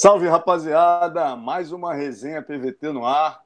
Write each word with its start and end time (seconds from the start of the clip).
Salve, 0.00 0.28
rapaziada! 0.28 1.34
Mais 1.34 1.72
uma 1.72 1.92
resenha 1.92 2.40
PVT 2.40 2.92
no 2.92 3.04
ar, 3.04 3.44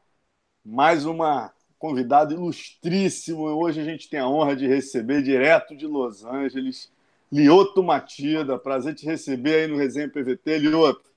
mais 0.62 1.06
uma 1.06 1.50
convidada 1.78 2.34
ilustríssimo. 2.34 3.44
Hoje 3.44 3.80
a 3.80 3.84
gente 3.84 4.10
tem 4.10 4.20
a 4.20 4.28
honra 4.28 4.54
de 4.54 4.66
receber 4.66 5.22
direto 5.22 5.74
de 5.74 5.86
Los 5.86 6.26
Angeles, 6.26 6.92
Lioto 7.32 7.82
Matida. 7.82 8.58
Prazer 8.58 8.94
te 8.94 9.06
receber 9.06 9.62
aí 9.62 9.66
no 9.66 9.78
Resenha 9.78 10.10
PVT, 10.10 10.58
Lioto. 10.58 11.10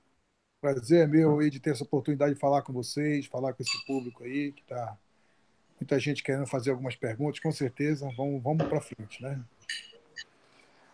Prazer 0.61 1.03
é 1.03 1.05
meu 1.05 1.37
aí 1.37 1.49
de 1.49 1.59
ter 1.59 1.71
essa 1.71 1.83
oportunidade 1.83 2.35
de 2.35 2.39
falar 2.39 2.61
com 2.61 2.71
vocês, 2.71 3.25
falar 3.25 3.51
com 3.51 3.61
esse 3.61 3.85
público 3.85 4.23
aí, 4.23 4.53
que 4.53 4.63
tá 4.63 4.95
muita 5.77 5.99
gente 5.99 6.23
querendo 6.23 6.47
fazer 6.47 6.71
algumas 6.71 6.95
perguntas, 6.95 7.41
com 7.41 7.51
certeza. 7.51 8.09
Vamos, 8.15 8.41
vamos 8.41 8.65
para 8.69 8.79
frente, 8.79 9.21
né? 9.21 9.37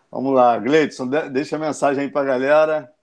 Vamos 0.10 0.34
lá, 0.34 0.58
Gleidson, 0.58 1.08
deixa 1.32 1.58
a 1.58 1.60
mensagem 1.60 2.06
aí 2.06 2.10
para 2.10 2.22
a 2.22 2.26
galera. 2.26 3.01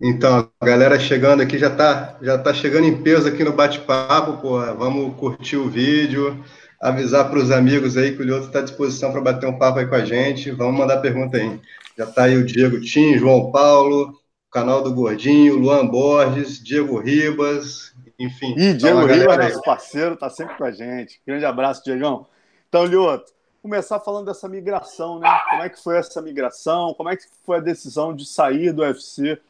Então, 0.00 0.50
a 0.60 0.66
galera 0.66 0.98
chegando 0.98 1.42
aqui 1.42 1.58
já 1.58 1.68
está 1.68 2.18
já 2.20 2.36
tá 2.36 2.52
chegando 2.52 2.86
em 2.86 3.02
peso 3.02 3.28
aqui 3.28 3.44
no 3.44 3.52
bate-papo, 3.52 4.38
pô. 4.38 4.58
Vamos 4.74 5.16
curtir 5.16 5.56
o 5.56 5.68
vídeo, 5.68 6.42
avisar 6.80 7.30
para 7.30 7.38
os 7.38 7.50
amigos 7.50 7.96
aí 7.96 8.16
que 8.16 8.22
o 8.22 8.24
Lioto 8.24 8.46
está 8.46 8.58
à 8.58 8.62
disposição 8.62 9.12
para 9.12 9.20
bater 9.20 9.48
um 9.48 9.58
papo 9.58 9.78
aí 9.78 9.86
com 9.86 9.94
a 9.94 10.04
gente. 10.04 10.50
Vamos 10.50 10.76
mandar 10.76 10.98
pergunta 10.98 11.36
aí. 11.36 11.60
Já 11.96 12.04
está 12.04 12.24
aí 12.24 12.36
o 12.36 12.44
Diego 12.44 12.80
Tim, 12.80 13.16
João 13.16 13.52
Paulo, 13.52 14.18
canal 14.50 14.82
do 14.82 14.92
Gordinho, 14.92 15.58
Luan 15.58 15.86
Borges, 15.86 16.62
Diego 16.62 16.98
Ribas, 16.98 17.94
enfim. 18.18 18.54
E 18.56 18.74
Diego 18.74 19.06
Ribas, 19.06 19.36
nosso 19.36 19.62
parceiro, 19.62 20.14
está 20.14 20.28
sempre 20.28 20.56
com 20.56 20.64
a 20.64 20.72
gente. 20.72 21.20
Grande 21.26 21.44
abraço, 21.44 21.84
Diegão. 21.84 22.26
Então, 22.68 22.84
Lioto, 22.84 23.32
começar 23.62 24.00
falando 24.00 24.26
dessa 24.26 24.48
migração, 24.48 25.20
né? 25.20 25.28
Como 25.48 25.62
é 25.62 25.68
que 25.68 25.80
foi 25.80 25.96
essa 25.96 26.20
migração? 26.20 26.92
Como 26.94 27.08
é 27.08 27.16
que 27.16 27.24
foi 27.44 27.58
a 27.58 27.60
decisão 27.60 28.14
de 28.14 28.26
sair 28.26 28.72
do 28.72 28.82
UFC? 28.82 29.40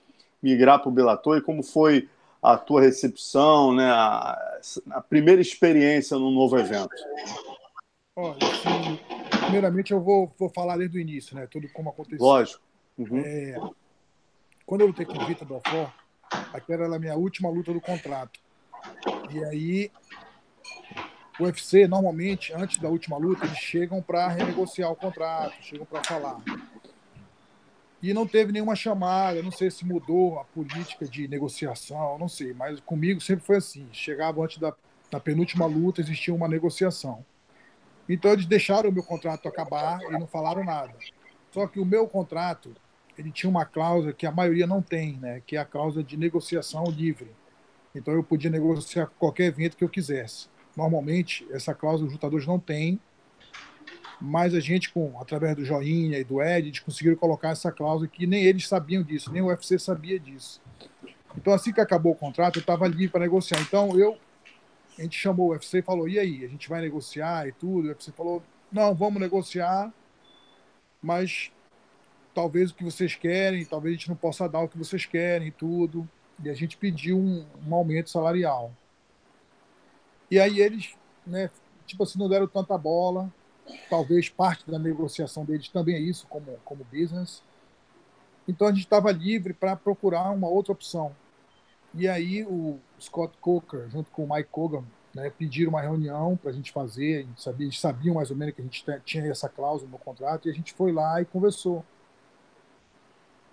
Migrar 0.43 0.81
para 0.81 0.89
o 0.89 0.93
Bellator 0.93 1.39
e 1.39 1.43
como 1.43 1.63
foi 1.63 2.09
a 2.43 2.57
tua 2.57 2.81
recepção, 2.81 3.73
né, 3.73 3.89
a, 3.89 4.61
a 4.91 5.01
primeira 5.01 5.41
experiência 5.41 6.19
num 6.19 6.33
novo 6.33 6.59
evento? 6.59 6.91
Olha, 8.17 8.37
assim, 8.37 8.99
primeiramente 9.45 9.93
eu 9.93 10.01
vou, 10.01 10.33
vou 10.37 10.49
falar 10.49 10.77
desde 10.77 10.99
o 10.99 11.01
início, 11.01 11.37
né, 11.37 11.47
tudo 11.47 11.69
como 11.73 11.91
aconteceu. 11.91 12.27
Lógico. 12.27 12.61
Uhum. 12.99 13.23
É, 13.25 13.57
quando 14.67 14.81
eu 14.81 14.89
lutei 14.89 15.07
com 15.07 15.17
o 15.17 15.27
Vitor 15.27 15.47
Belfort, 15.47 15.93
aquela 16.53 16.85
era 16.85 16.97
a 16.97 16.99
minha 16.99 17.15
última 17.15 17.49
luta 17.49 17.73
do 17.73 17.81
contrato. 17.81 18.41
E 19.31 19.45
aí, 19.45 19.91
o 21.39 21.45
UFC, 21.45 21.87
normalmente, 21.87 22.53
antes 22.53 22.79
da 22.79 22.89
última 22.89 23.17
luta, 23.17 23.45
eles 23.45 23.59
chegam 23.59 24.03
para 24.03 24.29
renegociar 24.29 24.91
o 24.91 24.97
contrato, 24.97 25.55
chegam 25.63 25.87
para 25.87 26.03
falar 26.05 26.41
e 28.03 28.13
não 28.13 28.27
teve 28.27 28.53
nenhuma 28.53 28.75
chamada. 28.75 29.43
Não 29.43 29.53
sei 29.53 29.71
se 29.71 29.85
mudou 29.85 30.41
a 30.41 30.45
política 30.45 31.07
de 31.07 31.29
negociação, 31.29 32.19
não 32.19 32.29
sei, 32.29 32.53
mas 32.53 32.81
comigo 32.81 33.21
sempre 33.21 33.45
foi 33.45 33.57
assim. 33.57 33.89
Chegava 33.93 34.43
antes 34.43 34.59
da, 34.59 34.75
da 35.11 35.21
penúltima 35.21 35.67
luta, 35.67 36.01
existia 36.01 36.35
uma 36.35 36.49
negociação. 36.49 37.25
Então 38.09 38.33
eles 38.33 38.47
deixaram 38.47 38.91
o 38.91 38.93
meu 38.93 39.05
contrato 39.05 39.47
acabar 39.47 40.03
e 40.03 40.11
não 40.11 40.27
falaram 40.27 40.65
nada. 40.65 40.93
Só 41.53 41.67
que 41.67 41.79
o 41.79 41.85
meu 41.85 42.09
contrato 42.09 42.75
ele 43.17 43.31
tinha 43.31 43.49
uma 43.49 43.65
cláusula 43.65 44.13
que 44.13 44.27
a 44.27 44.33
maioria 44.33 44.67
não 44.67 44.83
tem, 44.83 45.19
né? 45.19 45.43
Que 45.47 45.57
é 45.57 45.61
a 45.61 45.65
cláusula 45.65 46.03
de 46.03 46.17
negociação 46.17 46.85
livre. 46.85 47.31
Então 47.95 48.15
eu 48.15 48.25
podia 48.25 48.51
negociar 48.51 49.07
qualquer 49.19 49.45
evento 49.45 49.77
que 49.77 49.85
eu 49.85 49.89
quisesse. 49.89 50.49
Normalmente 50.77 51.47
essa 51.51 51.75
cláusula 51.75 52.09
os 52.09 52.15
lutadores 52.15 52.47
não 52.47 52.59
têm 52.59 52.99
mas 54.25 54.55
a 54.55 54.61
gente, 54.61 54.93
com 54.93 55.19
através 55.21 55.57
do 55.57 55.65
Joinha 55.65 56.17
e 56.17 56.23
do 56.23 56.41
Ed, 56.41 56.69
eles 56.69 56.79
conseguiram 56.79 57.17
colocar 57.17 57.49
essa 57.49 57.73
cláusula 57.73 58.07
que 58.07 58.25
nem 58.25 58.45
eles 58.45 58.69
sabiam 58.69 59.03
disso, 59.03 59.33
nem 59.33 59.43
o 59.43 59.47
UFC 59.47 59.77
sabia 59.81 60.17
disso. 60.17 60.61
Então, 61.37 61.53
assim 61.53 61.73
que 61.73 61.81
acabou 61.81 62.13
o 62.13 62.17
contrato, 62.17 62.57
eu 62.57 62.61
estava 62.61 62.87
livre 62.87 63.09
para 63.09 63.23
negociar. 63.23 63.61
Então, 63.61 63.99
eu, 63.99 64.17
a 64.97 65.03
gente 65.03 65.19
chamou 65.19 65.49
o 65.49 65.51
UFC 65.51 65.79
e 65.79 65.83
falou: 65.83 66.09
e 66.09 66.21
aí, 66.21 66.45
a 66.45 66.49
gente 66.49 66.69
vai 66.69 66.81
negociar 66.81 67.49
e 67.49 67.53
tudo? 67.53 67.87
O 67.87 67.89
UFC 67.89 68.13
falou: 68.13 68.41
não, 68.71 68.95
vamos 68.95 69.21
negociar, 69.21 69.93
mas 71.03 71.51
talvez 72.33 72.71
o 72.71 72.75
que 72.77 72.85
vocês 72.85 73.17
querem, 73.17 73.65
talvez 73.65 73.97
a 73.97 73.99
gente 73.99 74.09
não 74.09 74.17
possa 74.17 74.49
dar 74.49 74.61
o 74.61 74.69
que 74.69 74.79
vocês 74.79 75.05
querem 75.05 75.49
e 75.49 75.53
tudo. 75.53 76.09
E 76.45 76.49
a 76.49 76.55
gente 76.55 76.77
pediu 76.77 77.19
um, 77.19 77.45
um 77.67 77.75
aumento 77.75 78.09
salarial. 78.09 78.73
E 80.31 80.39
aí 80.39 80.61
eles, 80.61 80.95
né, 81.27 81.51
tipo 81.85 82.05
assim, 82.05 82.21
não 82.21 82.29
deram 82.29 82.47
tanta 82.47 82.79
bola 82.79 83.29
talvez 83.89 84.29
parte 84.29 84.71
da 84.71 84.79
negociação 84.79 85.45
deles 85.45 85.69
também 85.69 85.95
é 85.95 86.01
isso, 86.01 86.27
como, 86.29 86.59
como 86.65 86.85
business. 86.85 87.43
Então 88.47 88.67
a 88.67 88.71
gente 88.71 88.85
estava 88.85 89.13
livre 89.13 89.53
para 89.53 89.77
procurar 89.77 90.31
uma 90.31 90.49
outra 90.49 90.73
opção. 90.73 91.15
E 91.95 92.09
aí 92.09 92.45
o 92.45 92.79
Scott 93.01 93.37
Coker, 93.41 93.89
junto 93.91 94.11
com 94.11 94.25
o 94.25 94.35
Mike 94.35 94.49
Cogan, 94.51 94.85
né, 95.15 95.31
pediram 95.31 95.71
uma 95.71 95.83
reunião 95.83 96.37
para 96.37 96.51
a 96.51 96.55
gente 96.55 96.73
fazer. 96.73 97.27
Sabia, 97.37 97.67
eles 97.67 97.79
sabiam 97.79 98.15
mais 98.15 98.31
ou 98.31 98.37
menos 98.37 98.55
que 98.55 98.61
a 98.63 98.65
gente 98.65 98.85
tinha 99.05 99.31
essa 99.31 99.49
cláusula 99.49 99.91
no 99.91 99.99
contrato 99.99 100.49
e 100.49 100.51
a 100.51 100.55
gente 100.55 100.73
foi 100.73 100.93
lá 100.93 101.21
e 101.21 101.25
conversou. 101.25 101.85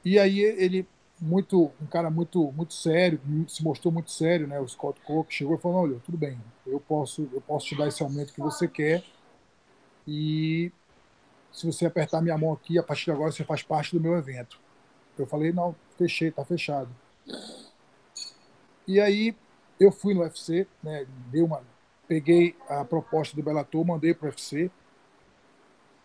E 0.04 0.18
aí 0.18 0.40
ele 0.40 0.88
muito 1.22 1.72
um 1.82 1.86
cara 1.86 2.10
muito 2.10 2.52
muito 2.54 2.74
sério 2.74 3.20
se 3.46 3.62
mostrou 3.62 3.92
muito 3.92 4.10
sério 4.10 4.48
né 4.48 4.58
o 4.58 4.66
Scott 4.66 5.02
Coker 5.02 5.30
chegou 5.30 5.56
e 5.56 5.60
falou 5.60 5.82
olha 5.82 6.00
tudo 6.06 6.18
bem 6.18 6.40
eu 6.66 6.80
posso 6.80 7.30
eu 7.34 7.42
posso 7.42 7.66
te 7.66 7.76
dar 7.76 7.90
esse 7.90 8.02
aumento 8.02 8.34
que 8.34 8.40
você 8.40 8.70
quer 8.70 9.04
e 10.12 10.72
se 11.52 11.68
você 11.68 11.86
apertar 11.86 12.20
minha 12.20 12.36
mão 12.36 12.52
aqui, 12.52 12.80
a 12.80 12.84
partir 12.84 13.06
de 13.06 13.12
agora 13.12 13.32
você 13.32 13.44
faz 13.44 13.62
parte 13.62 13.96
do 13.96 14.02
meu 14.02 14.18
evento. 14.18 14.60
Eu 15.16 15.28
falei, 15.28 15.52
não, 15.52 15.76
fechei, 15.98 16.32
tá 16.32 16.44
fechado. 16.44 16.90
E 18.88 19.00
aí 19.00 19.36
eu 19.80 19.92
fui 19.92 20.16
no 20.16 20.22
UFC, 20.22 20.66
né, 20.82 21.06
dei 21.30 21.44
uma, 21.44 21.62
peguei 22.08 22.56
a 22.68 22.84
proposta 22.84 23.36
do 23.36 23.44
Bellator, 23.44 23.86
mandei 23.86 24.16
para 24.16 24.26
o 24.26 24.30
UFC, 24.30 24.72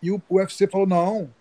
e 0.03 0.11
o, 0.11 0.21
o 0.29 0.35
UFC 0.35 0.67
falou, 0.67 0.85
não, 0.85 1.33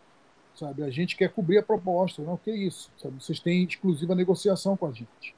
sabe, 0.55 0.85
a 0.85 0.91
gente 0.91 1.17
quer 1.17 1.31
cobrir 1.31 1.59
a 1.59 1.63
proposta. 1.63 2.23
Não, 2.23 2.39
que 2.39 2.51
isso, 2.51 2.91
sabe, 2.97 3.23
vocês 3.23 3.41
têm 3.41 3.65
exclusiva 3.65 4.15
negociação 4.15 4.75
com 4.75 4.87
a 4.87 4.93
gente. 4.93 5.35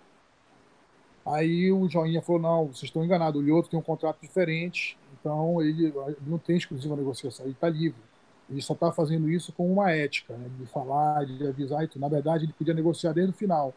Aí 1.27 1.73
o 1.73 1.89
Joinha 1.89 2.23
falou, 2.23 2.41
não, 2.41 2.67
vocês 2.67 2.85
estão 2.85 3.05
enganados, 3.05 3.41
o 3.41 3.45
Lioto 3.45 3.69
tem 3.69 3.79
um 3.79 3.83
contrato 3.83 4.21
diferente, 4.21 4.97
então, 5.19 5.61
ele 5.61 5.93
não 6.25 6.39
tem 6.39 6.57
exclusiva 6.57 6.95
negociação, 6.95 7.45
ele 7.47 7.53
está 7.53 7.69
livre. 7.69 8.01
Ele 8.49 8.63
só 8.63 8.75
está 8.75 8.93
fazendo 8.93 9.29
isso 9.29 9.53
com 9.53 9.71
uma 9.71 9.91
ética, 9.91 10.37
né? 10.37 10.49
de 10.57 10.67
falar, 10.67 11.27
de 11.27 11.49
avisar. 11.49 11.89
Na 11.97 12.09
verdade, 12.09 12.45
ele 12.45 12.53
podia 12.53 12.73
negociar 12.73 13.13
desde 13.13 13.33
o 13.33 13.37
final. 13.37 13.75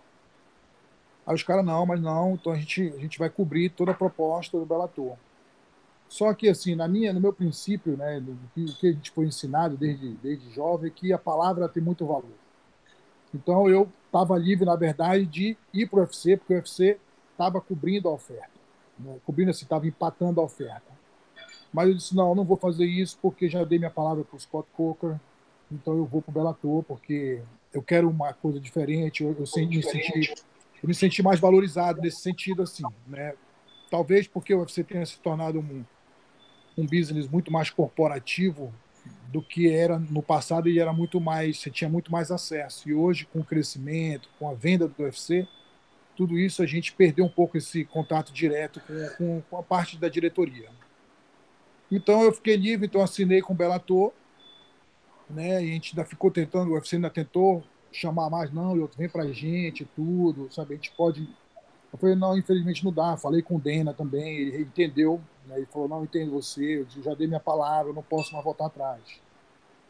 Aí 1.25 1.33
os 1.33 1.41
caras, 1.41 1.65
não, 1.65 1.87
mas 1.87 1.99
não, 1.99 2.35
então 2.35 2.53
a 2.53 2.55
gente, 2.55 2.93
a 2.95 2.99
gente 2.99 3.17
vai 3.17 3.31
cobrir 3.31 3.69
toda 3.69 3.91
a 3.91 3.95
proposta 3.95 4.59
do 4.59 4.65
Bellator. 4.65 5.15
Só 6.07 6.31
que, 6.35 6.47
assim, 6.47 6.75
na 6.75 6.87
minha, 6.87 7.11
no 7.13 7.19
meu 7.19 7.33
princípio, 7.33 7.97
né, 7.97 8.19
do 8.19 8.37
que, 8.53 8.65
que 8.65 8.87
a 8.87 8.91
gente 8.91 9.09
foi 9.09 9.25
ensinado 9.25 9.75
desde, 9.75 10.09
desde 10.15 10.51
jovem, 10.51 10.91
é 10.91 10.93
que 10.93 11.11
a 11.11 11.17
palavra 11.17 11.67
tem 11.67 11.81
muito 11.81 12.05
valor. 12.05 12.37
Então, 13.33 13.67
eu 13.67 13.89
estava 14.05 14.37
livre, 14.37 14.65
na 14.65 14.75
verdade, 14.75 15.25
de 15.25 15.57
ir 15.73 15.87
para 15.87 15.99
o 15.99 16.01
UFC, 16.03 16.37
porque 16.37 16.53
o 16.53 16.57
UFC 16.57 16.99
estava 17.39 17.61
cobrindo 17.61 18.09
a 18.09 18.11
oferta. 18.11 18.51
Né? 18.99 19.17
Cobrindo, 19.25 19.51
assim, 19.51 19.63
estava 19.63 19.87
empatando 19.87 20.41
a 20.41 20.43
oferta. 20.43 20.99
Mas 21.71 21.87
eu 21.87 21.93
disse, 21.95 22.15
não, 22.15 22.29
eu 22.29 22.35
não 22.35 22.43
vou 22.43 22.57
fazer 22.57 22.85
isso 22.85 23.17
porque 23.21 23.47
já 23.47 23.63
dei 23.63 23.79
minha 23.79 23.89
palavra 23.89 24.25
para 24.25 24.35
o 24.35 24.39
Scott 24.39 24.67
Coker, 24.73 25.17
então 25.71 25.95
eu 25.95 26.05
vou 26.05 26.21
para 26.21 26.31
o 26.31 26.33
Bellator 26.33 26.83
porque 26.83 27.41
eu 27.71 27.81
quero 27.81 28.09
uma 28.09 28.33
coisa 28.33 28.59
diferente, 28.59 29.23
eu, 29.23 29.29
eu, 29.29 29.39
me 29.39 29.83
senti, 29.83 30.33
eu 30.81 30.87
me 30.87 30.93
senti 30.93 31.23
mais 31.23 31.39
valorizado 31.39 32.01
nesse 32.01 32.21
sentido, 32.21 32.63
assim, 32.63 32.83
né? 33.07 33.35
Talvez 33.89 34.27
porque 34.27 34.53
o 34.53 34.59
UFC 34.59 34.83
tenha 34.83 35.05
se 35.05 35.19
tornado 35.19 35.59
um, 35.59 35.85
um 36.77 36.85
business 36.85 37.27
muito 37.27 37.51
mais 37.51 37.69
corporativo 37.69 38.73
do 39.31 39.41
que 39.41 39.71
era 39.71 39.99
no 39.99 40.21
passado 40.21 40.67
e 40.67 40.79
era 40.79 40.91
muito 40.91 41.21
mais, 41.21 41.59
você 41.59 41.69
tinha 41.69 41.89
muito 41.89 42.11
mais 42.11 42.31
acesso. 42.31 42.89
E 42.89 42.93
hoje, 42.93 43.25
com 43.25 43.39
o 43.39 43.43
crescimento, 43.43 44.27
com 44.39 44.49
a 44.49 44.53
venda 44.53 44.87
do 44.87 45.03
UFC, 45.03 45.47
tudo 46.19 46.37
isso 46.37 46.61
a 46.61 46.65
gente 46.65 46.91
perdeu 46.91 47.23
um 47.23 47.29
pouco 47.29 47.57
esse 47.57 47.85
contato 47.85 48.33
direto 48.33 48.81
com, 48.81 49.09
com, 49.15 49.41
com 49.49 49.57
a 49.57 49.63
parte 49.63 49.97
da 49.97 50.09
diretoria. 50.09 50.69
Então 51.89 52.21
eu 52.23 52.33
fiquei 52.33 52.57
livre, 52.57 52.87
então 52.87 53.01
assinei 53.01 53.41
com 53.41 53.53
o 53.53 53.55
Bellator, 53.55 54.11
né? 55.29 55.63
E 55.63 55.69
a 55.69 55.73
gente 55.73 55.91
ainda 55.93 56.03
ficou 56.03 56.29
tentando, 56.29 56.71
o 56.71 56.73
UFC 56.73 56.97
ainda 56.97 57.09
tentou 57.09 57.63
chamar 57.89 58.29
mais, 58.29 58.51
não, 58.51 58.75
eu 58.75 58.91
vem 58.97 59.07
pra 59.07 59.31
gente, 59.31 59.85
tudo, 59.95 60.51
sabe? 60.51 60.73
A 60.73 60.75
gente 60.75 60.91
pode. 60.91 61.21
Eu 61.93 61.97
falei, 61.97 62.15
não, 62.15 62.37
infelizmente 62.37 62.83
não 62.83 62.91
dá. 62.91 63.15
Falei 63.15 63.41
com 63.41 63.55
o 63.55 63.59
Dena 63.59 63.93
também, 63.93 64.39
ele 64.39 64.63
entendeu, 64.63 65.21
né? 65.47 65.55
Ele 65.55 65.67
falou, 65.67 65.87
não, 65.87 66.03
entendo 66.03 66.33
você, 66.33 66.81
eu 66.81 67.01
já 67.01 67.13
dei 67.13 67.27
minha 67.27 67.39
palavra, 67.39 67.91
eu 67.91 67.95
não 67.95 68.03
posso 68.03 68.33
mais 68.33 68.43
voltar 68.43 68.65
atrás. 68.65 69.01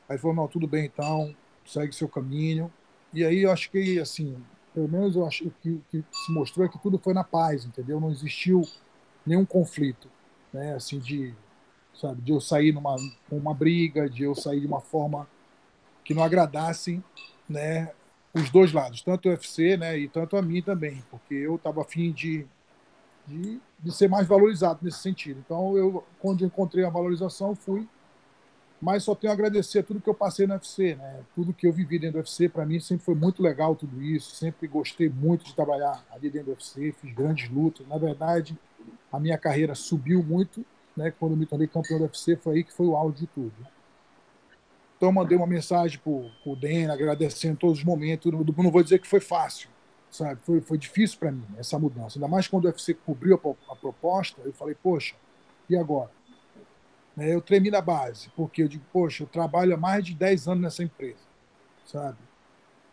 Aí 0.08 0.14
ele 0.14 0.20
falou, 0.20 0.36
não, 0.36 0.48
tudo 0.48 0.68
bem 0.68 0.86
então, 0.86 1.36
segue 1.66 1.92
seu 1.96 2.08
caminho. 2.08 2.72
E 3.12 3.26
aí 3.26 3.42
eu 3.42 3.52
acho 3.52 3.72
que, 3.72 4.00
assim, 4.00 4.38
pelo 4.80 4.88
menos 4.88 5.16
eu 5.18 5.28
acho 5.28 5.52
que 5.62 5.72
o 5.72 5.84
que 5.92 6.06
se 6.10 6.32
mostrou 6.32 6.66
é 6.66 6.70
que 6.70 6.80
tudo 6.80 6.98
foi 6.98 7.14
na 7.14 7.24
paz, 7.24 7.66
entendeu? 7.66 8.00
Não 8.00 8.10
existiu 8.10 8.66
nenhum 9.26 9.46
conflito, 9.46 10.08
né? 10.54 10.74
Assim, 10.74 11.00
de 11.00 11.34
sabe? 11.94 12.22
De 12.22 12.32
eu 12.32 12.40
sair 12.40 12.72
numa 12.72 12.96
uma 13.30 13.54
briga, 13.54 14.10
de 14.10 14.24
eu 14.24 14.34
sair 14.34 14.62
de 14.62 14.68
uma 14.68 14.80
forma 14.80 15.28
que 16.06 16.14
não 16.14 16.24
agradasse, 16.24 17.04
né? 17.48 17.92
os 18.34 18.50
dois 18.52 18.72
lados, 18.72 19.02
tanto 19.02 19.28
o 19.28 19.32
UFC 19.32 19.76
né, 19.76 19.98
e 19.98 20.08
tanto 20.08 20.38
a 20.38 20.42
mim 20.42 20.62
também, 20.62 21.04
porque 21.10 21.34
eu 21.34 21.56
estava 21.56 21.82
afim 21.82 22.12
de, 22.12 22.46
de, 23.26 23.60
de, 23.80 23.92
ser 23.92 24.08
mais 24.08 24.28
valorizado 24.28 24.80
nesse 24.84 25.00
sentido. 25.00 25.42
Então, 25.44 25.76
eu, 25.76 26.06
quando 26.20 26.46
encontrei 26.46 26.86
a 26.86 26.92
valorização, 26.92 27.56
fui. 27.56 27.88
Mas 28.82 29.04
só 29.04 29.14
tenho 29.14 29.32
a 29.32 29.34
agradecer 29.34 29.84
tudo 29.84 30.00
que 30.00 30.10
eu 30.10 30.14
passei 30.14 30.48
no 30.48 30.54
UFC, 30.54 30.96
né? 30.96 31.22
Tudo 31.36 31.54
que 31.54 31.68
eu 31.68 31.74
vivi 31.74 32.00
dentro 32.00 32.14
do 32.14 32.20
UFC, 32.20 32.48
para 32.48 32.66
mim 32.66 32.80
sempre 32.80 33.04
foi 33.04 33.16
muito 33.16 33.44
legal 33.44 33.76
tudo 33.76 34.02
isso. 34.02 34.36
Sempre 34.36 34.68
gostei 34.68 35.10
muito 35.10 35.44
de 35.44 35.54
trabalhar 35.54 36.04
ali 36.12 36.30
dentro 36.30 36.48
do 36.48 36.52
UFC, 36.52 36.94
fiz 36.94 37.14
grandes 37.14 37.50
lutas. 37.50 37.86
Na 37.88 37.98
verdade, 37.98 38.58
a 39.12 39.20
minha 39.20 39.38
carreira 39.38 39.76
subiu 39.76 40.24
muito, 40.24 40.66
né? 40.96 41.12
Quando 41.12 41.34
eu 41.34 41.38
me 41.38 41.46
tornei 41.46 41.68
campeão 41.68 41.98
do 41.98 42.06
UFC, 42.06 42.38
foi 42.38 42.56
aí 42.56 42.64
que 42.64 42.72
foi 42.72 42.88
o 42.88 42.96
auge 42.96 43.18
de 43.18 43.28
tudo. 43.28 43.54
Então, 44.96 45.12
mandei 45.12 45.38
uma 45.38 45.48
mensagem 45.48 46.00
para 46.00 46.12
o 46.12 46.56
Den, 46.56 46.90
agradecendo 46.90 47.58
todos 47.58 47.80
os 47.80 47.86
momentos. 47.86 48.32
Não, 48.32 48.44
não 48.44 48.72
vou 48.72 48.84
dizer 48.84 49.00
que 49.00 49.08
foi 49.08 49.20
fácil, 49.20 49.70
sabe? 50.10 50.40
Foi, 50.44 50.62
foi 50.62 50.78
difícil 50.78 51.20
para 51.20 51.32
mim 51.32 51.44
essa 51.58 51.78
mudança. 51.78 52.18
Ainda 52.18 52.28
mais 52.30 52.48
quando 52.48 52.66
o 52.66 52.68
UFC 52.68 52.94
cobriu 52.94 53.36
a, 53.36 53.74
a 53.74 53.76
proposta, 53.76 54.42
eu 54.44 54.54
falei, 54.54 54.76
poxa, 54.76 55.16
e 55.70 55.76
agora? 55.76 56.12
Né, 57.20 57.34
eu 57.34 57.42
tremi 57.42 57.70
na 57.70 57.82
base, 57.82 58.30
porque 58.34 58.64
eu 58.64 58.68
digo, 58.70 58.86
poxa, 58.94 59.24
eu 59.24 59.28
trabalho 59.28 59.74
há 59.74 59.78
mais 59.78 60.06
de 60.06 60.14
10 60.14 60.48
anos 60.48 60.64
nessa 60.64 60.82
empresa, 60.82 61.20
sabe? 61.86 62.18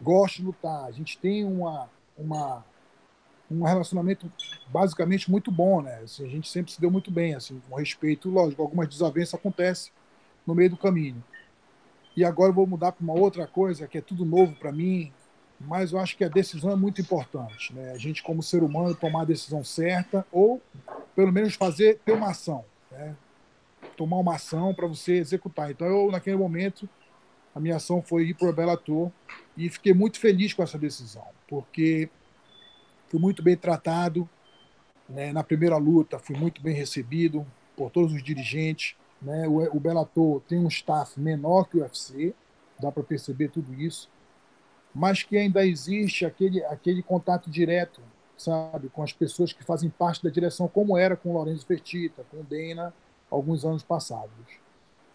Gosto 0.03 0.39
de 0.39 0.43
lutar. 0.43 0.85
A 0.85 0.91
gente 0.91 1.17
tem 1.17 1.45
uma, 1.45 1.89
uma, 2.19 2.65
um 3.49 3.63
relacionamento 3.63 4.29
basicamente 4.67 5.31
muito 5.31 5.53
bom, 5.53 5.81
né? 5.81 6.01
Assim, 6.03 6.27
a 6.27 6.29
gente 6.29 6.49
sempre 6.49 6.73
se 6.73 6.81
deu 6.81 6.91
muito 6.91 7.09
bem, 7.09 7.37
assim, 7.37 7.63
com 7.71 7.77
respeito. 7.77 8.29
Lógico, 8.29 8.61
algumas 8.63 8.89
desavenças 8.89 9.35
acontecem 9.35 9.93
no 10.45 10.57
meio 10.57 10.71
do 10.71 10.77
caminho 10.77 11.23
e 12.17 12.25
agora 12.25 12.51
eu 12.51 12.55
vou 12.55 12.67
mudar 12.67 12.91
para 12.91 13.05
uma 13.05 13.15
outra 13.15 13.47
coisa 13.47 13.87
que 13.87 13.99
é 13.99 14.01
tudo 14.01 14.25
novo 14.25 14.57
para 14.57 14.73
mim, 14.73 15.13
mas 15.61 15.93
eu 15.93 16.01
acho 16.01 16.17
que 16.17 16.25
a 16.25 16.29
decisão 16.29 16.73
é 16.73 16.77
muito 16.77 17.01
importante. 17.01 17.73
Né? 17.73 17.93
A 17.93 17.99
gente, 17.99 18.25
como 18.25 18.43
ser 18.43 18.65
humano, 18.65 18.93
tomar 18.93 19.23
a 19.23 19.27
decisão 19.27 19.63
certa 19.63 20.27
ou, 20.33 20.61
pelo 21.15 21.31
menos, 21.31 21.55
fazer 21.55 22.01
ter 22.05 22.13
uma 22.13 22.31
ação. 22.31 22.65
Né? 22.91 23.15
Tomar 23.97 24.19
uma 24.19 24.35
ação 24.35 24.75
para 24.75 24.87
você 24.87 25.15
executar. 25.15 25.71
Então, 25.71 25.87
eu, 25.87 26.11
naquele 26.11 26.37
momento, 26.37 26.89
a 27.55 27.61
minha 27.61 27.77
ação 27.77 28.03
foi 28.03 28.29
ir 28.29 28.35
para 28.35 28.49
o 28.49 28.53
Bellator 28.53 29.11
e 29.57 29.69
fiquei 29.71 29.95
muito 29.95 30.19
feliz 30.19 30.53
com 30.53 30.63
essa 30.63 30.79
decisão, 30.79 31.27
porque 31.49 32.09
fui 33.09 33.19
muito 33.19 33.43
bem 33.43 33.57
tratado. 33.57 34.29
Né? 35.09 35.33
Na 35.33 35.43
primeira 35.43 35.77
luta, 35.77 36.19
fui 36.19 36.37
muito 36.37 36.61
bem 36.61 36.75
recebido 36.75 37.47
por 37.77 37.91
todos 37.91 38.13
os 38.13 38.23
dirigentes 38.23 38.97
né? 39.21 39.47
O, 39.49 39.77
o 39.77 39.81
Bellator 39.81 40.41
tem 40.43 40.59
um 40.59 40.69
staff 40.69 41.19
menor 41.19 41.65
que 41.65 41.77
o 41.77 41.81
UFC, 41.81 42.35
dá 42.79 42.93
para 42.93 43.03
perceber 43.03 43.49
tudo 43.49 43.75
isso, 43.75 44.11
mas 44.95 45.23
que 45.23 45.37
ainda 45.37 45.67
existe 45.67 46.25
aquele, 46.25 46.65
aquele 46.65 47.03
contato 47.03 47.51
direto, 47.51 48.01
sabe, 48.37 48.89
com 48.89 49.03
as 49.03 49.13
pessoas 49.13 49.53
que 49.53 49.65
fazem 49.65 49.91
parte 49.91 50.23
da 50.23 50.31
direção, 50.31 50.69
como 50.69 50.97
era 50.97 51.17
com 51.17 51.31
o 51.31 51.33
Lourenço 51.33 51.67
Fertita, 51.67 52.25
com 52.31 52.41
o 52.41 52.45
Dena, 52.45 52.93
alguns 53.31 53.65
anos 53.65 53.83
passados. 53.83 54.31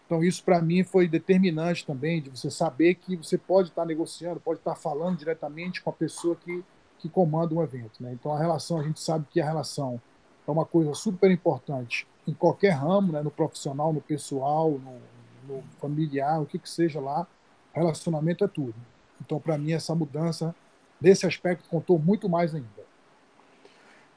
Então, 0.06 0.22
isso 0.22 0.44
para 0.44 0.60
mim 0.60 0.84
foi 0.84 1.08
determinante 1.08 1.86
também, 1.86 2.20
de 2.20 2.28
você 2.28 2.50
saber 2.50 2.96
que 2.96 3.16
você 3.16 3.38
pode 3.38 3.70
estar 3.70 3.86
negociando, 3.86 4.40
pode 4.40 4.60
estar 4.60 4.74
falando 4.74 5.16
diretamente 5.16 5.82
com 5.82 5.88
a 5.88 5.92
pessoa 5.92 6.36
que, 6.36 6.62
que 6.98 7.08
comanda 7.08 7.54
um 7.54 7.62
evento. 7.62 8.02
Né? 8.02 8.12
Então, 8.12 8.34
a 8.34 8.38
relação, 8.38 8.78
a 8.78 8.82
gente 8.82 9.00
sabe 9.00 9.26
que 9.30 9.40
a 9.40 9.44
relação 9.44 10.00
é 10.46 10.50
uma 10.50 10.66
coisa 10.66 10.92
super 10.92 11.30
importante 11.30 12.06
em 12.26 12.34
qualquer 12.34 12.70
ramo, 12.70 13.12
né, 13.12 13.22
no 13.22 13.30
profissional, 13.30 13.92
no 13.92 14.00
pessoal, 14.00 14.70
no, 14.70 15.00
no 15.48 15.62
familiar, 15.80 16.40
o 16.40 16.46
que, 16.46 16.58
que 16.58 16.68
seja 16.68 17.00
lá, 17.00 17.26
relacionamento 17.72 18.44
é 18.44 18.48
tudo. 18.48 18.74
Então, 19.20 19.40
para 19.40 19.56
mim, 19.56 19.72
essa 19.72 19.94
mudança, 19.94 20.54
nesse 21.00 21.26
aspecto, 21.26 21.68
contou 21.68 21.98
muito 21.98 22.28
mais 22.28 22.54
ainda. 22.54 22.82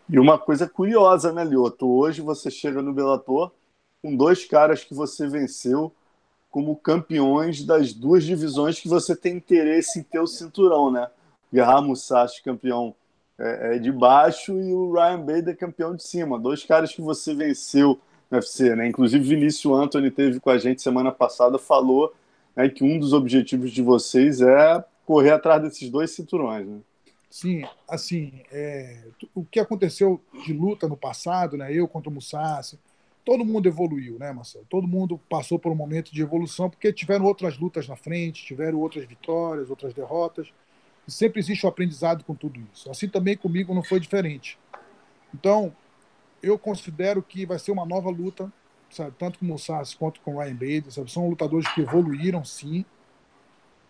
E 0.10 0.20
uma 0.20 0.38
coisa 0.38 0.68
curiosa, 0.68 1.32
né, 1.32 1.44
Lioto? 1.44 1.88
Hoje 1.88 2.22
você 2.22 2.52
chega 2.52 2.82
no 2.82 2.94
Bellator 2.94 3.52
com 4.06 4.16
dois 4.16 4.46
caras 4.46 4.84
que 4.84 4.94
você 4.94 5.28
venceu 5.28 5.92
como 6.52 6.76
campeões 6.76 7.64
das 7.64 7.92
duas 7.92 8.24
divisões 8.24 8.80
que 8.80 8.88
você 8.88 9.16
tem 9.16 9.36
interesse 9.36 9.98
em 9.98 10.04
ter 10.04 10.20
o 10.20 10.28
cinturão, 10.28 10.92
né? 10.92 11.08
Guerra 11.52 11.82
Musashi, 11.82 12.44
campeão 12.44 12.94
é, 13.40 13.78
é, 13.78 13.80
de 13.80 13.92
baixo 13.92 14.62
e 14.62 14.72
o 14.72 14.94
Ryan 14.94 15.22
Bader 15.22 15.58
campeão 15.58 15.96
de 15.96 16.04
cima. 16.04 16.38
Dois 16.38 16.64
caras 16.64 16.94
que 16.94 17.02
você 17.02 17.34
venceu 17.34 18.00
no 18.30 18.38
UFC, 18.38 18.76
né? 18.76 18.88
Inclusive 18.88 19.28
Vinícius 19.28 19.76
Anthony 19.76 20.12
teve 20.12 20.40
com 20.40 20.52
a 20.52 20.60
gente 20.60 20.84
semana 20.84 21.12
passada, 21.12 21.58
falou 21.58 22.14
né, 22.56 22.70
que 22.70 22.84
um 22.84 23.00
dos 23.00 23.12
objetivos 23.12 23.72
de 23.72 23.82
vocês 23.82 24.40
é 24.40 24.86
correr 25.04 25.32
atrás 25.32 25.64
desses 25.64 25.90
dois 25.90 26.12
cinturões, 26.12 26.68
né? 26.68 26.78
Sim, 27.28 27.64
assim, 27.90 28.44
é, 28.52 29.08
o 29.34 29.44
que 29.44 29.60
aconteceu 29.60 30.22
de 30.46 30.54
luta 30.54 30.88
no 30.88 30.96
passado, 30.96 31.58
né? 31.58 31.74
Eu 31.74 31.88
contra 31.88 32.10
o 32.10 32.14
Musashi, 32.14 32.78
todo 33.26 33.44
mundo 33.44 33.68
evoluiu, 33.68 34.20
né, 34.20 34.32
Marcelo? 34.32 34.66
Todo 34.70 34.88
mundo 34.88 35.20
passou 35.28 35.58
por 35.58 35.72
um 35.72 35.76
momento 35.76 36.14
de 36.14 36.22
evolução 36.22 36.70
porque 36.70 36.94
tiveram 36.94 37.26
outras 37.26 37.58
lutas 37.58 37.88
na 37.88 37.96
frente, 37.96 38.46
tiveram 38.46 38.80
outras 38.80 39.04
vitórias, 39.06 39.70
outras 39.70 39.94
derrotas. 39.94 40.54
E 41.08 41.12
sempre 41.12 41.40
existe 41.40 41.66
o 41.66 41.68
um 41.68 41.70
aprendizado 41.70 42.24
com 42.24 42.36
tudo 42.36 42.62
isso. 42.72 42.90
Assim 42.90 43.10
também 43.10 43.36
comigo 43.36 43.74
não 43.74 43.84
foi 43.84 44.00
diferente. 44.00 44.60
Então, 45.34 45.76
eu 46.42 46.58
considero 46.58 47.22
que 47.22 47.46
vai 47.46 47.58
ser 47.58 47.72
uma 47.72 47.86
nova 47.86 48.10
luta, 48.10 48.52
sabe? 48.92 49.14
tanto 49.18 49.40
com 49.40 49.46
o 49.46 49.48
Musashi 49.50 49.98
quanto 49.98 50.22
com 50.22 50.36
o 50.36 50.40
Ryan 50.40 50.54
Bader. 50.54 50.92
Sabe? 50.92 51.12
São 51.12 51.28
lutadores 51.28 51.68
que 51.74 51.82
evoluíram, 51.82 52.46
sim. 52.46 52.86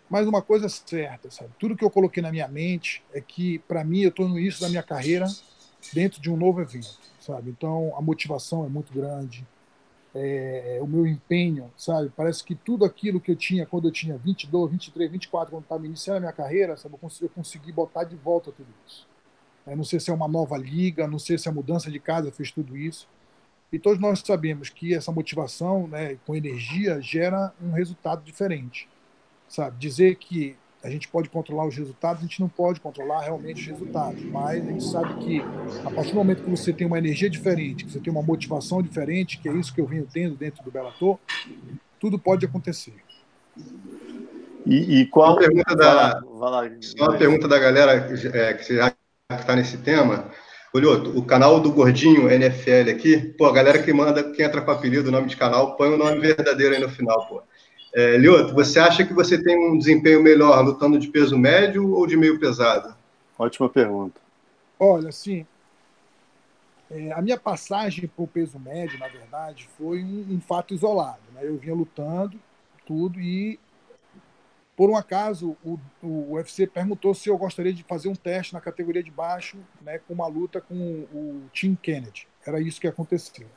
Mas 0.10 0.28
uma 0.28 0.42
coisa 0.42 0.68
é 0.68 0.70
certa, 0.70 1.30
sabe? 1.30 1.52
Tudo 1.60 1.76
que 1.76 1.84
eu 1.84 1.90
coloquei 1.90 2.24
na 2.24 2.32
minha 2.32 2.48
mente 2.48 3.04
é 3.14 3.20
que, 3.20 3.60
para 3.60 3.84
mim, 3.84 4.02
eu 4.02 4.10
estou 4.10 4.30
no 4.30 4.40
início 4.40 4.62
da 4.62 4.70
minha 4.70 4.84
carreira 4.84 5.26
dentro 5.94 6.22
de 6.22 6.30
um 6.30 6.38
novo 6.38 6.62
evento, 6.62 7.00
sabe? 7.20 7.50
Então, 7.50 7.94
a 7.98 8.02
motivação 8.02 8.66
é 8.66 8.70
muito 8.70 8.94
grande 8.94 9.46
é, 10.16 10.80
o 10.82 10.88
meu 10.88 11.06
empenho, 11.06 11.70
sabe? 11.76 12.10
Parece 12.16 12.44
que 12.44 12.56
tudo 12.56 12.86
aquilo 12.86 13.20
que 13.20 13.32
eu 13.32 13.36
tinha 13.36 13.66
quando 13.66 13.90
eu 13.90 13.92
tinha 13.92 14.18
22, 14.18 14.72
23, 14.72 15.12
24, 15.12 15.52
quando 15.52 15.64
estava 15.64 15.86
iniciando 15.86 16.18
a 16.18 16.20
minha 16.22 16.32
carreira, 16.32 16.78
sabe? 16.78 16.96
Eu 16.96 17.00
consegui, 17.00 17.26
eu 17.26 17.30
consegui 17.30 17.72
botar 17.74 18.06
de 18.06 18.16
volta 18.16 18.52
tudo 18.52 18.70
isso. 18.88 19.06
É, 19.68 19.76
não 19.76 19.84
sei 19.84 20.00
se 20.00 20.10
é 20.10 20.14
uma 20.14 20.28
nova 20.28 20.58
liga, 20.58 21.06
não 21.08 21.20
sei 21.20 21.38
se 21.38 21.50
a 21.50 21.52
mudança 21.52 21.92
de 21.92 22.00
casa 22.00 22.32
fez 22.32 22.50
tudo 22.50 22.78
isso. 22.78 23.08
E 23.74 23.78
todos 23.78 24.00
nós 24.00 24.22
sabemos 24.26 24.70
que 24.70 24.94
essa 24.94 25.12
motivação, 25.12 25.88
né, 25.88 26.18
com 26.26 26.34
energia, 26.34 27.02
gera 27.02 27.54
um 27.62 27.72
resultado 27.72 28.24
diferente, 28.24 28.88
sabe? 29.50 29.78
Dizer 29.78 30.16
que 30.16 30.56
a 30.86 30.90
gente 30.90 31.08
pode 31.08 31.30
controlar 31.30 31.66
os 31.66 31.76
resultados, 31.76 32.20
a 32.20 32.28
gente 32.28 32.40
não 32.40 32.48
pode 32.48 32.80
controlar 32.80 33.22
realmente 33.22 33.60
os 33.60 33.68
resultados, 33.68 34.24
mas 34.24 34.62
a 34.62 34.72
gente 34.72 34.84
sabe 34.84 35.16
que 35.16 35.42
a 35.84 35.90
partir 35.90 36.12
do 36.12 36.18
momento 36.18 36.44
que 36.44 36.50
você 36.50 36.72
tem 36.72 36.86
uma 36.86 37.00
energia 37.00 37.28
diferente, 37.28 37.86
que 37.86 37.92
você 37.92 38.00
tem 38.00 38.14
uma 38.14 38.22
motivação 38.22 38.84
diferente, 38.84 39.40
que 39.40 39.50
é 39.50 39.54
isso 39.54 39.74
que 39.74 39.82
eu 39.82 39.88
venho 39.88 40.08
tendo 40.12 40.36
dentro 40.36 40.64
do 40.64 40.70
Bellator, 40.70 41.18
tudo 42.00 42.20
pode 42.20 42.46
acontecer. 42.46 42.94
E, 44.64 45.02
e 45.02 45.06
qual 45.08 45.34
a 45.34 45.40
pergunta 45.40 45.76
da, 45.76 46.20
vai 46.20 46.52
lá, 46.52 46.72
só 46.82 47.06
uma 47.06 47.18
pergunta 47.18 47.48
da 47.48 47.58
galera 47.58 48.08
é, 48.34 48.54
que 48.54 48.76
já 48.76 48.94
está 49.32 49.56
nesse 49.56 49.78
tema. 49.78 50.30
Olhoto, 50.72 51.18
o 51.18 51.24
canal 51.24 51.60
do 51.60 51.72
Gordinho 51.72 52.30
NFL 52.30 52.92
aqui, 52.92 53.18
pô, 53.38 53.46
a 53.46 53.54
galera 53.54 53.82
que 53.82 53.92
manda, 53.94 54.24
que 54.32 54.44
entra 54.44 54.62
com 54.62 54.72
apelido, 54.72 55.10
nome 55.10 55.30
de 55.30 55.38
canal, 55.38 55.76
põe 55.78 55.90
o 55.90 55.98
nome 55.98 56.20
verdadeiro 56.20 56.76
aí 56.76 56.82
no 56.82 56.90
final, 56.90 57.26
pô. 57.28 57.42
É, 57.98 58.18
Lioto, 58.18 58.54
você 58.54 58.78
acha 58.78 59.06
que 59.06 59.14
você 59.14 59.42
tem 59.42 59.58
um 59.58 59.78
desempenho 59.78 60.22
melhor 60.22 60.62
lutando 60.62 61.00
de 61.00 61.08
peso 61.08 61.38
médio 61.38 61.94
ou 61.94 62.06
de 62.06 62.18
meio 62.18 62.38
pesado? 62.38 62.94
Ótima 63.40 63.70
pergunta. 63.70 64.20
Olha, 64.78 65.14
sim. 65.14 65.48
É, 66.92 67.14
a 67.14 67.22
minha 67.22 67.40
passagem 67.40 68.06
para 68.06 68.26
o 68.26 68.28
peso 68.28 68.60
médio, 68.60 69.00
na 69.00 69.08
verdade, 69.08 69.70
foi 69.78 70.04
um, 70.04 70.26
um 70.30 70.42
fato 70.42 70.74
isolado. 70.74 71.22
Né? 71.34 71.42
Eu 71.44 71.58
vinha 71.58 71.74
lutando, 71.74 72.38
tudo, 72.86 73.18
e 73.18 73.58
por 74.76 74.90
um 74.90 74.98
acaso 74.98 75.56
o, 75.64 75.80
o 76.04 76.34
UFC 76.34 76.68
perguntou 76.68 77.14
se 77.14 77.30
eu 77.30 77.38
gostaria 77.38 77.74
de 77.74 77.84
fazer 77.84 78.10
um 78.10 78.16
teste 78.16 78.54
na 78.54 78.60
categoria 78.60 79.02
de 79.02 79.10
baixo, 79.10 79.58
né, 79.82 80.00
com 80.00 80.14
uma 80.14 80.28
luta 80.28 80.60
com 80.60 80.76
o 80.76 81.44
Tim 81.54 81.76
Kennedy. 81.82 82.28
Era 82.46 82.60
isso 82.60 82.82
que 82.82 82.90
aconteceu. 82.90 83.48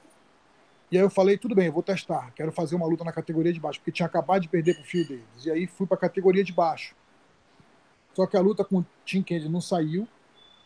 E 0.91 0.97
aí 0.97 1.03
eu 1.03 1.11
falei, 1.11 1.37
tudo 1.37 1.55
bem, 1.55 1.67
eu 1.67 1.73
vou 1.73 1.83
testar, 1.83 2.33
quero 2.35 2.51
fazer 2.51 2.75
uma 2.75 2.87
luta 2.87 3.05
na 3.05 3.13
categoria 3.13 3.53
de 3.53 3.61
baixo, 3.61 3.79
porque 3.79 3.93
tinha 3.93 4.07
acabado 4.07 4.41
de 4.41 4.49
perder 4.49 4.75
para 4.75 4.83
o 4.83 4.87
Phil 4.87 5.07
Davis. 5.07 5.45
E 5.45 5.51
aí 5.51 5.67
fui 5.67 5.87
para 5.87 5.97
a 5.97 6.01
categoria 6.01 6.43
de 6.43 6.53
baixo. 6.53 6.95
Só 8.15 8.27
que 8.27 8.37
a 8.37 8.41
luta 8.41 8.65
com 8.65 8.79
o 8.79 8.87
Tim 9.05 9.23
Kennedy 9.23 9.51
não 9.51 9.61
saiu. 9.61 10.09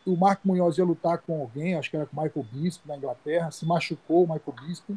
O 0.07 0.17
Marco 0.17 0.47
Munhoz 0.47 0.79
ia 0.79 0.85
lutar 0.85 1.19
com 1.19 1.41
alguém, 1.41 1.75
acho 1.75 1.91
que 1.91 1.97
era 1.97 2.07
com 2.07 2.17
o 2.17 2.23
Michael 2.23 2.47
Bisping, 2.52 2.88
na 2.88 2.97
Inglaterra, 2.97 3.50
se 3.50 3.67
machucou 3.67 4.25
o 4.25 4.33
Michael 4.33 4.57
Bisping, 4.67 4.95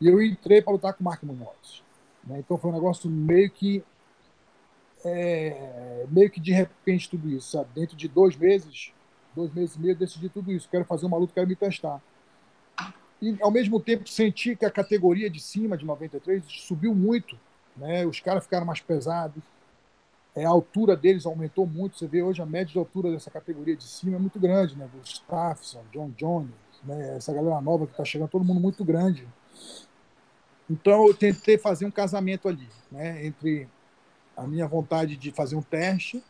e 0.00 0.06
eu 0.06 0.22
entrei 0.22 0.62
para 0.62 0.72
lutar 0.72 0.94
com 0.94 1.02
o 1.02 1.04
Marco 1.04 1.26
Munhoz. 1.26 1.82
Né? 2.24 2.38
Então 2.38 2.56
foi 2.56 2.70
um 2.70 2.74
negócio 2.74 3.10
meio 3.10 3.50
que 3.50 3.82
é, 5.04 6.06
meio 6.10 6.30
que 6.30 6.40
de 6.40 6.52
repente 6.52 7.08
tudo 7.10 7.28
isso, 7.28 7.52
sabe? 7.52 7.70
Dentro 7.74 7.96
de 7.96 8.06
dois 8.06 8.36
meses, 8.36 8.92
dois 9.34 9.52
meses 9.52 9.74
e 9.74 9.80
meio, 9.80 9.92
eu 9.92 9.96
decidi 9.96 10.28
tudo 10.28 10.52
isso. 10.52 10.68
Quero 10.68 10.84
fazer 10.84 11.06
uma 11.06 11.16
luta, 11.16 11.32
quero 11.34 11.48
me 11.48 11.56
testar 11.56 12.00
e 13.20 13.36
ao 13.40 13.50
mesmo 13.50 13.78
tempo 13.78 14.08
senti 14.08 14.56
que 14.56 14.64
a 14.64 14.70
categoria 14.70 15.28
de 15.28 15.40
cima 15.40 15.76
de 15.76 15.84
93 15.84 16.42
subiu 16.46 16.94
muito, 16.94 17.38
né? 17.76 18.06
Os 18.06 18.20
caras 18.20 18.44
ficaram 18.44 18.64
mais 18.64 18.80
pesados. 18.80 19.42
É, 20.34 20.44
a 20.44 20.48
altura 20.48 20.96
deles 20.96 21.26
aumentou 21.26 21.66
muito. 21.66 21.98
Você 21.98 22.06
vê 22.06 22.22
hoje 22.22 22.40
a 22.40 22.46
média 22.46 22.72
de 22.72 22.78
altura 22.78 23.10
dessa 23.10 23.30
categoria 23.30 23.76
de 23.76 23.84
cima 23.84 24.16
é 24.16 24.18
muito 24.18 24.38
grande, 24.38 24.76
né? 24.76 24.88
O 24.94 25.04
Staffson, 25.04 25.82
John 25.92 26.10
Jones, 26.16 26.50
né? 26.84 27.16
essa 27.16 27.32
galera 27.32 27.60
nova 27.60 27.86
que 27.86 27.92
está 27.92 28.04
chegando, 28.04 28.30
todo 28.30 28.44
mundo 28.44 28.60
muito 28.60 28.84
grande. 28.84 29.28
Então 30.68 31.08
eu 31.08 31.14
tentei 31.14 31.58
fazer 31.58 31.84
um 31.84 31.90
casamento 31.90 32.48
ali, 32.48 32.68
né? 32.90 33.26
Entre 33.26 33.68
a 34.36 34.46
minha 34.46 34.66
vontade 34.66 35.16
de 35.16 35.30
fazer 35.30 35.56
um 35.56 35.62
teste 35.62 36.22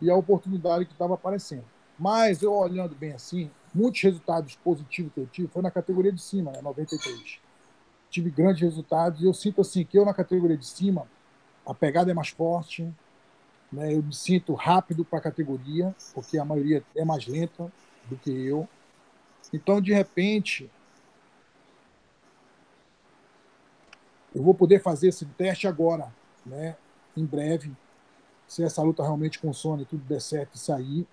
e 0.00 0.10
a 0.10 0.16
oportunidade 0.16 0.86
que 0.86 0.92
estava 0.92 1.14
aparecendo. 1.14 1.64
Mas 1.98 2.42
eu 2.42 2.54
olhando 2.54 2.94
bem 2.94 3.12
assim, 3.12 3.50
muitos 3.74 4.00
resultados 4.02 4.56
positivos 4.56 5.12
que 5.12 5.20
eu 5.20 5.26
tive 5.26 5.48
foi 5.48 5.62
na 5.62 5.70
categoria 5.70 6.12
de 6.12 6.20
cima, 6.20 6.52
né? 6.52 6.60
93. 6.60 7.38
Tive 8.10 8.30
grandes 8.30 8.62
resultados 8.62 9.20
e 9.20 9.24
eu 9.24 9.34
sinto 9.34 9.60
assim 9.60 9.84
que 9.84 9.98
eu 9.98 10.04
na 10.04 10.14
categoria 10.14 10.56
de 10.56 10.66
cima 10.66 11.06
a 11.64 11.74
pegada 11.74 12.10
é 12.10 12.14
mais 12.14 12.30
forte, 12.30 12.92
né? 13.72 13.94
Eu 13.94 14.02
me 14.02 14.12
sinto 14.12 14.54
rápido 14.54 15.04
para 15.04 15.18
a 15.18 15.22
categoria, 15.22 15.94
porque 16.12 16.38
a 16.38 16.44
maioria 16.44 16.82
é 16.96 17.04
mais 17.04 17.26
lenta 17.26 17.70
do 18.06 18.16
que 18.16 18.30
eu. 18.30 18.68
Então, 19.52 19.80
de 19.80 19.92
repente, 19.92 20.68
eu 24.34 24.42
vou 24.42 24.54
poder 24.54 24.82
fazer 24.82 25.08
esse 25.08 25.24
teste 25.24 25.68
agora, 25.68 26.12
né? 26.44 26.76
Em 27.16 27.24
breve, 27.24 27.72
se 28.46 28.64
essa 28.64 28.82
luta 28.82 29.02
realmente 29.02 29.38
consome, 29.38 29.84
tudo 29.84 30.02
der 30.04 30.20
certo 30.20 30.56
e 30.56 30.58
sair, 30.58 31.06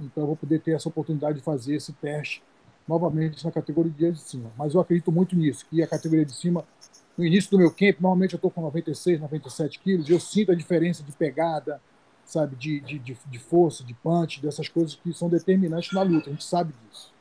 então 0.00 0.22
eu 0.22 0.26
vou 0.26 0.36
poder 0.36 0.60
ter 0.60 0.72
essa 0.72 0.88
oportunidade 0.88 1.38
de 1.38 1.44
fazer 1.44 1.74
esse 1.74 1.92
teste 1.92 2.42
novamente 2.86 3.44
na 3.44 3.52
categoria 3.52 4.12
de 4.12 4.20
cima. 4.20 4.50
Mas 4.56 4.74
eu 4.74 4.80
acredito 4.80 5.12
muito 5.12 5.36
nisso, 5.36 5.66
que 5.68 5.82
a 5.82 5.86
categoria 5.86 6.24
de 6.24 6.32
cima, 6.32 6.64
no 7.16 7.24
início 7.24 7.50
do 7.50 7.58
meu 7.58 7.70
camp, 7.70 8.00
normalmente 8.00 8.32
eu 8.32 8.38
estou 8.38 8.50
com 8.50 8.62
96, 8.62 9.20
97 9.20 9.78
quilos, 9.80 10.08
eu 10.08 10.18
sinto 10.18 10.52
a 10.52 10.54
diferença 10.54 11.02
de 11.02 11.12
pegada, 11.12 11.80
sabe, 12.24 12.56
de, 12.56 12.80
de, 12.80 12.98
de, 12.98 13.16
de 13.26 13.38
força, 13.38 13.84
de 13.84 13.94
punch, 13.94 14.40
dessas 14.40 14.68
coisas 14.68 14.94
que 14.94 15.12
são 15.12 15.28
determinantes 15.28 15.92
na 15.92 16.02
luta, 16.02 16.28
a 16.28 16.32
gente 16.32 16.44
sabe 16.44 16.72
disso. 16.72 17.12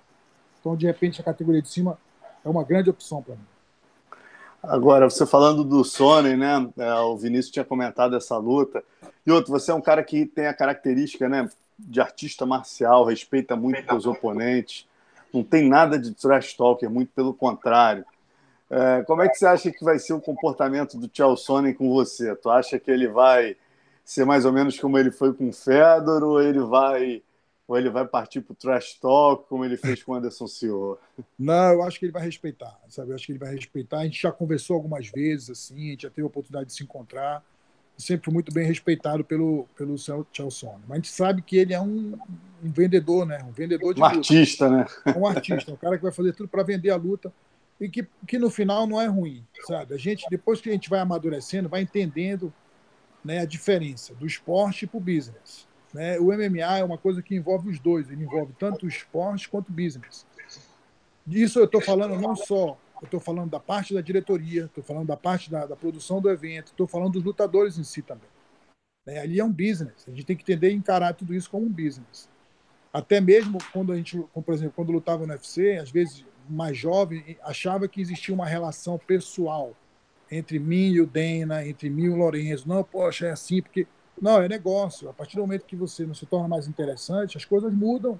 Então, 0.59 0.75
de 0.75 0.85
repente, 0.85 1.21
a 1.21 1.23
categoria 1.23 1.61
de 1.61 1.69
cima 1.69 1.97
é 2.43 2.49
uma 2.49 2.63
grande 2.63 2.89
opção 2.89 3.21
para 3.21 3.35
mim. 3.35 3.41
Agora, 4.61 5.09
você 5.09 5.25
falando 5.25 5.63
do 5.63 5.83
Sony, 5.83 6.35
né? 6.35 6.69
É, 6.77 6.93
o 6.95 7.15
Vinícius 7.15 7.51
tinha 7.51 7.63
comentado 7.63 8.15
essa 8.15 8.37
luta. 8.37 8.83
E 9.25 9.31
outro, 9.31 9.51
você 9.51 9.71
é 9.71 9.73
um 9.73 9.81
cara 9.81 10.03
que 10.03 10.25
tem 10.25 10.47
a 10.47 10.53
característica, 10.53 11.29
né? 11.29 11.47
De 11.77 12.01
artista 12.01 12.45
marcial, 12.45 13.05
respeita 13.05 13.55
muito 13.55 13.93
os 13.95 14.05
oponentes. 14.05 14.87
Não 15.33 15.43
tem 15.43 15.67
nada 15.67 15.99
de 15.99 16.13
trash 16.13 16.53
talker, 16.53 16.89
muito 16.89 17.11
pelo 17.13 17.33
contrário. 17.33 18.05
É, 18.69 19.03
como 19.03 19.21
é 19.21 19.29
que 19.29 19.35
você 19.35 19.45
acha 19.45 19.71
que 19.71 19.83
vai 19.83 19.97
ser 19.99 20.13
o 20.13 20.21
comportamento 20.21 20.97
do 20.97 21.09
Chael 21.11 21.37
Sonnen 21.37 21.73
com 21.73 21.89
você? 21.93 22.35
Tu 22.35 22.49
acha 22.49 22.79
que 22.79 22.91
ele 22.91 23.07
vai 23.07 23.55
ser 24.03 24.25
mais 24.25 24.45
ou 24.45 24.51
menos 24.51 24.79
como 24.79 24.97
ele 24.97 25.11
foi 25.11 25.33
com 25.33 25.49
o 25.49 25.53
Fedor 25.53 26.23
ou 26.23 26.41
ele 26.41 26.59
vai 26.59 27.21
ou 27.67 27.77
ele 27.77 27.89
vai 27.89 28.07
partir 28.07 28.39
para 28.39 28.53
o 28.53 28.55
trash 28.55 28.93
talk, 28.93 29.45
como 29.49 29.65
ele 29.65 29.75
fez 29.75 30.01
com 30.01 30.13
o 30.13 30.15
Anderson 30.15 30.47
Silva? 30.47 30.97
Não, 31.37 31.73
eu 31.73 31.83
acho 31.83 31.99
que 31.99 32.05
ele 32.05 32.13
vai 32.13 32.23
respeitar, 32.23 32.79
sabe? 32.87 33.11
Eu 33.11 33.15
acho 33.15 33.25
que 33.25 33.33
ele 33.33 33.39
vai 33.39 33.53
respeitar. 33.53 33.99
A 33.99 34.03
gente 34.05 34.21
já 34.21 34.31
conversou 34.31 34.75
algumas 34.75 35.09
vezes, 35.09 35.49
assim, 35.49 35.89
a 35.89 35.91
gente 35.91 36.03
já 36.03 36.09
teve 36.09 36.21
a 36.21 36.27
oportunidade 36.27 36.67
de 36.67 36.73
se 36.73 36.83
encontrar. 36.83 37.43
Sempre 37.97 38.31
muito 38.31 38.53
bem 38.53 38.65
respeitado 38.65 39.23
pelo, 39.23 39.67
pelo 39.75 39.95
Chelson. 39.97 40.79
Mas 40.87 40.91
a 40.91 40.95
gente 40.95 41.09
sabe 41.09 41.41
que 41.41 41.57
ele 41.57 41.73
é 41.73 41.81
um, 41.81 42.17
um 42.63 42.71
vendedor, 42.71 43.25
né? 43.25 43.43
Um 43.43 43.51
vendedor 43.51 43.93
de 43.93 44.01
Um 44.01 44.03
luta. 44.03 44.17
artista, 44.17 44.69
né? 44.69 44.85
É 45.05 45.17
um 45.17 45.25
artista, 45.25 45.71
um 45.71 45.75
cara 45.75 45.97
que 45.97 46.03
vai 46.03 46.11
fazer 46.11 46.33
tudo 46.33 46.47
para 46.47 46.61
vender 46.63 46.91
a 46.91 46.95
luta 46.95 47.33
e 47.79 47.89
que, 47.89 48.07
que 48.27 48.37
no 48.37 48.49
final 48.49 48.87
não 48.87 48.99
é 48.99 49.07
ruim, 49.07 49.43
sabe? 49.65 49.93
A 49.93 49.97
gente, 49.97 50.25
depois 50.29 50.61
que 50.61 50.69
a 50.69 50.71
gente 50.73 50.89
vai 50.89 50.99
amadurecendo, 50.99 51.69
vai 51.69 51.81
entendendo 51.81 52.53
né, 53.23 53.39
a 53.39 53.45
diferença 53.45 54.13
do 54.15 54.25
esporte 54.25 54.87
para 54.87 54.97
o 54.97 55.01
business. 55.01 55.67
Né? 55.93 56.19
O 56.19 56.25
MMA 56.25 56.77
é 56.77 56.83
uma 56.83 56.97
coisa 56.97 57.21
que 57.21 57.35
envolve 57.35 57.69
os 57.69 57.79
dois, 57.79 58.09
ele 58.09 58.23
envolve 58.23 58.53
tanto 58.59 58.85
o 58.85 58.89
esporte 58.89 59.49
quanto 59.49 59.69
o 59.69 59.73
business. 59.73 60.25
Disso 61.25 61.59
eu 61.59 61.65
estou 61.65 61.81
falando 61.81 62.19
não 62.19 62.35
só, 62.35 62.77
eu 63.03 63.05
estou 63.07 63.19
falando 63.19 63.49
da 63.49 63.59
parte 63.59 63.93
da 63.93 64.01
diretoria, 64.01 64.65
estou 64.65 64.83
falando 64.83 65.07
da 65.07 65.17
parte 65.17 65.49
da, 65.49 65.65
da 65.65 65.75
produção 65.75 66.21
do 66.21 66.29
evento, 66.29 66.67
estou 66.67 66.87
falando 66.87 67.13
dos 67.13 67.23
lutadores 67.23 67.77
em 67.77 67.83
si 67.83 68.01
também. 68.01 68.29
Né? 69.05 69.19
Ali 69.19 69.39
é 69.39 69.43
um 69.43 69.51
business, 69.51 70.05
a 70.07 70.11
gente 70.11 70.25
tem 70.25 70.35
que 70.35 70.43
entender 70.43 70.71
e 70.71 70.75
encarar 70.75 71.13
tudo 71.13 71.33
isso 71.33 71.49
como 71.49 71.65
um 71.65 71.71
business. 71.71 72.29
Até 72.91 73.21
mesmo 73.21 73.59
quando 73.71 73.91
a 73.91 73.95
gente, 73.95 74.17
como, 74.33 74.43
por 74.43 74.53
exemplo, 74.53 74.73
quando 74.75 74.91
lutava 74.91 75.25
no 75.25 75.33
UFC, 75.33 75.77
às 75.77 75.91
vezes 75.91 76.25
mais 76.49 76.77
jovem, 76.77 77.37
achava 77.43 77.87
que 77.87 78.01
existia 78.01 78.33
uma 78.33 78.45
relação 78.45 78.97
pessoal 78.97 79.75
entre 80.31 80.59
mim 80.59 80.91
e 80.91 81.01
o 81.01 81.07
Dana, 81.07 81.65
entre 81.65 81.89
mim 81.89 82.03
e 82.03 82.09
o 82.09 82.15
Lorenzo. 82.15 82.67
Não, 82.67 82.83
poxa, 82.83 83.27
é 83.27 83.31
assim, 83.31 83.61
porque 83.61 83.87
não, 84.21 84.41
é 84.41 84.47
negócio. 84.47 85.09
A 85.09 85.13
partir 85.13 85.35
do 85.35 85.41
momento 85.41 85.65
que 85.65 85.75
você 85.75 86.05
não 86.05 86.13
se 86.13 86.25
torna 86.25 86.47
mais 86.47 86.67
interessante, 86.67 87.37
as 87.37 87.45
coisas 87.45 87.71
mudam. 87.73 88.19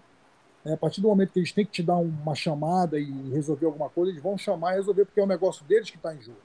É, 0.66 0.74
a 0.74 0.78
partir 0.78 1.02
do 1.02 1.08
momento 1.08 1.32
que 1.32 1.40
eles 1.40 1.52
têm 1.52 1.66
que 1.66 1.72
te 1.72 1.84
dar 1.84 1.98
uma 1.98 2.36
chamada 2.36 3.00
e 3.00 3.30
resolver 3.30 3.66
alguma 3.66 3.90
coisa, 3.90 4.12
eles 4.12 4.22
vão 4.22 4.38
chamar 4.38 4.74
e 4.74 4.76
resolver, 4.78 5.06
porque 5.06 5.20
é 5.20 5.24
o 5.24 5.28
negócio 5.28 5.64
deles 5.66 5.90
que 5.90 5.98
está 5.98 6.14
em 6.14 6.22
jogo. 6.22 6.40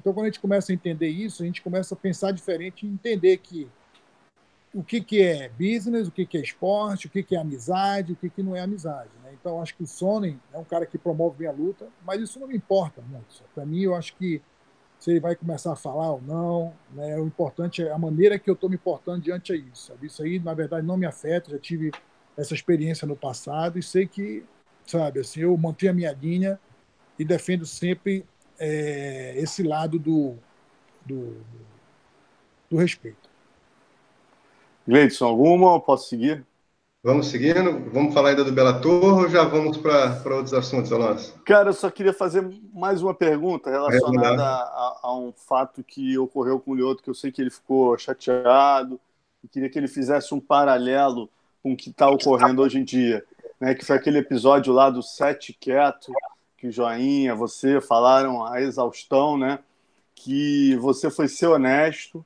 Então, 0.00 0.12
quando 0.12 0.24
a 0.24 0.28
gente 0.28 0.40
começa 0.40 0.72
a 0.72 0.74
entender 0.74 1.08
isso, 1.08 1.42
a 1.42 1.46
gente 1.46 1.62
começa 1.62 1.94
a 1.94 1.96
pensar 1.96 2.30
diferente 2.30 2.86
e 2.86 2.88
entender 2.88 3.36
que 3.38 3.68
o 4.74 4.82
que, 4.82 5.00
que 5.00 5.22
é 5.22 5.48
business, 5.48 6.08
o 6.08 6.10
que, 6.10 6.26
que 6.26 6.36
é 6.36 6.40
esporte, 6.40 7.06
o 7.06 7.10
que, 7.10 7.22
que 7.22 7.36
é 7.36 7.38
amizade, 7.38 8.12
o 8.12 8.16
que, 8.16 8.28
que 8.28 8.42
não 8.42 8.56
é 8.56 8.60
amizade. 8.60 9.10
Né? 9.22 9.30
Então, 9.40 9.62
acho 9.62 9.74
que 9.74 9.82
o 9.82 9.86
Sonnen 9.86 10.40
é 10.52 10.58
um 10.58 10.64
cara 10.64 10.84
que 10.84 10.98
promove 10.98 11.38
bem 11.38 11.48
a 11.48 11.52
luta, 11.52 11.86
mas 12.04 12.20
isso 12.20 12.40
não 12.40 12.48
me 12.48 12.56
importa 12.56 13.00
muito. 13.02 13.44
Para 13.54 13.64
mim, 13.64 13.82
eu 13.82 13.94
acho 13.94 14.16
que 14.16 14.42
se 14.98 15.10
ele 15.10 15.20
vai 15.20 15.36
começar 15.36 15.72
a 15.72 15.76
falar 15.76 16.12
ou 16.12 16.22
não. 16.22 16.72
Né? 16.92 17.18
O 17.18 17.26
importante 17.26 17.82
é 17.82 17.92
a 17.92 17.98
maneira 17.98 18.38
que 18.38 18.48
eu 18.48 18.54
estou 18.54 18.70
me 18.70 18.78
portando 18.78 19.20
diante 19.20 19.52
a 19.52 19.56
isso. 19.56 19.88
Sabe? 19.88 20.06
Isso 20.06 20.22
aí, 20.22 20.38
na 20.38 20.54
verdade, 20.54 20.86
não 20.86 20.96
me 20.96 21.04
afeta. 21.04 21.50
Já 21.50 21.58
tive 21.58 21.92
essa 22.36 22.54
experiência 22.54 23.06
no 23.06 23.16
passado 23.16 23.78
e 23.78 23.82
sei 23.82 24.06
que, 24.06 24.44
sabe, 24.86 25.20
assim, 25.20 25.40
eu 25.40 25.56
mantenho 25.56 25.92
a 25.92 25.94
minha 25.94 26.12
linha 26.12 26.58
e 27.18 27.24
defendo 27.24 27.64
sempre 27.64 28.24
é, 28.58 29.34
esse 29.36 29.62
lado 29.62 29.98
do, 29.98 30.36
do, 31.04 31.36
do 32.70 32.76
respeito. 32.76 33.28
Gleidson, 34.86 35.26
alguma? 35.26 35.80
Posso 35.80 36.08
seguir? 36.08 36.44
Vamos 37.02 37.26
seguindo? 37.26 37.90
Vamos 37.90 38.14
falar 38.14 38.30
ainda 38.30 38.44
do 38.44 38.50
Bellator 38.50 39.24
ou 39.24 39.28
já 39.28 39.44
vamos 39.44 39.76
para 39.76 40.34
outros 40.34 40.54
assuntos, 40.54 40.90
Alonso? 40.90 41.38
Cara, 41.44 41.68
eu 41.68 41.74
só 41.74 41.90
queria 41.90 42.14
fazer 42.14 42.42
mais 42.72 43.02
uma 43.02 43.12
pergunta 43.12 43.70
relacionada 43.70 44.42
é 44.42 44.46
a, 44.46 45.00
a, 45.02 45.18
um 45.18 45.30
fato 45.30 45.84
que 45.84 46.16
ocorreu 46.16 46.58
com 46.58 46.70
o 46.70 46.74
Lioto, 46.74 47.02
que 47.02 47.10
eu 47.10 47.14
sei 47.14 47.30
que 47.30 47.42
ele 47.42 47.50
ficou 47.50 47.98
chateado 47.98 48.98
e 49.42 49.48
queria 49.48 49.68
que 49.68 49.78
ele 49.78 49.86
fizesse 49.86 50.32
um 50.32 50.40
paralelo 50.40 51.28
com 51.64 51.72
o 51.72 51.76
que 51.76 51.88
está 51.88 52.10
ocorrendo 52.10 52.60
hoje 52.60 52.78
em 52.78 52.84
dia, 52.84 53.24
né? 53.58 53.74
que 53.74 53.86
foi 53.86 53.96
aquele 53.96 54.18
episódio 54.18 54.70
lá 54.70 54.90
do 54.90 55.02
Sete 55.02 55.54
Quieto, 55.54 56.12
que 56.58 56.70
Joinha, 56.70 57.34
você 57.34 57.80
falaram 57.80 58.44
a 58.44 58.60
exaustão, 58.60 59.38
né? 59.38 59.58
que 60.14 60.76
você 60.76 61.10
foi 61.10 61.26
ser 61.26 61.46
honesto, 61.46 62.24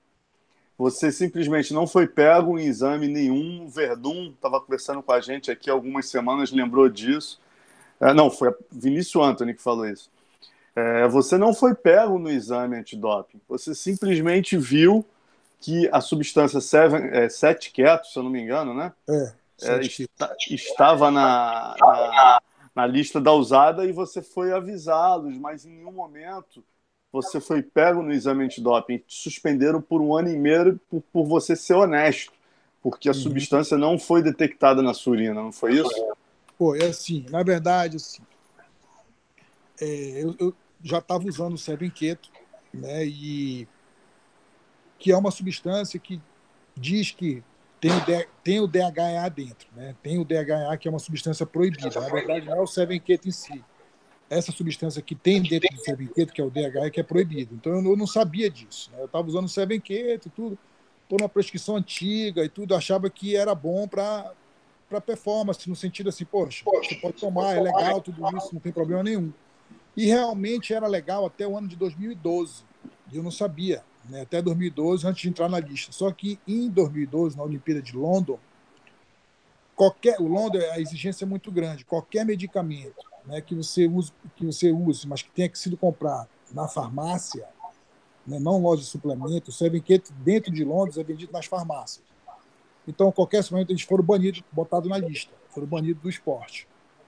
você 0.77 1.13
simplesmente 1.13 1.73
não 1.73 1.87
foi 1.87 2.09
pego 2.09 2.59
em 2.59 2.67
exame 2.67 3.07
nenhum. 3.07 3.67
O 3.67 3.69
Verdun 3.69 4.31
estava 4.31 4.61
conversando 4.61 5.03
com 5.03 5.13
a 5.13 5.21
gente 5.21 5.53
aqui 5.53 5.71
algumas 5.71 6.09
semanas, 6.09 6.51
lembrou 6.51 6.89
disso. 6.89 7.41
É, 8.01 8.13
não, 8.13 8.31
foi 8.31 8.53
Vinícius 8.73 9.25
Anthony 9.25 9.55
que 9.55 9.63
falou 9.63 9.87
isso. 9.87 10.11
É, 10.75 11.07
você 11.07 11.39
não 11.39 11.55
foi 11.55 11.75
pego 11.77 12.19
no 12.19 12.31
exame 12.31 12.77
antidoping. 12.77 13.41
Você 13.49 13.73
simplesmente 13.73 14.57
viu 14.57 15.05
que 15.61 15.89
a 15.93 16.01
substância 16.01 16.61
7 16.61 17.09
é, 17.13 17.73
quieto, 17.73 18.07
se 18.07 18.19
eu 18.19 18.23
não 18.23 18.31
me 18.31 18.41
engano, 18.41 18.73
né? 18.75 18.93
É, 19.09 19.35
é 19.63 19.81
está, 19.81 20.35
estava 20.49 21.11
na, 21.11 21.75
na, 21.81 22.43
na 22.75 22.87
lista 22.87 23.21
da 23.21 23.33
usada 23.33 23.85
e 23.85 23.93
você 23.93 24.23
foi 24.23 24.53
avisá-los, 24.53 25.37
mas 25.37 25.65
em 25.65 25.71
nenhum 25.71 25.93
momento 25.93 26.63
você 27.11 27.41
foi 27.41 27.63
pego 27.63 28.03
no 28.03 28.13
exame 28.13 28.45
antidoping, 28.45 28.99
te 28.99 29.23
suspenderam 29.23 29.81
por 29.81 30.01
um 30.01 30.15
ano 30.15 30.29
e 30.29 30.37
meio 30.37 30.79
por, 30.89 31.03
por 31.13 31.25
você 31.25 31.57
ser 31.57 31.75
honesto, 31.75 32.33
porque 32.83 33.09
a 33.09 33.13
uhum. 33.13 33.19
substância 33.19 33.77
não 33.77 33.99
foi 33.99 34.23
detectada 34.23 34.83
na 34.83 34.95
sua 34.95 35.15
urina, 35.15 35.35
não 35.35 35.53
foi 35.53 35.75
isso? 35.75 35.91
Pô, 36.57 36.77
é 36.77 36.87
assim, 36.87 37.25
na 37.31 37.43
verdade, 37.43 37.97
assim, 37.97 38.23
é, 39.81 40.23
eu, 40.23 40.35
eu, 40.39 40.55
já 40.83 40.99
estava 40.99 41.27
usando 41.27 41.55
o 41.55 41.59
Sevenqueto, 41.59 42.31
né, 42.73 43.07
e 43.07 43.67
que 44.99 45.13
é 45.13 45.17
uma 45.17 45.31
substância 45.31 45.99
que 45.99 46.21
diz 46.77 47.11
que 47.11 47.43
tem 47.81 47.93
o, 47.93 48.05
D, 48.05 48.29
tem 48.43 48.61
o 48.61 48.67
DHA 48.67 49.29
dentro, 49.29 49.69
né? 49.77 49.95
Tem 50.03 50.19
o 50.19 50.25
DHA 50.25 50.77
que 50.79 50.89
é 50.89 50.91
uma 50.91 50.99
substância 50.99 51.47
proibida. 51.47 52.01
Na 52.01 52.09
verdade, 52.09 52.47
não 52.47 52.57
é 52.57 52.61
o 52.61 52.67
Sevenqueto 52.67 53.29
em 53.29 53.33
si 53.33 53.65
essa 54.31 54.53
substância 54.53 55.01
que 55.01 55.15
tem 55.15 55.43
dentro 55.43 55.75
do 55.75 55.81
Sevenqueto, 55.83 56.33
que 56.33 56.41
é 56.41 56.45
o 56.45 56.51
DHA, 56.51 56.91
que 56.91 57.01
é 57.01 57.03
proibido. 57.03 57.55
Então 57.55 57.73
eu 57.75 57.97
não 57.97 58.07
sabia 58.07 58.51
disso. 58.51 58.91
Né? 58.93 59.01
Eu 59.01 59.07
estava 59.07 59.27
usando 59.27 59.47
o 59.47 59.49
Sevenqueto 59.49 60.29
e 60.29 60.31
tudo, 60.31 60.59
por 61.09 61.21
uma 61.21 61.29
prescrição 61.29 61.77
antiga 61.77 62.45
e 62.45 62.49
tudo, 62.49 62.75
achava 62.75 63.09
que 63.09 63.37
era 63.37 63.55
bom 63.55 63.89
para 63.89 64.33
para 64.89 65.03
performance, 65.03 65.69
no 65.69 65.77
sentido 65.77 66.09
assim, 66.09 66.25
poxa, 66.25 66.65
você 66.65 66.95
pode 66.95 67.19
tomar, 67.19 67.55
é 67.55 67.61
legal, 67.61 68.01
tudo 68.01 68.27
isso, 68.39 68.55
não 68.55 68.59
tem 68.59 68.73
problema 68.73 69.03
nenhum. 69.03 69.31
E 69.95 70.07
realmente 70.07 70.73
era 70.73 70.87
legal 70.87 71.27
até 71.27 71.47
o 71.47 71.59
ano 71.59 71.69
de 71.69 71.77
2012, 71.77 72.65
e 73.13 73.17
eu 73.19 73.23
não 73.23 73.31
sabia. 73.31 73.85
Né, 74.09 74.23
até 74.23 74.41
2012, 74.41 75.07
antes 75.07 75.23
de 75.23 75.29
entrar 75.29 75.49
na 75.49 75.61
lista. 75.61 75.93
Só 75.93 76.11
que 76.11 76.39
em 76.47 76.69
2012, 76.69 77.37
na 77.37 77.43
Olimpíada 77.43 77.83
de 77.83 77.97
London, 77.97 78.39
qualquer, 79.77 80.21
o 80.21 80.27
London, 80.27 80.59
a 80.73 80.81
exigência 80.81 81.25
é 81.25 81.29
muito 81.29 81.51
grande. 81.51 81.85
Qualquer 81.85 82.25
medicamento 82.25 83.05
né, 83.27 83.41
que, 83.41 83.55
você 83.55 83.87
use, 83.87 84.13
que 84.37 84.45
você 84.45 84.73
use, 84.73 85.07
mas 85.07 85.23
que 85.23 85.31
tenha 85.31 85.49
que 85.49 85.59
sido 85.59 85.77
comprado 85.77 86.29
na 86.53 86.67
farmácia, 86.67 87.47
né, 88.27 88.39
não 88.39 88.61
loja 88.61 88.83
de 88.83 88.89
suplemento, 88.89 89.51
o 89.51 89.53
Sevenquete 89.53 90.13
dentro 90.13 90.53
de 90.53 90.65
Londres 90.65 90.99
é 90.99 91.05
vendido 91.05 91.33
nas 91.33 91.47
farmácias. 91.47 92.05
Então, 92.87 93.13
qualquer 93.13 93.43
suplemento, 93.45 93.71
eles 93.71 93.83
foram 93.83 94.03
banidos, 94.03 94.43
botados 94.51 94.89
na 94.89 94.97
lista, 94.97 95.33
foram 95.51 95.67
banidos 95.67 96.03
do 96.03 96.09
esporte. 96.09 96.67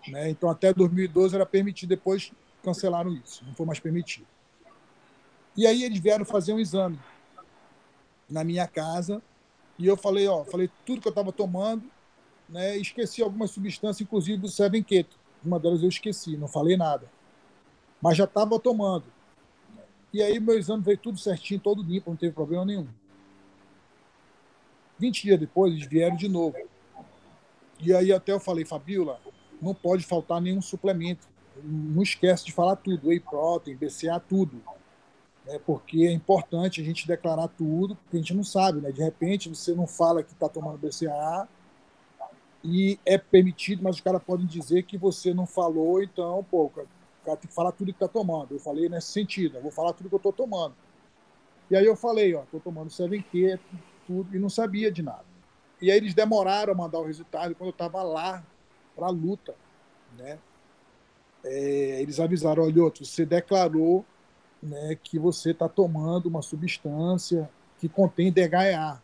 Né? 0.09 0.31
Então, 0.31 0.51
até 0.51 0.73
2012 0.73 1.35
era 1.35 1.47
permitido, 1.47 1.89
depois 1.89 2.33
cancelaram 2.63 3.13
isso, 3.15 3.43
não 3.47 3.55
foi 3.55 3.67
mais 3.67 3.81
permitido. 3.81 4.27
E 5.57 5.67
aí 5.67 5.85
eles 5.85 5.99
vieram 5.99 6.25
fazer 6.25 6.53
um 6.53 6.59
exame 6.59 6.99
na 8.29 8.45
minha 8.45 8.67
casa 8.67 9.21
e 9.79 9.87
eu 9.87 9.97
falei, 9.97 10.29
ó, 10.29 10.45
falei 10.45 10.71
tudo 10.85 11.01
que 11.01 11.09
eu 11.09 11.11
estava 11.11 11.33
tomando, 11.33 11.91
né? 12.49 12.77
Esqueci 12.77 13.23
algumas 13.23 13.51
substâncias, 13.51 14.01
inclusive 14.01 14.39
do 14.39 14.49
Seven 14.49 14.83
Keto. 14.83 15.19
Uma 15.45 15.59
delas 15.59 15.83
eu 15.83 15.89
esqueci, 15.89 16.37
não 16.37 16.47
falei 16.47 16.77
nada. 16.77 17.11
Mas 18.01 18.17
já 18.17 18.25
estava 18.25 18.59
tomando. 18.59 19.05
E 20.13 20.23
aí 20.23 20.39
meu 20.39 20.59
exame 20.59 20.83
veio 20.83 20.99
tudo 20.99 21.19
certinho, 21.19 21.61
todo 21.61 21.83
limpo, 21.83 22.11
não 22.11 22.17
teve 22.17 22.33
problema 22.33 22.65
nenhum. 22.65 22.89
20 24.99 25.23
dias 25.23 25.41
depois, 25.41 25.73
eles 25.73 25.87
vieram 25.87 26.17
de 26.17 26.29
novo. 26.29 26.57
E 27.81 27.95
aí 27.95 28.13
até 28.13 28.33
eu 28.33 28.41
falei, 28.41 28.65
Fabiola, 28.65 29.19
não 29.63 29.75
pode 29.75 30.05
faltar 30.05 30.41
nenhum 30.41 30.61
suplemento. 30.61 31.27
Não 31.63 32.03
esquece 32.03 32.45
de 32.45 32.53
falar 32.53 32.77
tudo, 32.77 33.09
whey 33.09 33.21
protein, 33.21 33.77
BCA, 33.77 34.21
tudo. 34.21 34.63
É 35.51 35.59
porque 35.59 36.07
é 36.07 36.13
importante 36.13 36.81
a 36.81 36.85
gente 36.85 37.07
declarar 37.07 37.49
tudo, 37.49 37.97
porque 37.97 38.17
a 38.17 38.21
gente 38.21 38.35
não 38.35 38.45
sabe, 38.45 38.81
né? 38.81 38.93
De 38.93 39.03
repente 39.03 39.49
você 39.49 39.75
não 39.75 39.87
fala 39.87 40.23
que 40.23 40.33
está 40.33 40.49
tomando 40.49 40.79
BCA 40.79 41.49
e 42.63 42.99
é 43.05 43.19
permitido, 43.19 43.83
mas 43.83 43.97
os 43.97 44.01
caras 44.01 44.23
podem 44.23 44.47
dizer 44.47 44.85
que 44.85 44.97
você 44.97 45.35
não 45.35 45.47
falou, 45.47 46.03
então, 46.03 46.45
pô, 46.51 46.67
o 46.67 46.71
cara 46.71 47.37
tem 47.37 47.49
que 47.49 47.55
falar 47.55 47.73
tudo 47.73 47.93
que 47.93 47.97
está 47.97 48.07
tomando. 48.07 48.55
Eu 48.55 48.61
falei 48.61 48.89
nesse 48.89 49.09
sentido, 49.09 49.57
eu 49.57 49.63
vou 49.63 49.73
falar 49.73 49.93
tudo 49.93 50.09
que 50.09 50.15
eu 50.15 50.19
estou 50.19 50.33
tomando. 50.33 50.75
E 51.71 51.77
aí 51.77 51.85
eu 51.85 51.97
falei, 51.97 52.35
ó, 52.35 52.43
estou 52.43 52.61
tomando 52.61 52.89
7Q, 52.89 53.59
tudo, 54.07 54.37
e 54.37 54.39
não 54.39 54.49
sabia 54.49 54.91
de 54.91 55.03
nada. 55.03 55.25
E 55.81 55.91
aí 55.91 55.97
eles 55.97 56.15
demoraram 56.15 56.73
a 56.73 56.77
mandar 56.77 57.01
o 57.01 57.07
resultado 57.07 57.55
quando 57.55 57.69
eu 57.69 57.73
estava 57.73 58.03
lá 58.03 58.45
para 58.95 59.07
a 59.07 59.11
luta, 59.11 59.55
né? 60.17 60.39
É, 61.43 62.03
eles 62.03 62.21
avisaram, 62.21 62.63
olha, 62.63 62.85
outro, 62.85 63.05
você 63.05 63.25
declarou 63.25 64.05
né, 64.63 64.97
que 65.03 65.19
você 65.19 65.51
está 65.51 65.69
tomando 65.69 66.27
uma 66.27 66.43
substância 66.43 67.49
que 67.79 67.89
contém 67.89 68.31
DHEA, 68.31 69.01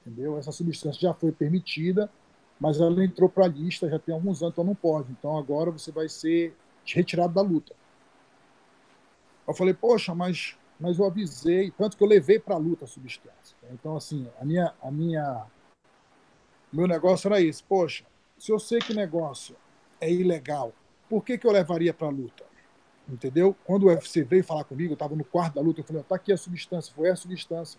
entendeu? 0.00 0.38
Essa 0.38 0.52
substância 0.52 1.00
já 1.00 1.14
foi 1.14 1.30
permitida, 1.30 2.10
mas 2.58 2.80
ela 2.80 3.04
entrou 3.04 3.28
para 3.28 3.44
a 3.44 3.48
lista 3.48 3.88
já 3.88 3.98
tem 3.98 4.14
alguns 4.14 4.42
anos, 4.42 4.52
então 4.52 4.64
não 4.64 4.74
pode. 4.74 5.12
Então 5.12 5.36
agora 5.36 5.70
você 5.70 5.90
vai 5.90 6.08
ser 6.08 6.54
retirado 6.84 7.34
da 7.34 7.42
luta. 7.42 7.74
Eu 9.46 9.54
falei, 9.54 9.74
poxa, 9.74 10.14
mas, 10.14 10.56
mas 10.78 10.98
eu 10.98 11.04
avisei, 11.04 11.70
tanto 11.72 11.96
que 11.96 12.02
eu 12.02 12.08
levei 12.08 12.38
para 12.38 12.54
a 12.54 12.58
luta 12.58 12.84
a 12.84 12.88
substância. 12.88 13.56
Então, 13.72 13.96
assim, 13.96 14.26
a 14.40 14.44
minha, 14.44 14.72
a 14.82 14.90
minha, 14.90 15.46
meu 16.72 16.86
negócio 16.86 17.28
era 17.28 17.40
esse. 17.40 17.62
Poxa, 17.62 18.04
se 18.38 18.52
eu 18.52 18.58
sei 18.58 18.78
que 18.78 18.92
o 18.92 18.96
negócio 18.96 19.56
é 20.00 20.10
ilegal, 20.10 20.72
por 21.08 21.24
que, 21.24 21.36
que 21.36 21.46
eu 21.46 21.52
levaria 21.52 21.92
para 21.92 22.06
a 22.06 22.10
luta? 22.10 22.51
Entendeu? 23.08 23.54
Quando 23.64 23.84
o 23.84 23.86
UFC 23.86 24.22
veio 24.22 24.44
falar 24.44 24.64
comigo, 24.64 24.92
eu 24.92 24.94
estava 24.94 25.14
no 25.16 25.24
quarto 25.24 25.54
da 25.54 25.60
luta, 25.60 25.80
eu 25.80 25.84
falei, 25.84 26.02
está 26.02 26.14
aqui 26.14 26.32
a 26.32 26.36
substância, 26.36 26.92
foi 26.94 27.10
a 27.10 27.16
substância. 27.16 27.78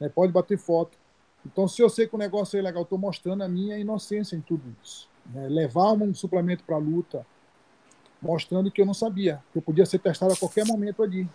É, 0.00 0.08
pode 0.08 0.32
bater 0.32 0.58
foto. 0.58 0.96
Então, 1.44 1.68
se 1.68 1.82
eu 1.82 1.88
sei 1.88 2.06
que 2.06 2.14
o 2.14 2.18
negócio 2.18 2.56
é 2.56 2.60
ilegal, 2.60 2.82
estou 2.82 2.98
mostrando 2.98 3.42
a 3.42 3.48
minha 3.48 3.78
inocência 3.78 4.36
em 4.36 4.40
tudo 4.40 4.62
isso. 4.82 5.08
Né? 5.26 5.48
Levar 5.48 5.92
um 5.92 6.14
suplemento 6.14 6.64
para 6.64 6.76
a 6.76 6.78
luta, 6.78 7.26
mostrando 8.20 8.70
que 8.70 8.80
eu 8.80 8.86
não 8.86 8.94
sabia, 8.94 9.42
que 9.52 9.58
eu 9.58 9.62
podia 9.62 9.86
ser 9.86 9.98
testado 9.98 10.32
a 10.32 10.36
qualquer 10.36 10.66
momento 10.66 11.02
ali. 11.02 11.28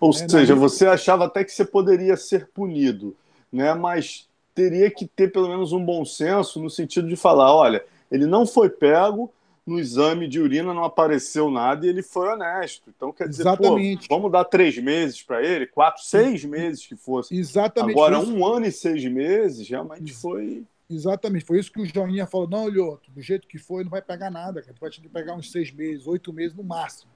Ou 0.00 0.10
é, 0.10 0.28
seja, 0.28 0.54
você 0.54 0.86
achava 0.86 1.26
até 1.26 1.44
que 1.44 1.52
você 1.52 1.64
poderia 1.64 2.16
ser 2.16 2.48
punido, 2.48 3.16
né? 3.52 3.72
mas 3.74 4.28
teria 4.54 4.90
que 4.90 5.06
ter 5.06 5.32
pelo 5.32 5.48
menos 5.48 5.72
um 5.72 5.84
bom 5.84 6.04
senso 6.04 6.60
no 6.60 6.68
sentido 6.68 7.08
de 7.08 7.16
falar: 7.16 7.54
olha, 7.54 7.84
ele 8.10 8.26
não 8.26 8.46
foi 8.46 8.68
pego, 8.68 9.32
no 9.66 9.78
exame 9.78 10.26
de 10.26 10.40
urina 10.40 10.74
não 10.74 10.84
apareceu 10.84 11.50
nada 11.50 11.86
e 11.86 11.88
ele 11.88 12.02
foi 12.02 12.28
honesto. 12.28 12.92
Então, 12.94 13.12
quer 13.12 13.28
dizer. 13.28 13.44
Pô, 13.56 13.78
vamos 14.08 14.32
dar 14.32 14.44
três 14.44 14.76
meses 14.78 15.22
para 15.22 15.42
ele, 15.42 15.66
quatro, 15.66 16.02
seis 16.02 16.44
meses 16.44 16.86
que 16.86 16.96
fosse. 16.96 17.34
Exatamente. 17.36 17.92
Agora, 17.92 18.18
um 18.18 18.44
ano 18.44 18.66
e 18.66 18.72
seis 18.72 19.04
meses, 19.04 19.68
realmente 19.68 20.12
foi. 20.12 20.64
Exatamente, 20.90 21.44
foi 21.46 21.58
isso 21.58 21.72
que 21.72 21.80
o 21.80 21.86
Joinha 21.86 22.26
falou. 22.26 22.46
Não, 22.46 22.68
Lhoto, 22.68 23.10
do 23.10 23.22
jeito 23.22 23.48
que 23.48 23.56
foi, 23.56 23.82
não 23.82 23.90
vai 23.90 24.02
pegar 24.02 24.30
nada, 24.30 24.60
cara. 24.60 24.74
Tu 24.74 24.80
vai 24.80 24.90
ter 24.90 25.00
que 25.00 25.08
pegar 25.08 25.34
uns 25.34 25.50
seis 25.50 25.72
meses, 25.72 26.06
oito 26.06 26.32
meses 26.32 26.54
no 26.54 26.62
máximo. 26.62 27.10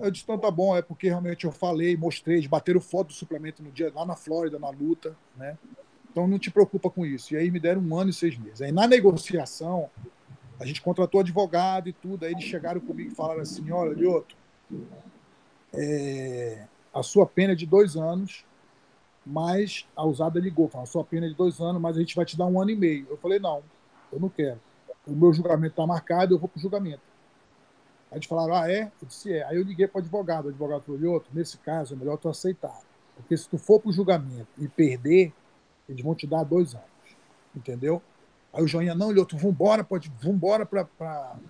Eu 0.00 0.10
disse, 0.10 0.24
então 0.24 0.38
tá 0.38 0.50
bom, 0.50 0.76
é 0.76 0.80
porque 0.80 1.08
realmente 1.08 1.44
eu 1.44 1.52
falei, 1.52 1.96
mostrei, 1.96 2.36
eles 2.36 2.46
bateram 2.46 2.80
foto 2.80 3.08
do 3.08 3.12
suplemento 3.12 3.62
no 3.62 3.70
dia, 3.70 3.92
lá 3.94 4.06
na 4.06 4.16
Flórida, 4.16 4.58
na 4.58 4.70
luta, 4.70 5.14
né? 5.36 5.58
Então 6.10 6.26
não 6.26 6.38
te 6.38 6.50
preocupa 6.50 6.88
com 6.88 7.04
isso. 7.04 7.34
E 7.34 7.36
aí 7.36 7.50
me 7.50 7.60
deram 7.60 7.82
um 7.82 7.96
ano 7.96 8.10
e 8.10 8.12
seis 8.12 8.38
meses. 8.38 8.62
Aí 8.62 8.72
na 8.72 8.86
negociação, 8.86 9.90
a 10.60 10.66
gente 10.66 10.82
contratou 10.82 11.20
advogado 11.20 11.88
e 11.88 11.92
tudo. 11.92 12.24
Aí 12.24 12.32
eles 12.32 12.44
chegaram 12.44 12.80
comigo 12.80 13.12
e 13.12 13.14
falaram 13.14 13.40
assim: 13.40 13.70
olha, 13.70 13.94
Lioto, 13.94 14.36
é, 15.72 16.66
a 16.92 17.02
sua 17.02 17.26
pena 17.26 17.52
é 17.52 17.56
de 17.56 17.66
dois 17.66 17.96
anos, 17.96 18.44
mas 19.24 19.86
a 19.94 20.04
usada 20.04 20.40
ligou, 20.40 20.68
falou: 20.68 20.84
a 20.84 20.86
sua 20.86 21.04
pena 21.04 21.26
é 21.26 21.28
de 21.28 21.34
dois 21.34 21.60
anos, 21.60 21.80
mas 21.80 21.96
a 21.96 22.00
gente 22.00 22.16
vai 22.16 22.24
te 22.24 22.36
dar 22.36 22.46
um 22.46 22.60
ano 22.60 22.70
e 22.70 22.76
meio. 22.76 23.06
Eu 23.08 23.16
falei: 23.16 23.38
não, 23.38 23.62
eu 24.12 24.18
não 24.18 24.28
quero. 24.28 24.60
O 25.06 25.12
meu 25.12 25.32
julgamento 25.32 25.72
está 25.72 25.86
marcado, 25.86 26.34
eu 26.34 26.38
vou 26.38 26.48
para 26.48 26.58
o 26.58 26.62
julgamento. 26.62 27.02
Aí 28.10 28.18
eles 28.18 28.26
falaram: 28.26 28.54
ah, 28.54 28.70
é? 28.70 28.90
Eu 29.00 29.08
disse: 29.08 29.32
é. 29.32 29.44
Aí 29.44 29.56
eu 29.56 29.62
liguei 29.62 29.86
para 29.86 29.98
o 29.98 30.02
advogado. 30.02 30.46
O 30.46 30.48
advogado 30.48 30.82
falou: 30.82 31.00
Lioto, 31.00 31.30
nesse 31.32 31.58
caso 31.58 31.94
é 31.94 31.96
melhor 31.96 32.16
tu 32.16 32.28
aceitar. 32.28 32.80
Porque 33.16 33.36
se 33.36 33.48
tu 33.48 33.58
for 33.58 33.80
para 33.80 33.90
o 33.90 33.92
julgamento 33.92 34.48
e 34.58 34.68
perder, 34.68 35.32
eles 35.88 36.02
vão 36.02 36.14
te 36.14 36.26
dar 36.26 36.44
dois 36.44 36.74
anos. 36.74 36.86
Entendeu? 37.54 38.02
Aí 38.52 38.62
o 38.62 38.66
Joinha, 38.66 38.94
não, 38.94 39.12
Lioto, 39.12 39.36
vambora, 39.36 39.84
pode, 39.84 40.10
vambora 40.20 40.64
para 40.64 40.86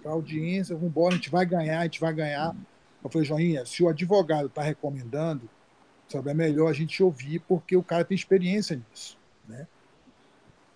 a 0.04 0.08
audiência, 0.08 0.76
vambora, 0.76 1.14
a 1.14 1.16
gente 1.16 1.30
vai 1.30 1.46
ganhar, 1.46 1.80
a 1.80 1.84
gente 1.84 2.00
vai 2.00 2.12
ganhar. 2.12 2.54
Eu 3.02 3.08
falei, 3.08 3.26
Joinha, 3.26 3.64
se 3.64 3.82
o 3.82 3.88
advogado 3.88 4.46
está 4.46 4.62
recomendando, 4.62 5.48
sabe, 6.08 6.30
é 6.30 6.34
melhor 6.34 6.68
a 6.68 6.72
gente 6.72 7.02
ouvir, 7.02 7.40
porque 7.40 7.76
o 7.76 7.82
cara 7.82 8.04
tem 8.04 8.14
experiência 8.14 8.76
nisso. 8.76 9.16
Né? 9.46 9.66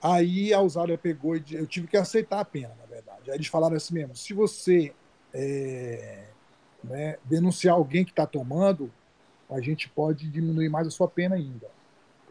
Aí 0.00 0.52
a 0.52 0.60
Usária 0.60 0.96
pegou 0.96 1.36
e 1.36 1.44
eu 1.50 1.66
tive 1.66 1.86
que 1.86 1.96
aceitar 1.96 2.40
a 2.40 2.44
pena, 2.44 2.74
na 2.80 2.86
verdade. 2.86 3.30
Aí 3.30 3.36
eles 3.36 3.46
falaram 3.46 3.76
assim 3.76 3.94
mesmo: 3.94 4.16
se 4.16 4.32
você 4.32 4.92
é, 5.32 6.24
né, 6.82 7.18
denunciar 7.24 7.74
alguém 7.74 8.04
que 8.04 8.10
está 8.10 8.26
tomando, 8.26 8.92
a 9.50 9.60
gente 9.60 9.88
pode 9.88 10.28
diminuir 10.28 10.68
mais 10.68 10.86
a 10.86 10.90
sua 10.90 11.08
pena 11.08 11.36
ainda. 11.36 11.68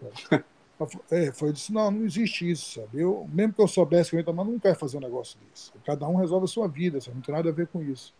É, 1.12 1.32
foi 1.32 1.52
disse, 1.54 1.72
não, 1.72 1.92
não 1.92 2.06
existe 2.06 2.50
isso, 2.50 2.82
sabe? 2.82 3.02
Eu, 3.02 3.28
mesmo 3.32 3.54
que 3.54 3.62
eu 3.62 3.68
soubesse 3.68 4.10
que 4.10 4.16
eu 4.16 4.20
ia 4.20 4.26
tomar, 4.26 4.44
não 4.44 4.60
quero 4.60 4.76
fazer 4.76 4.98
um 4.98 5.02
negócio 5.02 5.38
desse. 5.40 5.72
Cada 5.86 6.08
um 6.08 6.16
resolve 6.16 6.46
a 6.46 6.48
sua 6.48 6.68
vida, 6.68 7.00
sabe? 7.00 7.16
Não 7.16 7.22
tem 7.22 7.36
nada 7.36 7.50
a 7.50 7.52
ver 7.54 7.68
com 7.68 7.84
isso. 7.84 8.14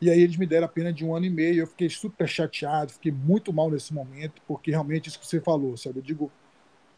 E 0.00 0.10
aí 0.10 0.20
eles 0.20 0.36
me 0.36 0.46
deram 0.46 0.66
a 0.66 0.68
pena 0.68 0.92
de 0.92 1.04
um 1.04 1.14
ano 1.14 1.26
e 1.26 1.30
meio, 1.30 1.60
eu 1.60 1.66
fiquei 1.66 1.88
super 1.88 2.28
chateado, 2.28 2.92
fiquei 2.92 3.12
muito 3.12 3.52
mal 3.52 3.70
nesse 3.70 3.94
momento, 3.94 4.42
porque 4.48 4.70
realmente 4.72 5.08
isso 5.08 5.20
que 5.20 5.26
você 5.26 5.40
falou, 5.40 5.76
sabe? 5.76 6.00
Eu 6.00 6.02
digo, 6.02 6.32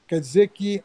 quer 0.07 0.21
dizer 0.21 0.49
que 0.49 0.83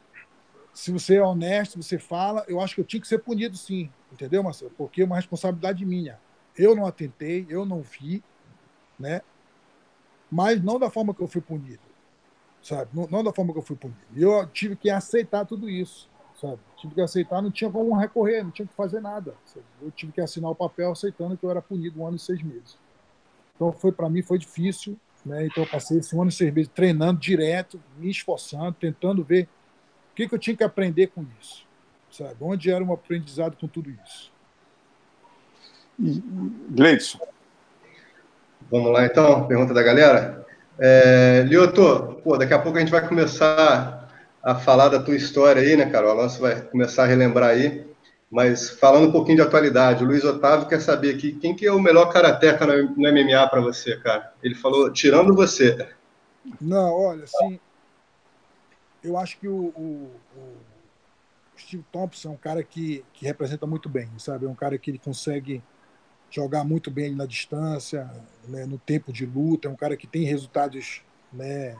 se 0.73 0.91
você 0.91 1.15
é 1.15 1.23
honesto, 1.23 1.81
você 1.81 1.97
fala, 1.97 2.43
eu 2.47 2.59
acho 2.59 2.75
que 2.75 2.81
eu 2.81 2.85
tinha 2.85 2.99
que 2.99 3.07
ser 3.07 3.19
punido 3.19 3.55
sim, 3.55 3.89
entendeu, 4.11 4.43
Marcelo? 4.43 4.71
Porque 4.77 5.01
é 5.01 5.05
uma 5.05 5.15
responsabilidade 5.15 5.85
minha. 5.85 6.19
Eu 6.57 6.75
não 6.75 6.85
atentei, 6.85 7.45
eu 7.49 7.65
não 7.65 7.81
vi, 7.81 8.21
né? 8.99 9.21
Mas 10.29 10.61
não 10.61 10.77
da 10.77 10.89
forma 10.89 11.13
que 11.13 11.21
eu 11.21 11.27
fui 11.27 11.41
punido 11.41 11.88
sabe? 12.69 12.91
Não, 12.93 13.07
não, 13.07 13.23
da 13.23 13.33
forma 13.33 13.51
que 13.51 13.57
eu 13.57 13.63
fui 13.63 13.75
punido. 13.75 13.99
E 14.15 14.21
eu 14.21 14.45
tive 14.47 14.75
que 14.75 14.91
aceitar 14.91 15.43
tudo 15.43 15.67
isso, 15.67 16.07
sabe? 16.39 16.59
Tive 16.77 16.93
que 16.93 17.01
aceitar, 17.01 17.41
não 17.41 17.49
tinha 17.49 17.69
como 17.69 17.97
recorrer, 17.97 18.43
não 18.43 18.51
tinha 18.51 18.67
que 18.67 18.73
fazer 18.75 19.01
nada. 19.01 19.33
Sabe? 19.45 19.65
Eu 19.81 19.89
tive 19.89 20.11
que 20.11 20.21
assinar 20.21 20.51
o 20.51 20.55
papel 20.55 20.91
aceitando 20.91 21.35
que 21.35 21.43
eu 21.43 21.49
era 21.49 21.61
punido 21.61 21.99
um 21.99 22.05
ano 22.05 22.17
e 22.17 22.19
seis 22.19 22.43
meses. 22.43 22.77
Então, 23.55 23.71
foi 23.71 23.91
para 23.91 24.07
mim 24.07 24.21
foi 24.21 24.37
difícil, 24.37 24.95
né? 25.25 25.47
Então, 25.47 25.63
eu 25.63 25.69
passei 25.69 25.97
esse 25.97 26.15
um 26.15 26.21
ano 26.21 26.29
e 26.29 26.33
seis 26.33 26.53
meses 26.53 26.71
treinando 26.73 27.19
direto, 27.19 27.81
me 27.97 28.09
esforçando, 28.09 28.73
tentando 28.73 29.23
ver 29.23 29.49
o 30.11 30.15
que, 30.15 30.29
que 30.29 30.35
eu 30.35 30.39
tinha 30.39 30.55
que 30.55 30.63
aprender 30.63 31.07
com 31.07 31.25
isso, 31.41 31.65
sabe? 32.11 32.35
Onde 32.39 32.69
era 32.69 32.83
um 32.83 32.93
aprendizado 32.93 33.57
com 33.57 33.67
tudo 33.67 33.89
isso. 33.89 34.31
Gleidson. 35.97 37.19
Vamos 38.71 38.91
lá, 38.91 39.05
então, 39.05 39.47
pergunta 39.47 39.73
da 39.73 39.81
galera. 39.81 40.48
É, 40.81 41.43
Lioto, 41.47 42.21
pô, 42.23 42.37
daqui 42.37 42.53
a 42.53 42.59
pouco 42.59 42.77
a 42.77 42.81
gente 42.81 42.91
vai 42.91 43.05
começar 43.05 44.09
a 44.41 44.55
falar 44.55 44.89
da 44.89 45.01
tua 45.01 45.15
história 45.15 45.61
aí, 45.61 45.75
né, 45.75 45.89
cara? 45.89 46.07
O 46.07 46.09
Alonso 46.09 46.39
vai 46.39 46.61
começar 46.61 47.03
a 47.03 47.07
relembrar 47.07 47.49
aí. 47.49 47.87
Mas 48.31 48.69
falando 48.69 49.07
um 49.07 49.11
pouquinho 49.11 49.37
de 49.37 49.41
atualidade, 49.41 50.03
o 50.03 50.07
Luiz 50.07 50.23
Otávio 50.23 50.67
quer 50.67 50.79
saber 50.79 51.15
aqui 51.15 51.33
quem 51.33 51.55
que 51.55 51.65
é 51.65 51.71
o 51.71 51.81
melhor 51.81 52.13
karateca 52.13 52.65
no, 52.65 52.95
no 52.95 53.11
MMA 53.11 53.47
para 53.49 53.59
você, 53.59 53.97
cara? 53.97 54.33
Ele 54.41 54.53
falou, 54.55 54.91
tirando 54.91 55.35
você. 55.35 55.89
Não, 56.61 56.93
olha, 56.93 57.23
assim, 57.23 57.59
eu 59.03 59.17
acho 59.17 59.37
que 59.39 59.47
o, 59.47 59.73
o, 59.75 60.11
o 60.37 60.57
Steve 61.57 61.83
Thompson 61.91 62.29
é 62.29 62.31
um 62.31 62.37
cara 62.37 62.63
que, 62.63 63.03
que 63.13 63.25
representa 63.25 63.65
muito 63.65 63.89
bem, 63.89 64.09
sabe? 64.17 64.45
É 64.45 64.49
um 64.49 64.55
cara 64.55 64.77
que 64.77 64.91
ele 64.91 64.99
consegue 64.99 65.61
jogar 66.29 66.63
muito 66.63 66.91
bem 66.91 67.15
na 67.15 67.25
distância, 67.25 68.09
né, 68.47 68.65
no 68.65 68.77
tempo 68.77 69.11
de 69.11 69.25
luta, 69.25 69.67
é 69.67 69.71
um 69.71 69.75
cara 69.75 69.97
que 69.97 70.07
tem 70.07 70.23
resultados, 70.23 71.01
né, 71.31 71.75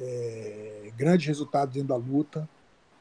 é, 0.00 0.90
grandes 0.96 1.26
resultados 1.26 1.74
dentro 1.74 1.88
da 1.88 1.96
luta. 1.96 2.48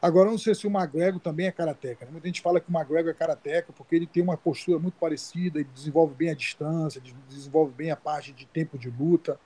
Agora, 0.01 0.27
eu 0.27 0.33
não 0.33 0.37
sei 0.37 0.53
se 0.53 0.67
o 0.67 0.69
McGregor 0.69 1.19
também 1.19 1.47
é 1.47 1.51
karateca. 1.51 2.05
Né? 2.05 2.11
Muita 2.11 2.27
gente 2.27 2.41
fala 2.41 2.59
que 2.59 2.69
o 2.69 2.73
McGregor 2.73 3.09
é 3.09 3.13
karateca 3.13 3.73
porque 3.73 3.95
ele 3.95 4.05
tem 4.05 4.21
uma 4.21 4.37
postura 4.37 4.77
muito 4.77 4.95
parecida, 4.99 5.59
ele 5.59 5.69
desenvolve 5.73 6.13
bem 6.13 6.29
a 6.29 6.35
distância, 6.35 7.01
desenvolve 7.27 7.73
bem 7.73 7.89
a 7.91 7.95
parte 7.95 8.31
de 8.31 8.45
tempo 8.45 8.77
de 8.77 8.89
luta. 8.89 9.39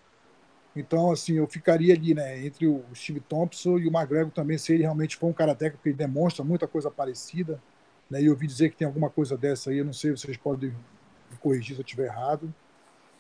Então, 0.76 1.12
assim, 1.12 1.34
eu 1.34 1.48
ficaria 1.48 1.94
ali, 1.94 2.13
né, 2.13 2.46
entre 2.46 2.68
o 2.68 2.84
Steve 2.94 3.20
Thompson 3.22 3.78
e 3.78 3.88
o 3.88 3.92
McGregor 3.92 4.32
também, 4.32 4.58
se 4.58 4.74
ele 4.74 4.84
realmente 4.84 5.15
for 5.15 5.28
um 5.28 5.34
karateca, 5.34 5.78
porque 5.78 5.89
ele 5.89 5.98
demonstra 5.98 6.44
muita 6.44 6.68
coisa 6.68 6.92
parecida. 6.92 7.62
Né, 8.10 8.22
e 8.22 8.26
eu 8.26 8.34
ouvi 8.34 8.46
dizer 8.46 8.70
que 8.70 8.78
tem 8.78 8.88
alguma 8.88 9.10
coisa 9.10 9.38
dessa 9.38 9.70
aí, 9.70 9.78
eu 9.78 9.86
não 9.86 9.94
sei, 9.94 10.12
vocês 10.12 10.36
podem 10.36 10.74
me 11.30 11.38
corrigir 11.38 11.76
se 11.76 11.82
eu 11.82 11.86
estiver 11.86 12.06
errado. 12.06 12.54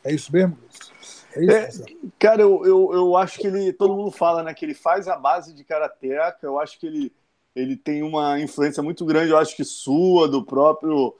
É 0.03 0.13
isso 0.13 0.31
mesmo, 0.31 0.57
Luiz? 0.61 1.25
É 1.35 1.67
isso, 1.67 1.83
é, 1.83 1.87
cara, 2.17 2.41
eu, 2.41 2.65
eu, 2.65 2.93
eu 2.93 3.17
acho 3.17 3.39
que 3.39 3.47
ele. 3.47 3.73
Todo 3.73 3.95
mundo 3.95 4.11
fala, 4.11 4.43
né? 4.43 4.53
Que 4.53 4.65
ele 4.65 4.73
faz 4.73 5.07
a 5.07 5.17
base 5.17 5.53
de 5.53 5.63
karateca. 5.63 6.39
Eu 6.41 6.59
acho 6.59 6.79
que 6.79 6.87
ele, 6.87 7.13
ele 7.55 7.75
tem 7.75 8.01
uma 8.01 8.39
influência 8.39 8.81
muito 8.81 9.05
grande, 9.05 9.31
eu 9.31 9.37
acho 9.37 9.55
que 9.55 9.63
sua, 9.63 10.27
do 10.27 10.43
próprio 10.43 11.15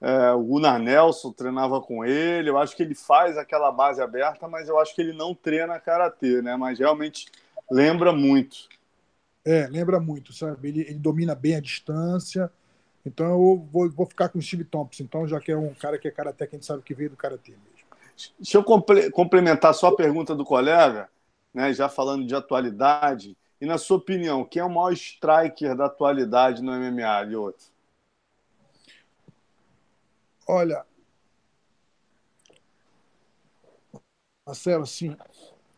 é, 0.00 0.32
o 0.32 0.42
Gunnar 0.42 0.78
Nelson 0.78 1.32
treinava 1.32 1.80
com 1.80 2.04
ele. 2.04 2.50
Eu 2.50 2.58
acho 2.58 2.76
que 2.76 2.82
ele 2.82 2.94
faz 2.94 3.38
aquela 3.38 3.72
base 3.72 4.02
aberta, 4.02 4.46
mas 4.46 4.68
eu 4.68 4.78
acho 4.78 4.94
que 4.94 5.00
ele 5.00 5.12
não 5.12 5.34
treina 5.34 5.80
karatê, 5.80 6.42
né? 6.42 6.56
Mas 6.56 6.78
realmente 6.78 7.26
lembra 7.70 8.12
muito. 8.12 8.68
É, 9.46 9.66
lembra 9.66 9.98
muito, 10.00 10.32
sabe? 10.32 10.68
Ele, 10.68 10.80
ele 10.82 10.98
domina 10.98 11.34
bem 11.34 11.56
a 11.56 11.60
distância. 11.60 12.50
Então 13.04 13.26
eu 13.26 13.68
vou, 13.70 13.90
vou 13.90 14.06
ficar 14.06 14.28
com 14.30 14.38
o 14.38 14.42
Steve 14.42 14.64
Thompson, 14.64 15.02
então, 15.02 15.26
já 15.26 15.38
que 15.38 15.52
é 15.52 15.56
um 15.56 15.74
cara 15.74 15.98
que 15.98 16.08
é 16.08 16.10
karatê, 16.10 16.46
que 16.46 16.56
a 16.56 16.58
gente 16.58 16.66
sabe 16.66 16.82
que 16.82 16.94
veio 16.94 17.10
do 17.10 17.16
karatê 17.16 17.52
mesmo. 17.52 17.86
Deixa 18.38 18.56
eu 18.58 18.64
complementar 19.12 19.74
só 19.74 19.88
a 19.88 19.96
pergunta 19.96 20.34
do 20.34 20.44
colega, 20.44 21.10
né, 21.52 21.72
já 21.72 21.88
falando 21.88 22.26
de 22.26 22.34
atualidade. 22.34 23.36
E 23.60 23.66
na 23.66 23.76
sua 23.76 23.98
opinião, 23.98 24.44
quem 24.44 24.60
é 24.60 24.64
o 24.64 24.70
maior 24.70 24.92
striker 24.92 25.76
da 25.76 25.86
atualidade 25.86 26.62
no 26.62 26.72
MMA, 26.72 27.22
Lioto? 27.22 27.64
Olha, 30.46 30.84
Marcelo, 34.46 34.84
assim, 34.84 35.16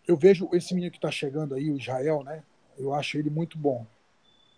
eu 0.06 0.16
vejo 0.16 0.48
esse 0.52 0.74
menino 0.74 0.90
que 0.90 0.98
está 0.98 1.10
chegando 1.10 1.54
aí, 1.54 1.70
o 1.70 1.76
Israel, 1.76 2.22
né? 2.24 2.42
Eu 2.76 2.92
acho 2.92 3.16
ele 3.16 3.30
muito 3.30 3.56
bom, 3.56 3.86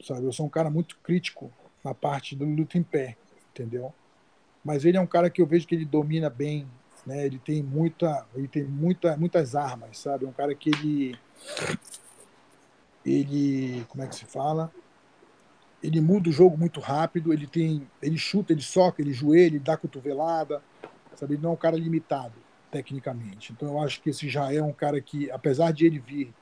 sabe? 0.03 0.25
Eu 0.25 0.33
sou 0.33 0.47
um 0.47 0.51
cara 0.51 0.71
muito 0.71 0.99
crítico 0.99 1.53
na 1.85 1.95
parte 1.95 2.37
do 2.37 2.45
luta 2.45 2.79
em 2.79 2.83
pé, 2.83 3.17
entendeu? 3.51 3.93
Mas 4.65 4.85
ele 4.85 4.97
é 4.97 5.01
um 5.01 5.07
cara 5.07 5.31
que 5.31 5.41
eu 5.41 5.47
vejo 5.47 5.67
que 5.67 5.75
ele 5.75 5.85
domina 5.85 6.29
bem, 6.29 6.67
né? 7.07 7.25
Ele 7.25 7.39
tem 7.39 7.63
muita, 7.63 8.27
ele 8.35 8.49
tem 8.49 8.65
muita, 8.65 9.17
muitas 9.17 9.55
armas, 9.55 9.99
sabe? 9.99 10.25
É 10.25 10.29
um 10.29 10.33
cara 10.33 10.55
que 10.55 10.71
ele, 10.71 11.19
ele, 13.05 13.85
como 13.89 14.03
é 14.03 14.07
que 14.07 14.17
se 14.17 14.25
fala? 14.25 14.73
ele 15.83 16.01
muda 16.01 16.29
o 16.29 16.33
jogo 16.33 16.57
muito 16.57 16.81
rápido, 16.81 17.33
ele 17.33 17.47
tem, 17.47 17.89
ele 18.03 18.19
chuta, 18.19 18.53
ele 18.53 18.63
soca, 18.63 19.01
ele 19.01 19.13
joelha, 19.13 19.47
ele 19.47 19.59
dá 19.59 19.77
cotovelada, 19.77 20.63
sabe? 21.15 21.35
Ele 21.35 21.43
não 21.43 21.51
é 21.51 21.53
um 21.53 21.57
cara 21.57 21.77
limitado 21.77 22.35
tecnicamente. 22.71 23.53
Então 23.53 23.69
eu 23.69 23.81
acho 23.81 24.03
que 24.03 24.11
esse 24.11 24.29
já 24.29 24.53
é 24.53 24.63
um 24.63 24.73
cara 24.73 25.01
que, 25.01 25.31
apesar 25.31 25.73
de 25.73 25.87
ele 25.87 25.99
vir 25.99 26.35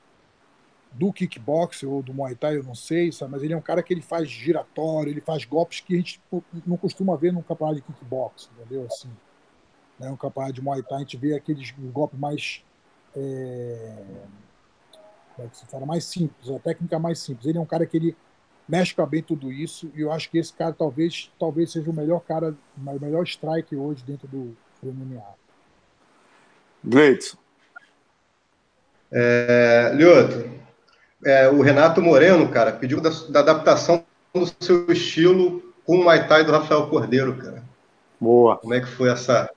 do 0.93 1.13
kickbox 1.13 1.83
ou 1.83 2.01
do 2.01 2.13
muay 2.13 2.35
thai, 2.35 2.57
eu 2.57 2.63
não 2.63 2.75
sei, 2.75 3.11
sabe? 3.11 3.31
mas 3.31 3.43
ele 3.43 3.53
é 3.53 3.57
um 3.57 3.61
cara 3.61 3.83
que 3.83 3.93
ele 3.93 4.01
faz 4.01 4.29
giratório, 4.29 5.11
ele 5.11 5.21
faz 5.21 5.45
golpes 5.45 5.79
que 5.79 5.93
a 5.93 5.97
gente 5.97 6.21
não 6.65 6.77
costuma 6.77 7.15
ver 7.15 7.31
num 7.31 7.41
campeonato 7.41 7.77
de 7.77 7.81
kickbox, 7.83 8.49
entendeu? 8.57 8.85
Assim, 8.85 9.09
né? 9.99 10.09
Um 10.09 10.15
campeonato 10.15 10.53
de 10.53 10.61
muay 10.61 10.81
thai 10.81 10.97
a 10.97 10.99
gente 10.99 11.17
vê 11.17 11.35
aqueles 11.35 11.71
golpes 11.71 12.19
mais 12.19 12.63
é... 13.15 14.05
como 15.35 15.47
é 15.47 15.51
que 15.51 15.57
se 15.57 15.65
fala? 15.65 15.85
Mais 15.85 16.03
simples, 16.05 16.49
a 16.49 16.59
técnica 16.59 16.97
mais 16.99 17.19
simples. 17.19 17.45
Ele 17.45 17.57
é 17.57 17.61
um 17.61 17.65
cara 17.65 17.85
que 17.85 17.97
ele 17.97 18.17
mescla 18.67 19.05
bem 19.05 19.23
tudo 19.23 19.51
isso 19.51 19.91
e 19.95 20.01
eu 20.01 20.11
acho 20.11 20.29
que 20.29 20.37
esse 20.37 20.51
cara 20.53 20.73
talvez 20.73 21.31
talvez 21.39 21.71
seja 21.71 21.89
o 21.89 21.93
melhor 21.93 22.19
cara, 22.19 22.55
o 22.75 22.99
melhor 22.99 23.23
strike 23.23 23.75
hoje 23.75 24.03
dentro 24.03 24.27
do, 24.27 24.57
do 24.81 24.91
MMA. 24.93 25.23
Gleitson. 26.83 27.37
É, 29.11 29.93
Lioto, 29.95 30.49
é, 31.27 31.49
o 31.49 31.61
Renato 31.61 32.01
Moreno, 32.01 32.49
cara, 32.49 32.71
pediu 32.71 33.01
da, 33.01 33.09
da, 33.29 33.41
adaptação 33.41 34.01
do 34.33 34.45
seu 34.63 34.89
estilo 34.89 35.73
com 35.85 35.97
o 35.97 36.03
Muay 36.03 36.25
Thai 36.25 36.45
do 36.45 36.53
Rafael 36.53 36.87
Cordeiro, 36.87 37.35
cara. 37.35 37.61
Boa. 38.17 38.55
Como 38.55 38.73
é 38.73 38.79
que 38.79 38.87
foi 38.87 39.09
essa, 39.09 39.49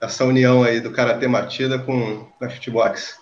essa 0.00 0.24
união 0.24 0.64
aí 0.64 0.80
do 0.80 0.90
Karatê 0.90 1.28
Matida 1.28 1.78
com 1.78 2.26
a 2.40 2.48
Shootbox? 2.48 3.20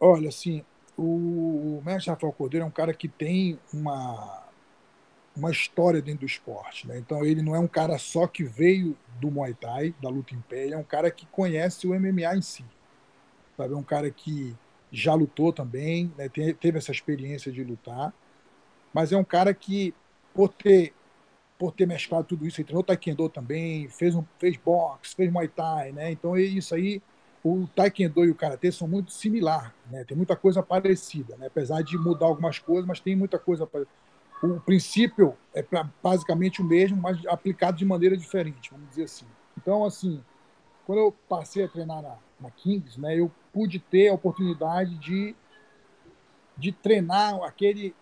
Olha, 0.00 0.30
assim, 0.30 0.64
o, 0.96 1.02
o 1.02 1.82
mestre 1.84 2.10
Rafael 2.10 2.32
Cordeiro 2.32 2.64
é 2.64 2.66
um 2.66 2.72
cara 2.72 2.94
que 2.94 3.08
tem 3.08 3.58
uma, 3.74 4.44
uma 5.36 5.50
história 5.50 6.00
dentro 6.00 6.20
do 6.20 6.26
esporte. 6.26 6.88
Né? 6.88 6.96
Então 6.96 7.22
ele 7.26 7.42
não 7.42 7.54
é 7.54 7.58
um 7.58 7.68
cara 7.68 7.98
só 7.98 8.26
que 8.26 8.42
veio 8.42 8.96
do 9.20 9.30
Muay 9.30 9.52
Thai, 9.52 9.94
da 10.02 10.08
luta 10.08 10.34
em 10.34 10.40
pé, 10.40 10.64
ele 10.64 10.74
é 10.74 10.78
um 10.78 10.82
cara 10.82 11.10
que 11.10 11.26
conhece 11.26 11.86
o 11.86 11.90
MMA 11.90 12.36
em 12.36 12.42
si. 12.42 12.64
Sabe? 13.54 13.74
É 13.74 13.76
um 13.76 13.82
cara 13.82 14.10
que 14.10 14.56
já 14.90 15.14
lutou 15.14 15.52
também, 15.52 16.12
né? 16.16 16.28
teve 16.28 16.78
essa 16.78 16.92
experiência 16.92 17.52
de 17.52 17.62
lutar, 17.62 18.12
mas 18.92 19.12
é 19.12 19.16
um 19.16 19.24
cara 19.24 19.52
que, 19.52 19.94
por 20.34 20.48
ter, 20.48 20.94
por 21.58 21.72
ter 21.72 21.86
mesclado 21.86 22.24
tudo 22.24 22.46
isso, 22.46 22.60
ele 22.60 22.66
treinou 22.66 22.82
Taekwondo 22.82 23.28
também, 23.28 23.88
fez, 23.88 24.14
um, 24.14 24.24
fez 24.38 24.56
boxe, 24.56 25.14
fez 25.14 25.30
Muay 25.30 25.48
Thai, 25.48 25.92
né? 25.92 26.10
então 26.10 26.36
é 26.36 26.40
isso 26.40 26.74
aí, 26.74 27.02
o 27.44 27.66
Taekwondo 27.74 28.24
e 28.24 28.30
o 28.30 28.34
Karatê 28.34 28.72
são 28.72 28.88
muito 28.88 29.12
similar, 29.12 29.74
né? 29.90 30.04
tem 30.04 30.16
muita 30.16 30.34
coisa 30.36 30.62
parecida, 30.62 31.36
né? 31.36 31.46
apesar 31.46 31.82
de 31.82 31.96
mudar 31.98 32.26
algumas 32.26 32.58
coisas, 32.58 32.86
mas 32.86 33.00
tem 33.00 33.14
muita 33.14 33.38
coisa 33.38 33.66
parecida 33.66 33.98
o 34.42 34.60
princípio 34.60 35.36
é 35.54 35.64
basicamente 36.02 36.62
o 36.62 36.64
mesmo, 36.64 36.96
mas 36.96 37.24
aplicado 37.26 37.76
de 37.76 37.84
maneira 37.84 38.16
diferente, 38.16 38.70
vamos 38.70 38.88
dizer 38.90 39.04
assim. 39.04 39.26
Então, 39.56 39.84
assim, 39.84 40.22
quando 40.86 40.98
eu 40.98 41.12
passei 41.28 41.64
a 41.64 41.68
treinar 41.68 42.02
na, 42.02 42.16
na 42.40 42.50
Kings, 42.50 43.00
né, 43.00 43.18
eu 43.18 43.30
pude 43.52 43.78
ter 43.78 44.08
a 44.08 44.14
oportunidade 44.14 44.94
de, 44.96 45.34
de 46.56 46.72
treinar 46.72 47.34
aquele, 47.42 47.94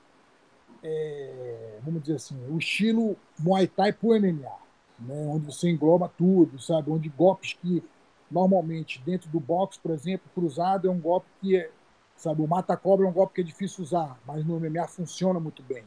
é, 0.82 1.78
vamos 1.82 2.02
dizer 2.02 2.16
assim, 2.16 2.36
o 2.48 2.58
estilo 2.58 3.16
Muay 3.38 3.66
Thai 3.66 3.92
para 3.92 4.20
MMA, 4.20 4.56
né, 4.98 5.26
onde 5.28 5.46
você 5.46 5.70
engloba 5.70 6.10
tudo, 6.16 6.58
sabe? 6.58 6.90
Onde 6.90 7.08
golpes 7.08 7.54
que 7.54 7.82
normalmente 8.30 9.00
dentro 9.04 9.28
do 9.30 9.38
boxe, 9.38 9.78
por 9.78 9.92
exemplo, 9.92 10.30
cruzado 10.34 10.88
é 10.88 10.90
um 10.90 11.00
golpe 11.00 11.28
que 11.40 11.56
é, 11.56 11.70
sabe, 12.16 12.42
o 12.42 12.46
mata-cobra 12.46 13.06
é 13.06 13.08
um 13.08 13.12
golpe 13.12 13.34
que 13.34 13.40
é 13.40 13.44
difícil 13.44 13.84
usar, 13.84 14.18
mas 14.26 14.44
no 14.44 14.58
MMA 14.58 14.86
funciona 14.88 15.38
muito 15.38 15.62
bem 15.62 15.84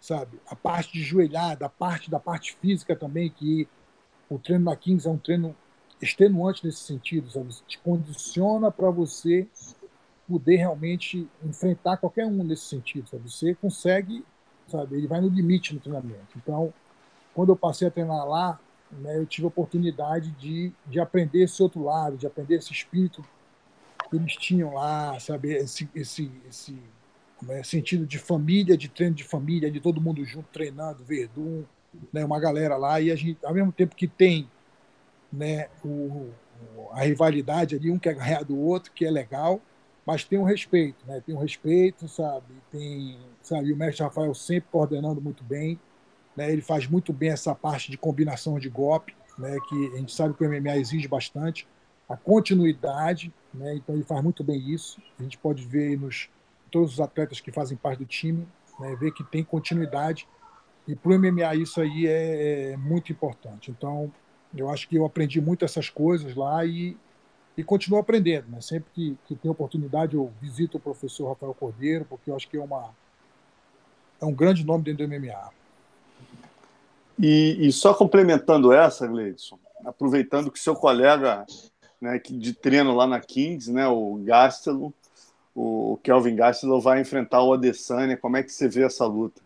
sabe? 0.00 0.40
A 0.46 0.54
parte 0.54 0.92
de 0.92 1.02
joelhada, 1.02 1.66
a 1.66 1.68
parte 1.68 2.10
da 2.10 2.20
parte 2.20 2.56
física 2.56 2.94
também, 2.94 3.30
que 3.30 3.68
o 4.28 4.38
treino 4.38 4.64
na 4.64 4.76
Kings 4.76 5.06
é 5.06 5.10
um 5.10 5.18
treino 5.18 5.56
extenuante 6.00 6.64
nesse 6.64 6.78
sentido, 6.78 7.30
sabe? 7.30 7.48
Te 7.66 7.78
condiciona 7.78 8.70
para 8.70 8.90
você 8.90 9.46
poder 10.28 10.56
realmente 10.56 11.26
enfrentar 11.42 11.96
qualquer 11.96 12.26
um 12.26 12.44
nesse 12.44 12.64
sentido, 12.64 13.08
sabe? 13.08 13.30
Você 13.30 13.54
consegue, 13.54 14.24
sabe? 14.68 14.96
Ele 14.96 15.06
vai 15.06 15.20
no 15.20 15.28
limite 15.28 15.74
no 15.74 15.80
treinamento. 15.80 16.36
Então, 16.36 16.72
quando 17.34 17.50
eu 17.50 17.56
passei 17.56 17.88
a 17.88 17.90
treinar 17.90 18.26
lá, 18.26 18.60
né, 18.90 19.18
eu 19.18 19.26
tive 19.26 19.46
a 19.46 19.48
oportunidade 19.48 20.30
de, 20.32 20.72
de 20.86 21.00
aprender 21.00 21.44
esse 21.44 21.62
outro 21.62 21.82
lado, 21.82 22.16
de 22.16 22.26
aprender 22.26 22.56
esse 22.56 22.72
espírito 22.72 23.24
que 24.08 24.16
eles 24.16 24.36
tinham 24.36 24.74
lá, 24.74 25.18
sabe? 25.18 25.54
Esse, 25.54 25.88
esse, 25.94 26.30
esse 26.48 26.78
né, 27.42 27.62
sentido 27.62 28.06
de 28.06 28.18
família, 28.18 28.76
de 28.76 28.88
treino 28.88 29.14
de 29.14 29.24
família, 29.24 29.70
de 29.70 29.80
todo 29.80 30.00
mundo 30.00 30.24
junto 30.24 30.48
treinando, 30.52 31.04
Verdun, 31.04 31.64
né, 32.12 32.24
uma 32.24 32.38
galera 32.38 32.76
lá, 32.76 33.00
e 33.00 33.10
a 33.10 33.16
gente, 33.16 33.38
ao 33.44 33.54
mesmo 33.54 33.72
tempo 33.72 33.96
que 33.96 34.06
tem 34.06 34.48
né, 35.32 35.68
o, 35.84 36.30
a 36.92 37.02
rivalidade 37.02 37.76
ali, 37.76 37.90
um 37.90 37.98
quer 37.98 38.14
ganhar 38.14 38.44
do 38.44 38.58
outro, 38.58 38.92
que 38.92 39.04
é 39.04 39.10
legal, 39.10 39.60
mas 40.06 40.24
tem 40.24 40.38
um 40.38 40.44
respeito, 40.44 41.06
né? 41.06 41.22
Tem 41.24 41.34
um 41.34 41.38
respeito, 41.38 42.08
sabe? 42.08 42.46
Tem, 42.70 43.18
sabe? 43.42 43.72
O 43.72 43.76
mestre 43.76 44.02
Rafael 44.02 44.34
sempre 44.34 44.70
coordenando 44.72 45.20
muito 45.20 45.44
bem, 45.44 45.78
né? 46.34 46.50
Ele 46.50 46.62
faz 46.62 46.86
muito 46.86 47.12
bem 47.12 47.30
essa 47.30 47.54
parte 47.54 47.90
de 47.90 47.98
combinação 47.98 48.58
de 48.58 48.70
golpe, 48.70 49.14
né? 49.38 49.58
Que 49.68 49.94
a 49.94 49.98
gente 49.98 50.14
sabe 50.14 50.32
que 50.32 50.42
o 50.42 50.48
MMA 50.48 50.78
exige 50.78 51.06
bastante 51.06 51.68
a 52.08 52.16
continuidade, 52.16 53.30
né? 53.52 53.74
Então 53.74 53.94
ele 53.94 54.04
faz 54.04 54.22
muito 54.22 54.42
bem 54.42 54.58
isso. 54.70 54.98
A 55.18 55.22
gente 55.22 55.36
pode 55.36 55.62
ver 55.66 55.98
nos 55.98 56.30
todos 56.70 56.94
os 56.94 57.00
atletas 57.00 57.40
que 57.40 57.52
fazem 57.52 57.76
parte 57.76 57.98
do 57.98 58.06
time, 58.06 58.46
né, 58.78 58.94
ver 58.96 59.12
que 59.12 59.24
tem 59.24 59.42
continuidade. 59.42 60.28
E 60.86 60.94
para 60.94 61.12
o 61.12 61.18
MMA 61.18 61.54
isso 61.56 61.80
aí 61.80 62.06
é, 62.06 62.72
é, 62.72 62.76
muito 62.76 63.12
importante. 63.12 63.70
Então, 63.70 64.10
eu 64.56 64.70
acho 64.70 64.88
que 64.88 64.96
eu 64.96 65.04
aprendi 65.04 65.40
muito 65.40 65.64
essas 65.64 65.90
coisas 65.90 66.34
lá 66.34 66.64
e, 66.64 66.96
e 67.56 67.62
continuo 67.62 67.98
aprendendo. 67.98 68.48
Né? 68.48 68.60
Sempre 68.60 68.90
que, 68.94 69.18
que 69.26 69.34
tem 69.34 69.50
oportunidade, 69.50 70.14
eu 70.14 70.32
visito 70.40 70.78
o 70.78 70.80
professor 70.80 71.28
Rafael 71.28 71.54
Cordeiro, 71.54 72.04
porque 72.04 72.30
eu 72.30 72.36
acho 72.36 72.48
que 72.48 72.56
é, 72.56 72.60
uma, 72.60 72.90
é 74.20 74.24
um 74.24 74.32
grande 74.32 74.64
nome 74.64 74.84
dentro 74.84 75.06
do 75.06 75.12
MMA. 75.12 75.50
E, 77.18 77.66
e 77.66 77.72
só 77.72 77.92
complementando 77.92 78.72
essa, 78.72 79.06
Gleidson, 79.06 79.58
aproveitando 79.84 80.50
que 80.50 80.58
seu 80.58 80.74
colega 80.74 81.44
né, 82.00 82.20
de 82.24 82.52
treino 82.54 82.94
lá 82.94 83.06
na 83.06 83.20
Kings, 83.20 83.72
né, 83.72 83.86
o 83.88 84.14
Gastelum, 84.24 84.92
o 85.54 85.98
Kelvin 86.04 86.36
Gastelum 86.36 86.80
vai 86.80 87.00
enfrentar 87.00 87.42
o 87.42 87.52
Adesanya. 87.52 88.16
Como 88.16 88.36
é 88.36 88.42
que 88.44 88.52
você 88.52 88.68
vê 88.68 88.84
essa 88.84 89.04
luta? 89.04 89.42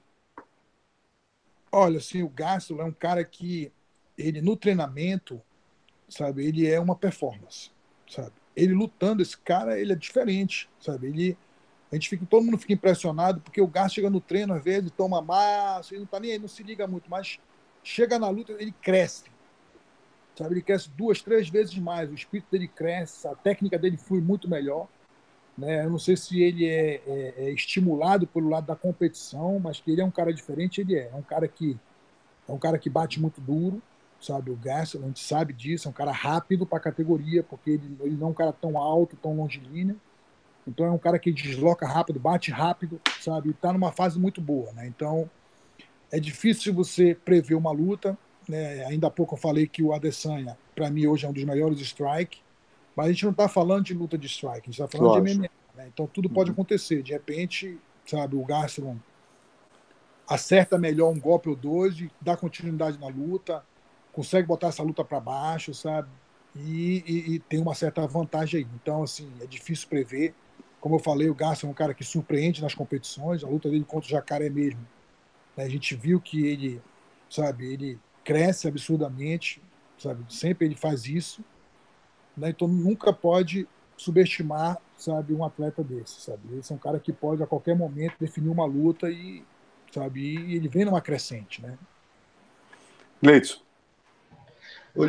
Olha, 1.71 1.97
assim, 1.97 2.23
o 2.23 2.29
Gastelum 2.29 2.83
é 2.83 2.85
um 2.85 2.93
cara 2.93 3.25
que 3.25 3.73
ele 4.17 4.41
no 4.41 4.57
treinamento, 4.57 5.41
sabe, 6.09 6.45
ele 6.47 6.67
é 6.67 6.79
uma 6.79 6.95
performance, 6.97 7.71
sabe? 8.09 8.33
Ele 8.55 8.75
lutando, 8.75 9.23
esse 9.23 9.37
cara, 9.37 9.79
ele 9.79 9.93
é 9.93 9.97
diferente, 9.97 10.69
sabe? 10.81 11.09
Ele 11.09 11.39
a 11.91 11.95
gente 11.95 12.09
fica, 12.09 12.25
todo 12.25 12.43
mundo 12.43 12.57
fica 12.57 12.73
impressionado 12.73 13.43
porque 13.43 13.61
o 13.61 13.67
Gastelum 13.67 13.91
chega 13.91 14.11
no 14.11 14.21
treino 14.21 14.55
às 14.55 14.65
vezes, 14.65 14.91
toma 14.91 15.21
massa, 15.21 15.93
ele 15.93 16.01
não 16.01 16.07
tá 16.07 16.19
nem 16.19 16.33
aí, 16.33 16.39
não 16.39 16.49
se 16.49 16.63
liga 16.63 16.87
muito, 16.87 17.11
mas 17.11 17.39
chega 17.85 18.19
na 18.19 18.31
luta, 18.31 18.53
ele 18.59 18.73
cresce. 18.81 19.25
Sabe, 20.35 20.55
ele 20.55 20.63
cresce 20.63 20.89
duas, 20.89 21.21
três 21.21 21.51
vezes 21.51 21.77
mais, 21.77 22.11
o 22.11 22.15
espírito 22.15 22.47
dele 22.51 22.67
cresce, 22.67 23.29
a 23.29 23.35
técnica 23.35 23.79
dele 23.79 23.99
flui 23.99 24.23
muito 24.23 24.49
melhor. 24.49 24.89
Né? 25.57 25.85
Eu 25.85 25.91
não 25.91 25.99
sei 25.99 26.17
se 26.17 26.41
ele 26.43 26.67
é, 26.67 27.03
é, 27.07 27.35
é, 27.37 27.51
estimulado 27.51 28.27
pelo 28.27 28.49
lado 28.49 28.67
da 28.67 28.75
competição, 28.75 29.59
mas 29.59 29.79
que 29.79 29.91
ele 29.91 30.01
é 30.01 30.05
um 30.05 30.11
cara 30.11 30.33
diferente, 30.33 30.81
ele 30.81 30.97
é. 30.97 31.11
É 31.13 31.15
um 31.15 31.23
cara 31.23 31.47
que 31.47 31.79
é 32.49 32.53
um 32.53 32.59
cara 32.59 32.79
que 32.79 32.89
bate 32.89 33.21
muito 33.21 33.39
duro, 33.39 33.83
sabe? 34.23 34.51
O 34.51 34.57
Gaston, 34.57 34.99
a 34.99 35.07
gente 35.07 35.21
sabe 35.21 35.53
disso, 35.53 35.89
é 35.89 35.91
um 35.91 35.95
cara 35.95 36.13
rápido 36.13 36.65
para 36.65 36.79
a 36.79 36.81
categoria, 36.81 37.43
porque 37.43 37.71
ele, 37.71 37.97
ele 38.01 38.17
não 38.17 38.29
é 38.29 38.31
um 38.31 38.35
cara 38.35 38.53
tão 38.53 38.79
alto, 38.79 39.17
tão 39.17 39.37
longilíneo. 39.37 40.01
Então 40.67 40.87
é 40.87 40.91
um 40.91 40.99
cara 40.99 41.19
que 41.19 41.33
desloca 41.33 41.87
rápido, 41.87 42.21
bate 42.21 42.51
rápido, 42.51 43.01
sabe? 43.21 43.49
E 43.49 43.51
está 43.51 43.73
numa 43.73 43.91
fase 43.91 44.19
muito 44.19 44.41
boa, 44.41 44.73
né? 44.73 44.87
Então 44.87 45.29
é 46.11 46.21
difícil 46.21 46.73
você 46.73 47.15
prever 47.15 47.57
uma 47.57 47.73
luta. 47.73 48.17
Né? 48.49 48.85
Ainda 48.87 49.09
há 49.09 49.11
pouco 49.11 49.35
eu 49.35 49.39
falei 49.39 49.67
que 49.67 49.83
o 49.83 49.93
Adesanya, 49.93 50.57
para 50.75 50.89
mim, 50.89 51.07
hoje 51.07 51.27
é 51.27 51.29
um 51.29 51.33
dos 51.33 51.45
melhores 51.45 51.81
strike. 51.81 52.41
Mas 52.95 53.07
a 53.07 53.09
gente 53.13 53.25
não 53.25 53.33
está 53.33 53.49
falando 53.49 53.85
de 53.85 53.95
luta 53.95 54.17
de 54.19 54.27
strike, 54.27 54.69
a 54.69 54.71
gente 54.71 54.81
está 54.81 54.87
falando 54.87 55.17
Lógico. 55.17 55.29
de 55.29 55.39
MMA. 55.39 55.51
Né? 55.75 55.91
Então 55.93 56.07
tudo 56.07 56.29
pode 56.29 56.51
uhum. 56.51 56.55
acontecer. 56.55 57.03
De 57.03 57.13
repente, 57.13 57.79
sabe, 58.07 58.37
o 58.37 58.45
Gastelum 58.45 58.99
acerta 60.29 60.79
melhor 60.79 61.11
um 61.11 61.19
golpe 61.19 61.49
ou 61.49 61.57
dois, 61.57 61.99
e 61.99 62.11
dá 62.21 62.37
continuidade 62.37 62.99
na 62.99 63.09
luta, 63.09 63.65
consegue 64.13 64.47
botar 64.47 64.69
essa 64.69 64.83
luta 64.83 65.05
para 65.05 65.21
baixo, 65.21 65.73
sabe? 65.75 66.09
E, 66.55 67.03
e, 67.07 67.35
e, 67.35 67.39
tem 67.41 67.61
uma 67.61 67.75
certa 67.75 68.07
vantagem 68.07 68.61
aí. 68.61 68.67
Então, 68.75 69.03
assim, 69.03 69.33
é 69.41 69.47
difícil 69.47 69.89
prever. 69.89 70.35
Como 70.81 70.97
eu 70.97 70.99
falei, 70.99 71.31
o 71.31 71.35
Gastelum 71.35 71.71
é 71.71 71.73
um 71.73 71.75
cara 71.75 71.95
que 71.95 72.05
surpreende 72.05 72.61
nas 72.61 72.75
competições. 72.75 73.43
A 73.43 73.49
luta 73.49 73.71
dele 73.71 73.85
contra 73.85 74.07
o 74.07 74.11
Jacaré 74.11 74.51
mesmo 74.51 74.87
né? 75.57 75.65
A 75.65 75.69
gente 75.69 75.95
viu 75.95 76.21
que 76.21 76.47
ele, 76.47 76.83
sabe, 77.29 77.73
ele 77.73 77.99
cresce 78.25 78.69
absurdamente, 78.69 79.63
sabe? 79.99 80.25
Sempre 80.29 80.67
ele 80.67 80.77
faz 80.77 81.07
isso, 81.07 81.45
né? 82.37 82.51
Então 82.51 82.69
nunca 82.69 83.13
pode 83.13 83.69
subestimar, 83.97 84.79
sabe, 84.97 85.33
um 85.35 85.45
atleta 85.45 85.83
desse, 85.83 86.21
sabe? 86.21 86.59
Esse 86.59 86.73
é 86.73 86.77
um 86.77 86.79
cara 86.79 86.99
que 86.99 87.13
pode 87.13 87.43
a 87.43 87.47
qualquer 87.47 87.77
momento 87.77 88.17
definir 88.19 88.49
uma 88.49 88.65
luta 88.65 89.11
e, 89.11 89.45
sabe, 89.93 90.21
e 90.21 90.57
ele 90.57 90.69
vem 90.69 90.85
numa 90.85 91.01
crescente, 91.01 91.63
né? 91.63 91.79
Leito. 93.23 93.63
Ô, 94.95 95.07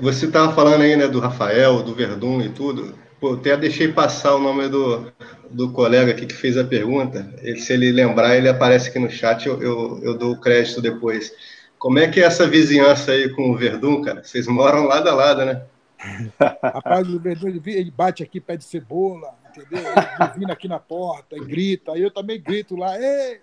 você 0.00 0.26
estava 0.26 0.54
falando 0.54 0.82
aí, 0.82 0.96
né, 0.96 1.08
do 1.08 1.20
Rafael, 1.20 1.82
do 1.82 1.94
Verdun 1.94 2.40
e 2.40 2.48
tudo. 2.48 2.94
Pô, 3.20 3.34
até 3.34 3.56
deixei 3.56 3.92
passar 3.92 4.34
o 4.34 4.40
nome 4.40 4.68
do, 4.68 5.12
do 5.50 5.72
colega 5.72 6.12
aqui 6.12 6.26
que 6.26 6.34
fez 6.34 6.56
a 6.56 6.64
pergunta. 6.64 7.34
Ele, 7.42 7.58
se 7.58 7.72
ele 7.72 7.90
lembrar, 7.90 8.36
ele 8.36 8.48
aparece 8.48 8.88
aqui 8.88 8.98
no 8.98 9.10
chat, 9.10 9.46
eu, 9.46 9.62
eu, 9.62 10.00
eu 10.02 10.18
dou 10.18 10.32
o 10.32 10.40
crédito 10.40 10.80
depois. 10.80 11.32
Como 11.78 11.98
é 11.98 12.08
que 12.08 12.20
é 12.20 12.24
essa 12.24 12.46
vizinhança 12.46 13.12
aí 13.12 13.28
com 13.30 13.50
o 13.50 13.56
Verdun, 13.56 14.02
cara? 14.02 14.22
Vocês 14.22 14.46
moram 14.46 14.84
lado 14.84 15.08
a 15.08 15.14
lado, 15.14 15.44
né? 15.44 15.62
Rapaz, 16.62 17.08
o 17.08 17.18
Verdun, 17.18 17.48
ele, 17.48 17.90
bate 17.90 18.22
aqui, 18.22 18.40
pede 18.40 18.64
cebola, 18.64 19.34
entendeu? 19.50 19.84
Ele 19.84 20.38
vindo 20.38 20.52
aqui 20.52 20.68
na 20.68 20.78
porta 20.78 21.36
grita. 21.38 21.92
Aí 21.92 22.02
eu 22.02 22.10
também 22.10 22.40
grito 22.40 22.76
lá, 22.76 22.98
Ei! 22.98 23.40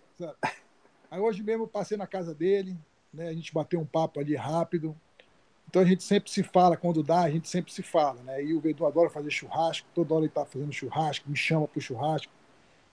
Aí 1.09 1.19
hoje 1.19 1.43
mesmo 1.43 1.63
eu 1.63 1.67
passei 1.67 1.97
na 1.97 2.07
casa 2.07 2.33
dele, 2.33 2.77
né? 3.13 3.27
A 3.27 3.33
gente 3.33 3.53
bateu 3.53 3.79
um 3.79 3.85
papo 3.85 4.19
ali 4.19 4.35
rápido. 4.35 4.95
Então 5.71 5.81
a 5.81 5.85
gente 5.85 6.03
sempre 6.03 6.29
se 6.29 6.43
fala, 6.43 6.75
quando 6.75 7.01
dá, 7.01 7.21
a 7.21 7.31
gente 7.31 7.47
sempre 7.47 7.71
se 7.71 7.81
fala, 7.81 8.21
né? 8.23 8.43
E 8.43 8.53
o 8.53 8.59
Vedu 8.59 8.85
adora 8.85 9.09
fazer 9.09 9.31
churrasco, 9.31 9.87
toda 9.95 10.13
hora 10.13 10.25
ele 10.25 10.29
está 10.29 10.45
fazendo 10.45 10.73
churrasco, 10.73 11.29
me 11.29 11.35
chama 11.37 11.65
para 11.65 11.79
o 11.79 11.81
churrasco. 11.81 12.29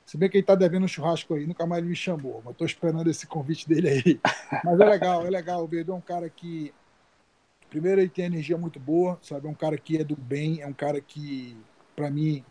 Se 0.06 0.16
bem 0.16 0.30
que 0.30 0.36
ele 0.36 0.44
está 0.44 0.54
devendo 0.54 0.84
um 0.84 0.88
churrasco 0.88 1.34
aí, 1.34 1.44
nunca 1.44 1.66
mais 1.66 1.80
ele 1.82 1.90
me 1.90 1.96
chamou, 1.96 2.40
mas 2.44 2.52
estou 2.52 2.64
esperando 2.64 3.10
esse 3.10 3.26
convite 3.26 3.68
dele 3.68 3.88
aí. 3.88 4.20
Mas 4.64 4.80
é 4.80 4.84
legal, 4.84 5.26
é 5.26 5.28
legal. 5.28 5.64
O 5.64 5.66
Vedu 5.66 5.92
é 5.92 5.94
um 5.96 6.00
cara 6.00 6.30
que, 6.30 6.72
primeiro, 7.68 8.00
ele 8.00 8.08
tem 8.08 8.26
energia 8.26 8.56
muito 8.56 8.78
boa, 8.78 9.18
sabe? 9.22 9.48
É 9.48 9.50
um 9.50 9.54
cara 9.54 9.76
que 9.76 9.98
é 9.98 10.04
do 10.04 10.16
bem, 10.16 10.62
é 10.62 10.66
um 10.66 10.72
cara 10.72 11.00
que, 11.00 11.56
para 11.94 12.08
mim, 12.10 12.42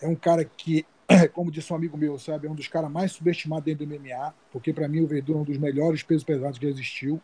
é 0.00 0.08
um 0.08 0.16
cara 0.16 0.44
que, 0.44 0.86
como 1.34 1.50
disse 1.50 1.72
um 1.72 1.76
amigo 1.76 1.96
meu, 1.96 2.18
sabe? 2.18 2.48
É 2.48 2.50
um 2.50 2.54
dos 2.54 2.66
caras 2.66 2.90
mais 2.90 3.12
subestimados 3.12 3.64
dentro 3.66 3.86
do 3.86 3.94
MMA, 3.94 4.34
porque 4.50 4.72
para 4.72 4.88
mim 4.88 5.02
o 5.02 5.06
Vedu 5.06 5.34
é 5.34 5.36
um 5.36 5.44
dos 5.44 5.58
melhores 5.58 6.02
pesos 6.02 6.24
pesados 6.24 6.58
que 6.58 6.66
existiu. 6.66 7.20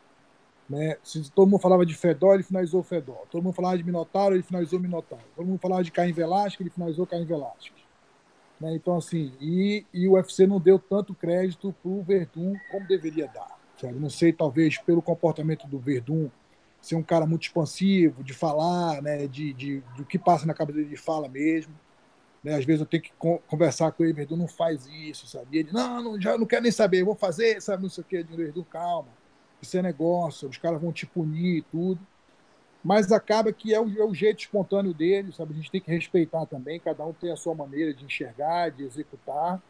Né? 0.68 0.96
Se 1.02 1.30
todo 1.30 1.48
mundo 1.48 1.60
falava 1.60 1.86
de 1.86 1.94
Fedor, 1.94 2.34
ele 2.34 2.42
finalizou 2.42 2.82
Fedor. 2.82 3.26
Todo 3.30 3.42
mundo 3.42 3.54
falava 3.54 3.78
de 3.78 3.84
Minotauro, 3.84 4.34
ele 4.34 4.42
finalizou 4.42 4.80
Minotauro. 4.80 5.24
Todo 5.34 5.46
mundo 5.46 5.60
falava 5.60 5.84
de 5.84 5.92
Caim 5.92 6.12
Velasquez, 6.12 6.60
ele 6.60 6.70
finalizou 6.70 7.06
Caim 7.06 7.24
Velasquez. 7.24 7.86
Né? 8.60 8.74
Então, 8.74 8.96
assim, 8.96 9.32
e, 9.40 9.86
e 9.94 10.08
o 10.08 10.12
UFC 10.12 10.46
não 10.46 10.60
deu 10.60 10.78
tanto 10.78 11.14
crédito 11.14 11.74
para 11.80 11.90
o 11.90 12.02
Verdun 12.02 12.56
como 12.70 12.86
deveria 12.86 13.28
dar. 13.28 13.56
Sabe? 13.80 13.94
Não 13.94 14.10
sei, 14.10 14.32
talvez 14.32 14.78
pelo 14.78 15.02
comportamento 15.02 15.66
do 15.68 15.78
Verdun 15.78 16.28
ser 16.80 16.96
um 16.96 17.02
cara 17.02 17.26
muito 17.26 17.42
expansivo, 17.42 18.22
de 18.22 18.32
falar, 18.32 19.02
né? 19.02 19.26
de, 19.26 19.52
de, 19.52 19.82
do 19.96 20.04
que 20.04 20.18
passa 20.18 20.46
na 20.46 20.54
cabeça 20.54 20.78
dele 20.78 20.90
de 20.90 20.96
fala 20.96 21.28
mesmo. 21.28 21.74
Né? 22.42 22.54
Às 22.54 22.64
vezes 22.64 22.80
eu 22.80 22.86
tenho 22.86 23.02
que 23.02 23.12
conversar 23.46 23.92
com 23.92 24.04
ele, 24.04 24.12
Verdun 24.12 24.36
não 24.36 24.48
faz 24.48 24.86
isso, 24.86 25.26
sabe? 25.26 25.46
E 25.52 25.58
ele, 25.58 25.72
não, 25.72 26.02
não, 26.02 26.20
já 26.20 26.36
não 26.38 26.46
quero 26.46 26.62
nem 26.62 26.72
saber, 26.72 27.04
vou 27.04 27.14
fazer, 27.14 27.60
sabe? 27.60 27.82
Não 27.82 27.90
sei 27.90 28.02
o 28.02 28.06
que, 28.06 28.22
Verdun, 28.22 28.64
calma 28.64 29.08
isso 29.60 29.76
é 29.76 29.82
negócio, 29.82 30.48
os 30.48 30.58
caras 30.58 30.80
vão 30.80 30.92
te 30.92 31.06
punir 31.06 31.58
e 31.58 31.62
tudo. 31.62 32.00
Mas 32.82 33.10
acaba 33.10 33.52
que 33.52 33.74
é 33.74 33.80
o, 33.80 33.88
é 33.98 34.04
o, 34.04 34.14
jeito 34.14 34.40
espontâneo 34.40 34.94
dele, 34.94 35.32
sabe? 35.32 35.52
A 35.52 35.56
gente 35.56 35.70
tem 35.70 35.80
que 35.80 35.90
respeitar 35.90 36.46
também, 36.46 36.78
cada 36.78 37.04
um 37.04 37.12
tem 37.12 37.32
a 37.32 37.36
sua 37.36 37.54
maneira 37.54 37.92
de 37.92 38.04
enxergar, 38.04 38.70
de 38.70 38.84
executar. 38.84 39.60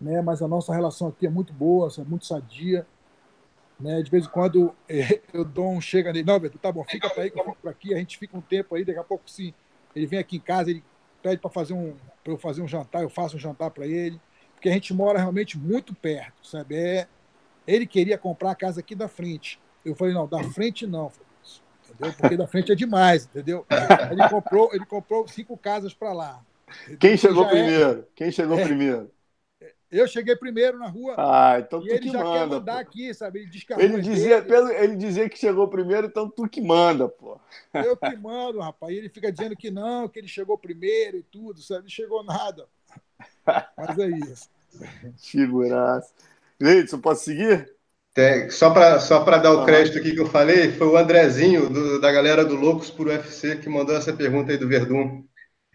Né? 0.00 0.22
Mas 0.22 0.40
a 0.40 0.46
nossa 0.46 0.72
relação 0.72 1.08
aqui 1.08 1.26
é 1.26 1.30
muito 1.30 1.52
boa, 1.52 1.88
é 1.98 2.04
muito 2.04 2.24
sadia. 2.26 2.86
Né? 3.80 4.00
De 4.02 4.10
vez 4.10 4.26
em 4.26 4.28
quando 4.28 4.72
eu 5.34 5.44
dou 5.44 5.72
um 5.72 5.80
chega 5.80 6.12
nele, 6.12 6.24
não, 6.24 6.38
Beto, 6.38 6.58
tá 6.58 6.70
bom, 6.70 6.84
fica 6.84 7.10
para 7.10 7.24
aí 7.24 7.30
que 7.30 7.40
eu 7.40 7.44
fico 7.44 7.56
por 7.60 7.70
aqui, 7.70 7.92
a 7.92 7.98
gente 7.98 8.16
fica 8.18 8.36
um 8.36 8.40
tempo 8.40 8.74
aí, 8.76 8.84
daqui 8.84 9.00
a 9.00 9.04
pouco 9.04 9.28
sim, 9.28 9.52
ele 9.94 10.06
vem 10.06 10.20
aqui 10.20 10.36
em 10.36 10.40
casa, 10.40 10.70
ele 10.70 10.84
pede 11.20 11.38
para 11.38 11.50
fazer 11.50 11.74
um 11.74 11.96
para 12.22 12.32
eu 12.32 12.38
fazer 12.38 12.62
um 12.62 12.68
jantar, 12.68 13.02
eu 13.02 13.10
faço 13.10 13.36
um 13.36 13.40
jantar 13.40 13.70
para 13.70 13.84
ele, 13.84 14.20
porque 14.54 14.68
a 14.68 14.72
gente 14.72 14.94
mora 14.94 15.18
realmente 15.18 15.58
muito 15.58 15.92
perto, 15.92 16.46
sabe? 16.46 16.76
É, 16.76 17.08
ele 17.66 17.86
queria 17.86 18.18
comprar 18.18 18.50
a 18.50 18.54
casa 18.54 18.80
aqui 18.80 18.94
da 18.94 19.08
frente. 19.08 19.60
Eu 19.84 19.94
falei, 19.94 20.14
não, 20.14 20.26
da 20.26 20.42
frente 20.44 20.86
não, 20.86 21.10
entendeu? 21.88 22.12
Porque 22.14 22.36
da 22.36 22.46
frente 22.46 22.72
é 22.72 22.74
demais, 22.74 23.24
entendeu? 23.26 23.66
Ele 24.10 24.28
comprou, 24.28 24.70
ele 24.72 24.86
comprou 24.86 25.26
cinco 25.28 25.56
casas 25.56 25.92
para 25.92 26.12
lá. 26.12 26.44
Quem 26.98 27.16
chegou 27.16 27.44
é 27.44 27.48
primeiro? 27.48 28.00
É... 28.00 28.04
Quem 28.14 28.30
chegou 28.30 28.58
é... 28.58 28.64
primeiro? 28.64 29.10
Eu 29.90 30.08
cheguei 30.08 30.34
primeiro 30.34 30.78
na 30.78 30.88
rua. 30.88 31.14
Ah, 31.18 31.58
então 31.58 31.82
tu 31.82 31.86
ele 31.86 31.98
que 31.98 32.08
já 32.08 32.24
manda. 32.24 32.58
pô. 32.58 32.70
aqui, 32.70 33.12
sabe? 33.12 33.40
Ele, 33.40 33.84
ele 33.84 34.00
dizia, 34.00 34.40
pelo, 34.40 34.70
ele 34.70 34.96
dizia 34.96 35.28
que 35.28 35.38
chegou 35.38 35.68
primeiro, 35.68 36.06
então 36.06 36.30
tu 36.30 36.48
que 36.48 36.62
manda, 36.62 37.10
pô. 37.10 37.38
Eu 37.74 37.94
que 37.94 38.16
mando, 38.16 38.58
rapaz. 38.58 38.94
E 38.94 38.96
ele 38.96 39.10
fica 39.10 39.30
dizendo 39.30 39.54
que 39.54 39.70
não, 39.70 40.08
que 40.08 40.18
ele 40.18 40.28
chegou 40.28 40.56
primeiro 40.56 41.18
e 41.18 41.22
tudo, 41.22 41.60
sabe? 41.60 41.82
Não 41.82 41.90
chegou 41.90 42.24
nada. 42.24 42.66
Mas 43.76 43.98
é 43.98 44.08
isso. 44.08 44.48
Figuraça. 45.20 46.10
Leidson, 46.62 47.00
posso 47.00 47.24
seguir? 47.24 47.68
Tem, 48.14 48.50
só 48.50 48.70
para 48.70 49.00
só 49.00 49.24
dar 49.38 49.52
o 49.52 49.64
crédito 49.64 49.98
aqui 49.98 50.12
que 50.12 50.20
eu 50.20 50.26
falei, 50.26 50.70
foi 50.72 50.86
o 50.86 50.96
Andrezinho, 50.96 51.68
do, 51.68 52.00
da 52.00 52.12
galera 52.12 52.44
do 52.44 52.54
Loucos 52.54 52.90
por 52.90 53.08
UFC, 53.08 53.56
que 53.56 53.68
mandou 53.68 53.96
essa 53.96 54.12
pergunta 54.12 54.52
aí 54.52 54.58
do 54.58 54.68
Verdun. 54.68 55.24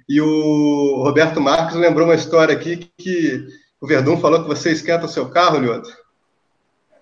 E 0.08 0.22
o 0.22 1.04
Roberto 1.04 1.42
Marques 1.42 1.76
lembrou 1.76 2.08
uma 2.08 2.16
história 2.16 2.56
aqui 2.56 2.90
que 2.98 3.46
o 3.82 3.88
Verdun 3.88 4.18
falou 4.22 4.44
que 4.44 4.48
você 4.48 4.72
esquenta 4.72 5.06
o 5.06 5.10
seu 5.10 5.30
carro, 5.30 5.60
Lioto. 5.60 5.90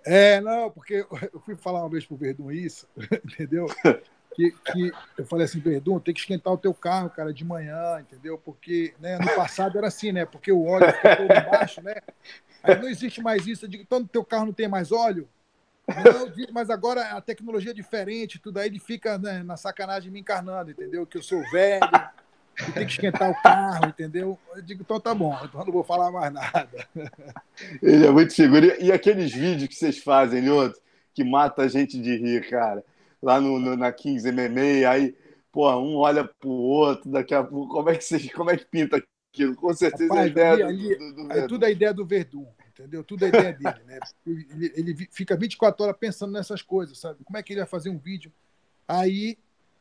É, 0.05 0.41
não, 0.41 0.71
porque 0.71 1.05
eu 1.33 1.39
fui 1.41 1.55
falar 1.55 1.81
uma 1.81 1.89
vez 1.89 2.05
pro 2.05 2.15
Verdun 2.15 2.51
isso, 2.51 2.87
entendeu? 3.25 3.67
Que, 4.35 4.51
que 4.51 4.91
eu 5.17 5.25
falei 5.25 5.45
assim, 5.45 5.59
Verdun, 5.59 5.99
tem 5.99 6.13
que 6.13 6.19
esquentar 6.19 6.53
o 6.53 6.57
teu 6.57 6.73
carro, 6.73 7.09
cara, 7.09 7.33
de 7.33 7.43
manhã, 7.43 7.99
entendeu? 7.99 8.37
Porque 8.37 8.93
né, 8.99 9.17
no 9.17 9.35
passado 9.35 9.77
era 9.77 9.87
assim, 9.87 10.11
né? 10.11 10.25
Porque 10.25 10.51
o 10.51 10.65
óleo 10.65 10.91
fica 10.93 11.15
todo 11.15 11.31
embaixo, 11.31 11.81
né? 11.81 11.95
Aí 12.65 12.79
não 12.79 12.89
existe 12.89 13.21
mais 13.21 13.45
isso. 13.47 13.65
Eu 13.65 13.69
digo, 13.69 13.83
então 13.83 14.05
teu 14.05 14.23
carro 14.23 14.47
não 14.47 14.53
tem 14.53 14.67
mais 14.67 14.91
óleo? 14.91 15.27
Não, 15.87 16.31
mas 16.51 16.69
agora 16.69 17.11
a 17.11 17.21
tecnologia 17.21 17.71
é 17.71 17.73
diferente, 17.73 18.39
tudo 18.39 18.59
aí 18.59 18.67
ele 18.67 18.79
fica 18.79 19.17
né, 19.17 19.43
na 19.43 19.55
sacanagem 19.55 20.11
me 20.11 20.19
encarnando, 20.19 20.71
entendeu? 20.71 21.05
Que 21.05 21.17
eu 21.17 21.23
sou 21.23 21.39
velho, 21.51 21.87
que 22.55 22.71
tem 22.71 22.85
que 22.85 22.93
esquentar 22.93 23.29
o 23.29 23.41
carro, 23.41 23.87
entendeu? 23.87 24.39
Eu 24.55 24.61
digo, 24.61 24.81
então 24.81 24.99
tá 24.99 25.13
bom, 25.13 25.37
então 25.43 25.63
não 25.63 25.71
vou 25.71 25.83
falar 25.83 26.11
mais 26.11 26.33
nada. 26.33 26.87
Ele 27.81 28.07
é 28.07 28.11
muito 28.11 28.33
figura. 28.33 28.81
E 28.81 28.91
aqueles 28.91 29.31
vídeos 29.31 29.67
que 29.69 29.75
vocês 29.75 29.99
fazem, 29.99 30.41
Lioto, 30.41 30.79
que 31.13 31.23
mata 31.23 31.61
a 31.61 31.67
gente 31.67 31.99
de 31.99 32.17
rir, 32.17 32.49
cara. 32.49 32.83
Lá 33.21 33.39
no, 33.39 33.59
no, 33.59 33.75
na 33.75 33.91
Kings 33.91 34.29
MMA, 34.31 34.89
aí, 34.89 35.15
pô, 35.51 35.71
um 35.79 35.97
olha 35.97 36.23
pro 36.23 36.49
outro, 36.49 37.11
daqui 37.11 37.33
a 37.33 37.43
pouco, 37.43 37.73
como 37.73 37.89
é 37.89 37.95
que, 37.95 38.03
vocês, 38.03 38.31
como 38.33 38.49
é 38.49 38.57
que 38.57 38.65
pinta 38.65 39.01
aquilo? 39.35 39.55
Com 39.55 39.73
certeza 39.73 40.07
Rapaz, 40.07 40.25
a 40.25 40.27
ideia 40.27 40.67
ali, 40.67 40.95
do, 40.97 41.13
do, 41.13 41.27
do 41.27 41.33
é 41.33 41.47
tudo 41.47 41.65
a 41.65 41.69
ideia 41.69 41.93
do 41.93 42.05
Verdun 42.05 42.47
entendeu? 42.77 43.03
Tudo 43.03 43.23
é 43.23 43.29
ideia 43.29 43.53
dele, 43.53 43.83
né? 43.85 43.99
Ele, 44.27 44.73
ele, 44.75 45.09
fica 45.09 45.35
24 45.35 45.83
horas 45.83 45.97
pensando 45.97 46.33
nessas 46.33 46.61
coisas, 46.61 46.97
sabe? 46.97 47.23
Como 47.23 47.37
é 47.37 47.43
que 47.43 47.53
ele 47.53 47.61
vai 47.61 47.69
fazer 47.69 47.89
um 47.89 47.97
vídeo? 47.97 48.31
Aí 48.85 49.37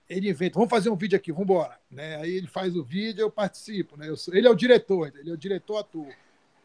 ele 0.08 0.30
inventa, 0.30 0.54
vamos 0.54 0.70
fazer 0.70 0.90
um 0.90 0.96
vídeo 0.96 1.16
aqui, 1.16 1.32
vamos 1.32 1.44
embora. 1.44 1.78
Né? 1.90 2.16
Aí 2.16 2.36
ele 2.36 2.46
faz 2.46 2.76
o 2.76 2.84
vídeo, 2.84 3.22
eu 3.22 3.30
participo, 3.30 3.96
né? 3.96 4.08
Eu 4.08 4.16
sou, 4.16 4.34
ele 4.34 4.46
é 4.46 4.50
o 4.50 4.54
diretor, 4.54 5.12
ele 5.18 5.30
é 5.30 5.32
o 5.32 5.36
diretor 5.36 5.78
ator. 5.78 6.06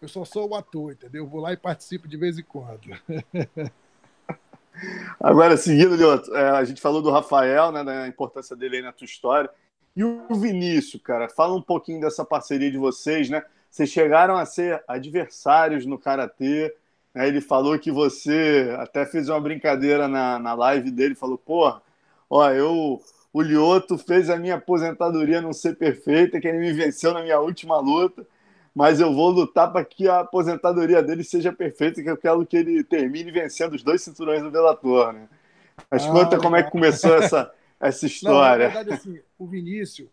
Eu 0.02 0.08
só 0.08 0.24
sou 0.24 0.50
o 0.50 0.56
ator, 0.56 0.94
entendeu? 0.94 1.24
Eu 1.24 1.28
vou 1.28 1.42
lá 1.42 1.52
e 1.52 1.58
participo 1.58 2.08
de 2.08 2.16
vez 2.16 2.38
em 2.38 2.44
quando. 2.44 2.90
Agora, 5.20 5.58
seguindo, 5.58 5.96
Lioto, 5.96 6.34
é, 6.34 6.52
a 6.52 6.64
gente 6.64 6.80
falou 6.80 7.02
do 7.02 7.12
Rafael, 7.12 7.72
né, 7.72 7.84
da 7.84 8.08
importância 8.08 8.56
dele 8.56 8.78
aí 8.78 8.82
na 8.82 8.94
tua 8.94 9.04
história. 9.04 9.50
E 9.96 10.04
o 10.04 10.36
Vinícius, 10.36 11.02
cara, 11.02 11.28
fala 11.30 11.56
um 11.56 11.62
pouquinho 11.62 12.02
dessa 12.02 12.24
parceria 12.24 12.72
de 12.72 12.78
vocês, 12.78 13.30
né? 13.30 13.44
Vocês 13.70 13.90
chegaram 13.90 14.36
a 14.36 14.46
ser 14.46 14.84
adversários 14.88 15.86
no 15.86 15.98
Karatê. 15.98 16.74
Né? 17.14 17.28
Ele 17.28 17.42
falou 17.42 17.78
que 17.78 17.92
você 17.92 18.76
até 18.80 19.06
fez 19.06 19.30
uma 19.30 19.40
brincadeira 19.40 20.08
na, 20.08 20.40
na 20.40 20.54
live 20.54 20.90
dele, 20.92 21.16
falou, 21.16 21.38
porra, 21.38 21.82
ó, 22.30 22.50
eu, 22.52 23.02
o 23.32 23.42
Lioto 23.42 23.98
fez 23.98 24.30
a 24.30 24.38
minha 24.38 24.56
aposentadoria 24.56 25.42
não 25.42 25.54
ser 25.54 25.76
perfeita, 25.76 26.40
que 26.40 26.48
ele 26.48 26.60
me 26.60 26.74
venceu 26.74 27.14
na 27.14 27.22
minha 27.22 27.40
última 27.40 27.80
luta, 27.80 28.26
mas 28.74 29.00
eu 29.00 29.14
vou 29.14 29.30
lutar 29.30 29.72
para 29.72 29.84
que 29.84 30.08
a 30.08 30.22
aposentadoria 30.22 31.04
dele 31.04 31.24
seja 31.24 31.52
perfeita, 31.52 32.02
que 32.02 32.10
eu 32.10 32.18
quero 32.18 32.46
que 32.46 32.58
ele 32.58 32.84
termine 32.84 33.32
vencendo 33.32 33.74
os 33.74 33.84
dois 33.84 34.02
cinturões 34.02 34.42
do 34.42 34.52
Bellator, 34.52 35.14
né? 35.14 35.28
Mas 35.90 36.06
ah, 36.06 36.12
conta 36.12 36.38
como 36.38 36.56
é 36.56 36.64
que 36.64 36.72
começou 36.72 37.16
essa, 37.16 37.52
essa 37.80 38.06
história. 38.06 38.68
Não, 38.68 38.74
na 38.74 38.82
verdade, 38.82 38.92
assim, 38.92 39.22
o 39.38 39.48
Vinícius, 39.48 40.10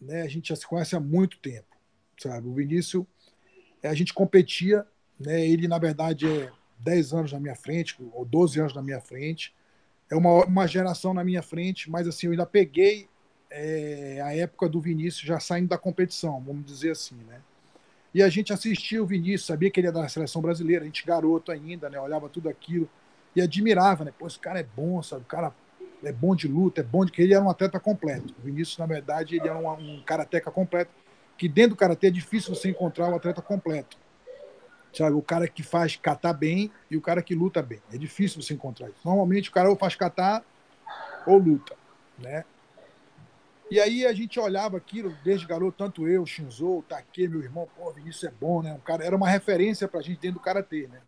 né, 0.00 0.22
a 0.22 0.28
gente 0.28 0.48
já 0.48 0.56
se 0.56 0.66
conhece 0.66 0.96
há 0.96 1.00
muito 1.00 1.38
tempo 1.38 1.72
sabe? 2.22 2.48
O 2.48 2.54
Vinícius, 2.54 3.04
é, 3.82 3.88
a 3.88 3.94
gente 3.94 4.14
competia, 4.14 4.86
né? 5.18 5.46
Ele, 5.46 5.66
na 5.66 5.78
verdade, 5.78 6.26
é 6.26 6.50
10 6.78 7.12
anos 7.12 7.32
na 7.32 7.40
minha 7.40 7.54
frente, 7.54 7.96
ou 8.12 8.24
12 8.24 8.60
anos 8.60 8.74
na 8.74 8.82
minha 8.82 9.00
frente. 9.00 9.54
É 10.10 10.16
uma, 10.16 10.44
uma 10.44 10.66
geração 10.66 11.12
na 11.12 11.24
minha 11.24 11.42
frente, 11.42 11.90
mas 11.90 12.06
assim, 12.06 12.26
eu 12.26 12.32
ainda 12.32 12.46
peguei 12.46 13.08
é, 13.50 14.20
a 14.22 14.34
época 14.34 14.68
do 14.68 14.80
Vinícius 14.80 15.26
já 15.26 15.40
saindo 15.40 15.68
da 15.68 15.78
competição, 15.78 16.40
vamos 16.40 16.64
dizer 16.64 16.92
assim, 16.92 17.16
né? 17.28 17.40
E 18.14 18.22
a 18.22 18.28
gente 18.28 18.52
assistia 18.52 19.02
o 19.02 19.06
Vinícius, 19.06 19.46
sabia 19.46 19.70
que 19.70 19.80
ele 19.80 19.86
era 19.86 20.02
da 20.02 20.08
seleção 20.08 20.42
brasileira, 20.42 20.82
a 20.82 20.86
gente 20.86 21.06
garoto 21.06 21.50
ainda, 21.50 21.88
né? 21.88 21.98
Olhava 21.98 22.28
tudo 22.28 22.48
aquilo 22.48 22.88
e 23.34 23.40
admirava, 23.40 24.04
né? 24.04 24.12
Pô, 24.18 24.26
esse 24.26 24.38
cara 24.38 24.60
é 24.60 24.62
bom, 24.62 25.02
sabe? 25.02 25.22
O 25.22 25.26
cara 25.26 25.54
é 26.04 26.12
bom 26.12 26.34
de 26.34 26.48
luta, 26.48 26.80
é 26.80 26.84
bom 26.84 27.04
de 27.04 27.12
que 27.12 27.22
ele 27.22 27.34
era 27.34 27.44
um 27.44 27.50
atleta 27.50 27.78
completo. 27.78 28.34
O 28.38 28.42
Vinícius, 28.42 28.78
na 28.78 28.86
verdade, 28.86 29.36
ele 29.36 29.48
era 29.48 29.56
um, 29.56 29.70
um 29.70 30.02
karateca 30.02 30.50
completo 30.50 30.90
que 31.36 31.48
dentro 31.48 31.70
do 31.70 31.76
karatê 31.76 32.08
é 32.08 32.10
difícil 32.10 32.54
você 32.54 32.70
encontrar 32.70 33.10
o 33.10 33.16
atleta 33.16 33.42
completo. 33.42 33.96
Sabe, 34.92 35.16
o 35.16 35.22
cara 35.22 35.48
que 35.48 35.62
faz 35.62 35.96
catar 35.96 36.34
bem 36.34 36.70
e 36.90 36.96
o 36.96 37.00
cara 37.00 37.22
que 37.22 37.34
luta 37.34 37.62
bem. 37.62 37.80
É 37.92 37.96
difícil 37.96 38.42
você 38.42 38.52
encontrar 38.52 38.88
isso. 38.90 39.00
Normalmente 39.04 39.48
o 39.48 39.52
cara 39.52 39.70
ou 39.70 39.76
faz 39.76 39.96
catar 39.96 40.44
ou 41.26 41.38
luta, 41.38 41.74
né? 42.18 42.44
E 43.70 43.80
aí 43.80 44.04
a 44.04 44.12
gente 44.12 44.38
olhava 44.38 44.76
aquilo 44.76 45.16
desde 45.24 45.46
garoto, 45.46 45.78
tanto 45.78 46.06
eu, 46.06 46.26
Shinzo, 46.26 46.84
Take, 46.86 47.26
meu 47.26 47.42
irmão, 47.42 47.66
pô, 47.74 47.90
Vinícius 47.90 48.24
é 48.24 48.30
bom, 48.30 48.62
né? 48.62 48.74
Um 48.74 48.80
cara, 48.80 49.02
era 49.02 49.16
uma 49.16 49.28
referência 49.28 49.88
pra 49.88 50.02
gente 50.02 50.20
dentro 50.20 50.38
do 50.38 50.44
karatê, 50.44 50.86
né? 50.88 51.00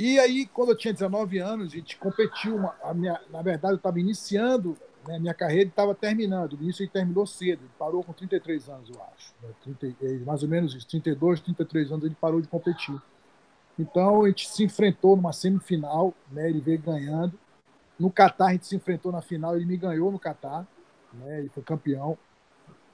E 0.00 0.18
aí, 0.18 0.46
quando 0.46 0.70
eu 0.70 0.76
tinha 0.76 0.94
19 0.94 1.38
anos, 1.38 1.72
a 1.72 1.76
gente 1.76 1.96
competiu. 1.98 2.56
Uma, 2.56 2.74
a 2.82 2.94
minha, 2.94 3.20
na 3.30 3.42
verdade, 3.42 3.74
eu 3.74 3.76
estava 3.76 4.00
iniciando 4.00 4.76
né, 5.06 5.18
minha 5.18 5.34
carreira 5.34 5.68
estava 5.68 5.94
terminando. 5.94 6.58
Isso 6.62 6.82
ele 6.82 6.90
terminou 6.90 7.26
cedo, 7.26 7.62
ele 7.62 7.70
parou 7.78 8.02
com 8.02 8.12
33 8.12 8.68
anos, 8.68 8.90
eu 8.90 9.02
acho. 9.02 9.34
Né, 9.42 9.76
30, 9.78 10.24
mais 10.24 10.42
ou 10.42 10.48
menos 10.48 10.74
isso, 10.74 10.86
32, 10.88 11.40
33 11.40 11.92
anos 11.92 12.04
ele 12.04 12.16
parou 12.20 12.40
de 12.40 12.48
competir. 12.48 13.00
Então 13.78 14.24
a 14.24 14.28
gente 14.28 14.48
se 14.48 14.64
enfrentou 14.64 15.16
numa 15.16 15.32
semifinal, 15.32 16.14
né, 16.30 16.48
ele 16.48 16.60
veio 16.60 16.78
ganhando. 16.78 17.38
No 17.98 18.10
Catar 18.10 18.46
a 18.46 18.52
gente 18.52 18.66
se 18.66 18.76
enfrentou 18.76 19.12
na 19.12 19.20
final, 19.20 19.56
ele 19.56 19.66
me 19.66 19.76
ganhou 19.76 20.10
no 20.10 20.18
Catar, 20.18 20.66
né, 21.12 21.40
ele 21.40 21.48
foi 21.48 21.62
campeão. 21.62 22.16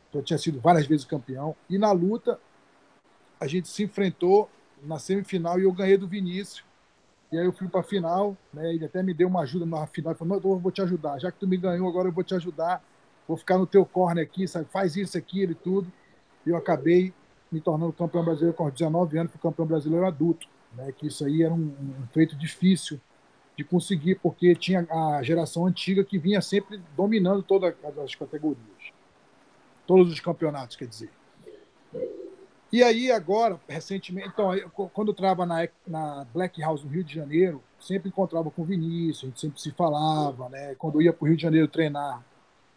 Então, 0.08 0.20
eu 0.20 0.24
tinha 0.24 0.38
sido 0.38 0.60
várias 0.60 0.86
vezes 0.86 1.04
campeão. 1.04 1.56
E 1.68 1.78
na 1.78 1.90
luta 1.92 2.38
a 3.40 3.46
gente 3.46 3.68
se 3.68 3.82
enfrentou 3.82 4.48
na 4.82 4.98
semifinal 4.98 5.58
e 5.58 5.64
eu 5.64 5.72
ganhei 5.72 5.96
do 5.96 6.06
Vinícius. 6.06 6.64
E 7.30 7.38
aí 7.38 7.44
eu 7.44 7.52
fui 7.52 7.68
para 7.68 7.80
a 7.80 7.84
final, 7.84 8.36
né? 8.52 8.72
Ele 8.72 8.84
até 8.84 9.02
me 9.02 9.12
deu 9.12 9.28
uma 9.28 9.40
ajuda 9.40 9.66
na 9.66 9.86
final. 9.86 10.12
Ele 10.12 10.18
falou: 10.18 10.40
Não, 10.40 10.50
eu 10.50 10.58
vou 10.58 10.70
te 10.70 10.80
ajudar. 10.82 11.18
Já 11.18 11.30
que 11.32 11.38
tu 11.38 11.46
me 11.46 11.56
ganhou, 11.56 11.88
agora 11.88 12.08
eu 12.08 12.12
vou 12.12 12.22
te 12.22 12.34
ajudar. 12.34 12.82
Vou 13.26 13.36
ficar 13.36 13.58
no 13.58 13.66
teu 13.66 13.84
corner 13.84 14.24
aqui, 14.24 14.46
sabe? 14.46 14.66
Faz 14.70 14.96
isso, 14.96 15.18
aquilo 15.18 15.52
e 15.52 15.54
tudo. 15.54 15.90
E 16.46 16.50
eu 16.50 16.56
acabei 16.56 17.12
me 17.50 17.60
tornando 17.60 17.92
campeão 17.92 18.24
brasileiro 18.24 18.56
com 18.56 18.70
19 18.70 19.18
anos, 19.18 19.32
fui 19.32 19.40
campeão 19.40 19.66
brasileiro 19.66 20.06
adulto. 20.06 20.46
Né? 20.74 20.92
Que 20.92 21.08
isso 21.08 21.24
aí 21.24 21.42
era 21.42 21.52
um, 21.52 21.74
um 21.78 22.06
feito 22.12 22.36
difícil 22.36 23.00
de 23.56 23.64
conseguir, 23.64 24.16
porque 24.16 24.54
tinha 24.54 24.86
a 24.90 25.22
geração 25.22 25.66
antiga 25.66 26.04
que 26.04 26.18
vinha 26.18 26.40
sempre 26.40 26.80
dominando 26.96 27.42
todas 27.42 27.74
as 27.98 28.14
categorias. 28.14 28.92
Todos 29.86 30.12
os 30.12 30.20
campeonatos, 30.20 30.76
quer 30.76 30.86
dizer. 30.86 31.10
E 32.72 32.82
aí, 32.82 33.12
agora, 33.12 33.60
recentemente, 33.68 34.28
então, 34.28 34.50
quando 34.92 35.08
eu 35.08 35.12
estava 35.12 35.46
na, 35.46 35.68
na 35.86 36.26
Black 36.34 36.60
House 36.60 36.82
no 36.82 36.90
Rio 36.90 37.04
de 37.04 37.14
Janeiro, 37.14 37.62
sempre 37.78 38.08
encontrava 38.08 38.50
com 38.50 38.62
o 38.62 38.64
Vinícius, 38.64 39.22
a 39.22 39.26
gente 39.26 39.40
sempre 39.40 39.60
se 39.60 39.70
falava, 39.70 40.48
né? 40.48 40.74
Quando 40.74 40.96
eu 40.96 41.02
ia 41.02 41.12
para 41.12 41.24
o 41.24 41.28
Rio 41.28 41.36
de 41.36 41.42
Janeiro 41.42 41.68
treinar, 41.68 42.24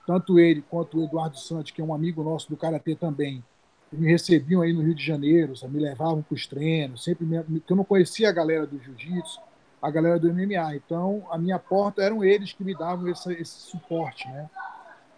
tanto 0.06 0.40
ele 0.40 0.64
quanto 0.70 1.00
o 1.00 1.04
Eduardo 1.04 1.38
Santos, 1.38 1.72
que 1.72 1.82
é 1.82 1.84
um 1.84 1.94
amigo 1.94 2.24
nosso 2.24 2.50
do 2.50 2.58
Karatê 2.58 2.96
também, 2.96 3.44
me 3.92 4.08
recebiam 4.08 4.62
aí 4.62 4.72
no 4.72 4.82
Rio 4.82 4.94
de 4.94 5.04
Janeiro, 5.04 5.56
sabe? 5.58 5.74
me 5.74 5.82
levavam 5.82 6.22
para 6.22 6.36
os 6.36 6.46
treinos, 6.46 7.04
sempre 7.04 7.26
me, 7.26 7.42
porque 7.42 7.74
eu 7.74 7.78
não 7.78 7.84
conhecia 7.84 8.30
a 8.30 8.32
galera 8.32 8.68
do 8.68 8.80
Jiu-Jitsu, 8.80 9.40
a 9.82 9.90
galera 9.90 10.20
do 10.20 10.32
MMA. 10.32 10.76
Então, 10.76 11.26
a 11.32 11.38
minha 11.38 11.58
porta 11.58 12.02
eram 12.04 12.24
eles 12.24 12.54
que 12.54 12.64
me 12.64 12.76
davam 12.76 13.08
esse, 13.08 13.34
esse 13.34 13.60
suporte, 13.62 14.28
né? 14.28 14.50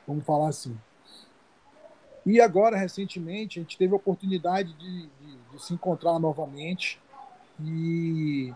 Vamos 0.07 0.23
falar 0.23 0.49
assim. 0.49 0.77
E 2.25 2.39
agora, 2.39 2.77
recentemente, 2.77 3.59
a 3.59 3.61
gente 3.63 3.77
teve 3.77 3.93
a 3.93 3.97
oportunidade 3.97 4.73
de, 4.73 5.01
de, 5.07 5.37
de 5.51 5.63
se 5.63 5.73
encontrar 5.73 6.19
novamente 6.19 6.99
e, 7.59 8.53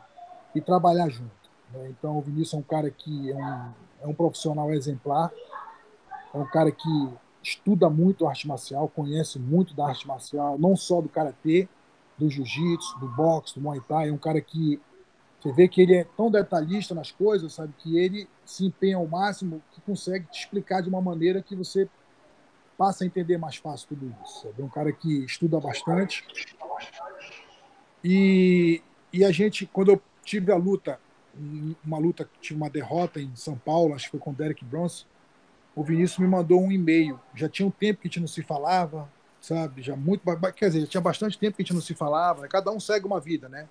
e 0.53 0.61
trabalhar 0.61 1.09
junto. 1.09 1.49
Né? 1.73 1.89
Então, 1.89 2.17
o 2.17 2.21
Vinícius 2.21 2.53
é 2.53 2.57
um 2.57 2.61
cara 2.61 2.91
que 2.91 3.31
é 3.31 3.35
um, 3.35 3.71
é 4.03 4.07
um 4.07 4.13
profissional 4.13 4.71
exemplar, 4.71 5.31
é 6.33 6.37
um 6.37 6.45
cara 6.45 6.71
que 6.71 7.09
estuda 7.41 7.89
muito 7.89 8.27
arte 8.27 8.47
marcial, 8.47 8.87
conhece 8.89 9.39
muito 9.39 9.73
da 9.75 9.87
arte 9.87 10.07
marcial, 10.07 10.57
não 10.57 10.75
só 10.75 11.01
do 11.01 11.09
karatê, 11.09 11.67
do 12.17 12.29
jiu-jitsu, 12.29 12.99
do 12.99 13.07
boxe, 13.07 13.55
do 13.55 13.61
muay 13.61 13.79
thai. 13.81 14.09
É 14.09 14.11
um 14.13 14.17
cara 14.17 14.41
que 14.41 14.79
você 15.39 15.51
vê 15.51 15.67
que 15.67 15.81
ele 15.81 15.95
é 15.95 16.03
tão 16.03 16.31
detalhista 16.31 16.95
nas 16.95 17.11
coisas, 17.11 17.53
sabe, 17.53 17.73
que 17.77 17.97
ele 17.97 18.27
se 18.43 18.65
empenha 18.65 18.97
ao 18.97 19.05
máximo, 19.05 19.61
que 19.71 19.81
consegue 19.81 20.25
te 20.27 20.39
explicar 20.39 20.81
de 20.81 20.89
uma 20.89 21.01
maneira 21.01 21.41
que 21.41 21.55
você 21.55 21.87
passa 22.77 23.03
a 23.03 23.07
entender 23.07 23.37
mais 23.37 23.55
fácil 23.55 23.89
tudo 23.89 24.15
isso. 24.23 24.53
É 24.57 24.61
um 24.61 24.69
cara 24.69 24.91
que 24.91 25.25
estuda 25.25 25.59
bastante. 25.59 26.25
E, 28.03 28.81
e 29.11 29.23
a 29.23 29.31
gente, 29.31 29.65
quando 29.65 29.91
eu 29.91 30.01
tive 30.23 30.51
a 30.51 30.55
luta, 30.55 30.99
uma 31.83 31.97
luta, 31.97 32.29
tive 32.39 32.59
uma 32.59 32.69
derrota 32.69 33.19
em 33.19 33.35
São 33.35 33.57
Paulo, 33.57 33.93
acho 33.93 34.05
que 34.05 34.11
foi 34.11 34.19
com 34.19 34.31
o 34.31 34.33
Derek 34.33 34.63
Bronson, 34.63 35.05
o 35.75 35.83
Vinícius 35.83 36.19
me 36.19 36.27
mandou 36.27 36.61
um 36.61 36.71
e-mail. 36.71 37.19
Já 37.33 37.49
tinha 37.49 37.67
um 37.67 37.71
tempo 37.71 38.01
que 38.01 38.07
a 38.07 38.09
gente 38.09 38.21
não 38.21 38.27
se 38.27 38.41
falava, 38.41 39.09
sabe? 39.41 39.81
Já 39.81 39.95
muito, 39.95 40.23
quer 40.53 40.67
dizer, 40.67 40.81
já 40.81 40.87
tinha 40.87 41.01
bastante 41.01 41.37
tempo 41.37 41.57
que 41.57 41.63
a 41.63 41.65
gente 41.65 41.73
não 41.73 41.81
se 41.81 41.93
falava. 41.93 42.43
Né? 42.43 42.47
Cada 42.47 42.71
um 42.71 42.79
segue 42.79 43.05
uma 43.05 43.19
vida, 43.19 43.49
né? 43.49 43.67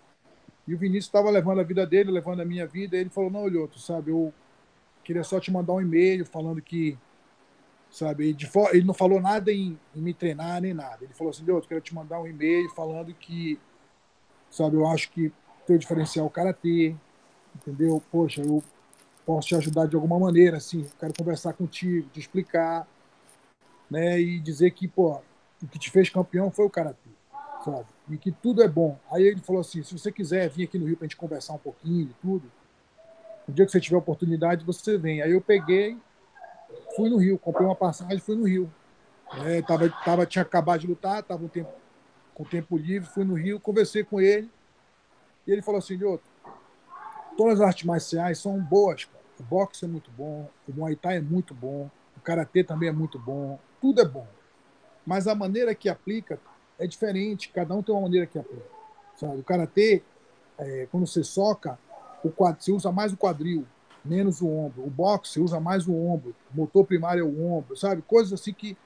E 0.66 0.74
o 0.74 0.78
Vinícius 0.78 1.06
estava 1.06 1.30
levando 1.30 1.60
a 1.60 1.64
vida 1.64 1.86
dele, 1.86 2.10
levando 2.10 2.40
a 2.40 2.44
minha 2.44 2.66
vida. 2.66 2.96
E 2.96 3.00
ele 3.00 3.10
falou: 3.10 3.30
Não, 3.30 3.42
Olhoto, 3.42 3.78
sabe? 3.78 4.10
Eu 4.10 4.32
queria 5.02 5.24
só 5.24 5.40
te 5.40 5.50
mandar 5.50 5.74
um 5.74 5.80
e-mail 5.80 6.24
falando 6.26 6.60
que 6.60 6.98
sabe? 7.94 8.32
De, 8.32 8.50
ele 8.72 8.84
não 8.84 8.92
falou 8.92 9.20
nada 9.20 9.52
em, 9.52 9.78
em, 9.94 10.00
me 10.00 10.12
treinar 10.12 10.60
nem 10.60 10.74
nada. 10.74 10.98
Ele 11.02 11.14
falou 11.14 11.30
assim: 11.30 11.44
eu 11.46 11.62
quero 11.62 11.80
te 11.80 11.94
mandar 11.94 12.20
um 12.20 12.26
e-mail 12.26 12.68
falando 12.70 13.14
que, 13.14 13.58
sabe, 14.50 14.74
eu 14.74 14.86
acho 14.88 15.10
que 15.12 15.32
teu 15.64 15.78
diferencial 15.78 16.26
é 16.26 16.28
o 16.28 16.30
karatê, 16.30 16.96
entendeu? 17.54 18.02
Poxa, 18.10 18.42
eu 18.42 18.62
posso 19.24 19.48
te 19.48 19.54
ajudar 19.54 19.86
de 19.86 19.94
alguma 19.94 20.18
maneira, 20.18 20.56
assim, 20.56 20.84
quero 20.98 21.14
conversar 21.16 21.52
contigo, 21.52 22.08
te 22.10 22.18
explicar, 22.18 22.86
né? 23.88 24.20
E 24.20 24.40
dizer 24.40 24.72
que, 24.72 24.88
pô, 24.88 25.20
o 25.62 25.68
que 25.68 25.78
te 25.78 25.88
fez 25.88 26.10
campeão 26.10 26.50
foi 26.50 26.66
o 26.66 26.70
karatê, 26.70 27.10
sabe? 27.64 27.86
E 28.10 28.18
que 28.18 28.32
tudo 28.32 28.60
é 28.60 28.68
bom. 28.68 28.98
Aí 29.08 29.22
ele 29.22 29.40
falou 29.40 29.60
assim: 29.60 29.84
se 29.84 29.96
você 29.96 30.10
quiser 30.10 30.50
vir 30.50 30.64
aqui 30.64 30.80
no 30.80 30.86
Rio 30.86 30.96
para 30.96 31.04
a 31.04 31.08
gente 31.08 31.16
conversar 31.16 31.52
um 31.52 31.58
pouquinho 31.58 32.10
e 32.10 32.14
tudo, 32.20 32.50
no 33.46 33.54
dia 33.54 33.64
que 33.64 33.70
você 33.70 33.80
tiver 33.80 33.96
oportunidade, 33.96 34.64
você 34.64 34.98
vem. 34.98 35.22
Aí 35.22 35.30
eu 35.30 35.40
peguei, 35.40 35.96
fui 36.94 37.08
no 37.08 37.16
Rio, 37.16 37.38
comprei 37.38 37.66
uma 37.66 37.74
passagem, 37.74 38.18
fui 38.18 38.36
no 38.36 38.44
Rio. 38.44 38.72
É, 39.44 39.62
tava, 39.62 39.88
tava, 40.04 40.26
tinha 40.26 40.42
acabado 40.42 40.80
de 40.80 40.86
lutar, 40.86 41.20
estava 41.20 41.44
um 41.44 41.48
tempo, 41.48 41.70
com 42.34 42.44
tempo 42.44 42.76
livre, 42.76 43.08
fui 43.08 43.24
no 43.24 43.34
Rio, 43.34 43.58
conversei 43.58 44.04
com 44.04 44.20
ele. 44.20 44.50
E 45.46 45.52
ele 45.52 45.62
falou 45.62 45.78
assim: 45.78 45.96
Lioto, 45.96 46.24
todas 47.36 47.60
as 47.60 47.66
artes 47.66 47.84
marciais 47.84 48.38
são 48.38 48.58
boas, 48.60 49.04
cara. 49.04 49.24
O 49.38 49.42
boxe 49.42 49.84
é 49.84 49.88
muito 49.88 50.10
bom, 50.12 50.48
o 50.68 50.72
Muay 50.72 50.94
Thai 50.94 51.16
é 51.16 51.20
muito 51.20 51.52
bom, 51.52 51.90
o 52.16 52.20
Karatê 52.20 52.62
também 52.62 52.88
é 52.88 52.92
muito 52.92 53.18
bom, 53.18 53.58
tudo 53.80 54.00
é 54.00 54.04
bom. 54.04 54.26
Mas 55.04 55.26
a 55.26 55.34
maneira 55.34 55.74
que 55.74 55.88
aplica 55.88 56.38
é 56.78 56.86
diferente, 56.86 57.48
cada 57.48 57.74
um 57.74 57.82
tem 57.82 57.92
uma 57.92 58.02
maneira 58.02 58.26
que 58.26 58.38
aplica. 58.38 58.64
Sabe? 59.16 59.40
O 59.40 59.42
Karatê, 59.42 60.02
é, 60.56 60.86
quando 60.90 61.06
você 61.06 61.24
soca, 61.24 61.78
o 62.22 62.30
quadril, 62.30 62.62
você 62.62 62.72
usa 62.72 62.92
mais 62.92 63.12
o 63.12 63.16
quadril, 63.16 63.66
menos 64.04 64.40
o 64.40 64.48
ombro. 64.48 64.84
O 64.84 64.90
boxe, 64.90 65.40
usa 65.40 65.58
mais 65.58 65.86
o 65.86 65.94
ombro. 65.94 66.34
O 66.52 66.56
motor 66.56 66.84
primário 66.84 67.20
é 67.20 67.24
o 67.24 67.46
ombro, 67.46 67.76
sabe? 67.76 68.02
Coisas 68.02 68.32
assim 68.32 68.52
que. 68.52 68.76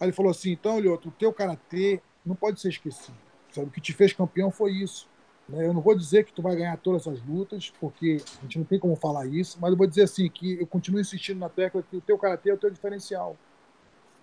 Aí 0.00 0.06
ele 0.06 0.12
falou 0.12 0.30
assim: 0.30 0.52
então, 0.52 0.80
Lioto, 0.80 1.08
o 1.08 1.12
teu 1.12 1.32
karatê 1.32 2.00
não 2.24 2.34
pode 2.34 2.60
ser 2.60 2.68
esquecido. 2.68 3.16
Sabe? 3.52 3.68
O 3.68 3.70
que 3.70 3.80
te 3.80 3.92
fez 3.92 4.12
campeão 4.12 4.50
foi 4.50 4.72
isso. 4.72 5.08
Né? 5.48 5.66
Eu 5.66 5.74
não 5.74 5.80
vou 5.80 5.94
dizer 5.94 6.24
que 6.24 6.32
tu 6.32 6.42
vai 6.42 6.56
ganhar 6.56 6.76
todas 6.78 7.06
as 7.06 7.22
lutas, 7.22 7.72
porque 7.80 8.22
a 8.38 8.42
gente 8.42 8.58
não 8.58 8.64
tem 8.64 8.78
como 8.78 8.96
falar 8.96 9.26
isso, 9.26 9.58
mas 9.60 9.70
eu 9.70 9.76
vou 9.76 9.86
dizer 9.86 10.02
assim: 10.02 10.28
que 10.28 10.60
eu 10.60 10.66
continuo 10.66 11.00
insistindo 11.00 11.38
na 11.38 11.48
tecla 11.48 11.82
que 11.82 11.96
o 11.96 12.00
teu 12.00 12.18
karatê 12.18 12.50
é 12.50 12.54
o 12.54 12.58
teu 12.58 12.70
diferencial. 12.70 13.36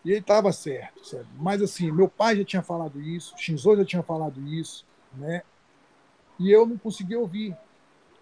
E 0.03 0.09
ele 0.09 0.19
estava 0.19 0.51
certo, 0.51 1.05
sabe? 1.05 1.27
Mas 1.37 1.61
assim, 1.61 1.91
meu 1.91 2.09
pai 2.09 2.35
já 2.35 2.43
tinha 2.43 2.63
falado 2.63 2.99
isso, 2.99 3.35
Shinzo 3.37 3.75
já 3.77 3.85
tinha 3.85 4.01
falado 4.01 4.41
isso, 4.47 4.85
né? 5.13 5.43
E 6.39 6.51
eu 6.51 6.65
não 6.65 6.77
conseguia 6.77 7.19
ouvir. 7.19 7.55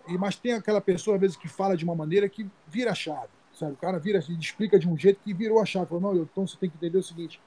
E, 0.10 0.18
mas 0.18 0.36
tem 0.36 0.53
aquela 0.53 0.82
pessoa, 0.82 1.16
às 1.16 1.22
vezes, 1.22 1.38
que 1.38 1.47
fala 1.47 1.78
de 1.78 1.84
uma 1.84 1.95
maneira 1.95 2.28
que 2.28 2.49
vira 2.68 2.91
a 2.91 2.95
chave, 2.95 3.30
sabe? 3.53 3.74
O 3.74 3.78
cara 3.78 3.99
vira, 3.99 4.20
ele 4.28 4.39
explica 4.39 4.80
de 4.80 4.88
um 4.88 4.97
jeito 4.97 5.20
que 5.24 5.34
virou 5.34 5.62
a 5.62 5.66
chave. 5.66 5.88
Falou, 5.88 6.14
não, 6.14 6.24
então 6.24 6.47
você 6.47 6.57
tem 6.57 6.70
que 6.70 6.76
entender 6.76 6.97
o 6.97 7.03
seguinte: 7.03 7.39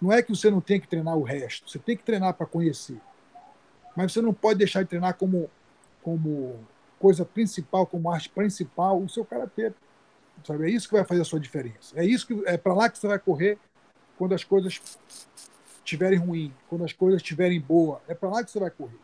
não 0.00 0.12
é 0.12 0.22
que 0.22 0.34
você 0.34 0.50
não 0.50 0.60
tem 0.60 0.80
que 0.80 0.88
treinar 0.88 1.16
o 1.16 1.22
resto, 1.22 1.70
você 1.70 1.78
tem 1.78 1.96
que 1.96 2.02
treinar 2.02 2.34
para 2.34 2.46
conhecer. 2.46 3.00
Mas 3.96 4.12
você 4.12 4.20
não 4.20 4.32
pode 4.32 4.58
deixar 4.58 4.82
de 4.82 4.88
treinar 4.88 5.14
como, 5.14 5.50
como 6.02 6.58
coisa 6.98 7.24
principal, 7.24 7.86
como 7.86 8.10
arte 8.10 8.28
principal, 8.28 9.00
o 9.00 9.08
seu 9.08 9.24
karatê. 9.24 9.72
Sabe? 10.44 10.66
É 10.66 10.70
isso 10.70 10.88
que 10.88 10.94
vai 10.94 11.04
fazer 11.04 11.22
a 11.22 11.24
sua 11.24 11.40
diferença. 11.40 11.98
É 11.98 12.04
isso 12.04 12.26
que 12.26 12.42
é 12.46 12.56
para 12.56 12.74
lá 12.74 12.90
que 12.90 12.98
você 12.98 13.08
vai 13.08 13.18
correr 13.18 13.58
quando 14.18 14.34
as 14.34 14.44
coisas 14.44 14.80
estiverem 15.78 16.18
ruins, 16.18 16.52
quando 16.68 16.84
as 16.84 16.92
coisas 16.92 17.22
estiverem 17.22 17.60
boas. 17.60 18.00
É 18.06 18.14
para 18.14 18.28
lá 18.28 18.44
que 18.44 18.50
você 18.50 18.60
vai 18.60 18.70
correr. 18.70 18.98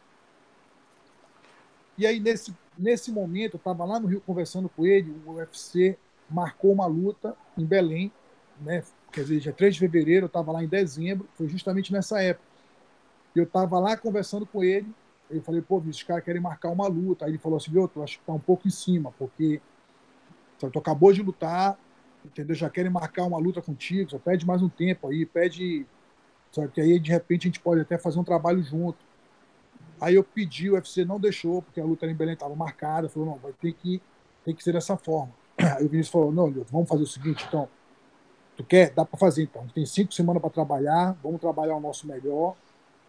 E 1.96 2.06
aí, 2.06 2.18
nesse, 2.20 2.54
nesse 2.78 3.10
momento, 3.10 3.54
eu 3.54 3.58
estava 3.58 3.84
lá 3.84 3.98
no 4.00 4.06
Rio 4.06 4.20
conversando 4.20 4.68
com 4.68 4.86
ele, 4.86 5.14
o 5.26 5.32
UFC 5.32 5.98
marcou 6.28 6.72
uma 6.72 6.86
luta 6.86 7.36
em 7.56 7.64
Belém, 7.64 8.12
né? 8.60 8.82
quer 9.12 9.22
dizer, 9.22 9.40
dia 9.40 9.52
3 9.52 9.74
de 9.74 9.80
fevereiro, 9.80 10.24
eu 10.24 10.28
estava 10.28 10.50
lá 10.50 10.64
em 10.64 10.68
dezembro, 10.68 11.28
foi 11.34 11.46
justamente 11.48 11.92
nessa 11.92 12.22
época. 12.22 12.46
Eu 13.36 13.44
estava 13.44 13.78
lá 13.78 13.96
conversando 13.96 14.46
com 14.46 14.64
ele, 14.64 14.88
eu 15.30 15.42
falei, 15.42 15.62
pô, 15.62 15.78
os 15.78 16.02
caras 16.02 16.24
querem 16.24 16.40
marcar 16.40 16.70
uma 16.70 16.86
luta. 16.86 17.24
Aí 17.24 17.32
ele 17.32 17.38
falou 17.38 17.56
assim, 17.56 17.70
eu 17.74 17.90
acho 18.02 18.18
que 18.18 18.24
tá 18.24 18.32
um 18.32 18.38
pouco 18.38 18.66
em 18.66 18.70
cima, 18.70 19.12
porque 19.18 19.60
tu 20.58 20.78
acabou 20.78 21.12
de 21.12 21.22
lutar, 21.22 21.78
entendeu? 22.24 22.54
Já 22.54 22.70
querem 22.70 22.90
marcar 22.90 23.24
uma 23.24 23.38
luta 23.38 23.60
contigo, 23.60 24.10
só 24.10 24.18
pede 24.18 24.46
mais 24.46 24.62
um 24.62 24.68
tempo 24.68 25.08
aí, 25.08 25.26
pede. 25.26 25.86
Sabe, 26.52 26.68
que 26.68 26.80
aí 26.80 27.00
de 27.00 27.10
repente 27.10 27.46
a 27.46 27.48
gente 27.48 27.60
pode 27.60 27.80
até 27.80 27.96
fazer 27.96 28.18
um 28.18 28.24
trabalho 28.24 28.62
junto. 28.62 28.98
Aí 30.02 30.16
eu 30.16 30.24
pedi, 30.24 30.68
o 30.68 30.74
UFC 30.74 31.04
não 31.04 31.20
deixou, 31.20 31.62
porque 31.62 31.80
a 31.80 31.84
luta 31.84 32.06
em 32.06 32.14
Belém 32.14 32.34
estava 32.34 32.56
marcada, 32.56 33.08
falou, 33.08 33.28
não, 33.28 33.38
vai 33.38 33.52
ter 33.52 33.72
que, 33.72 34.02
tem 34.44 34.52
que 34.52 34.60
ser 34.60 34.72
dessa 34.72 34.96
forma. 34.96 35.32
Aí 35.56 35.86
o 35.86 35.88
Vinícius 35.88 36.08
falou, 36.08 36.32
não, 36.32 36.50
vamos 36.68 36.88
fazer 36.88 37.04
o 37.04 37.06
seguinte, 37.06 37.44
então, 37.46 37.68
tu 38.56 38.64
quer? 38.64 38.90
Dá 38.90 39.04
para 39.04 39.16
fazer 39.16 39.44
então. 39.44 39.64
Tem 39.72 39.86
cinco 39.86 40.12
semanas 40.12 40.42
para 40.42 40.50
trabalhar, 40.50 41.16
vamos 41.22 41.40
trabalhar 41.40 41.76
o 41.76 41.80
nosso 41.80 42.08
melhor, 42.08 42.56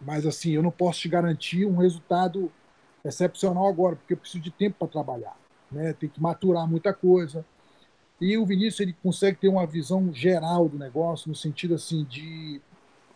mas 0.00 0.24
assim, 0.24 0.52
eu 0.52 0.62
não 0.62 0.70
posso 0.70 1.00
te 1.00 1.08
garantir 1.08 1.66
um 1.66 1.78
resultado 1.78 2.48
excepcional 3.04 3.66
agora, 3.66 3.96
porque 3.96 4.12
eu 4.12 4.18
preciso 4.18 4.44
de 4.44 4.52
tempo 4.52 4.76
para 4.78 4.86
trabalhar. 4.86 5.36
Né? 5.72 5.94
Tem 5.94 6.08
que 6.08 6.22
maturar 6.22 6.64
muita 6.64 6.94
coisa. 6.94 7.44
E 8.20 8.38
o 8.38 8.46
Vinícius 8.46 8.78
ele 8.78 8.96
consegue 9.02 9.36
ter 9.36 9.48
uma 9.48 9.66
visão 9.66 10.14
geral 10.14 10.68
do 10.68 10.78
negócio, 10.78 11.28
no 11.28 11.34
sentido 11.34 11.74
assim 11.74 12.04
de. 12.04 12.60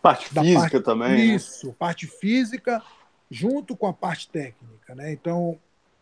Parte 0.01 0.27
física 0.29 0.59
parte, 0.59 0.79
também. 0.81 1.11
Né? 1.11 1.23
Isso, 1.35 1.67
né? 1.67 1.75
parte 1.79 2.07
física 2.07 2.83
junto 3.29 3.75
com 3.75 3.87
a 3.87 3.93
parte 3.93 4.29
técnica. 4.29 4.95
Né? 4.95 5.11
Então, 5.11 5.59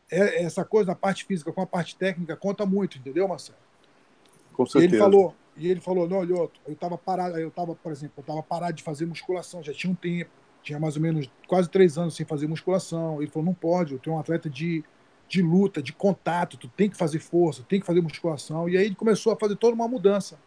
é, 0.09 0.43
essa 0.43 0.63
coisa 0.63 0.87
da 0.87 0.95
parte 0.95 1.25
física 1.25 1.51
com 1.51 1.61
a 1.61 1.67
parte 1.67 1.95
técnica 1.95 2.35
conta 2.35 2.65
muito, 2.65 2.97
entendeu, 2.97 3.27
Marcelo? 3.27 3.57
Com 4.53 4.65
certeza. 4.65 4.85
E 4.85 4.87
ele 4.87 4.97
falou, 4.97 5.35
e 5.57 5.69
ele 5.69 5.79
falou, 5.79 6.07
não, 6.07 6.23
Lioto, 6.23 6.59
eu 6.65 6.73
estava 6.73 6.97
parado, 6.97 7.37
eu 7.37 7.49
estava, 7.49 7.75
por 7.75 7.91
exemplo, 7.91 8.13
eu 8.17 8.21
estava 8.21 8.41
parado 8.41 8.73
de 8.73 8.83
fazer 8.83 9.05
musculação, 9.05 9.61
já 9.61 9.73
tinha 9.73 9.91
um 9.91 9.95
tempo, 9.95 10.31
tinha 10.63 10.79
mais 10.79 10.95
ou 10.95 11.01
menos 11.01 11.29
quase 11.47 11.69
três 11.69 11.97
anos 11.97 12.15
sem 12.15 12.25
fazer 12.25 12.47
musculação. 12.47 13.21
Ele 13.21 13.31
falou, 13.31 13.45
não 13.45 13.53
pode, 13.53 13.93
eu 13.93 13.99
tenho 13.99 14.15
um 14.15 14.19
atleta 14.19 14.49
de, 14.49 14.83
de 15.27 15.41
luta, 15.41 15.81
de 15.81 15.93
contato, 15.93 16.57
tu 16.57 16.67
tem 16.67 16.89
que 16.89 16.97
fazer 16.97 17.19
força, 17.19 17.63
tem 17.63 17.79
que 17.79 17.85
fazer 17.85 18.01
musculação. 18.01 18.69
E 18.69 18.77
aí 18.77 18.85
ele 18.85 18.95
começou 18.95 19.33
a 19.33 19.35
fazer 19.35 19.55
toda 19.55 19.73
uma 19.73 19.87
mudança 19.87 20.39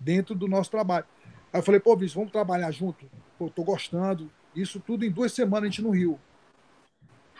dentro 0.00 0.34
do 0.34 0.48
nosso 0.48 0.70
trabalho. 0.70 1.06
Aí 1.52 1.60
eu 1.60 1.62
falei, 1.62 1.80
pô, 1.80 1.94
Vinícius, 1.94 2.14
vamos 2.14 2.32
trabalhar 2.32 2.70
junto? 2.70 3.06
Pô, 3.38 3.50
tô 3.50 3.62
gostando. 3.62 4.30
Isso 4.54 4.80
tudo 4.80 5.04
em 5.04 5.10
duas 5.10 5.32
semanas 5.32 5.64
a 5.64 5.70
gente 5.70 5.82
no 5.82 5.90
Rio. 5.90 6.18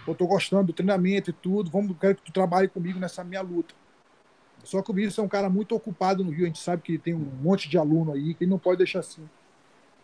Pô, 0.04 0.14
tô 0.14 0.26
gostando 0.26 0.64
do 0.64 0.72
treinamento 0.72 1.30
e 1.30 1.32
tudo, 1.32 1.70
vamos, 1.70 1.96
quero 1.98 2.14
que 2.14 2.22
tu 2.22 2.32
trabalhe 2.32 2.68
comigo 2.68 2.98
nessa 2.98 3.22
minha 3.22 3.42
luta. 3.42 3.74
Só 4.64 4.82
que 4.82 4.90
o 4.90 4.94
Vinícius 4.94 5.18
é 5.18 5.22
um 5.22 5.28
cara 5.28 5.48
muito 5.48 5.74
ocupado 5.74 6.24
no 6.24 6.30
Rio, 6.30 6.44
a 6.44 6.46
gente 6.46 6.58
sabe 6.58 6.82
que 6.82 6.98
tem 6.98 7.14
um 7.14 7.18
monte 7.18 7.68
de 7.68 7.76
aluno 7.78 8.12
aí, 8.12 8.34
que 8.34 8.44
ele 8.44 8.50
não 8.50 8.58
pode 8.58 8.78
deixar 8.78 9.00
assim. 9.00 9.28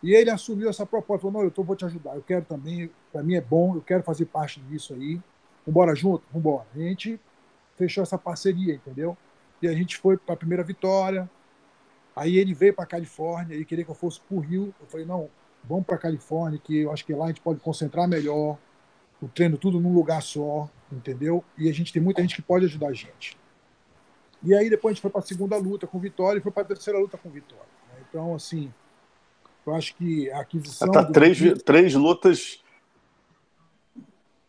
E 0.01 0.13
ele 0.13 0.29
assumiu 0.29 0.69
essa 0.69 0.85
proposta, 0.85 1.23
falou, 1.23 1.39
não, 1.39 1.43
eu 1.43 1.51
tô, 1.51 1.63
vou 1.63 1.75
te 1.75 1.85
ajudar, 1.85 2.15
eu 2.15 2.21
quero 2.21 2.45
também, 2.45 2.91
para 3.11 3.23
mim 3.23 3.35
é 3.35 3.41
bom, 3.41 3.75
eu 3.75 3.81
quero 3.81 4.03
fazer 4.03 4.25
parte 4.25 4.59
disso 4.61 4.93
aí. 4.93 5.19
Vambora 5.65 5.95
junto? 5.95 6.23
Vambora. 6.31 6.67
E 6.75 6.85
a 6.85 6.89
gente 6.89 7.19
fechou 7.75 8.03
essa 8.03 8.17
parceria, 8.17 8.75
entendeu? 8.75 9.17
E 9.61 9.67
a 9.67 9.73
gente 9.73 9.97
foi 9.97 10.17
para 10.17 10.33
a 10.33 10.37
primeira 10.37 10.63
vitória. 10.63 11.29
Aí 12.15 12.37
ele 12.37 12.53
veio 12.53 12.73
para 12.73 12.85
Califórnia, 12.85 13.55
ele 13.55 13.65
queria 13.65 13.83
que 13.83 13.91
eu 13.91 13.95
fosse 13.95 14.19
para 14.21 14.37
o 14.37 14.39
Rio. 14.39 14.73
Eu 14.79 14.87
falei, 14.87 15.05
não, 15.05 15.29
vamos 15.63 15.85
para 15.85 15.97
Califórnia, 15.97 16.59
que 16.63 16.79
eu 16.79 16.91
acho 16.91 17.05
que 17.05 17.13
lá 17.13 17.25
a 17.25 17.27
gente 17.29 17.41
pode 17.41 17.59
concentrar 17.59 18.07
melhor, 18.07 18.57
o 19.21 19.27
treino 19.27 19.57
tudo 19.57 19.79
num 19.79 19.93
lugar 19.93 20.21
só, 20.21 20.69
entendeu? 20.91 21.43
E 21.57 21.69
a 21.69 21.73
gente 21.73 21.91
tem 21.91 22.01
muita 22.01 22.21
gente 22.21 22.35
que 22.35 22.41
pode 22.41 22.65
ajudar 22.65 22.89
a 22.89 22.93
gente. 22.93 23.37
E 24.43 24.53
aí 24.53 24.69
depois 24.69 24.91
a 24.91 24.93
gente 24.93 25.01
foi 25.01 25.11
para 25.11 25.19
a 25.19 25.23
segunda 25.23 25.57
luta 25.57 25.87
com 25.87 25.99
Vitória 25.99 26.39
e 26.39 26.41
foi 26.41 26.51
para 26.51 26.63
a 26.63 26.67
terceira 26.67 26.99
luta 26.99 27.17
com 27.17 27.29
Vitória. 27.29 27.65
Né? 27.89 28.05
Então, 28.07 28.35
assim, 28.35 28.71
eu 29.65 29.73
acho 29.73 29.95
que 29.95 30.29
a 30.31 30.41
aquisição. 30.41 30.91
Tá 30.91 31.03
três, 31.03 31.39
três 31.63 31.93
lutas 31.95 32.61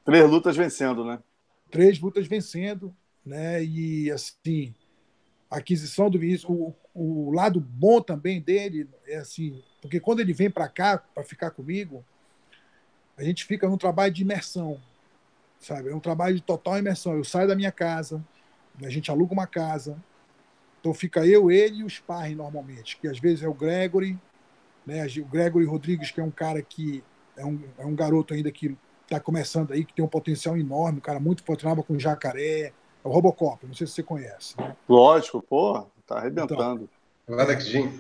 Três 0.08 0.30
lutas 0.30 0.56
vencendo, 0.56 1.04
né? 1.04 1.18
Três 1.70 2.00
lutas 2.00 2.26
vencendo, 2.26 2.96
né? 3.26 3.62
E 3.62 4.10
assim, 4.10 4.74
a 5.50 5.58
aquisição 5.58 6.08
do 6.08 6.18
Vinícius, 6.18 6.48
o, 6.48 6.74
o 6.94 7.30
lado 7.30 7.60
bom 7.60 8.00
também 8.00 8.40
dele 8.40 8.88
é 9.06 9.18
assim, 9.18 9.62
porque 9.80 10.00
quando 10.00 10.20
ele 10.20 10.32
vem 10.32 10.50
para 10.50 10.68
cá 10.68 10.98
para 10.98 11.22
ficar 11.22 11.50
comigo, 11.50 12.04
a 13.16 13.22
gente 13.22 13.44
fica 13.44 13.68
num 13.68 13.76
trabalho 13.76 14.12
de 14.12 14.22
imersão, 14.22 14.80
sabe? 15.58 15.90
É 15.90 15.94
um 15.94 16.00
trabalho 16.00 16.36
de 16.36 16.42
total 16.42 16.78
imersão. 16.78 17.14
Eu 17.14 17.24
saio 17.24 17.48
da 17.48 17.56
minha 17.56 17.72
casa, 17.72 18.24
a 18.82 18.88
gente 18.88 19.10
aluga 19.10 19.32
uma 19.32 19.46
casa, 19.46 19.96
então 20.80 20.94
fica 20.94 21.26
eu, 21.26 21.50
ele 21.50 21.78
e 21.78 21.84
o 21.84 21.90
sparring 21.90 22.36
normalmente, 22.36 22.96
que 22.96 23.08
às 23.08 23.18
vezes 23.18 23.42
é 23.42 23.48
o 23.48 23.54
Gregory, 23.54 24.18
né? 24.86 25.06
O 25.20 25.24
Gregory 25.24 25.64
Rodrigues, 25.64 26.10
que 26.10 26.20
é 26.20 26.24
um 26.24 26.30
cara 26.30 26.62
que 26.62 27.02
é 27.36 27.44
um, 27.44 27.60
é 27.78 27.84
um 27.84 27.94
garoto 27.94 28.34
ainda 28.34 28.50
que 28.50 28.76
está 29.02 29.18
começando 29.18 29.72
aí, 29.72 29.84
que 29.84 29.94
tem 29.94 30.04
um 30.04 30.08
potencial 30.08 30.56
enorme, 30.56 30.98
um 30.98 31.02
cara 31.02 31.18
muito 31.18 31.42
treinava 31.42 31.82
com 31.82 31.98
jacaré, 31.98 32.60
é 32.60 32.72
o 33.08 33.10
Robocop, 33.10 33.66
não 33.66 33.74
sei 33.74 33.86
se 33.86 33.94
você 33.94 34.02
conhece. 34.02 34.58
Né? 34.58 34.76
Lógico, 34.88 35.40
pô, 35.40 35.86
tá 36.06 36.18
arrebentando. 36.18 36.88
Então, 37.24 37.38
Alex 37.38 37.66
Jim. 37.66 37.90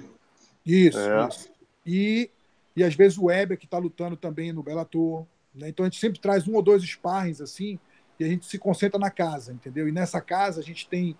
Isso, 0.64 0.98
é. 0.98 1.28
isso. 1.28 1.57
E, 1.88 2.30
e 2.76 2.84
às 2.84 2.94
vezes 2.94 3.16
o 3.16 3.24
Weber, 3.24 3.58
que 3.58 3.64
está 3.64 3.78
lutando 3.78 4.16
também 4.16 4.52
no 4.52 4.62
Bellator. 4.62 5.24
Né? 5.54 5.68
Então 5.70 5.84
a 5.84 5.88
gente 5.88 5.98
sempre 5.98 6.20
traz 6.20 6.46
um 6.46 6.54
ou 6.54 6.62
dois 6.62 6.82
sparrings 6.82 7.40
assim, 7.40 7.78
e 8.20 8.24
a 8.24 8.28
gente 8.28 8.46
se 8.46 8.58
concentra 8.58 8.98
na 8.98 9.10
casa, 9.10 9.52
entendeu? 9.52 9.88
E 9.88 9.92
nessa 9.92 10.20
casa 10.20 10.60
a 10.60 10.64
gente 10.64 10.88
tem 10.88 11.16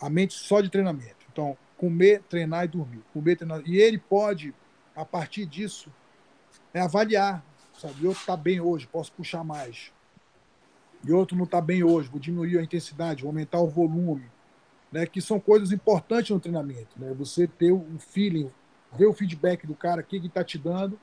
a 0.00 0.08
mente 0.08 0.34
só 0.34 0.60
de 0.60 0.68
treinamento. 0.68 1.26
Então, 1.32 1.56
comer, 1.76 2.22
treinar 2.28 2.64
e 2.64 2.68
dormir. 2.68 3.02
Comer, 3.12 3.36
treinar. 3.36 3.62
E 3.66 3.78
ele 3.78 3.98
pode, 3.98 4.54
a 4.94 5.04
partir 5.04 5.46
disso, 5.46 5.90
é 6.72 6.80
avaliar 6.80 7.44
sabe? 7.78 8.02
E 8.02 8.06
outro 8.06 8.20
está 8.20 8.36
bem 8.36 8.60
hoje, 8.60 8.86
posso 8.86 9.12
puxar 9.12 9.44
mais. 9.44 9.92
E 11.04 11.12
outro 11.12 11.36
não 11.36 11.44
está 11.44 11.60
bem 11.60 11.82
hoje, 11.82 12.08
vou 12.08 12.20
diminuir 12.20 12.58
a 12.58 12.62
intensidade, 12.62 13.22
vou 13.22 13.30
aumentar 13.30 13.60
o 13.60 13.68
volume. 13.68 14.24
Né? 14.90 15.06
Que 15.06 15.20
são 15.20 15.38
coisas 15.38 15.72
importantes 15.72 16.30
no 16.30 16.40
treinamento. 16.40 16.98
Né? 16.98 17.12
Você 17.14 17.46
ter 17.46 17.72
o 17.72 17.84
feeling, 17.98 18.50
ver 18.96 19.06
o 19.06 19.12
feedback 19.12 19.66
do 19.66 19.74
cara, 19.74 20.00
o 20.00 20.04
que 20.04 20.16
ele 20.16 20.26
está 20.26 20.44
te 20.44 20.58
dando, 20.58 20.98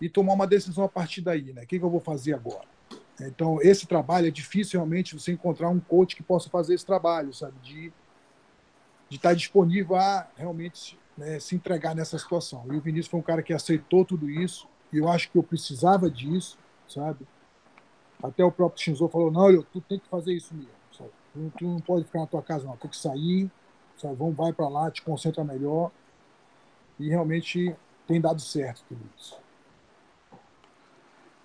e 0.00 0.08
tomar 0.08 0.34
uma 0.34 0.46
decisão 0.46 0.84
a 0.84 0.88
partir 0.88 1.20
daí, 1.20 1.52
né? 1.52 1.62
O 1.62 1.66
que, 1.66 1.78
que 1.78 1.84
eu 1.84 1.90
vou 1.90 2.00
fazer 2.00 2.34
agora? 2.34 2.66
Então, 3.20 3.58
esse 3.62 3.86
trabalho 3.86 4.26
é 4.26 4.30
difícil 4.30 4.78
realmente 4.78 5.18
você 5.18 5.32
encontrar 5.32 5.70
um 5.70 5.80
coach 5.80 6.14
que 6.14 6.22
possa 6.22 6.50
fazer 6.50 6.74
esse 6.74 6.84
trabalho, 6.84 7.32
sabe? 7.32 7.54
De, 7.62 7.92
de 9.08 9.16
estar 9.16 9.34
disponível 9.34 9.96
a 9.96 10.28
realmente 10.36 10.98
né, 11.16 11.40
se 11.40 11.54
entregar 11.54 11.94
nessa 11.94 12.18
situação. 12.18 12.64
E 12.70 12.76
o 12.76 12.80
Vinícius 12.80 13.08
foi 13.08 13.20
um 13.20 13.22
cara 13.22 13.42
que 13.42 13.54
aceitou 13.54 14.04
tudo 14.04 14.28
isso, 14.28 14.68
e 14.92 14.98
eu 14.98 15.08
acho 15.08 15.30
que 15.30 15.38
eu 15.38 15.42
precisava 15.42 16.10
disso, 16.10 16.58
sabe? 16.86 17.26
Até 18.22 18.44
o 18.44 18.52
próprio 18.52 18.82
Shinzo 18.82 19.08
falou: 19.08 19.30
não, 19.30 19.50
eu, 19.50 19.62
tu 19.62 19.80
tem 19.80 19.98
que 19.98 20.08
fazer 20.08 20.34
isso 20.34 20.54
mesmo, 20.54 20.70
sabe? 20.96 21.10
Tu, 21.32 21.52
tu, 21.58 21.64
não 21.64 21.80
pode 21.80 22.04
ficar 22.04 22.20
na 22.20 22.26
tua 22.26 22.42
casa, 22.42 22.64
não, 22.64 22.76
tem 22.76 22.90
que 22.90 22.96
sair, 22.96 23.50
sabe? 23.96 24.14
Vamos, 24.14 24.36
vai 24.36 24.52
para 24.52 24.68
lá, 24.68 24.90
te 24.90 25.02
concentra 25.02 25.42
melhor. 25.42 25.90
E 26.98 27.08
realmente 27.08 27.74
tem 28.06 28.20
dado 28.20 28.40
certo 28.40 28.82
tudo 28.88 29.00
isso. 29.18 29.38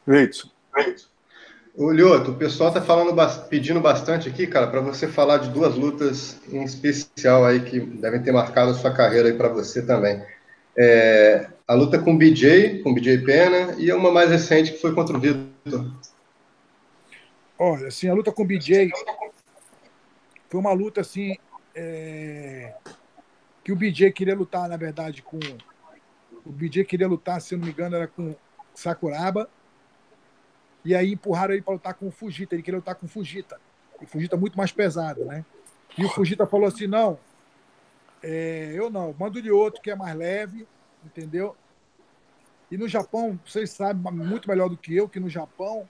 Great. 0.07 0.51
O 1.75 1.91
Lioto, 1.91 2.31
o 2.31 2.35
pessoal 2.35 2.69
está 2.69 2.81
falando, 2.81 3.15
pedindo 3.47 3.79
bastante 3.79 4.27
aqui, 4.27 4.45
cara, 4.45 4.67
para 4.67 4.81
você 4.81 5.07
falar 5.07 5.37
de 5.37 5.49
duas 5.49 5.75
lutas 5.75 6.39
em 6.49 6.63
especial 6.63 7.45
aí 7.45 7.61
que 7.61 7.79
devem 7.79 8.21
ter 8.21 8.31
marcado 8.31 8.71
a 8.71 8.73
sua 8.73 8.93
carreira 8.93 9.29
aí 9.29 9.33
para 9.33 9.47
você 9.47 9.81
também. 9.81 10.21
É, 10.77 11.49
a 11.67 11.73
luta 11.73 11.97
com 11.99 12.13
o 12.13 12.17
BJ, 12.17 12.81
com 12.83 12.91
o 12.91 12.93
BJ 12.93 13.19
Pena, 13.19 13.75
e 13.77 13.91
uma 13.93 14.11
mais 14.11 14.29
recente 14.29 14.73
que 14.73 14.81
foi 14.81 14.93
contra 14.93 15.15
o 15.15 15.19
Vitor. 15.19 15.91
Olha, 17.57 17.87
assim, 17.87 18.09
a 18.09 18.13
luta 18.13 18.31
com 18.31 18.43
o 18.43 18.45
BJ 18.45 18.91
foi 20.49 20.59
uma 20.59 20.73
luta 20.73 20.99
assim 20.99 21.37
é, 21.73 22.73
que 23.63 23.71
o 23.71 23.75
BJ 23.75 24.11
queria 24.11 24.35
lutar, 24.35 24.67
na 24.67 24.77
verdade, 24.77 25.21
com 25.21 25.39
o 26.45 26.51
BJ 26.51 26.83
queria 26.85 27.07
lutar, 27.07 27.39
se 27.41 27.55
não 27.55 27.65
me 27.65 27.71
engano, 27.71 27.95
era 27.95 28.07
com 28.07 28.35
Sakuraba 28.73 29.49
e 30.83 30.95
aí 30.95 31.13
empurraram 31.13 31.53
ele 31.53 31.61
para 31.61 31.73
lutar 31.73 31.93
com 31.93 32.07
o 32.07 32.11
Fujita. 32.11 32.55
Ele 32.55 32.63
queria 32.63 32.79
lutar 32.79 32.95
com 32.95 33.05
o 33.05 33.09
Fujita. 33.09 33.59
O 34.01 34.07
Fujita 34.07 34.35
muito 34.35 34.57
mais 34.57 34.71
pesado, 34.71 35.23
né? 35.25 35.45
E 35.97 36.03
o 36.03 36.09
Fujita 36.09 36.47
falou 36.47 36.67
assim: 36.67 36.87
não, 36.87 37.19
é, 38.23 38.71
eu 38.73 38.89
não, 38.89 39.15
mando-lhe 39.17 39.51
outro 39.51 39.81
que 39.81 39.91
é 39.91 39.95
mais 39.95 40.15
leve, 40.15 40.67
entendeu? 41.05 41.55
E 42.71 42.77
no 42.77 42.87
Japão, 42.87 43.39
vocês 43.45 43.69
sabem 43.69 44.01
muito 44.13 44.49
melhor 44.49 44.69
do 44.69 44.77
que 44.77 44.95
eu 44.95 45.07
que 45.07 45.19
no 45.19 45.29
Japão 45.29 45.87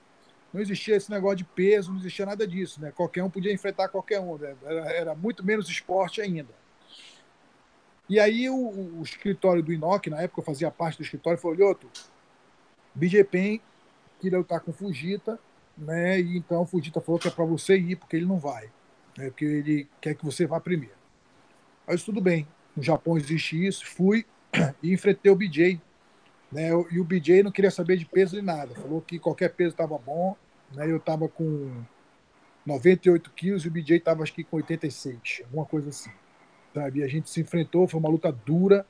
não 0.52 0.60
existia 0.60 0.96
esse 0.96 1.10
negócio 1.10 1.38
de 1.38 1.44
peso, 1.44 1.90
não 1.90 1.98
existia 1.98 2.26
nada 2.26 2.46
disso, 2.46 2.80
né? 2.80 2.92
Qualquer 2.94 3.22
um 3.22 3.30
podia 3.30 3.52
enfrentar 3.52 3.88
qualquer 3.88 4.20
um, 4.20 4.36
né? 4.36 4.54
era, 4.64 4.92
era, 4.92 5.14
muito 5.14 5.44
menos 5.44 5.68
esporte 5.68 6.20
ainda. 6.20 6.50
E 8.08 8.18
aí 8.18 8.48
o, 8.48 8.98
o 8.98 9.02
escritório 9.02 9.62
do 9.62 9.72
Inoki, 9.72 10.10
na 10.10 10.20
época 10.20 10.40
eu 10.40 10.44
fazia 10.44 10.70
parte 10.70 10.98
do 10.98 11.02
escritório, 11.02 11.38
falou: 11.38 11.56
Lioto, 11.56 11.88
BJ 12.94 13.24
Pen 13.24 13.60
queria 14.20 14.38
lutar 14.38 14.60
com 14.60 14.72
Fujita, 14.72 15.38
né? 15.76 16.20
E 16.20 16.36
então 16.36 16.66
Fujita 16.66 17.00
falou 17.00 17.18
que 17.18 17.28
é 17.28 17.30
para 17.30 17.44
você 17.44 17.76
ir, 17.76 17.96
porque 17.96 18.16
ele 18.16 18.26
não 18.26 18.38
vai, 18.38 18.70
né? 19.16 19.30
Porque 19.30 19.44
ele 19.44 19.88
quer 20.00 20.14
que 20.14 20.24
você 20.24 20.46
vá 20.46 20.60
primeiro. 20.60 20.94
Mas 21.86 22.02
tudo 22.02 22.20
bem, 22.20 22.46
no 22.76 22.82
Japão 22.82 23.16
existe 23.16 23.66
isso, 23.66 23.86
fui 23.86 24.24
e 24.82 24.92
enfrentei 24.92 25.30
o 25.30 25.36
BJ, 25.36 25.80
né? 26.50 26.68
E 26.90 27.00
o 27.00 27.04
BJ 27.04 27.42
não 27.42 27.50
queria 27.50 27.70
saber 27.70 27.96
de 27.96 28.04
peso 28.04 28.36
nem 28.36 28.44
nada, 28.44 28.74
falou 28.74 29.00
que 29.00 29.18
qualquer 29.18 29.50
peso 29.50 29.70
estava 29.70 29.98
bom, 29.98 30.36
né? 30.72 30.90
Eu 30.90 30.98
estava 30.98 31.28
com 31.28 31.82
98 32.64 33.30
quilos 33.32 33.64
e 33.64 33.68
o 33.68 33.70
BJ 33.70 33.96
estava 33.96 34.22
acho 34.22 34.32
que 34.32 34.44
com 34.44 34.56
86, 34.56 35.42
alguma 35.44 35.64
coisa 35.64 35.88
assim. 35.88 36.10
Sabe? 36.74 37.00
E 37.00 37.02
a 37.02 37.08
gente 37.08 37.28
se 37.28 37.40
enfrentou, 37.40 37.86
foi 37.86 38.00
uma 38.00 38.08
luta 38.08 38.32
dura, 38.32 38.86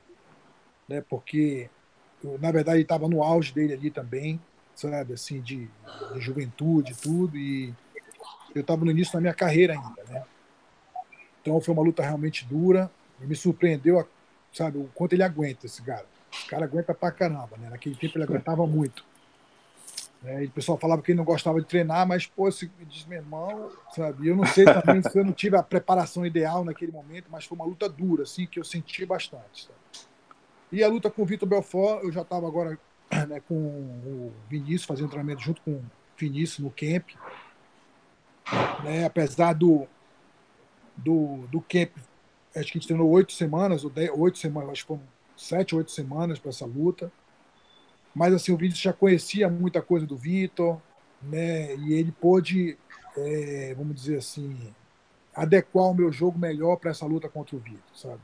né? 0.87 1.01
Porque 1.09 1.69
na 2.39 2.51
verdade 2.51 2.77
ele 2.77 2.83
estava 2.83 3.07
no 3.09 3.21
auge 3.21 3.53
dele 3.53 3.73
ali 3.73 3.91
também, 3.91 4.39
sabe, 4.75 5.13
assim, 5.13 5.41
de, 5.41 5.67
de 6.13 6.21
juventude 6.21 6.95
tudo, 6.95 7.37
e 7.37 7.73
eu 8.55 8.61
estava 8.61 8.85
no 8.85 8.91
início 8.91 9.13
da 9.13 9.19
minha 9.19 9.33
carreira 9.33 9.73
ainda, 9.73 10.03
né? 10.07 10.23
Então 11.41 11.59
foi 11.59 11.73
uma 11.73 11.83
luta 11.83 12.01
realmente 12.01 12.45
dura, 12.45 12.89
e 13.21 13.25
me 13.25 13.35
surpreendeu, 13.35 14.07
sabe, 14.53 14.77
o 14.77 14.89
quanto 14.93 15.13
ele 15.13 15.23
aguenta, 15.23 15.65
esse 15.65 15.81
cara. 15.81 16.05
Esse 16.31 16.47
cara 16.47 16.65
aguenta 16.65 16.93
pra 16.93 17.11
caramba, 17.11 17.57
né? 17.57 17.69
Naquele 17.69 17.95
tempo 17.95 18.17
ele 18.17 18.23
aguentava 18.23 18.65
muito. 18.65 19.05
Né? 20.23 20.45
E 20.45 20.47
o 20.47 20.51
pessoal 20.51 20.77
falava 20.77 21.01
que 21.01 21.11
ele 21.11 21.17
não 21.17 21.25
gostava 21.25 21.59
de 21.59 21.67
treinar, 21.67 22.07
mas, 22.07 22.25
pô, 22.25 22.49
se 22.49 22.71
diz, 22.87 23.05
meu 23.05 23.19
irmão, 23.19 23.69
sabe? 23.93 24.27
Eu 24.27 24.35
não 24.35 24.45
sei 24.45 24.63
também 24.65 25.01
se 25.01 25.17
eu 25.17 25.25
não 25.25 25.33
tive 25.33 25.57
a 25.57 25.63
preparação 25.63 26.25
ideal 26.25 26.63
naquele 26.63 26.91
momento, 26.91 27.25
mas 27.29 27.45
foi 27.45 27.55
uma 27.57 27.65
luta 27.65 27.89
dura, 27.89 28.23
assim, 28.23 28.45
que 28.45 28.59
eu 28.59 28.63
senti 28.63 29.05
bastante. 29.05 29.65
Sabe? 29.65 30.07
E 30.71 30.83
a 30.83 30.87
luta 30.87 31.11
com 31.11 31.21
o 31.21 31.25
Vitor 31.25 31.47
Belfort, 31.47 32.03
eu 32.03 32.11
já 32.11 32.21
estava 32.21 32.47
agora 32.47 32.79
né, 33.27 33.41
com 33.47 33.53
o 33.53 34.33
Vinícius, 34.49 34.85
fazendo 34.85 35.09
treinamento 35.09 35.41
junto 35.41 35.61
com 35.61 35.71
o 35.71 35.85
Vinícius 36.17 36.59
no 36.59 36.71
camp. 36.71 37.09
Né, 38.83 39.05
apesar 39.05 39.53
do, 39.53 39.85
do, 40.95 41.45
do 41.51 41.61
camp, 41.61 41.91
acho 42.55 42.71
que 42.71 42.77
a 42.77 42.79
gente 42.79 42.87
treinou 42.87 43.09
oito 43.09 43.33
semanas, 43.33 43.83
ou 43.83 43.89
dez, 43.89 44.09
oito 44.15 44.37
semanas, 44.37 44.71
acho 44.71 44.81
que 44.83 44.87
foram 44.87 45.03
sete, 45.35 45.75
oito 45.75 45.91
semanas 45.91 46.39
para 46.39 46.49
essa 46.49 46.65
luta. 46.65 47.11
Mas 48.13 48.33
assim, 48.33 48.51
o 48.51 48.57
Vinícius 48.57 48.83
já 48.83 48.93
conhecia 48.93 49.49
muita 49.49 49.81
coisa 49.81 50.05
do 50.05 50.15
Vitor, 50.17 50.79
né, 51.21 51.75
e 51.75 51.93
ele 51.93 52.11
pôde, 52.11 52.77
é, 53.17 53.73
vamos 53.77 53.95
dizer 53.95 54.17
assim, 54.17 54.73
adequar 55.33 55.85
o 55.85 55.93
meu 55.93 56.11
jogo 56.11 56.37
melhor 56.37 56.75
para 56.77 56.91
essa 56.91 57.05
luta 57.05 57.29
contra 57.29 57.55
o 57.55 57.59
Vitor, 57.59 57.95
sabe? 57.95 58.21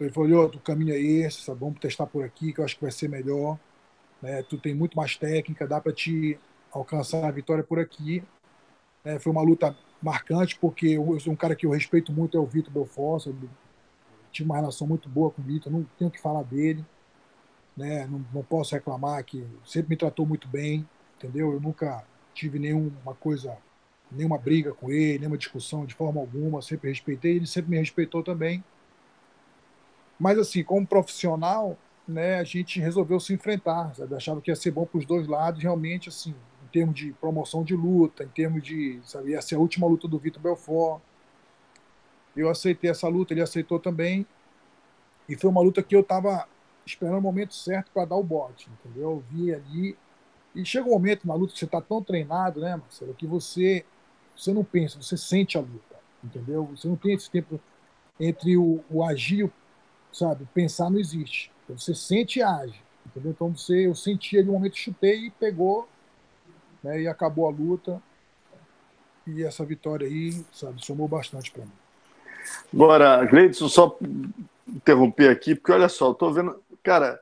Ele 0.00 0.10
falou, 0.10 0.46
o 0.46 0.60
caminho 0.60 0.94
é 0.94 0.98
esse, 0.98 1.42
sabe? 1.42 1.60
vamos 1.60 1.78
testar 1.78 2.06
por 2.06 2.24
aqui, 2.24 2.52
que 2.52 2.60
eu 2.60 2.64
acho 2.64 2.76
que 2.76 2.82
vai 2.82 2.90
ser 2.90 3.08
melhor 3.08 3.58
né? 4.22 4.42
Tu 4.44 4.56
tem 4.56 4.74
muito 4.74 4.96
mais 4.96 5.16
técnica, 5.16 5.66
dá 5.66 5.80
para 5.80 5.92
te 5.92 6.38
alcançar 6.70 7.26
a 7.26 7.30
vitória 7.30 7.64
por 7.64 7.80
aqui. 7.80 8.22
É, 9.04 9.18
foi 9.18 9.32
uma 9.32 9.42
luta 9.42 9.76
marcante, 10.00 10.56
porque 10.58 10.86
eu, 10.86 11.18
um 11.26 11.36
cara 11.36 11.56
que 11.56 11.66
eu 11.66 11.70
respeito 11.70 12.12
muito 12.12 12.36
é 12.36 12.40
o 12.40 12.46
Vitor 12.46 12.72
Belfort. 12.72 13.26
Eu 13.26 13.34
tive 14.30 14.48
uma 14.48 14.56
relação 14.56 14.86
muito 14.86 15.08
boa 15.08 15.30
com 15.30 15.42
o 15.42 15.44
Vitor, 15.44 15.72
não 15.72 15.84
tenho 15.98 16.10
que 16.10 16.20
falar 16.20 16.44
dele. 16.44 16.84
Né? 17.76 18.06
Não, 18.06 18.24
não 18.32 18.42
posso 18.42 18.74
reclamar 18.74 19.24
que 19.24 19.44
sempre 19.64 19.90
me 19.90 19.96
tratou 19.96 20.26
muito 20.26 20.46
bem, 20.48 20.86
entendeu? 21.16 21.52
Eu 21.52 21.60
nunca 21.60 22.04
tive 22.34 22.58
nenhuma 22.58 23.14
coisa, 23.14 23.56
nenhuma 24.10 24.38
briga 24.38 24.72
com 24.72 24.90
ele, 24.90 25.20
nenhuma 25.20 25.38
discussão 25.38 25.84
de 25.84 25.94
forma 25.94 26.20
alguma, 26.20 26.60
sempre 26.62 26.88
respeitei, 26.88 27.36
ele 27.36 27.46
sempre 27.46 27.70
me 27.70 27.78
respeitou 27.78 28.22
também. 28.22 28.62
Mas 30.18 30.38
assim, 30.38 30.62
como 30.62 30.86
profissional, 30.86 31.76
né, 32.06 32.38
a 32.38 32.44
gente 32.44 32.80
resolveu 32.80 33.18
se 33.18 33.32
enfrentar, 33.32 33.94
sabe? 33.94 34.14
achava 34.14 34.40
que 34.40 34.50
ia 34.50 34.56
ser 34.56 34.70
bom 34.70 34.84
para 34.84 34.98
os 34.98 35.06
dois 35.06 35.26
lados, 35.26 35.62
realmente, 35.62 36.08
assim, 36.08 36.30
em 36.64 36.68
termos 36.72 36.94
de 36.94 37.12
promoção 37.14 37.62
de 37.64 37.74
luta, 37.74 38.24
em 38.24 38.28
termos 38.28 38.62
de, 38.62 39.00
sabe, 39.04 39.30
ia 39.30 39.42
ser 39.42 39.56
a 39.56 39.58
última 39.58 39.86
luta 39.86 40.08
do 40.08 40.18
Vitor 40.18 40.42
Belfort. 40.42 41.00
Eu 42.36 42.48
aceitei 42.48 42.90
essa 42.90 43.08
luta, 43.08 43.32
ele 43.32 43.42
aceitou 43.42 43.78
também, 43.78 44.26
e 45.28 45.36
foi 45.36 45.50
uma 45.50 45.60
luta 45.60 45.82
que 45.82 45.94
eu 45.94 46.00
estava 46.00 46.46
esperando 46.84 47.18
o 47.18 47.22
momento 47.22 47.54
certo 47.54 47.90
para 47.92 48.04
dar 48.04 48.16
o 48.16 48.22
bote, 48.22 48.68
entendeu? 48.70 49.10
Eu 49.10 49.24
vi 49.30 49.54
ali, 49.54 49.96
e 50.54 50.64
chega 50.64 50.86
um 50.86 50.92
momento 50.92 51.26
na 51.26 51.34
luta 51.34 51.52
que 51.52 51.58
você 51.58 51.64
está 51.64 51.80
tão 51.80 52.02
treinado, 52.02 52.60
né, 52.60 52.76
Marcelo, 52.76 53.14
que 53.14 53.26
você, 53.26 53.84
você 54.36 54.52
não 54.52 54.64
pensa, 54.64 55.00
você 55.00 55.16
sente 55.16 55.56
a 55.56 55.60
luta, 55.60 55.96
entendeu? 56.22 56.64
Você 56.76 56.88
não 56.88 56.96
tem 56.96 57.14
esse 57.14 57.30
tempo 57.30 57.60
entre 58.20 58.56
o, 58.56 58.84
o 58.90 59.02
agir 59.02 59.50
sabe, 60.12 60.46
pensar 60.52 60.90
não 60.90 60.98
existe. 60.98 61.50
Você 61.68 61.94
sente 61.94 62.38
e 62.38 62.42
age. 62.42 62.80
Entendeu? 63.06 63.32
Então 63.32 63.56
você, 63.56 63.86
eu 63.86 63.94
senti 63.94 64.38
ali 64.38 64.48
um 64.48 64.52
momento, 64.52 64.76
chutei 64.76 65.26
e 65.26 65.30
pegou, 65.30 65.88
né, 66.82 67.02
e 67.02 67.08
acabou 67.08 67.48
a 67.48 67.50
luta. 67.50 68.00
E 69.26 69.42
essa 69.42 69.64
vitória 69.64 70.06
aí, 70.06 70.44
sabe, 70.52 70.84
somou 70.84 71.08
bastante 71.08 71.50
para 71.50 71.64
mim. 71.64 71.72
Agora, 72.72 73.24
Gleidson, 73.24 73.68
só 73.68 73.98
interromper 74.68 75.30
aqui, 75.30 75.54
porque 75.54 75.72
olha 75.72 75.88
só, 75.88 76.12
tô 76.12 76.30
vendo. 76.32 76.60
Cara, 76.82 77.20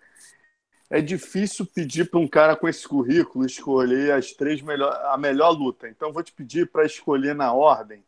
é 0.88 1.00
difícil 1.00 1.66
pedir 1.66 2.10
para 2.10 2.18
um 2.18 2.26
cara 2.26 2.56
com 2.56 2.68
esse 2.68 2.86
currículo 2.86 3.46
escolher 3.46 4.12
as 4.12 4.32
três 4.32 4.60
melhor, 4.62 4.92
a 5.06 5.16
melhor 5.16 5.50
luta. 5.50 5.88
Então, 5.88 6.12
vou 6.12 6.22
te 6.22 6.32
pedir 6.32 6.68
para 6.70 6.84
escolher 6.84 7.34
na 7.34 7.52
ordem 7.52 8.02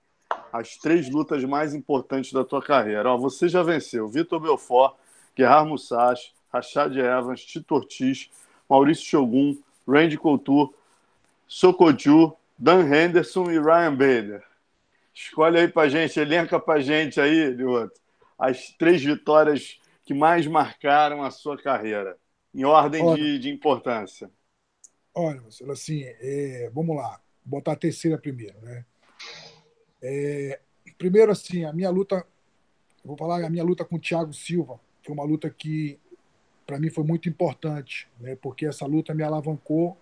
as 0.52 0.76
três 0.76 1.08
lutas 1.08 1.44
mais 1.44 1.74
importantes 1.74 2.32
da 2.32 2.44
tua 2.44 2.60
carreira. 2.60 3.10
Ó, 3.10 3.16
você 3.16 3.48
já 3.48 3.62
venceu 3.62 4.08
Vitor 4.08 4.40
Belfort, 4.40 4.94
Gerard 5.36 5.68
Musashi, 5.68 6.32
Rashad 6.52 6.96
Evans, 6.96 7.44
Tito 7.44 7.74
Ortiz, 7.74 8.30
Maurício 8.68 9.04
Shogun, 9.04 9.56
Randy 9.88 10.18
Couture, 10.18 10.70
Sokoju, 11.46 12.34
Dan 12.58 12.82
Henderson 12.82 13.50
e 13.50 13.58
Ryan 13.58 13.92
Bader. 13.92 14.44
Escolhe 15.14 15.58
aí 15.58 15.68
pra 15.68 15.88
gente, 15.88 16.18
elenca 16.18 16.58
pra 16.58 16.80
gente 16.80 17.20
aí, 17.20 17.50
Lioto, 17.50 18.00
as 18.38 18.70
três 18.78 19.02
vitórias 19.02 19.78
que 20.04 20.14
mais 20.14 20.46
marcaram 20.46 21.22
a 21.22 21.30
sua 21.30 21.56
carreira, 21.56 22.18
em 22.54 22.64
ordem 22.64 23.02
olha, 23.02 23.22
de, 23.22 23.38
de, 23.38 23.50
importância. 23.50 24.30
Olha, 25.14 25.40
Marcelo, 25.40 25.72
assim, 25.72 26.02
é, 26.04 26.70
vamos 26.74 26.96
lá, 26.96 27.20
vou 27.44 27.60
botar 27.60 27.72
a 27.72 27.76
terceira 27.76 28.18
primeiro, 28.18 28.60
né? 28.60 28.84
É, 30.02 30.60
primeiro, 30.98 31.30
assim, 31.30 31.64
a 31.64 31.72
minha 31.72 31.90
luta, 31.90 32.26
vou 33.04 33.16
falar 33.16 33.44
a 33.44 33.50
minha 33.50 33.64
luta 33.64 33.84
com 33.84 33.96
o 33.96 34.00
Thiago 34.00 34.32
Silva, 34.32 34.80
foi 35.02 35.14
uma 35.14 35.24
luta 35.24 35.48
que 35.50 35.98
para 36.66 36.78
mim 36.78 36.90
foi 36.90 37.04
muito 37.04 37.28
importante, 37.28 38.08
né? 38.18 38.36
Porque 38.36 38.66
essa 38.66 38.86
luta 38.86 39.14
me 39.14 39.22
alavancou 39.22 39.96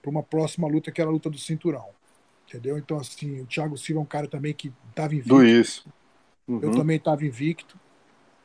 para 0.00 0.10
uma 0.10 0.22
próxima 0.22 0.68
luta 0.68 0.92
que 0.92 1.00
era 1.00 1.10
a 1.10 1.12
luta 1.12 1.30
do 1.30 1.38
cinturão. 1.38 1.88
Entendeu? 2.46 2.76
Então, 2.78 2.98
assim, 2.98 3.40
o 3.40 3.46
Thiago 3.46 3.76
Silva 3.76 4.00
é 4.00 4.02
um 4.02 4.06
cara 4.06 4.28
também 4.28 4.52
que 4.52 4.72
estava 4.90 5.14
invicto. 5.14 5.34
Do 5.34 5.44
isso. 5.44 5.88
Uhum. 6.46 6.60
Eu 6.62 6.72
também 6.72 6.98
estava 6.98 7.24
invicto. 7.24 7.80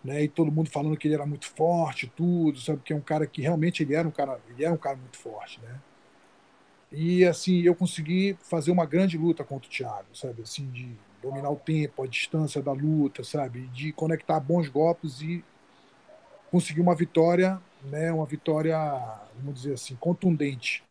Né? 0.04 0.24
E 0.24 0.28
todo 0.30 0.52
mundo 0.52 0.70
falando 0.70 0.96
que 0.96 1.08
ele 1.08 1.16
era 1.16 1.26
muito 1.26 1.46
forte, 1.48 2.12
tudo, 2.16 2.60
sabe? 2.60 2.82
Que 2.84 2.94
é 2.94 2.96
um 2.96 3.02
cara 3.02 3.28
que 3.28 3.42
realmente 3.42 3.84
ele 3.84 3.96
era 3.96 4.08
um 4.08 4.12
cara, 4.12 4.40
ele 4.50 4.64
era 4.64 4.74
um 4.74 4.78
cara 4.78 4.96
muito 4.96 5.18
forte, 5.18 5.60
né? 5.62 5.80
E 6.92 7.26
assim, 7.26 7.62
eu 7.62 7.76
consegui 7.76 8.38
fazer 8.42 8.72
uma 8.72 8.86
grande 8.86 9.18
luta 9.18 9.44
contra 9.44 9.68
o 9.68 9.72
Thiago, 9.72 10.08
sabe? 10.14 10.42
Assim, 10.42 10.70
de 10.72 10.96
dominar 11.22 11.50
o 11.50 11.56
tempo, 11.56 12.04
a 12.04 12.08
distância 12.08 12.62
da 12.62 12.72
luta, 12.72 13.24
sabe? 13.24 13.68
De 13.68 13.92
conectar 13.92 14.40
bons 14.40 14.70
golpes 14.70 15.22
e 15.22 15.44
conseguir 16.50 16.82
uma 16.82 16.96
vitória, 16.96 17.62
né? 17.84 18.12
Uma 18.12 18.26
vitória, 18.26 18.78
vamos 19.36 19.62
dizer 19.62 19.74
assim, 19.74 19.96
contundente. 19.98 20.84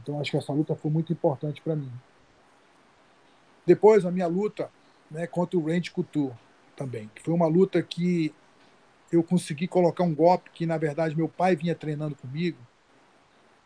Então 0.00 0.20
acho 0.20 0.30
que 0.30 0.36
essa 0.36 0.52
luta 0.52 0.74
foi 0.76 0.90
muito 0.90 1.12
importante 1.12 1.60
para 1.60 1.74
mim. 1.74 1.90
Depois 3.66 4.06
a 4.06 4.10
minha 4.12 4.28
luta, 4.28 4.70
né, 5.10 5.26
contra 5.26 5.58
o 5.58 5.66
Randy 5.66 5.90
Couture 5.90 6.32
também, 6.76 7.10
que 7.14 7.22
foi 7.22 7.34
uma 7.34 7.46
luta 7.46 7.82
que 7.82 8.32
eu 9.10 9.22
consegui 9.22 9.66
colocar 9.66 10.04
um 10.04 10.14
golpe 10.14 10.50
que 10.50 10.66
na 10.66 10.76
verdade 10.76 11.16
meu 11.16 11.28
pai 11.28 11.56
vinha 11.56 11.74
treinando 11.74 12.14
comigo. 12.14 12.58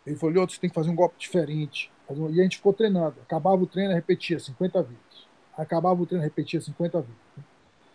Ele 0.07 0.17
falou: 0.17 0.47
"Você 0.49 0.59
tem 0.59 0.71
que 0.71 0.75
fazer 0.75 0.91
um 0.91 0.95
golpe 0.95 1.17
diferente". 1.19 1.91
E 2.31 2.41
a 2.41 2.43
gente 2.43 2.57
ficou 2.57 2.73
treinando. 2.73 3.17
Acabava 3.23 3.63
o 3.63 3.67
treino, 3.67 3.95
repetia 3.95 4.39
50 4.39 4.83
vezes. 4.83 5.29
Acabava 5.57 6.03
o 6.03 6.07
treino, 6.07 6.25
repetia 6.25 6.61
50 6.61 7.01
vezes. 7.01 7.17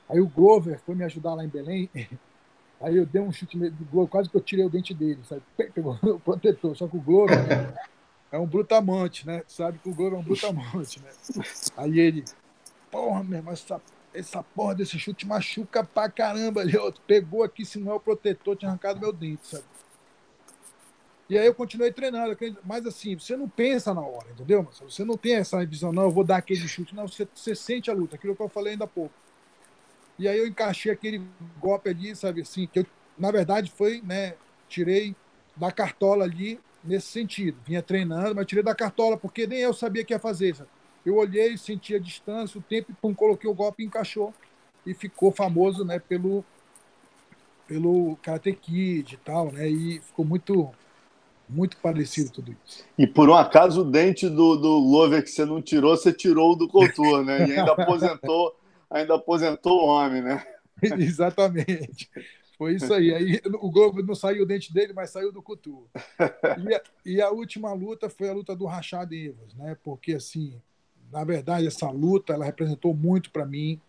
Aí 0.08 0.22
o 0.22 0.28
Glover 0.28 0.80
foi 0.86 0.96
me 0.96 1.04
ajudar 1.04 1.34
lá 1.34 1.44
em 1.44 1.50
Belém. 1.50 1.90
Aí 2.80 2.98
eu 2.98 3.06
dei 3.06 3.22
um 3.22 3.32
chute 3.32 3.58
do 3.58 3.86
Glover, 3.86 4.10
quase 4.10 4.30
que 4.30 4.38
eu 4.38 4.42
tirei 4.42 4.66
o 4.66 4.70
dente 4.70 4.94
dele, 4.94 5.20
sabe? 5.28 5.42
Pegou 5.74 5.98
o 6.02 6.20
protetor. 6.20 6.76
Só 6.78 6.88
que 6.88 6.96
o 6.96 7.02
Glover 7.02 7.38
é 8.32 8.38
um 8.38 8.46
brutamante, 8.46 9.26
né? 9.26 9.44
Sabe 9.48 9.80
que 9.80 9.90
o 9.90 9.94
Glover 9.94 10.20
é 10.20 10.22
um 10.22 10.24
brutamante, 10.24 11.02
né? 11.02 11.10
Aí 11.76 12.00
ele, 12.00 12.24
porra, 12.92 13.24
meu 13.24 13.40
irmão, 13.40 13.54
essa, 13.54 13.82
essa 14.16 14.42
porra 14.42 14.76
desse 14.76 14.98
chute 14.98 15.28
machuca 15.28 15.84
pra 15.84 16.10
caramba. 16.10 16.62
Ele 16.62 16.78
pegou 17.06 17.44
aqui, 17.44 17.66
se 17.66 17.80
não 17.80 17.92
é 17.92 17.96
o 17.96 18.00
protetor, 18.00 18.56
tinha 18.56 18.70
arrancado 18.70 19.00
meu 19.00 19.12
dente, 19.12 19.46
sabe? 19.48 19.66
E 21.28 21.38
aí 21.38 21.46
eu 21.48 21.56
continuei 21.56 21.92
treinando, 21.92 22.38
mas 22.64 22.86
assim, 22.86 23.18
você 23.18 23.36
não 23.36 23.50
pensa 23.50 23.94
na 23.94 24.02
hora, 24.02 24.28
entendeu? 24.32 24.68
Você 24.84 25.04
não 25.04 25.18
tem 25.18 25.36
essa 25.36 25.66
visão, 25.66 25.92
não, 25.92 26.04
eu 26.04 26.12
vou 26.12 26.24
dar 26.24 26.38
aquele 26.38 26.68
chute, 26.68 26.94
não, 26.94 27.08
você, 27.08 27.28
você 27.34 27.56
sente 27.56 27.90
a 27.90 27.94
luta, 27.96 28.16
aquilo 28.16 28.36
que 28.36 28.42
eu 28.42 28.48
falei 28.50 28.74
ainda 28.74 28.86
há 28.86 28.88
pouco. 28.88 29.14
E 30.20 30.28
aí 30.28 30.38
eu 30.38 30.46
encaixei 30.46 30.92
aquele 30.92 31.22
golpe 31.60 31.90
ali, 31.90 32.16
sabe 32.16 32.42
assim, 32.42 32.68
que 32.68 32.80
eu, 32.80 32.86
na 33.18 33.32
verdade 33.32 33.72
foi, 33.72 34.02
né, 34.04 34.36
tirei 34.70 35.16
da 35.56 35.72
cartola 35.72 36.26
ali 36.26 36.60
nesse 36.84 37.08
sentido. 37.08 37.58
Vinha 37.66 37.82
treinando, 37.82 38.36
mas 38.36 38.46
tirei 38.46 38.64
da 38.64 38.76
cartola, 38.76 39.18
porque 39.18 39.48
nem 39.48 39.60
eu 39.60 39.74
sabia 39.74 40.04
o 40.04 40.06
que 40.06 40.14
ia 40.14 40.20
fazer. 40.20 40.56
Sabe? 40.56 40.70
Eu 41.06 41.18
olhei, 41.18 41.58
senti 41.58 41.94
a 41.94 42.00
distância, 42.00 42.60
o 42.60 42.64
tempo, 42.64 42.94
pum, 43.02 43.14
coloquei 43.14 43.50
o 43.50 43.54
golpe 43.54 43.84
e 43.84 43.86
encaixou. 43.86 44.34
E 44.86 44.94
ficou 44.94 45.32
famoso, 45.32 45.84
né, 45.84 46.00
pelo 46.00 46.44
pelo 47.68 48.16
Karate 48.22 48.54
Kid 48.54 49.16
e 49.16 49.18
tal, 49.18 49.52
né? 49.52 49.68
E 49.68 50.00
ficou 50.00 50.24
muito 50.24 50.72
muito 51.48 51.78
parecido 51.78 52.32
tudo 52.32 52.56
isso. 52.66 52.84
E 52.98 53.06
por 53.06 53.30
um 53.30 53.36
acaso 53.36 53.82
o 53.82 53.92
dente 53.92 54.28
do, 54.28 54.56
do 54.56 54.82
Glover 54.82 55.24
que 55.24 55.30
você 55.30 55.46
não 55.46 55.62
tirou, 55.62 55.96
você 55.96 56.12
tirou 56.12 56.56
do 56.56 56.68
Couture, 56.68 57.24
né? 57.24 57.48
E 57.48 57.58
ainda 57.58 57.72
aposentou, 57.74 58.56
ainda 58.90 59.16
aposentou 59.16 59.84
o 59.84 59.86
homem, 59.86 60.22
né? 60.22 60.44
Exatamente. 60.82 62.10
Foi 62.58 62.76
isso 62.76 62.92
aí. 62.94 63.14
Aí 63.14 63.42
o 63.46 63.70
Glover 63.70 64.04
não 64.04 64.16
saiu 64.16 64.44
o 64.44 64.46
dente 64.46 64.74
dele, 64.74 64.94
mas 64.94 65.12
saiu 65.12 65.32
do 65.32 65.42
Couture. 65.42 65.88
E 66.68 66.74
a, 66.74 66.82
e 67.06 67.22
a 67.22 67.30
última 67.30 67.72
luta 67.74 68.10
foi 68.10 68.30
a 68.30 68.34
luta 68.34 68.56
do 68.56 68.66
Rachad 68.66 69.12
Evans, 69.12 69.54
né? 69.56 69.78
Porque 69.84 70.14
assim, 70.14 70.60
na 71.12 71.24
verdade 71.24 71.68
essa 71.68 71.90
luta 71.90 72.34
ela 72.34 72.46
representou 72.46 72.94
muito 72.94 73.32
para 73.32 73.46
mim, 73.46 73.80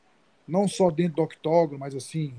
não 0.46 0.68
só 0.68 0.90
dentro 0.90 1.16
do 1.16 1.22
octógono, 1.22 1.78
mas 1.78 1.94
assim, 1.94 2.34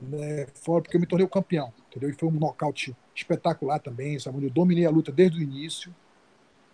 né, 0.00 0.46
fora 0.54 0.82
porque 0.82 0.96
eu 0.96 1.00
me 1.00 1.06
tornei 1.06 1.26
o 1.26 1.30
campeão, 1.30 1.72
entendeu? 1.88 2.10
E 2.10 2.14
foi 2.14 2.28
um 2.28 2.32
nocaute 2.32 2.96
espetacular 3.14 3.78
também, 3.78 4.18
sabe? 4.18 4.44
Eu 4.44 4.50
dominei 4.50 4.86
a 4.86 4.90
luta 4.90 5.12
desde 5.12 5.38
o 5.38 5.42
início, 5.42 5.94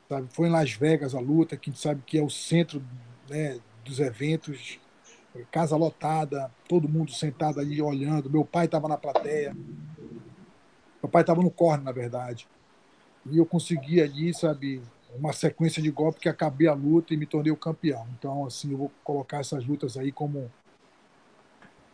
sabe? 0.09 0.28
Foi 0.30 0.48
em 0.48 0.51
Las 0.51 0.72
Vegas 0.72 1.14
a 1.14 1.20
luta, 1.20 1.57
que 1.57 1.70
a 1.70 1.72
gente 1.72 1.82
sabe 1.82 2.03
que 2.07 2.18
é 2.18 2.22
o 2.22 2.30
centro 2.30 2.82
né, 3.28 3.59
dos 3.84 4.01
eventos, 4.01 4.78
casa 5.51 5.76
lotada, 5.76 6.51
todo 6.68 6.88
mundo 6.88 7.12
sentado 7.12 7.61
ali 7.61 7.80
olhando. 7.80 8.30
Meu 8.30 8.44
pai 8.44 8.64
estava 8.66 8.88
na 8.88 8.96
plateia, 8.96 9.55
meu 11.03 11.11
pai 11.11 11.22
estava 11.22 11.42
no 11.42 11.51
corner, 11.51 11.84
na 11.84 11.92
verdade. 11.92 12.48
E 13.30 13.38
eu 13.38 13.46
consegui 13.46 14.01
ali, 14.01 14.32
sabe, 14.34 14.82
uma 15.17 15.33
sequência 15.33 15.83
de 15.83 15.91
golpes 15.91 16.23
que 16.23 16.29
acabei 16.29 16.69
a 16.69 16.75
luta 16.75 17.13
e 17.13 17.17
me 17.17 17.27
tornei 17.27 17.53
o 17.53 17.57
campeão. 17.57 18.07
Então, 18.19 18.47
assim, 18.47 18.73
eu 18.73 18.79
vou 18.79 18.93
colocar 19.03 19.41
essas 19.41 19.65
lutas 19.67 19.97
aí 19.97 20.13
como 20.13 20.51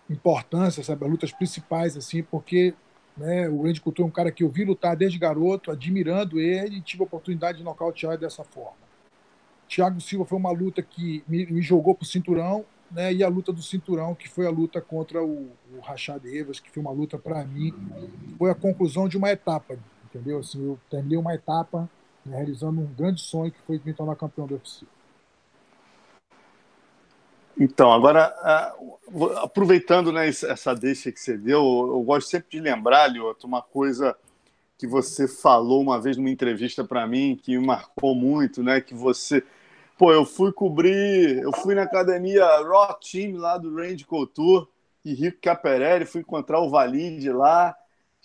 importância, 0.09 0.83
sabe, 0.83 1.05
as 1.05 1.11
lutas 1.11 1.33
principais, 1.33 1.97
assim, 1.97 2.23
porque 2.23 2.75
né? 3.17 3.49
O 3.49 3.63
Randy 3.63 3.81
Couture 3.81 4.05
é 4.05 4.07
um 4.07 4.13
cara 4.13 4.31
que 4.31 4.45
eu 4.45 4.49
vi 4.49 4.65
lutar 4.65 4.95
desde 4.95 5.19
garoto, 5.19 5.71
admirando 5.71 6.39
ele 6.39 6.77
e 6.77 6.81
tive 6.81 7.03
a 7.03 7.07
oportunidade 7.07 7.59
de 7.59 7.65
nocautear 7.65 8.19
dessa 8.19 8.45
forma. 8.45 8.77
Thiago 9.69 10.01
Silva 10.01 10.25
foi 10.25 10.39
uma 10.39 10.53
luta 10.53 10.83
que 10.83 11.25
me, 11.27 11.47
me 11.47 11.63
jogou 11.63 11.95
para 11.95 12.05
o 12.05 12.07
cinturão, 12.07 12.65
né? 12.91 13.13
e 13.13 13.25
a 13.25 13.29
luta 13.29 13.53
do 13.53 13.63
cinturão, 13.63 14.15
que 14.15 14.29
foi 14.29 14.47
a 14.47 14.51
luta 14.51 14.81
contra 14.81 15.25
o, 15.25 15.51
o 15.75 15.81
Rachad 15.83 16.25
Evas, 16.27 16.61
que 16.61 16.71
foi 16.71 16.83
uma 16.83 16.93
luta 16.93 17.19
para 17.19 17.45
mim, 17.45 17.75
foi 18.39 18.51
a 18.51 18.55
conclusão 18.55 19.09
de 19.09 19.17
uma 19.17 19.31
etapa, 19.31 19.79
entendeu? 20.05 20.39
Assim, 20.39 20.63
eu 20.63 20.79
terminei 20.91 21.19
uma 21.19 21.35
etapa 21.35 21.91
né, 22.27 22.37
realizando 22.37 22.81
um 22.81 22.95
grande 22.95 23.21
sonho 23.21 23.53
que 23.53 23.61
foi 23.67 23.81
me 23.85 23.95
tornar 23.95 24.17
campeão 24.17 24.47
do 24.47 24.55
UFC. 24.55 24.87
Então, 27.59 27.91
agora, 27.91 28.35
aproveitando 29.43 30.13
né, 30.13 30.29
essa 30.29 30.75
deixa 30.75 31.11
que 31.11 31.19
você 31.19 31.39
deu, 31.39 31.63
eu 31.63 32.03
gosto 32.03 32.29
sempre 32.29 32.51
de 32.51 32.61
lembrar, 32.61 33.07
Lioto, 33.09 33.47
uma 33.47 33.63
coisa 33.63 34.15
que 34.79 34.87
você 34.87 35.27
falou 35.27 35.81
uma 35.81 36.01
vez 36.01 36.17
numa 36.17 36.31
entrevista 36.31 36.85
para 36.85 37.07
mim, 37.07 37.39
que 37.43 37.57
me 37.57 37.67
marcou 37.67 38.15
muito, 38.15 38.63
né? 38.63 38.81
Que 38.81 38.95
você. 38.95 39.43
Pô, 39.97 40.13
eu 40.13 40.27
fui 40.27 40.53
cobrir, 40.53 41.39
eu 41.43 41.53
fui 41.53 41.75
na 41.75 41.85
academia 41.85 42.45
Raw 42.45 42.93
Team 42.95 43.39
lá 43.39 43.57
do 43.57 43.75
Range 43.75 44.05
Couture 44.05 44.67
e 45.03 45.15
Rico 45.15 45.39
Caperelli, 45.41 46.05
fui 46.05 46.21
encontrar 46.21 46.61
o 46.61 46.69
Valide 46.69 47.33
lá. 47.33 47.75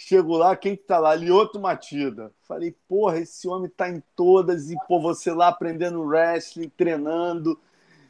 Chego 0.04 0.36
lá, 0.36 0.56
quem 0.56 0.76
que 0.76 0.82
tá 0.82 0.97
lá? 0.97 1.14
Lioto 1.14 1.60
Matida. 1.60 2.32
Falei, 2.47 2.76
porra, 2.88 3.20
esse 3.20 3.47
homem 3.47 3.70
tá 3.70 3.88
em 3.88 4.02
todas 4.16 4.72
e, 4.72 4.76
pô, 4.88 4.99
você 4.99 5.32
lá 5.32 5.49
aprendendo 5.49 6.02
wrestling, 6.02 6.70
treinando 6.70 7.58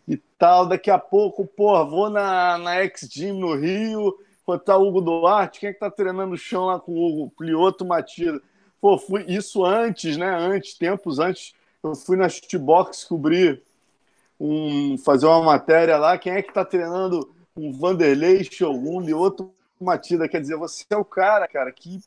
e 0.08 0.16
tal. 0.16 0.66
Daqui 0.66 0.90
a 0.90 0.98
pouco, 0.98 1.46
pô, 1.46 1.86
vou 1.86 2.10
na, 2.10 2.58
na 2.58 2.76
X-Gym 2.76 3.34
no 3.34 3.54
Rio, 3.56 4.18
botar 4.48 4.78
o 4.78 4.88
Hugo 4.88 5.02
Duarte. 5.02 5.60
Quem 5.60 5.70
é 5.70 5.74
que 5.74 5.82
tá 5.82 5.92
treinando 5.92 6.34
o 6.34 6.38
chão 6.38 6.68
lá 6.68 6.80
com 6.80 6.94
o 6.94 7.06
Hugo? 7.06 7.34
Plioto 7.38 7.86
Matida. 7.86 8.42
Pô, 8.80 8.98
fui 8.98 9.26
isso 9.28 9.66
antes, 9.66 10.16
né? 10.16 10.34
Antes, 10.34 10.76
tempos 10.76 11.20
antes, 11.20 11.54
eu 11.84 11.94
fui 11.94 12.16
na 12.16 12.30
Shootbox 12.30 13.04
cobrir, 13.04 13.62
um, 14.40 14.98
fazer 14.98 15.26
uma 15.26 15.44
matéria 15.44 15.98
lá. 15.98 16.18
Quem 16.18 16.32
é 16.32 16.42
que 16.42 16.54
tá 16.54 16.64
treinando 16.64 17.36
um 17.56 17.74
Vanderlei 17.74 18.46
Shogun 18.46 19.14
outro 19.14 19.54
Matida? 19.84 20.28
Quer 20.28 20.42
dizer, 20.42 20.56
você 20.56 20.86
é 20.90 20.98
o 20.98 21.06
cara, 21.06 21.48
cara, 21.48 21.72
que 21.72 22.00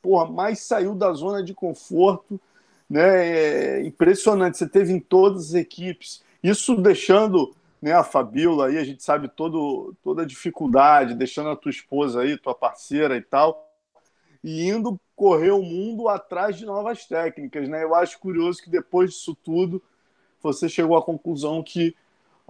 porra, 0.00 0.30
mais 0.30 0.60
saiu 0.60 0.94
da 0.94 1.12
zona 1.12 1.42
de 1.42 1.54
conforto, 1.54 2.40
né? 2.88 3.78
É 3.78 3.82
impressionante. 3.84 4.58
Você 4.58 4.68
teve 4.68 4.92
em 4.92 5.00
todas 5.00 5.48
as 5.48 5.54
equipes 5.54 6.22
isso 6.42 6.76
deixando 6.76 7.54
né, 7.80 7.92
a 7.92 8.04
Fabiola 8.04 8.68
aí, 8.68 8.78
a 8.78 8.84
gente 8.84 9.02
sabe 9.02 9.28
todo, 9.28 9.94
toda 10.02 10.22
a 10.22 10.26
dificuldade, 10.26 11.14
deixando 11.14 11.50
a 11.50 11.56
tua 11.56 11.70
esposa 11.70 12.20
aí, 12.20 12.36
tua 12.36 12.54
parceira 12.54 13.16
e 13.16 13.22
tal, 13.22 13.68
e 14.42 14.68
indo 14.68 15.00
correr 15.16 15.50
o 15.50 15.62
mundo 15.62 16.08
atrás 16.08 16.56
de 16.56 16.64
novas 16.64 17.04
técnicas. 17.06 17.68
Né? 17.68 17.82
Eu 17.82 17.94
acho 17.94 18.18
curioso 18.18 18.62
que 18.62 18.70
depois 18.70 19.10
disso 19.10 19.36
tudo 19.42 19.82
você 20.42 20.68
chegou 20.68 20.96
à 20.96 21.02
conclusão 21.02 21.62
que 21.62 21.94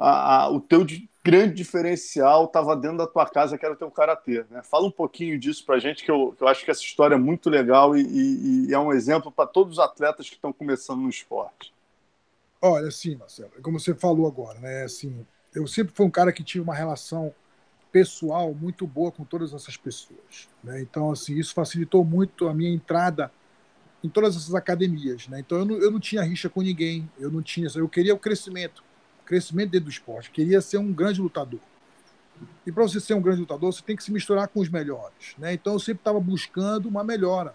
a, 0.02 0.42
a, 0.42 0.50
o 0.50 0.60
teu 0.60 0.84
grande 1.24 1.54
diferencial 1.54 2.46
estava 2.46 2.74
dentro 2.74 2.98
da 2.98 3.06
tua 3.06 3.24
casa, 3.26 3.56
que 3.56 3.64
era 3.64 3.74
o 3.74 3.78
teu 3.78 3.90
karatê. 3.90 4.44
Né? 4.50 4.62
Fala 4.64 4.86
um 4.86 4.90
pouquinho 4.90 5.38
disso 5.38 5.64
para 5.64 5.76
a 5.76 5.78
gente, 5.78 6.04
que 6.04 6.10
eu, 6.10 6.34
que 6.36 6.42
eu, 6.42 6.48
acho 6.48 6.64
que 6.64 6.70
essa 6.70 6.82
história 6.82 7.14
é 7.14 7.18
muito 7.18 7.48
legal 7.48 7.96
e, 7.96 8.02
e, 8.02 8.66
e 8.68 8.74
é 8.74 8.78
um 8.78 8.92
exemplo 8.92 9.30
para 9.30 9.46
todos 9.46 9.74
os 9.74 9.78
atletas 9.78 10.28
que 10.28 10.34
estão 10.34 10.52
começando 10.52 11.00
no 11.00 11.08
esporte. 11.08 11.72
Olha, 12.60 12.90
sim, 12.90 13.16
Marcelo, 13.16 13.50
como 13.62 13.78
você 13.78 13.94
falou 13.94 14.26
agora, 14.26 14.58
né? 14.58 14.84
Assim, 14.84 15.24
eu 15.54 15.66
sempre 15.66 15.94
fui 15.94 16.06
um 16.06 16.10
cara 16.10 16.32
que 16.32 16.42
tive 16.42 16.62
uma 16.62 16.74
relação 16.74 17.32
pessoal 17.90 18.54
muito 18.54 18.86
boa 18.86 19.12
com 19.12 19.24
todas 19.24 19.52
essas 19.52 19.76
pessoas, 19.76 20.48
né? 20.64 20.80
Então, 20.80 21.10
assim, 21.10 21.38
isso 21.38 21.54
facilitou 21.54 22.04
muito 22.04 22.48
a 22.48 22.54
minha 22.54 22.72
entrada 22.72 23.30
em 24.02 24.08
todas 24.08 24.36
essas 24.36 24.54
academias, 24.54 25.28
né? 25.28 25.40
Então, 25.40 25.58
eu 25.58 25.64
não, 25.64 25.76
eu 25.76 25.90
não 25.90 26.00
tinha 26.00 26.22
rixa 26.22 26.48
com 26.48 26.62
ninguém, 26.62 27.08
eu 27.18 27.30
não 27.30 27.42
tinha, 27.42 27.68
eu 27.74 27.88
queria 27.88 28.14
o 28.14 28.18
crescimento, 28.18 28.82
crescimento 29.24 29.70
dentro 29.70 29.86
do 29.86 29.90
esporte, 29.90 30.30
queria 30.30 30.60
ser 30.60 30.78
um 30.78 30.92
grande 30.92 31.20
lutador. 31.20 31.60
E 32.66 32.72
para 32.72 32.82
você 32.82 33.00
ser 33.00 33.14
um 33.14 33.22
grande 33.22 33.40
lutador, 33.40 33.72
você 33.72 33.82
tem 33.82 33.96
que 33.96 34.02
se 34.02 34.12
misturar 34.12 34.48
com 34.48 34.60
os 34.60 34.68
melhores. 34.68 35.34
Né? 35.38 35.54
Então 35.54 35.74
eu 35.74 35.78
sempre 35.78 36.00
estava 36.00 36.20
buscando 36.20 36.88
uma 36.88 37.04
melhora. 37.04 37.54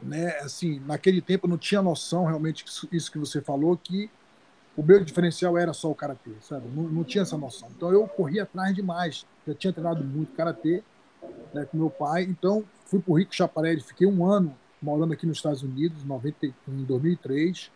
Né? 0.00 0.38
Assim, 0.38 0.80
naquele 0.86 1.20
tempo 1.20 1.46
eu 1.46 1.50
não 1.50 1.58
tinha 1.58 1.82
noção 1.82 2.24
realmente 2.24 2.64
isso 2.90 3.10
que 3.10 3.18
você 3.18 3.40
falou, 3.40 3.76
que 3.76 4.10
o 4.76 4.82
meu 4.82 5.02
diferencial 5.04 5.58
era 5.58 5.72
só 5.72 5.90
o 5.90 5.94
karatê, 5.94 6.30
sabe? 6.40 6.66
Não, 6.74 6.84
não, 6.84 7.04
tinha 7.04 7.22
essa 7.22 7.36
noção. 7.36 7.68
Então 7.76 7.92
eu 7.92 8.06
corri 8.06 8.40
atrás 8.40 8.74
demais. 8.74 9.26
Já 9.46 9.54
tinha 9.54 9.72
treinado 9.72 10.02
muito 10.04 10.32
karatê 10.32 10.82
né, 11.52 11.64
com 11.64 11.76
meu 11.76 11.90
pai. 11.90 12.22
Então 12.22 12.64
fui 12.86 13.00
para 13.00 13.12
o 13.12 13.18
Rico 13.18 13.34
Chaparelli, 13.34 13.80
fiquei 13.80 14.06
um 14.06 14.24
ano 14.24 14.56
morando 14.80 15.12
aqui 15.12 15.26
nos 15.26 15.36
Estados 15.36 15.62
Unidos, 15.62 16.02
90, 16.04 16.46
em 16.46 16.84
2003 16.84 17.70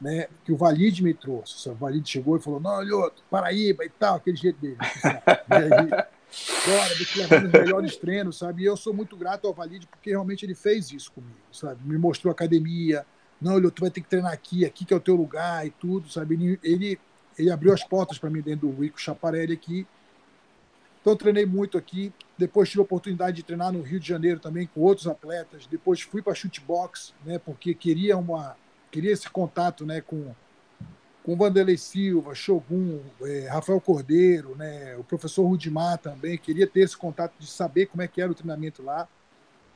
né, 0.00 0.28
que 0.44 0.52
o 0.52 0.56
Valide 0.56 1.02
me 1.02 1.14
trouxe. 1.14 1.68
O 1.68 1.74
Valide 1.74 2.10
chegou 2.10 2.36
e 2.36 2.40
falou: 2.40 2.60
Não, 2.60 2.82
Lhoto, 2.82 3.22
Paraíba 3.30 3.84
e 3.84 3.88
tal, 3.88 4.16
aquele 4.16 4.36
jeito 4.36 4.60
dele. 4.60 4.76
E 6.28 6.70
bora, 6.70 6.94
vou 6.96 7.06
te 7.06 7.18
levar 7.18 7.42
nos 7.42 7.52
melhores 7.52 7.96
treinos, 7.96 8.38
sabe? 8.38 8.62
E 8.62 8.66
eu 8.66 8.76
sou 8.76 8.92
muito 8.92 9.16
grato 9.16 9.46
ao 9.46 9.54
Valide 9.54 9.86
porque 9.86 10.10
realmente 10.10 10.44
ele 10.44 10.54
fez 10.56 10.90
isso 10.90 11.12
comigo, 11.12 11.36
sabe? 11.52 11.80
Me 11.84 11.96
mostrou 11.96 12.32
academia. 12.32 13.06
Não, 13.40 13.56
Lhoto, 13.58 13.76
tu 13.76 13.80
vai 13.82 13.90
ter 13.90 14.00
que 14.00 14.08
treinar 14.08 14.32
aqui, 14.32 14.64
aqui 14.64 14.84
que 14.84 14.92
é 14.92 14.96
o 14.96 15.00
teu 15.00 15.14
lugar 15.14 15.66
e 15.66 15.70
tudo, 15.70 16.10
sabe? 16.10 16.34
Ele, 16.34 16.58
ele, 16.62 17.00
ele 17.38 17.50
abriu 17.50 17.72
as 17.72 17.84
portas 17.84 18.18
para 18.18 18.28
mim 18.28 18.42
dentro 18.42 18.68
do 18.68 18.82
Rico 18.82 19.00
Chaparelli 19.00 19.52
aqui. 19.52 19.86
Então, 21.00 21.12
eu 21.12 21.16
treinei 21.16 21.46
muito 21.46 21.78
aqui. 21.78 22.12
Depois 22.36 22.68
tive 22.68 22.80
a 22.80 22.82
oportunidade 22.82 23.36
de 23.36 23.42
treinar 23.44 23.72
no 23.72 23.80
Rio 23.80 24.00
de 24.00 24.08
Janeiro 24.08 24.40
também 24.40 24.66
com 24.66 24.80
outros 24.80 25.06
atletas. 25.06 25.66
Depois 25.66 26.00
fui 26.00 26.20
para 26.20 26.34
chutebox, 26.34 27.14
né? 27.24 27.38
Porque 27.38 27.72
queria 27.74 28.18
uma 28.18 28.56
queria 28.90 29.12
esse 29.12 29.28
contato 29.28 29.84
né, 29.84 30.00
com, 30.00 30.34
com 31.22 31.36
Vanderlei 31.36 31.76
Silva, 31.76 32.34
Shogun, 32.34 33.00
é, 33.22 33.48
Rafael 33.48 33.80
Cordeiro, 33.80 34.54
né, 34.56 34.96
o 34.96 35.04
professor 35.04 35.46
Rudimar 35.46 35.98
também, 35.98 36.38
queria 36.38 36.66
ter 36.66 36.80
esse 36.80 36.96
contato 36.96 37.34
de 37.38 37.46
saber 37.46 37.86
como 37.86 38.02
é 38.02 38.08
que 38.08 38.20
era 38.20 38.30
o 38.30 38.34
treinamento 38.34 38.82
lá, 38.82 39.08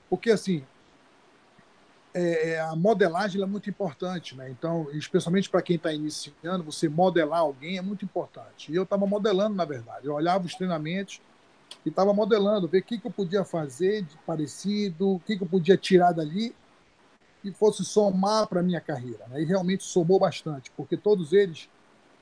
porque 0.08 0.30
assim, 0.30 0.64
é, 2.12 2.50
é 2.50 2.60
a 2.60 2.74
modelagem 2.74 3.40
é 3.40 3.46
muito 3.46 3.70
importante, 3.70 4.36
né? 4.36 4.50
Então, 4.50 4.88
especialmente 4.92 5.48
para 5.48 5.62
quem 5.62 5.76
está 5.76 5.92
iniciando, 5.92 6.64
você 6.64 6.88
modelar 6.88 7.40
alguém 7.40 7.78
é 7.78 7.82
muito 7.82 8.04
importante. 8.04 8.72
E 8.72 8.74
eu 8.74 8.82
estava 8.82 9.06
modelando, 9.06 9.54
na 9.54 9.64
verdade. 9.64 10.06
Eu 10.06 10.14
olhava 10.14 10.44
os 10.44 10.54
treinamentos 10.54 11.20
e 11.84 11.88
estava 11.88 12.12
modelando, 12.12 12.66
ver 12.66 12.80
o 12.80 12.82
que, 12.82 12.98
que 12.98 13.06
eu 13.06 13.12
podia 13.12 13.44
fazer 13.44 14.02
de 14.02 14.16
parecido, 14.26 15.14
o 15.14 15.20
que, 15.20 15.36
que 15.36 15.44
eu 15.44 15.48
podia 15.48 15.76
tirar 15.76 16.12
dali 16.12 16.54
que 17.40 17.52
fosse 17.52 17.84
somar 17.84 18.46
para 18.46 18.60
a 18.60 18.62
minha 18.62 18.80
carreira. 18.80 19.26
Né? 19.28 19.42
E 19.42 19.44
realmente 19.44 19.84
somou 19.84 20.18
bastante, 20.18 20.70
porque 20.76 20.96
todos 20.96 21.32
eles, 21.32 21.68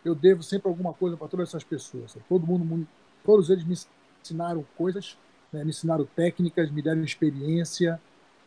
eu 0.04 0.14
devo 0.14 0.42
sempre 0.42 0.68
alguma 0.68 0.92
coisa 0.92 1.16
para 1.16 1.28
todas 1.28 1.48
essas 1.48 1.64
pessoas. 1.64 2.16
Todo 2.28 2.46
mundo, 2.46 2.86
todos 3.24 3.50
eles 3.50 3.64
me 3.64 3.76
ensinaram 4.22 4.64
coisas, 4.76 5.16
né? 5.52 5.64
me 5.64 5.70
ensinaram 5.70 6.06
técnicas, 6.16 6.70
me 6.70 6.82
deram 6.82 7.02
experiência. 7.02 8.00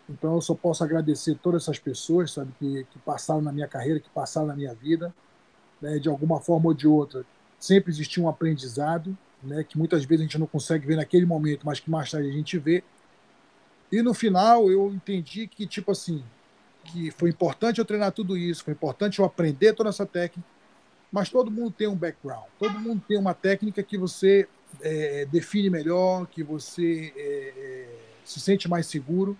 Então 0.09 0.35
eu 0.35 0.41
só 0.41 0.55
posso 0.55 0.83
agradecer 0.83 1.35
todas 1.35 1.63
essas 1.63 1.79
pessoas, 1.79 2.31
sabe, 2.31 2.51
que, 2.57 2.85
que 2.85 2.99
passaram 2.99 3.41
na 3.41 3.51
minha 3.51 3.67
carreira, 3.67 3.99
que 3.99 4.09
passaram 4.09 4.47
na 4.47 4.55
minha 4.55 4.73
vida, 4.73 5.13
né? 5.81 5.99
de 5.99 6.09
alguma 6.09 6.39
forma 6.39 6.67
ou 6.67 6.73
de 6.73 6.87
outra. 6.87 7.25
Sempre 7.59 7.91
existiu 7.91 8.23
um 8.23 8.29
aprendizado, 8.29 9.15
né? 9.43 9.63
que 9.63 9.77
muitas 9.77 10.05
vezes 10.05 10.21
a 10.21 10.25
gente 10.25 10.39
não 10.39 10.47
consegue 10.47 10.87
ver 10.87 10.95
naquele 10.95 11.25
momento, 11.25 11.65
mas 11.65 11.79
que 11.79 11.89
mais 11.89 12.09
tarde 12.09 12.29
a 12.29 12.31
gente 12.31 12.57
vê. 12.57 12.83
E 13.91 14.01
no 14.01 14.13
final 14.13 14.71
eu 14.71 14.89
entendi 14.93 15.47
que, 15.47 15.67
tipo 15.67 15.91
assim, 15.91 16.23
que 16.85 17.11
foi 17.11 17.29
importante 17.29 17.79
eu 17.79 17.85
treinar 17.85 18.11
tudo 18.11 18.37
isso, 18.37 18.63
foi 18.63 18.73
importante 18.73 19.19
eu 19.19 19.25
aprender 19.25 19.73
toda 19.73 19.89
essa 19.89 20.05
técnica, 20.05 20.47
mas 21.11 21.29
todo 21.29 21.51
mundo 21.51 21.71
tem 21.71 21.87
um 21.87 21.95
background, 21.95 22.47
todo 22.57 22.79
mundo 22.79 23.01
tem 23.07 23.17
uma 23.17 23.33
técnica 23.33 23.83
que 23.83 23.97
você 23.97 24.47
é, 24.81 25.25
define 25.25 25.69
melhor, 25.69 26.25
que 26.27 26.43
você 26.43 27.13
é, 27.15 27.53
é 27.57 28.11
se 28.23 28.39
sente 28.39 28.69
mais 28.69 28.85
seguro. 28.85 29.37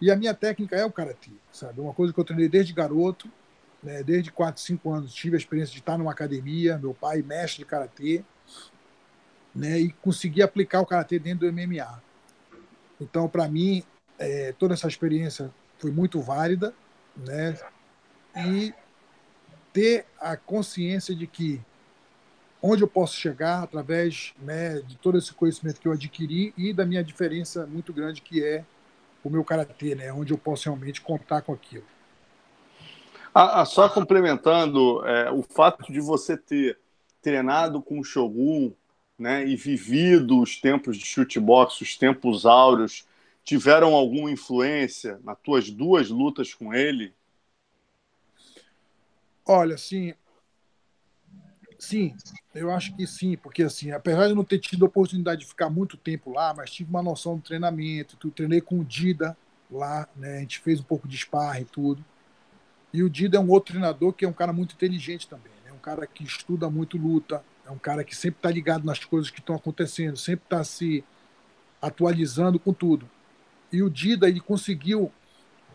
E 0.00 0.10
a 0.10 0.16
minha 0.16 0.34
técnica 0.34 0.74
é 0.76 0.84
o 0.84 0.90
karatê, 0.90 1.30
sabe? 1.52 1.80
Uma 1.80 1.92
coisa 1.92 2.12
que 2.12 2.18
eu 2.18 2.24
treinei 2.24 2.48
desde 2.48 2.72
garoto, 2.72 3.30
né? 3.82 4.02
desde 4.02 4.32
4, 4.32 4.60
5 4.60 4.90
anos, 4.90 5.14
tive 5.14 5.36
a 5.36 5.38
experiência 5.38 5.72
de 5.72 5.78
estar 5.78 5.96
numa 5.96 6.10
academia, 6.10 6.78
meu 6.78 6.94
pai 6.94 7.22
mestre 7.22 7.58
de 7.58 7.64
karatê, 7.64 8.24
né? 9.54 9.78
E 9.78 9.92
consegui 9.92 10.42
aplicar 10.42 10.80
o 10.80 10.86
karatê 10.86 11.18
dentro 11.18 11.46
do 11.46 11.52
MMA. 11.52 12.02
Então, 13.00 13.28
para 13.28 13.48
mim, 13.48 13.84
é, 14.18 14.52
toda 14.58 14.74
essa 14.74 14.88
experiência 14.88 15.52
foi 15.82 15.90
muito 15.90 16.20
válida, 16.20 16.72
né? 17.16 17.58
E 18.36 18.72
ter 19.72 20.06
a 20.20 20.36
consciência 20.36 21.12
de 21.12 21.26
que 21.26 21.60
onde 22.62 22.84
eu 22.84 22.88
posso 22.88 23.16
chegar 23.16 23.64
através 23.64 24.32
né, 24.38 24.80
de 24.80 24.96
todo 24.96 25.18
esse 25.18 25.34
conhecimento 25.34 25.80
que 25.80 25.88
eu 25.88 25.92
adquiri 25.92 26.54
e 26.56 26.72
da 26.72 26.86
minha 26.86 27.02
diferença 27.02 27.66
muito 27.66 27.92
grande 27.92 28.20
que 28.20 28.44
é 28.44 28.64
o 29.24 29.28
meu 29.28 29.42
karatê, 29.42 29.96
né, 29.96 30.12
onde 30.12 30.32
eu 30.32 30.38
posso 30.38 30.68
realmente 30.68 31.00
contar 31.00 31.42
com 31.42 31.52
aquilo. 31.52 31.84
Ah, 33.34 33.62
ah, 33.62 33.64
só 33.64 33.88
complementando, 33.88 35.04
é, 35.04 35.30
o 35.32 35.42
fato 35.42 35.92
de 35.92 36.00
você 36.00 36.36
ter 36.36 36.78
treinado 37.20 37.82
com 37.82 37.98
o 37.98 38.04
Shogun 38.04 38.72
né, 39.18 39.44
e 39.44 39.56
vivido 39.56 40.40
os 40.40 40.60
tempos 40.60 40.96
de 40.96 41.04
chutebox, 41.04 41.80
os 41.80 41.96
tempos 41.96 42.46
áureos, 42.46 43.04
tiveram 43.44 43.94
alguma 43.94 44.30
influência 44.30 45.18
nas 45.24 45.38
tuas 45.40 45.70
duas 45.70 46.08
lutas 46.08 46.54
com 46.54 46.72
ele? 46.72 47.14
Olha, 49.44 49.76
sim. 49.76 50.14
Sim, 51.78 52.14
eu 52.54 52.70
acho 52.70 52.94
que 52.94 53.04
sim, 53.08 53.36
porque 53.36 53.64
assim, 53.64 53.90
apesar 53.90 54.28
de 54.28 54.34
não 54.34 54.44
ter 54.44 54.60
tido 54.60 54.84
a 54.84 54.88
oportunidade 54.88 55.40
de 55.40 55.48
ficar 55.48 55.68
muito 55.68 55.96
tempo 55.96 56.30
lá, 56.30 56.54
mas 56.54 56.70
tive 56.70 56.88
uma 56.88 57.02
noção 57.02 57.34
do 57.36 57.42
treinamento, 57.42 58.16
eu 58.22 58.30
treinei 58.30 58.60
com 58.60 58.78
o 58.78 58.84
Dida 58.84 59.36
lá, 59.68 60.08
né? 60.14 60.36
A 60.36 60.40
gente 60.40 60.60
fez 60.60 60.78
um 60.78 60.84
pouco 60.84 61.08
de 61.08 61.16
sparring 61.18 61.62
e 61.62 61.64
tudo. 61.64 62.04
E 62.92 63.02
o 63.02 63.10
Dida 63.10 63.36
é 63.36 63.40
um 63.40 63.50
outro 63.50 63.72
treinador 63.72 64.12
que 64.12 64.24
é 64.24 64.28
um 64.28 64.32
cara 64.32 64.52
muito 64.52 64.74
inteligente 64.76 65.26
também, 65.26 65.52
é 65.64 65.70
né? 65.70 65.72
um 65.72 65.78
cara 65.78 66.06
que 66.06 66.22
estuda 66.22 66.70
muito 66.70 66.96
luta, 66.96 67.42
é 67.66 67.70
um 67.70 67.78
cara 67.78 68.04
que 68.04 68.14
sempre 68.14 68.38
está 68.38 68.50
ligado 68.50 68.84
nas 68.84 69.04
coisas 69.04 69.28
que 69.28 69.40
estão 69.40 69.56
acontecendo, 69.56 70.16
sempre 70.16 70.44
está 70.44 70.62
se 70.62 71.02
atualizando 71.80 72.60
com 72.60 72.72
tudo. 72.72 73.10
E 73.72 73.82
o 73.82 73.88
Dida 73.88 74.28
ele 74.28 74.40
conseguiu, 74.40 75.10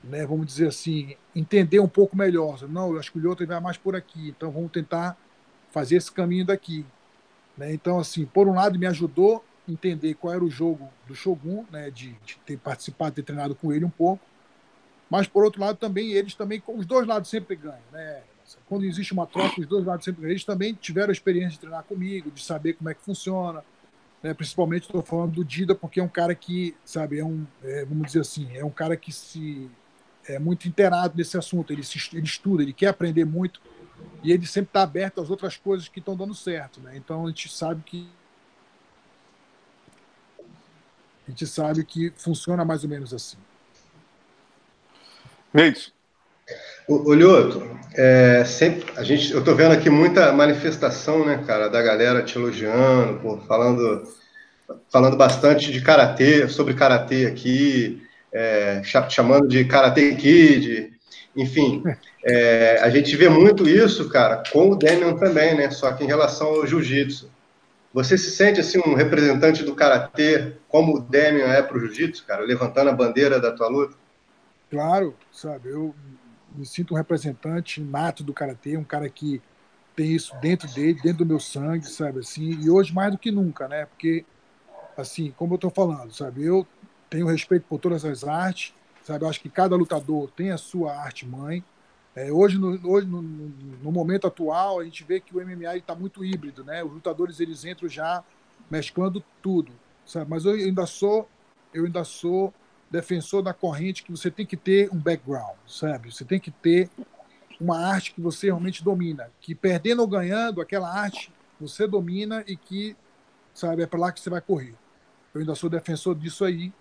né, 0.04 0.26
vamos 0.26 0.46
dizer 0.46 0.68
assim, 0.68 1.16
entender 1.36 1.80
um 1.80 1.88
pouco 1.88 2.16
melhor. 2.16 2.62
Não, 2.70 2.94
eu 2.94 3.00
acho 3.00 3.12
que 3.12 3.18
o 3.18 3.22
Lhota 3.22 3.46
vai 3.46 3.60
mais 3.60 3.78
por 3.78 3.96
aqui, 3.96 4.30
então 4.30 4.52
vamos 4.52 4.72
tentar 4.72 5.18
fazer 5.72 5.96
esse 5.96 6.12
caminho 6.12 6.46
daqui. 6.46 6.86
Né? 7.58 7.74
Então, 7.74 8.00
assim, 8.00 8.26
por 8.26 8.48
um 8.48 8.54
lado, 8.54 8.78
me 8.78 8.86
ajudou 8.86 9.44
a 9.68 9.72
entender 9.72 10.14
qual 10.14 10.34
era 10.34 10.44
o 10.44 10.50
jogo 10.50 10.88
do 11.08 11.16
Shogun, 11.16 11.66
né, 11.72 11.90
de, 11.90 12.12
de 12.24 12.38
ter 12.46 12.58
participado, 12.58 13.16
ter 13.16 13.24
treinado 13.24 13.56
com 13.56 13.74
ele 13.74 13.84
um 13.84 13.90
pouco. 13.90 14.24
Mas, 15.10 15.26
por 15.26 15.44
outro 15.44 15.60
lado, 15.60 15.78
também 15.78 16.12
eles 16.12 16.36
também, 16.36 16.62
os 16.68 16.86
dois 16.86 17.08
lados 17.08 17.30
sempre 17.30 17.56
ganham. 17.56 17.80
Né? 17.92 18.22
Quando 18.68 18.86
existe 18.86 19.12
uma 19.14 19.26
troca, 19.26 19.60
os 19.60 19.66
dois 19.66 19.86
lados 19.86 20.06
sempre 20.06 20.22
ganham. 20.22 20.32
Eles 20.32 20.46
também 20.46 20.74
tiveram 20.74 21.10
a 21.10 21.14
experiência 21.14 21.52
de 21.52 21.60
treinar 21.60 21.84
comigo, 21.84 22.30
de 22.30 22.44
saber 22.44 22.74
como 22.74 22.90
é 22.90 22.94
que 22.94 23.02
funciona 23.02 23.64
né? 24.22 24.34
Principalmente 24.34 24.84
estou 24.84 25.02
falando 25.02 25.34
do 25.34 25.46
Dida, 25.46 25.76
porque 25.76 26.00
é 26.00 26.04
um 26.04 26.10
cara 26.10 26.34
que, 26.34 26.76
sabe, 26.84 27.20
é 27.20 27.26
um, 27.26 27.46
é, 27.64 27.86
vamos 27.86 28.08
dizer 28.08 28.22
assim, 28.22 28.56
é 28.56 28.64
um 28.64 28.70
cara 28.70 28.98
que 28.98 29.12
se 29.12 29.70
é 30.28 30.38
muito 30.38 30.68
inteirado 30.68 31.16
nesse 31.18 31.38
assunto. 31.38 31.72
Ele, 31.72 31.84
se, 31.84 31.98
ele 32.14 32.26
estuda, 32.26 32.64
ele 32.64 32.74
quer 32.74 32.88
aprender 32.88 33.26
muito 33.26 33.62
e 34.24 34.32
ele 34.32 34.46
sempre 34.46 34.70
está 34.70 34.84
aberto 34.84 35.22
às 35.22 35.30
outras 35.30 35.58
coisas 35.58 35.88
que 35.88 36.00
estão 36.00 36.16
dando 36.16 36.34
certo, 36.34 36.80
né? 36.82 36.96
Então 36.98 37.26
a 37.26 37.30
gente 37.30 37.50
sabe 37.50 37.82
que 37.84 38.10
a 41.28 41.30
gente 41.30 41.46
sabe 41.46 41.84
que 41.84 42.12
funciona 42.12 42.64
mais 42.64 42.84
ou 42.84 42.90
menos 42.90 43.14
assim. 43.14 43.38
Gente, 45.54 45.94
o, 46.88 47.14
Lioto, 47.14 47.62
é, 47.96 48.46
sempre, 48.46 48.86
a 48.96 49.04
gente, 49.04 49.32
eu 49.32 49.40
estou 49.40 49.56
vendo 49.56 49.74
aqui 49.74 49.90
muita 49.90 50.32
manifestação, 50.32 51.26
né, 51.26 51.44
cara, 51.46 51.68
da 51.68 51.82
galera 51.82 52.22
te 52.24 52.38
elogiando, 52.38 53.20
pô, 53.20 53.38
falando, 53.40 54.04
falando 54.90 55.18
bastante 55.18 55.72
de 55.72 55.82
karatê, 55.82 56.48
sobre 56.48 56.74
karatê 56.74 57.26
aqui, 57.26 58.02
é, 58.32 58.82
chamando 59.10 59.48
de 59.48 59.66
Karate 59.66 60.16
Kid, 60.16 60.94
enfim, 61.36 61.84
é, 62.24 62.80
a 62.82 62.90
gente 62.90 63.16
vê 63.16 63.30
muito 63.30 63.68
isso, 63.68 64.10
cara, 64.10 64.44
com 64.52 64.72
o 64.72 64.76
Damian 64.76 65.16
também, 65.16 65.56
né, 65.56 65.70
só 65.72 65.92
que 65.94 66.04
em 66.04 66.08
relação 66.08 66.48
ao 66.48 66.68
jiu-jitsu. 66.68 67.30
Você 67.94 68.18
se 68.18 68.32
sente 68.32 68.60
assim 68.60 68.80
um 68.86 68.94
representante 68.94 69.64
do 69.64 69.74
karatê, 69.74 70.54
como 70.68 70.98
o 70.98 71.00
Damian 71.00 71.48
é 71.48 71.62
para 71.62 71.78
o 71.78 71.80
jiu-jitsu, 71.80 72.26
cara, 72.26 72.44
levantando 72.44 72.90
a 72.90 72.94
bandeira 72.94 73.40
da 73.40 73.52
tua 73.52 73.68
luta? 73.68 73.96
Claro, 74.70 75.16
sabe, 75.32 75.70
eu 75.70 75.96
me 76.58 76.66
sinto 76.66 76.94
um 76.94 76.98
representante 76.98 77.82
nato 77.82 78.24
do 78.24 78.34
karatê, 78.34 78.78
um 78.78 78.84
cara 78.84 79.10
que 79.10 79.42
tem 79.96 80.14
isso 80.14 80.36
dentro 80.40 80.68
dele, 80.74 81.00
dentro 81.02 81.20
do 81.20 81.26
meu 81.26 81.40
sangue, 81.40 81.88
sabe 81.88 82.20
assim. 82.20 82.60
E 82.62 82.70
hoje 82.70 82.94
mais 82.94 83.12
do 83.12 83.18
que 83.18 83.32
nunca, 83.32 83.68
né? 83.68 83.86
Porque 83.86 84.26
assim, 84.96 85.32
como 85.38 85.54
eu 85.54 85.56
estou 85.56 85.72
falando, 85.72 86.12
sabe, 86.12 86.44
eu 86.44 86.66
tenho 87.10 87.28
respeito 87.28 87.66
por 87.68 87.80
todas 87.80 88.04
as 88.04 88.24
artes, 88.24 88.74
sabe? 89.04 89.24
Eu 89.24 89.30
acho 89.30 89.40
que 89.40 89.50
cada 89.50 89.76
lutador 89.76 90.30
tem 90.32 90.52
a 90.52 90.58
sua 90.58 90.96
arte 90.96 91.26
mãe. 91.26 91.64
É, 92.16 92.32
hoje, 92.32 92.58
no, 92.58 92.80
hoje 92.90 93.08
no, 93.08 93.22
no, 93.22 93.92
momento 93.92 94.26
atual, 94.26 94.80
a 94.80 94.84
gente 94.84 95.04
vê 95.04 95.20
que 95.20 95.36
o 95.38 95.40
MMA 95.40 95.78
está 95.78 95.94
muito 95.94 96.26
híbrido, 96.26 96.64
né? 96.64 96.84
Os 96.84 96.92
lutadores 96.92 97.40
eles 97.40 97.64
entram 97.64 97.88
já 97.88 98.24
mesclando 98.72 99.24
tudo, 99.42 99.72
sabe? 100.06 100.30
Mas 100.30 100.44
eu 100.44 100.54
ainda 100.54 100.86
sou, 100.86 101.30
eu 101.74 101.86
ainda 101.86 102.04
sou 102.04 102.54
defensor 102.90 103.42
da 103.42 103.54
corrente 103.54 104.04
que 104.04 104.12
você 104.12 104.32
tem 104.32 104.46
que 104.46 104.58
ter 104.58 104.90
um 104.94 104.98
background, 104.98 105.58
sabe? 105.68 106.12
Você 106.12 106.24
tem 106.24 106.40
que 106.40 106.52
ter 106.52 106.90
uma 107.60 107.80
arte 107.80 108.14
que 108.14 108.22
você 108.22 108.48
realmente 108.48 108.84
domina, 108.84 109.30
que 109.42 109.54
perdendo 109.54 110.02
ou 110.02 110.08
ganhando, 110.08 110.62
aquela 110.62 110.90
arte 110.90 111.32
você 111.60 111.88
domina 111.88 112.44
e 112.48 112.56
que, 112.56 112.96
sabe, 113.54 113.84
é 113.84 113.88
para 113.88 114.00
lá 114.00 114.12
que 114.12 114.20
você 114.20 114.30
vai 114.30 114.42
correr. 114.42 114.76
Eu 115.34 115.42
ainda 115.42 115.56
sou 115.56 115.70
defensor 115.70 116.16
disso 116.16 116.46
aí. 116.46 116.72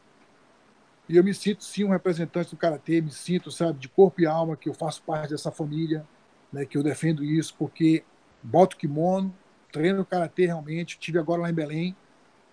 E 1.09 1.16
eu 1.16 1.24
me 1.24 1.32
sinto, 1.32 1.64
sim, 1.64 1.84
um 1.84 1.90
representante 1.90 2.50
do 2.50 2.57
Karatê, 2.57 3.00
me 3.00 3.11
sinto, 3.11 3.50
sabe, 3.50 3.78
de 3.78 3.88
corpo 3.88 4.20
e 4.20 4.26
alma, 4.26 4.57
que 4.57 4.68
eu 4.68 4.74
faço 4.74 5.02
parte 5.02 5.30
dessa 5.30 5.50
família, 5.52 6.07
né, 6.52 6.64
que 6.64 6.76
eu 6.76 6.82
defendo 6.82 7.24
isso, 7.24 7.54
porque 7.57 8.04
boto 8.42 8.76
kimono, 8.76 9.34
treino 9.72 10.04
Karatê 10.04 10.46
realmente, 10.46 10.98
tive 10.98 11.18
agora 11.18 11.42
lá 11.42 11.50
em 11.50 11.54
Belém, 11.54 11.96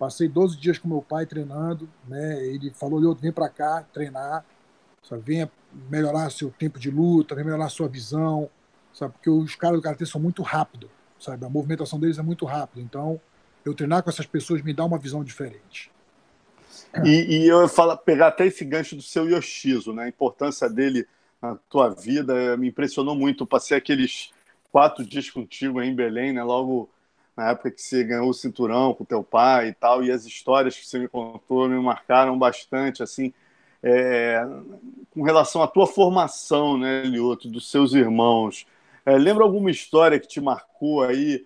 passei 0.04 0.28
12 0.28 0.58
dias 0.58 0.76
com 0.76 0.86
meu 0.86 1.00
pai 1.00 1.24
treinando, 1.24 1.88
né, 2.06 2.44
ele 2.46 2.70
falou, 2.70 3.14
vem 3.14 3.32
para 3.32 3.48
cá 3.48 3.86
treinar, 3.90 4.44
sabe, 5.02 5.22
venha 5.24 5.50
melhorar 5.88 6.28
seu 6.30 6.50
tempo 6.50 6.78
de 6.78 6.90
luta, 6.90 7.34
melhorar 7.34 7.70
sua 7.70 7.88
visão, 7.88 8.50
sabe, 8.92 9.14
porque 9.14 9.30
os 9.30 9.54
caras 9.54 9.78
do 9.78 9.82
Karatê 9.82 10.04
são 10.04 10.20
muito 10.20 10.42
rápidos, 10.42 10.90
sabe, 11.18 11.46
a 11.46 11.48
movimentação 11.48 11.98
deles 11.98 12.18
é 12.18 12.22
muito 12.22 12.44
rápida, 12.44 12.82
então 12.82 13.18
eu 13.64 13.72
treinar 13.72 14.02
com 14.02 14.10
essas 14.10 14.26
pessoas 14.26 14.60
me 14.60 14.74
dá 14.74 14.84
uma 14.84 14.98
visão 14.98 15.24
diferente. 15.24 15.90
E, 17.02 17.38
e 17.38 17.48
eu 17.48 17.66
falo, 17.66 17.96
pegar 17.96 18.26
até 18.26 18.46
esse 18.46 18.62
gancho 18.62 18.94
do 18.94 19.02
seu 19.02 19.26
Yoshizo, 19.26 19.94
né? 19.94 20.04
A 20.04 20.08
importância 20.08 20.68
dele 20.68 21.06
na 21.40 21.56
tua 21.68 21.88
vida 21.88 22.56
me 22.58 22.68
impressionou 22.68 23.14
muito. 23.14 23.44
Eu 23.44 23.46
passei 23.46 23.76
aqueles 23.76 24.32
quatro 24.70 25.04
dias 25.04 25.30
contigo 25.30 25.80
em 25.80 25.94
Belém, 25.94 26.32
né? 26.32 26.42
Logo 26.42 26.90
na 27.36 27.50
época 27.50 27.70
que 27.70 27.82
você 27.82 28.04
ganhou 28.04 28.28
o 28.28 28.34
cinturão 28.34 28.94
com 28.94 29.04
teu 29.04 29.22
pai 29.22 29.68
e 29.68 29.72
tal, 29.74 30.04
e 30.04 30.10
as 30.10 30.24
histórias 30.24 30.76
que 30.76 30.86
você 30.86 30.98
me 30.98 31.08
contou 31.08 31.68
me 31.68 31.78
marcaram 31.80 32.38
bastante, 32.38 33.02
assim, 33.02 33.32
é, 33.82 34.40
com 35.10 35.22
relação 35.22 35.62
à 35.62 35.66
tua 35.66 35.86
formação, 35.86 36.78
né, 36.78 37.02
Lioto, 37.02 37.48
dos 37.48 37.70
seus 37.70 37.92
irmãos. 37.92 38.66
É, 39.04 39.16
lembra 39.18 39.44
alguma 39.44 39.70
história 39.70 40.18
que 40.18 40.28
te 40.28 40.40
marcou 40.40 41.02
aí 41.02 41.44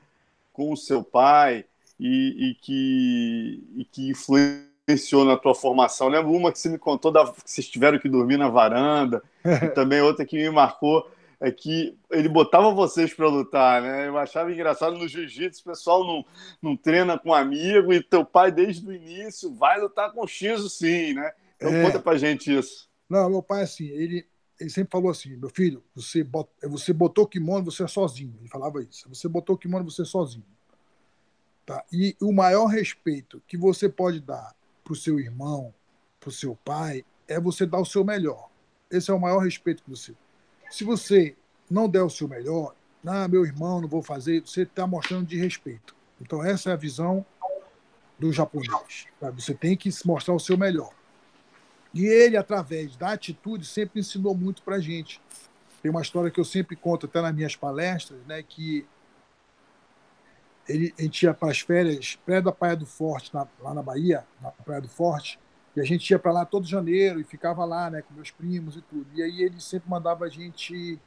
com 0.53 0.72
o 0.72 0.76
seu 0.76 1.03
pai 1.03 1.64
e, 1.99 2.51
e 2.51 2.55
que, 2.55 3.64
e 3.76 3.84
que 3.84 4.11
influenciou 4.11 5.24
na 5.24 5.36
tua 5.36 5.55
formação? 5.55 6.09
Lembro 6.09 6.32
uma 6.32 6.53
que 6.53 6.59
você 6.59 6.68
me 6.68 6.78
contou 6.78 7.11
da, 7.11 7.26
que 7.26 7.51
vocês 7.51 7.68
tiveram 7.68 7.99
que 7.99 8.09
dormir 8.09 8.36
na 8.36 8.49
varanda, 8.49 9.22
e 9.45 9.68
também 9.74 10.01
outra 10.01 10.24
que 10.24 10.36
me 10.36 10.51
marcou 10.51 11.11
é 11.41 11.51
que 11.53 11.97
ele 12.11 12.28
botava 12.28 12.72
vocês 12.72 13.14
para 13.14 13.28
lutar, 13.28 13.80
né? 13.80 14.09
Eu 14.09 14.18
achava 14.18 14.53
engraçado 14.53 14.97
no 14.97 15.07
jiu-jitsu, 15.07 15.61
o 15.61 15.64
pessoal 15.64 16.05
não, 16.05 16.24
não 16.61 16.76
treina 16.76 17.18
com 17.18 17.30
um 17.30 17.34
amigo 17.34 17.93
e 17.93 18.03
teu 18.03 18.24
pai 18.24 18.51
desde 18.51 18.86
o 18.86 18.93
início 18.93 19.55
vai 19.55 19.80
lutar 19.80 20.12
com 20.12 20.24
o 20.24 20.26
X 20.26 20.72
sim, 20.72 21.14
né? 21.14 21.32
Então 21.57 21.72
é... 21.72 21.84
conta 21.84 22.01
pra 22.01 22.18
gente 22.18 22.57
isso. 22.57 22.89
Não, 23.09 23.30
meu 23.30 23.43
pai 23.43 23.62
assim, 23.62 23.86
ele, 23.86 24.26
ele 24.59 24.68
sempre 24.68 24.91
falou 24.91 25.11
assim, 25.11 25.36
meu 25.36 25.49
filho, 25.49 25.82
você, 25.95 26.24
bot, 26.24 26.51
você 26.64 26.93
botou 26.93 27.24
o 27.24 27.28
kimono, 27.28 27.64
você 27.64 27.84
é 27.84 27.89
sozinho. 27.89 28.34
Ele 28.41 28.49
falava 28.49 28.82
isso. 28.82 29.09
Você 29.09 29.28
botou 29.28 29.55
o 29.55 29.59
kimono, 29.59 29.89
você 29.89 30.03
é 30.03 30.05
sozinho. 30.05 30.45
Tá? 31.64 31.84
E 31.93 32.16
o 32.20 32.32
maior 32.32 32.66
respeito 32.66 33.43
que 33.47 33.57
você 33.57 33.89
pode 33.89 34.20
dar 34.20 34.55
para 34.82 34.93
o 34.93 34.97
seu 34.97 35.20
irmão, 35.20 35.72
para 36.18 36.30
o 36.30 36.32
seu 36.32 36.57
pai, 36.64 37.05
é 37.28 37.39
você 37.39 37.64
dar 37.64 37.78
o 37.78 37.84
seu 37.84 38.05
melhor. 38.05 38.49
Esse 38.91 39.11
é 39.11 39.14
o 39.14 39.20
maior 39.20 39.39
respeito 39.41 39.84
que 39.84 39.91
você. 39.91 40.14
Se 40.70 40.84
você 40.84 41.36
não 41.70 41.88
der 41.88 42.02
o 42.02 42.10
seu 42.10 42.28
melhor, 42.28 42.74
ah, 43.06 43.28
meu 43.28 43.44
irmão, 43.44 43.80
não 43.80 43.88
vou 43.88 44.02
fazer, 44.02 44.40
você 44.40 44.62
está 44.62 44.86
mostrando 44.86 45.26
de 45.26 45.38
respeito. 45.38 45.96
Então, 46.20 46.44
essa 46.44 46.70
é 46.70 46.72
a 46.72 46.76
visão 46.76 47.24
do 48.18 48.32
japonês. 48.32 49.06
Sabe? 49.20 49.42
Você 49.42 49.54
tem 49.54 49.76
que 49.76 49.90
mostrar 50.04 50.34
o 50.34 50.40
seu 50.40 50.56
melhor. 50.58 50.90
E 51.94 52.04
ele, 52.04 52.36
através 52.36 52.96
da 52.96 53.12
atitude, 53.12 53.64
sempre 53.64 54.00
ensinou 54.00 54.34
muito 54.34 54.62
para 54.62 54.78
gente. 54.78 55.22
Tem 55.80 55.90
uma 55.90 56.02
história 56.02 56.30
que 56.30 56.40
eu 56.40 56.44
sempre 56.44 56.76
conto 56.76 57.06
até 57.06 57.22
nas 57.22 57.34
minhas 57.34 57.56
palestras, 57.56 58.20
né, 58.26 58.42
que 58.42 58.86
ele, 60.68 60.92
a 60.98 61.02
gente 61.02 61.22
ia 61.22 61.32
para 61.32 61.50
as 61.50 61.60
férias 61.60 62.18
perto 62.26 62.46
da 62.46 62.52
Praia 62.52 62.76
do 62.76 62.84
Forte, 62.84 63.32
na, 63.32 63.46
lá 63.60 63.72
na 63.72 63.82
Bahia, 63.82 64.26
na 64.42 64.50
Praia 64.50 64.82
do 64.82 64.88
Forte, 64.88 65.38
e 65.78 65.80
a 65.80 65.84
gente 65.84 66.10
ia 66.10 66.18
para 66.18 66.32
lá 66.32 66.44
todo 66.44 66.66
janeiro 66.66 67.20
e 67.20 67.24
ficava 67.24 67.64
lá, 67.64 67.88
né, 67.88 68.02
com 68.02 68.12
meus 68.12 68.32
primos 68.32 68.76
e 68.76 68.80
tudo. 68.80 69.06
E 69.14 69.22
aí 69.22 69.42
ele 69.42 69.60
sempre 69.60 69.88
mandava 69.88 70.24
a 70.24 70.28
gente. 70.28 70.98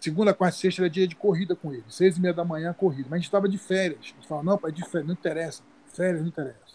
Segunda, 0.00 0.32
quarta 0.32 0.56
e 0.56 0.60
sexta 0.60 0.82
era 0.82 0.90
dia 0.90 1.06
de 1.06 1.14
corrida 1.14 1.54
com 1.54 1.72
ele, 1.72 1.84
seis 1.88 2.16
e 2.16 2.20
meia 2.22 2.32
da 2.32 2.44
manhã, 2.44 2.72
corrida. 2.72 3.04
Mas 3.04 3.12
a 3.12 3.16
gente 3.18 3.26
estava 3.26 3.46
de 3.46 3.58
férias. 3.58 4.00
A 4.00 4.02
gente 4.02 4.26
falava, 4.26 4.46
não, 4.46 4.56
pai, 4.56 4.72
de 4.72 4.82
férias, 4.82 5.06
não 5.06 5.12
interessa. 5.12 5.62
Férias 5.92 6.22
não 6.22 6.28
interessa. 6.28 6.74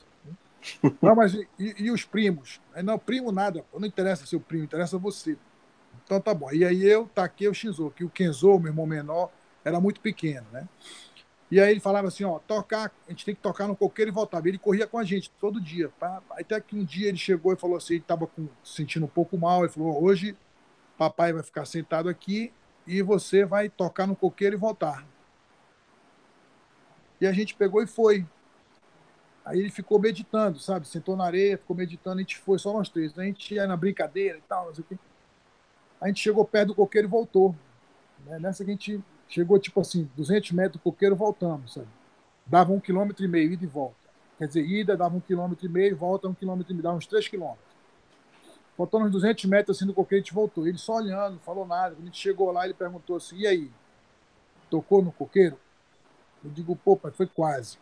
Não, 1.02 1.16
mas 1.16 1.34
e, 1.34 1.48
e 1.58 1.90
os 1.90 2.04
primos? 2.04 2.60
Aí, 2.74 2.84
não, 2.84 3.00
primo 3.00 3.32
nada, 3.32 3.64
não 3.74 3.88
interessa 3.88 4.26
seu 4.26 4.42
primo, 4.42 4.66
interessa 4.66 4.98
você. 4.98 5.38
Então 6.04 6.20
tá 6.20 6.34
bom. 6.34 6.52
E 6.52 6.66
aí 6.66 6.84
eu 6.84 7.08
taquei 7.16 7.48
o 7.48 7.54
Shinzo, 7.54 7.92
que 7.92 8.04
o 8.04 8.10
Kenzo, 8.10 8.60
meu 8.60 8.68
irmão 8.68 8.86
menor, 8.86 9.32
era 9.64 9.80
muito 9.80 10.02
pequeno, 10.02 10.46
né? 10.52 10.68
E 11.52 11.60
aí 11.60 11.72
ele 11.72 11.80
falava 11.80 12.08
assim, 12.08 12.24
ó, 12.24 12.38
tocar, 12.40 12.92
a 13.08 13.12
gente 13.12 13.26
tem 13.26 13.34
que 13.34 13.42
tocar 13.42 13.68
no 13.68 13.76
coqueiro 13.76 14.12
e 14.12 14.14
voltar. 14.14 14.46
Ele 14.46 14.60
corria 14.60 14.86
com 14.86 15.00
a 15.00 15.04
gente 15.04 15.32
todo 15.40 15.60
dia. 15.60 15.92
Até 16.32 16.62
que 16.62 16.76
um 16.76 16.84
dia 16.84 17.10
ele 17.10 17.18
chegou 17.18 17.52
e 17.54 17.56
falou 17.56 17.78
assim, 17.78 17.96
ele 17.96 18.02
estava 18.02 18.30
sentindo 18.64 19.06
um 19.06 19.10
pouco 19.10 19.38
mal, 19.38 19.62
ele 19.62 19.74
falou, 19.74 20.04
hoje 20.04 20.38
papai 20.98 21.34
vai 21.34 21.42
ficar 21.42 21.66
sentado 21.66 22.10
aqui 22.10 22.52
e 22.86 23.02
você 23.02 23.46
vai 23.46 23.70
tocar 23.70 24.06
no 24.06 24.16
coqueiro 24.16 24.56
e 24.56 24.60
voltar. 24.60 25.08
E 27.20 27.26
a 27.26 27.32
gente 27.32 27.56
pegou 27.56 27.82
e 27.82 27.88
foi. 27.88 28.26
Aí 29.44 29.60
ele 29.60 29.72
ficou 29.72 30.00
meditando, 30.00 30.60
sabe? 30.60 30.88
Sentou 30.88 31.16
na 31.16 31.26
areia, 31.26 31.58
ficou 31.58 31.76
meditando, 31.76 32.18
a 32.18 32.22
gente 32.22 32.38
foi, 32.38 32.60
só 32.60 32.72
nós 32.72 32.90
três. 32.90 33.18
A 33.18 33.24
gente 33.24 33.56
ia 33.56 33.66
na 33.66 33.76
brincadeira 33.76 34.38
e 34.38 34.42
tal, 34.42 34.68
não 34.68 34.76
sei 34.76 34.84
o 34.84 34.88
quê. 34.88 34.98
A 36.00 36.08
gente 36.08 36.20
chegou 36.20 36.46
perto 36.46 36.68
do 36.68 36.76
coqueiro 36.76 37.08
e 37.08 37.10
voltou. 37.10 37.56
Né? 38.26 38.38
Nessa 38.40 38.64
que 38.64 38.70
a 38.70 38.74
gente 38.74 39.04
Chegou, 39.30 39.60
tipo 39.60 39.80
assim, 39.80 40.10
200 40.18 40.52
metros 40.52 40.74
do 40.74 40.84
coqueiro, 40.84 41.16
voltamos, 41.16 41.74
sabe? 41.74 41.88
Dava 42.46 42.74
um 42.74 42.80
quilômetro 42.80 43.24
e 43.24 43.28
meio, 43.28 43.54
ida 43.54 43.64
e 43.64 43.68
volta. 43.68 43.96
Quer 44.40 44.48
dizer, 44.48 44.66
ida 44.66 44.98
dava 44.98 45.16
um 45.16 45.20
quilômetro 45.20 45.66
e 45.66 45.70
meio, 45.70 45.96
volta 45.96 46.28
um 46.28 46.34
quilômetro 46.34 46.74
e 46.74 46.74
meio, 46.74 46.84
dava 46.84 46.98
uns 46.98 47.06
três 47.06 47.28
quilômetros. 47.28 47.70
Faltando 48.76 49.06
uns 49.06 49.12
200 49.12 49.46
metros 49.46 49.78
assim 49.78 49.86
do 49.86 49.94
coqueiro, 49.94 50.22
a 50.22 50.26
gente 50.26 50.34
voltou. 50.34 50.68
Ele 50.68 50.78
só 50.78 50.96
olhando, 50.96 51.34
não 51.34 51.40
falou 51.40 51.68
nada. 51.68 51.94
Quando 51.94 52.04
a 52.04 52.06
gente 52.06 52.18
chegou 52.18 52.52
lá, 52.52 52.66
ele 52.66 52.74
perguntou 52.74 53.18
assim, 53.18 53.38
e 53.38 53.46
aí? 53.46 53.72
Tocou 54.70 55.04
no 55.04 55.12
coqueiro? 55.12 55.60
Eu 56.44 56.50
digo, 56.50 56.76
pô, 56.76 56.96
pai, 56.98 57.12
foi 57.12 57.28
quase. 57.28 57.78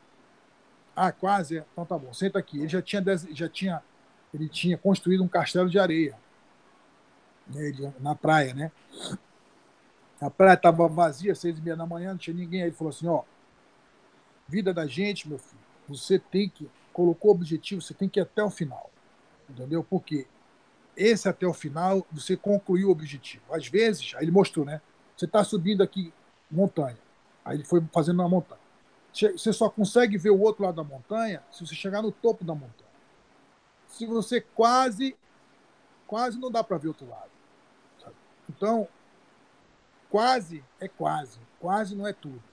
Ah, 0.95 1.11
quase? 1.11 1.59
É. 1.59 1.65
Então 1.71 1.85
tá 1.85 1.97
bom, 1.97 2.13
senta 2.13 2.39
aqui. 2.39 2.57
Ele 2.57 2.67
já 2.67 2.81
tinha, 2.81 3.03
já 3.31 3.47
tinha, 3.47 3.83
ele 4.33 4.49
tinha 4.49 4.77
construído 4.77 5.23
um 5.23 5.27
castelo 5.27 5.69
de 5.69 5.79
areia 5.79 6.17
né, 7.47 7.93
na 7.99 8.15
praia, 8.15 8.53
né? 8.53 8.71
A 10.19 10.29
praia 10.29 10.55
estava 10.55 10.87
vazia, 10.87 11.35
seis 11.35 11.57
e 11.57 11.61
meia 11.61 11.75
da 11.75 11.85
manhã, 11.85 12.11
não 12.11 12.17
tinha 12.17 12.35
ninguém. 12.35 12.61
Aí 12.61 12.69
ele 12.69 12.75
falou 12.75 12.89
assim: 12.89 13.07
ó, 13.07 13.23
vida 14.47 14.73
da 14.73 14.87
gente, 14.87 15.27
meu 15.27 15.37
filho, 15.37 15.61
você 15.87 16.17
tem 16.17 16.49
que, 16.49 16.69
colocou 16.91 17.31
o 17.31 17.35
objetivo, 17.35 17.81
você 17.81 17.93
tem 17.93 18.09
que 18.09 18.19
ir 18.19 18.23
até 18.23 18.43
o 18.43 18.49
final. 18.49 18.89
Entendeu? 19.49 19.83
Porque 19.83 20.27
esse 20.95 21.29
até 21.29 21.45
o 21.45 21.53
final, 21.53 22.05
você 22.11 22.35
concluiu 22.35 22.89
o 22.89 22.91
objetivo. 22.91 23.43
Às 23.53 23.67
vezes, 23.67 24.13
aí 24.15 24.23
ele 24.23 24.31
mostrou, 24.31 24.65
né? 24.65 24.81
Você 25.15 25.25
está 25.25 25.43
subindo 25.43 25.83
aqui 25.83 26.11
montanha. 26.49 26.97
Aí 27.45 27.57
ele 27.57 27.63
foi 27.63 27.81
fazendo 27.93 28.17
na 28.17 28.27
montanha. 28.27 28.59
Você 29.13 29.53
só 29.53 29.69
consegue 29.69 30.17
ver 30.17 30.31
o 30.31 30.39
outro 30.39 30.63
lado 30.63 30.75
da 30.75 30.83
montanha 30.83 31.43
se 31.51 31.65
você 31.65 31.73
chegar 31.73 32.01
no 32.01 32.11
topo 32.11 32.43
da 32.43 32.53
montanha. 32.53 32.89
Se 33.87 34.05
você 34.05 34.41
quase, 34.41 35.15
quase 36.05 36.39
não 36.39 36.51
dá 36.51 36.63
para 36.63 36.77
ver 36.77 36.87
o 36.87 36.91
outro 36.91 37.07
lado. 37.07 37.31
Sabe? 37.99 38.15
Então, 38.49 38.87
quase 40.09 40.63
é 40.79 40.87
quase, 40.87 41.39
quase 41.59 41.95
não 41.95 42.07
é 42.07 42.13
tudo. 42.13 42.43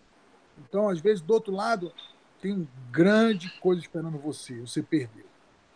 Então, 0.58 0.88
às 0.88 1.00
vezes, 1.00 1.20
do 1.20 1.34
outro 1.34 1.52
lado, 1.52 1.92
tem 2.40 2.68
grande 2.90 3.50
coisa 3.60 3.80
esperando 3.80 4.18
você, 4.18 4.60
você 4.60 4.82
perdeu. 4.82 5.24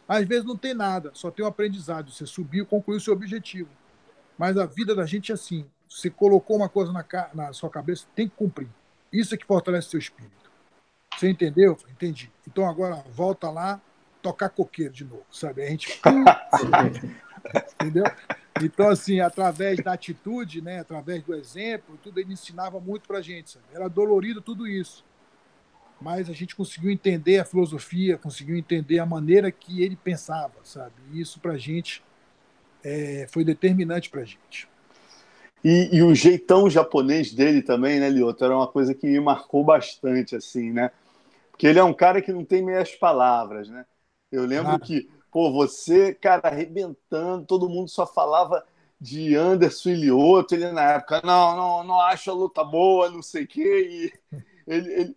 Às 0.08 0.26
vezes 0.26 0.44
não 0.44 0.56
tem 0.56 0.72
nada, 0.72 1.10
só 1.12 1.30
tem 1.30 1.44
um 1.44 1.48
aprendizado. 1.48 2.10
Você 2.10 2.26
subiu, 2.26 2.64
concluiu 2.64 2.98
o 2.98 3.00
seu 3.00 3.12
objetivo. 3.12 3.68
Mas 4.38 4.56
a 4.56 4.64
vida 4.64 4.94
da 4.94 5.04
gente 5.04 5.30
é 5.32 5.34
assim. 5.34 5.66
Você 5.88 6.08
colocou 6.08 6.56
uma 6.56 6.68
coisa 6.68 6.92
na, 6.92 7.04
na 7.34 7.52
sua 7.52 7.68
cabeça, 7.68 8.06
tem 8.14 8.28
que 8.28 8.36
cumprir. 8.36 8.68
Isso 9.12 9.34
é 9.34 9.38
que 9.38 9.46
fortalece 9.46 9.90
seu 9.90 9.98
espírito. 9.98 10.50
Você 11.16 11.28
entendeu? 11.28 11.76
Entendi. 11.90 12.30
Então 12.46 12.68
agora 12.68 13.02
volta 13.10 13.50
lá, 13.50 13.80
tocar 14.22 14.48
coqueiro 14.48 14.92
de 14.92 15.04
novo, 15.04 15.26
sabe? 15.30 15.62
A 15.62 15.70
gente. 15.70 16.00
entendeu? 17.80 18.04
Então, 18.64 18.88
assim, 18.88 19.20
através 19.20 19.80
da 19.82 19.92
atitude, 19.92 20.60
né, 20.60 20.80
através 20.80 21.22
do 21.22 21.34
exemplo, 21.34 21.98
tudo 22.02 22.18
ele 22.20 22.32
ensinava 22.32 22.80
muito 22.80 23.06
para 23.06 23.18
a 23.18 23.22
gente. 23.22 23.50
Sabe? 23.50 23.64
Era 23.72 23.88
dolorido 23.88 24.40
tudo 24.40 24.66
isso. 24.66 25.04
Mas 26.00 26.30
a 26.30 26.32
gente 26.32 26.54
conseguiu 26.54 26.90
entender 26.90 27.38
a 27.38 27.44
filosofia, 27.44 28.16
conseguiu 28.16 28.56
entender 28.56 28.98
a 29.00 29.06
maneira 29.06 29.50
que 29.50 29.82
ele 29.82 29.96
pensava, 29.96 30.54
sabe? 30.62 30.94
E 31.12 31.20
isso 31.20 31.40
para 31.40 31.52
a 31.52 31.58
gente 31.58 32.02
é, 32.84 33.26
foi 33.30 33.44
determinante 33.44 34.08
para 34.08 34.20
a 34.20 34.24
gente. 34.24 34.68
E, 35.64 35.96
e, 35.96 36.02
o 36.04 36.14
jeitão 36.14 36.70
japonês 36.70 37.32
dele 37.32 37.62
também, 37.62 37.98
né, 37.98 38.08
Lioto? 38.08 38.44
Era 38.44 38.56
uma 38.56 38.68
coisa 38.68 38.94
que 38.94 39.08
me 39.08 39.18
marcou 39.18 39.64
bastante, 39.64 40.36
assim, 40.36 40.70
né? 40.70 40.92
que 41.58 41.66
ele 41.66 41.80
é 41.80 41.84
um 41.84 41.92
cara 41.92 42.22
que 42.22 42.32
não 42.32 42.44
tem 42.44 42.62
meias 42.62 42.94
palavras, 42.94 43.68
né? 43.68 43.84
Eu 44.30 44.46
lembro 44.46 44.72
ah. 44.72 44.78
que, 44.78 45.10
pô, 45.30 45.52
você, 45.52 46.14
cara, 46.14 46.48
arrebentando, 46.48 47.46
todo 47.46 47.68
mundo 47.68 47.88
só 47.88 48.06
falava 48.06 48.64
de 49.00 49.34
Anderson 49.34 49.90
Ilioto, 49.90 50.54
ele 50.54 50.70
na 50.72 50.94
época, 50.94 51.20
não, 51.24 51.56
não, 51.56 51.84
não 51.84 52.00
acho 52.00 52.30
a 52.30 52.34
luta 52.34 52.64
boa, 52.64 53.10
não 53.10 53.22
sei 53.22 53.44
o 53.44 53.48
quê, 53.48 54.12
e 54.32 54.36
ele, 54.66 54.92
ele 54.92 55.16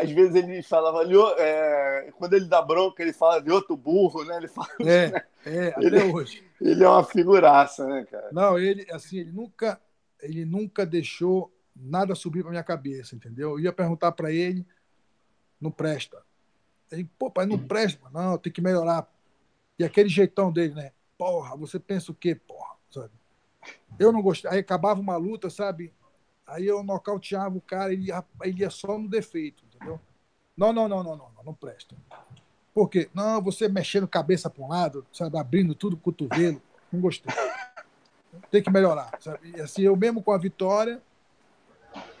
às 0.00 0.10
vezes 0.10 0.34
ele 0.36 0.62
falava, 0.62 1.02
é, 1.38 2.12
quando 2.16 2.34
ele 2.34 2.46
dá 2.46 2.62
bronca, 2.62 3.02
ele 3.02 3.12
fala 3.12 3.40
de 3.40 3.50
outro 3.50 3.76
burro, 3.76 4.24
né? 4.24 4.36
Ele 4.36 4.48
fala, 4.48 4.68
é, 4.80 5.10
né? 5.10 5.24
é, 5.44 5.68
até 5.68 5.86
ele, 5.86 6.12
hoje. 6.12 6.44
Ele 6.60 6.84
é 6.84 6.88
uma 6.88 7.02
figuraça, 7.02 7.84
né, 7.84 8.06
cara? 8.08 8.28
Não, 8.32 8.58
ele, 8.58 8.86
assim, 8.92 9.18
ele 9.18 9.32
nunca, 9.32 9.80
ele 10.20 10.44
nunca 10.44 10.86
deixou 10.86 11.52
nada 11.74 12.14
subir 12.14 12.42
para 12.42 12.52
minha 12.52 12.62
cabeça, 12.62 13.16
entendeu? 13.16 13.50
Eu 13.50 13.60
ia 13.60 13.72
perguntar 13.72 14.12
para 14.12 14.30
ele, 14.30 14.64
não 15.60 15.70
presta. 15.70 16.22
Ele, 16.90 17.08
pô, 17.18 17.30
pai, 17.30 17.46
não 17.46 17.58
presta, 17.58 18.08
não, 18.12 18.38
tem 18.38 18.52
que 18.52 18.60
melhorar. 18.60 19.08
E 19.78 19.84
aquele 19.84 20.08
jeitão 20.08 20.52
dele, 20.52 20.74
né? 20.74 20.92
Porra, 21.18 21.56
você 21.56 21.78
pensa 21.78 22.12
o 22.12 22.14
quê, 22.14 22.34
porra? 22.34 22.74
Sabe? 22.90 23.10
Eu 23.98 24.12
não 24.12 24.22
gostei. 24.22 24.50
Aí 24.50 24.58
acabava 24.58 25.00
uma 25.00 25.16
luta, 25.16 25.50
sabe? 25.50 25.92
Aí 26.46 26.66
eu 26.66 26.82
nocauteava 26.82 27.56
o 27.56 27.60
cara, 27.60 27.92
ele 27.92 28.08
ia, 28.08 28.24
ele 28.42 28.60
ia 28.60 28.70
só 28.70 28.98
no 28.98 29.08
defeito, 29.08 29.64
entendeu? 29.64 29.98
Não, 30.56 30.72
não, 30.72 30.88
não, 30.88 31.02
não, 31.02 31.16
não, 31.16 31.30
não, 31.36 31.44
não 31.44 31.54
presta. 31.54 31.96
Por 32.74 32.88
quê? 32.88 33.08
Não, 33.14 33.40
você 33.40 33.68
mexendo 33.68 34.06
cabeça 34.06 34.50
para 34.50 34.64
um 34.64 34.68
lado, 34.68 35.06
sabe, 35.12 35.38
abrindo 35.38 35.74
tudo 35.74 35.96
cotovelo, 35.96 36.60
não 36.92 37.00
gostei. 37.00 37.32
Tem 38.50 38.62
que 38.62 38.70
melhorar, 38.70 39.10
sabe? 39.20 39.54
E 39.56 39.60
assim, 39.60 39.82
eu 39.82 39.96
mesmo 39.96 40.22
com 40.22 40.32
a 40.32 40.38
vitória. 40.38 41.00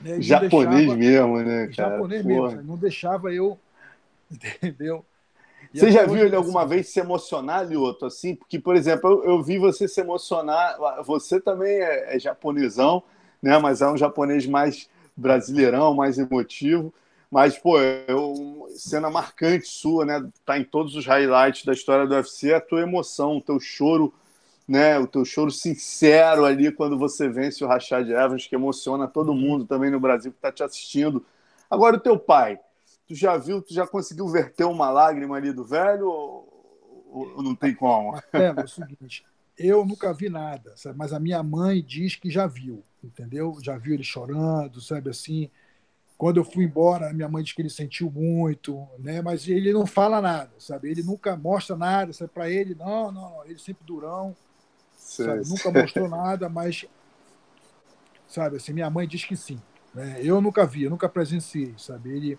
Né, 0.00 0.22
japonês 0.22 0.86
deixava, 0.86 0.96
mesmo, 0.96 1.38
né, 1.38 1.66
cara? 1.66 1.90
Japonês 1.90 2.22
Porra. 2.22 2.52
mesmo, 2.52 2.62
não 2.62 2.76
deixava 2.76 3.32
eu, 3.34 3.58
entendeu? 4.32 5.04
E 5.72 5.78
você 5.80 5.90
já 5.90 6.06
viu 6.06 6.24
ele 6.24 6.36
alguma 6.36 6.60
assim, 6.60 6.70
vez 6.70 6.88
se 6.88 7.00
emocionar, 7.00 7.66
Lioto, 7.66 8.06
assim? 8.06 8.34
Porque, 8.34 8.58
por 8.58 8.76
exemplo, 8.76 9.10
eu, 9.10 9.32
eu, 9.32 9.42
vi 9.42 9.58
você 9.58 9.88
se 9.88 10.00
emocionar. 10.00 10.76
Você 11.04 11.40
também 11.40 11.80
é, 11.80 12.16
é 12.16 12.18
japonesão, 12.18 13.02
né? 13.42 13.58
Mas 13.58 13.80
é 13.80 13.88
um 13.88 13.96
japonês 13.96 14.46
mais 14.46 14.88
brasileirão, 15.16 15.94
mais 15.94 16.18
emotivo. 16.18 16.92
Mas, 17.30 17.58
pô, 17.58 17.80
eu, 17.80 18.68
cena 18.76 19.10
marcante 19.10 19.66
sua, 19.66 20.04
né? 20.04 20.24
Tá 20.44 20.56
em 20.58 20.64
todos 20.64 20.94
os 20.94 21.06
highlights 21.06 21.64
da 21.64 21.72
história 21.72 22.06
do 22.06 22.14
UFC, 22.14 22.54
a 22.54 22.60
tua 22.60 22.82
emoção, 22.82 23.38
o 23.38 23.40
teu 23.40 23.58
choro, 23.58 24.14
né? 24.68 24.98
O 25.00 25.06
teu 25.08 25.24
choro 25.24 25.50
sincero 25.50 26.44
ali 26.44 26.70
quando 26.70 26.96
você 26.96 27.28
vence 27.28 27.64
o 27.64 27.66
Rashad 27.66 28.08
Evans, 28.08 28.46
que 28.46 28.54
emociona 28.54 29.08
todo 29.08 29.34
mundo 29.34 29.64
também 29.64 29.90
no 29.90 29.98
Brasil 29.98 30.30
que 30.30 30.38
tá 30.38 30.52
te 30.52 30.62
assistindo. 30.62 31.24
Agora, 31.68 31.96
o 31.96 32.00
teu 32.00 32.16
pai, 32.16 32.60
tu 33.06 33.14
já 33.14 33.36
viu, 33.36 33.60
tu 33.60 33.72
já 33.72 33.86
conseguiu 33.86 34.26
verter 34.28 34.64
uma 34.64 34.90
lágrima 34.90 35.36
ali 35.36 35.52
do 35.52 35.64
velho 35.64 36.08
ou, 36.08 37.32
ou 37.36 37.42
não 37.42 37.54
tem 37.54 37.74
como? 37.74 38.16
É, 38.32 38.46
é 38.46 38.52
o 38.52 38.68
seguinte, 38.68 39.24
eu 39.58 39.84
nunca 39.84 40.12
vi 40.12 40.28
nada, 40.28 40.76
sabe? 40.76 40.98
mas 40.98 41.12
a 41.12 41.20
minha 41.20 41.42
mãe 41.42 41.82
diz 41.82 42.16
que 42.16 42.30
já 42.30 42.46
viu, 42.46 42.82
entendeu? 43.02 43.56
Já 43.62 43.76
viu 43.78 43.94
ele 43.94 44.02
chorando, 44.02 44.80
sabe 44.80 45.10
assim. 45.10 45.50
Quando 46.16 46.38
eu 46.38 46.44
fui 46.44 46.64
embora, 46.64 47.12
minha 47.12 47.28
mãe 47.28 47.42
diz 47.42 47.52
que 47.52 47.60
ele 47.60 47.70
sentiu 47.70 48.10
muito, 48.10 48.86
né? 48.98 49.20
Mas 49.20 49.48
ele 49.48 49.72
não 49.72 49.84
fala 49.84 50.20
nada, 50.20 50.52
sabe? 50.58 50.88
Ele 50.88 51.02
nunca 51.02 51.36
mostra 51.36 51.76
nada, 51.76 52.12
sabe? 52.12 52.30
Para 52.32 52.48
ele, 52.48 52.74
não, 52.74 53.10
não, 53.10 53.44
ele 53.44 53.58
sempre 53.58 53.84
durão, 53.84 54.34
sabe? 54.96 55.46
Nunca 55.48 55.70
mostrou 55.70 56.08
nada, 56.08 56.48
mas 56.48 56.86
sabe 58.28 58.56
assim, 58.56 58.72
minha 58.72 58.90
mãe 58.90 59.06
diz 59.06 59.24
que 59.24 59.36
sim. 59.36 59.60
Né? 59.92 60.18
Eu 60.20 60.40
nunca 60.40 60.64
vi, 60.66 60.84
eu 60.84 60.90
nunca 60.90 61.08
presenciei, 61.08 61.74
sabe? 61.78 62.10
Ele 62.10 62.38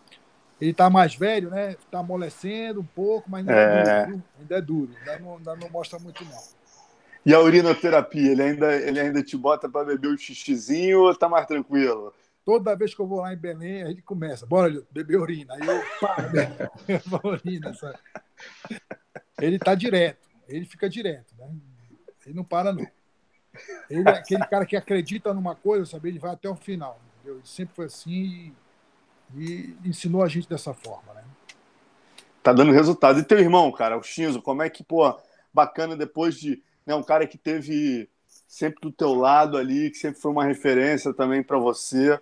ele 0.60 0.72
está 0.72 0.90
mais 0.90 1.16
velho, 1.16 1.50
né? 1.50 1.72
Está 1.72 2.00
amolecendo 2.00 2.80
um 2.80 2.86
pouco, 2.86 3.30
mas 3.30 3.48
ainda 3.48 3.62
é, 3.62 3.82
é 3.82 4.06
duro, 4.06 4.24
ainda 4.40 4.56
é 4.56 4.62
duro, 4.62 4.92
ainda 5.00 5.20
não, 5.20 5.38
ainda 5.38 5.56
não 5.56 5.70
mostra 5.70 6.00
muito 6.00 6.24
não. 6.26 6.40
E 7.26 7.34
a 7.34 7.40
urinoterapia, 7.40 8.32
ele 8.32 8.42
ainda, 8.42 8.76
ele 8.76 9.00
ainda 9.00 9.24
te 9.24 9.36
bota 9.36 9.68
para 9.68 9.86
beber 9.86 10.10
o 10.10 10.18
xixizinho 10.18 11.02
ou 11.02 11.16
tá 11.16 11.28
mais 11.28 11.48
tranquilo? 11.48 12.14
Toda 12.46 12.76
vez 12.76 12.94
que 12.94 13.02
eu 13.02 13.08
vou 13.08 13.22
lá 13.22 13.34
em 13.34 13.38
Belém, 13.38 13.82
a 13.82 13.88
gente 13.88 14.04
começa, 14.04 14.46
bora 14.46 14.84
beber 14.92 15.18
urina. 15.18 15.56
Aí 15.56 15.68
eu 15.68 15.82
paro, 16.00 16.32
né? 16.32 16.70
urina, 17.24 17.74
sabe? 17.74 17.98
Ele 19.40 19.58
tá 19.58 19.74
direto, 19.74 20.30
ele 20.48 20.66
fica 20.66 20.88
direto, 20.88 21.34
né? 21.38 21.50
Ele 22.26 22.36
não 22.36 22.44
para, 22.44 22.72
não. 22.72 22.86
Ele 23.90 24.08
é 24.08 24.12
aquele 24.12 24.46
cara 24.46 24.66
que 24.66 24.76
acredita 24.76 25.34
numa 25.34 25.56
coisa, 25.56 25.86
sabe? 25.86 26.10
Ele 26.10 26.20
vai 26.20 26.32
até 26.32 26.48
o 26.48 26.56
final, 26.56 27.02
entendeu? 27.16 27.38
Ele 27.38 27.48
sempre 27.48 27.76
foi 27.76 27.86
assim 27.86 28.54
e, 29.36 29.76
ensinou 29.86 30.24
a 30.24 30.28
gente 30.28 30.48
dessa 30.48 30.74
forma, 30.74 31.14
né? 31.14 31.24
Tá 32.44 32.54
dando 32.54 32.72
resultado. 32.72 33.20
E 33.20 33.24
teu 33.24 33.40
irmão, 33.40 33.72
cara, 33.72 33.98
o 33.98 34.04
Shinzo, 34.04 34.42
como 34.42 34.62
é 34.62 34.70
que, 34.70 34.84
pô, 34.84 35.18
bacana 35.54 35.96
depois 35.96 36.36
de 36.36 36.62
né, 36.86 36.94
um 36.94 37.04
cara 37.04 37.26
que 37.26 37.38
teve 37.38 38.10
sempre 38.48 38.80
do 38.82 38.92
teu 38.92 39.14
lado 39.14 39.58
ali, 39.58 39.90
que 39.90 39.98
sempre 39.98 40.22
foi 40.22 40.32
uma 40.32 40.46
referência 40.46 41.14
também 41.14 41.42
para 41.42 41.58
você, 41.58 42.20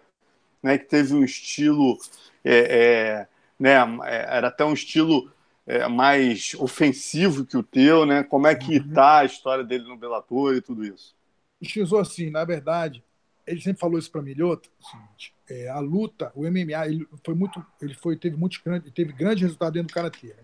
né, 0.62 0.78
que 0.78 0.86
teve 0.86 1.14
um 1.14 1.24
estilo, 1.24 1.98
é, 2.44 2.56
é, 2.56 3.28
né, 3.60 3.76
é, 4.06 4.38
era 4.38 4.48
até 4.48 4.64
um 4.64 4.74
estilo 4.74 5.32
é, 5.66 5.88
mais 5.88 6.54
ofensivo 6.60 7.46
que 7.46 7.58
o 7.58 7.64
teu, 7.64 8.06
né? 8.06 8.24
Como 8.24 8.48
é 8.48 8.56
que 8.56 8.78
uhum. 8.78 8.94
tá 8.94 9.20
a 9.20 9.26
história 9.26 9.64
dele 9.64 9.86
no 9.86 9.98
Bellator 9.98 10.56
e 10.56 10.62
tudo 10.62 10.86
isso? 10.86 11.16
Xizou 11.62 12.00
assim, 12.00 12.30
na 12.30 12.44
verdade, 12.44 13.04
ele 13.48 13.62
sempre 13.62 13.80
falou 13.80 13.98
isso 13.98 14.12
para 14.12 14.22
Milhoto, 14.22 14.70
seguinte, 14.82 15.33
é, 15.50 15.70
a 15.70 15.80
luta, 15.80 16.32
o 16.36 16.42
MMA, 16.44 16.88
ele 16.88 17.08
foi 17.24 17.36
muito, 17.36 17.66
ele 17.82 17.94
foi 17.94 18.16
teve 18.16 18.36
muito 18.38 18.62
grande, 18.64 18.92
teve 18.92 19.12
grande 19.12 19.44
resultado 19.44 19.74
dentro 19.74 19.90
do 19.90 19.94
karatê. 19.94 20.28
Né? 20.28 20.44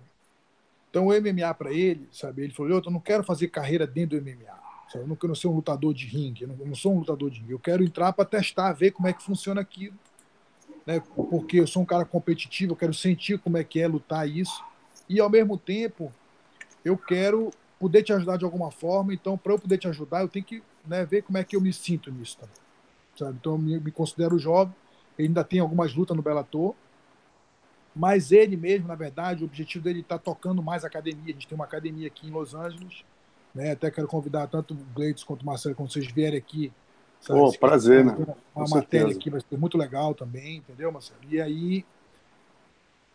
Então 0.90 1.08
o 1.08 1.10
MMA 1.10 1.54
para 1.54 1.72
ele, 1.72 2.08
sabe, 2.12 2.44
ele 2.44 2.54
falou, 2.54 2.72
eu 2.72 2.92
não 2.92 3.00
quero 3.00 3.24
fazer 3.24 3.48
carreira 3.48 3.86
dentro 3.86 4.20
do 4.20 4.26
MMA. 4.26 4.60
Sabe? 4.92 5.04
Eu 5.04 5.08
não 5.08 5.16
quero 5.16 5.36
ser 5.36 5.48
um 5.48 5.56
lutador 5.56 5.94
de 5.94 6.06
ringue, 6.06 6.44
eu 6.44 6.48
não, 6.48 6.58
eu 6.60 6.66
não 6.66 6.76
sou 6.76 6.94
um 6.94 7.00
lutador 7.00 7.30
de 7.30 7.40
ringue. 7.40 7.52
Eu 7.52 7.60
quero 7.60 7.84
entrar 7.84 8.12
para 8.12 8.26
testar, 8.26 8.74
ver 8.74 8.92
como 8.92 9.08
é 9.08 9.14
que 9.14 9.24
funciona 9.24 9.62
aquilo. 9.62 9.96
Né? 10.86 11.00
Porque 11.00 11.60
eu 11.60 11.68
sou 11.68 11.84
um 11.84 11.86
cara 11.86 12.06
competitivo, 12.06 12.74
eu 12.74 12.76
quero 12.76 12.94
sentir 12.94 13.38
como 13.40 13.58
é 13.58 13.64
que 13.64 13.80
é 13.80 13.88
lutar 13.88 14.28
isso. 14.28 14.64
E 15.08 15.20
ao 15.20 15.30
mesmo 15.30 15.58
tempo, 15.58 16.12
eu 16.84 16.98
quero 16.98 17.52
poder 17.80 18.04
te 18.04 18.12
ajudar 18.12 18.38
de 18.38 18.46
alguma 18.46 18.72
forma. 18.72 19.14
Então, 19.14 19.38
para 19.38 19.54
eu 19.54 19.60
poder 19.60 19.78
te 19.78 19.88
ajudar, 19.88 20.22
eu 20.22 20.28
tenho 20.28 20.46
que 20.46 20.62
né, 20.86 21.06
ver 21.06 21.24
como 21.24 21.38
é 21.38 21.44
que 21.44 21.56
eu 21.56 21.62
me 21.62 21.72
sinto 21.72 22.12
nisso 22.12 22.38
também. 22.38 22.56
Sabe? 23.16 23.38
Então, 23.40 23.54
eu 23.54 23.58
me, 23.60 23.92
considero 23.92 24.38
jovem. 24.38 24.74
Ele 25.20 25.28
ainda 25.28 25.44
tem 25.44 25.60
algumas 25.60 25.94
lutas 25.94 26.18
no 26.18 26.24
Bellator 26.24 26.74
mas 27.96 28.32
ele 28.32 28.56
mesmo, 28.56 28.88
na 28.88 28.96
verdade, 28.96 29.44
o 29.44 29.46
objetivo 29.46 29.84
dele 29.84 30.02
está 30.02 30.18
tocando 30.18 30.62
mais 30.62 30.86
academia. 30.86 31.26
A 31.26 31.32
gente 31.34 31.48
tem 31.48 31.56
uma 31.56 31.66
academia 31.66 32.08
aqui 32.08 32.28
em 32.28 32.32
Los 32.32 32.54
Angeles, 32.54 33.04
né? 33.54 33.72
Até 33.72 33.90
quero 33.92 34.08
convidar 34.08 34.48
tanto 34.48 34.74
o 34.74 34.78
Gleitos 34.96 35.24
quanto 35.24 35.42
o 35.42 35.46
Marcelo, 35.46 35.76
quando 35.76 35.92
vocês 35.92 36.08
vierem 36.08 36.38
aqui. 36.38 36.72
Sabe? 37.20 37.40
Oh, 37.40 37.52
prazer, 37.52 38.06
né? 38.06 38.14
Uma, 38.14 38.38
uma 38.56 38.70
matéria 38.70 39.08
certeza. 39.08 39.20
aqui 39.20 39.30
vai 39.30 39.42
ser 39.42 39.58
muito 39.58 39.78
legal 39.78 40.14
também, 40.14 40.58
entendeu, 40.58 40.92
Marcelo? 40.92 41.20
E 41.30 41.42
aí, 41.42 41.86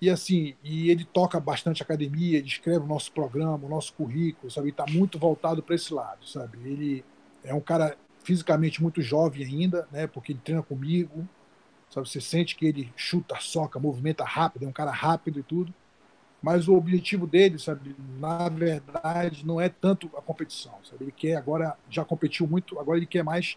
e 0.02 0.10
assim, 0.10 0.54
e 0.62 0.90
ele 0.90 1.04
toca 1.04 1.40
bastante 1.40 1.82
academia, 1.82 2.36
ele 2.36 2.46
escreve 2.46 2.84
o 2.84 2.86
nosso 2.86 3.10
programa, 3.12 3.64
o 3.64 3.68
nosso 3.70 3.94
currículo, 3.94 4.50
sabe? 4.50 4.68
Está 4.68 4.84
muito 4.86 5.18
voltado 5.18 5.62
para 5.62 5.74
esse 5.74 5.94
lado, 5.94 6.26
sabe? 6.26 6.58
Ele 6.62 7.04
é 7.42 7.54
um 7.54 7.60
cara 7.60 7.96
fisicamente 8.22 8.82
muito 8.82 9.00
jovem 9.00 9.46
ainda, 9.46 9.88
né? 9.90 10.06
Porque 10.06 10.32
ele 10.32 10.40
treina 10.44 10.62
comigo, 10.62 11.26
Sabe, 11.90 12.08
você 12.08 12.20
sente 12.20 12.56
que 12.56 12.66
ele 12.66 12.92
chuta, 12.96 13.36
soca, 13.40 13.78
movimenta 13.78 14.24
rápido, 14.24 14.64
é 14.64 14.68
um 14.68 14.72
cara 14.72 14.90
rápido 14.90 15.40
e 15.40 15.42
tudo. 15.42 15.72
Mas 16.42 16.68
o 16.68 16.74
objetivo 16.74 17.26
dele, 17.26 17.58
sabe, 17.58 17.96
na 18.18 18.48
verdade, 18.48 19.46
não 19.46 19.60
é 19.60 19.68
tanto 19.68 20.10
a 20.16 20.20
competição. 20.20 20.74
Sabe? 20.84 21.04
Ele 21.04 21.12
quer 21.12 21.36
agora, 21.36 21.76
já 21.88 22.04
competiu 22.04 22.46
muito, 22.46 22.78
agora 22.78 22.98
ele 22.98 23.06
quer 23.06 23.22
mais 23.22 23.56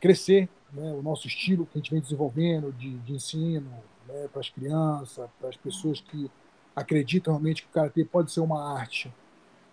crescer 0.00 0.48
né, 0.72 0.92
o 0.92 1.02
nosso 1.02 1.26
estilo 1.26 1.66
que 1.66 1.78
a 1.78 1.78
gente 1.78 1.90
vem 1.90 2.00
desenvolvendo 2.00 2.72
de, 2.72 2.98
de 2.98 3.14
ensino 3.14 3.70
né, 4.06 4.28
para 4.30 4.40
as 4.40 4.50
crianças, 4.50 5.28
para 5.38 5.48
as 5.48 5.56
pessoas 5.56 6.00
que 6.00 6.30
acreditam 6.74 7.32
realmente 7.32 7.62
que 7.62 7.68
o 7.68 7.72
karatê 7.72 8.04
pode 8.04 8.30
ser 8.30 8.40
uma 8.40 8.78
arte, 8.78 9.12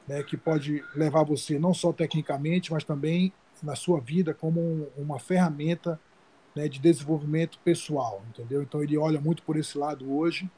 né, 0.07 0.23
que 0.23 0.37
pode 0.37 0.83
levar 0.95 1.23
você 1.23 1.59
não 1.59 1.73
só 1.73 1.91
tecnicamente, 1.93 2.71
mas 2.71 2.83
também 2.83 3.31
na 3.61 3.75
sua 3.75 3.99
vida 3.99 4.33
como 4.33 4.59
um, 4.59 4.87
uma 4.97 5.19
ferramenta 5.19 5.99
né, 6.55 6.67
de 6.67 6.79
desenvolvimento 6.79 7.59
pessoal, 7.63 8.23
entendeu? 8.29 8.61
Então 8.61 8.81
ele 8.81 8.97
olha 8.97 9.19
muito 9.19 9.43
por 9.43 9.57
esse 9.57 9.77
lado 9.77 10.15
hoje, 10.15 10.49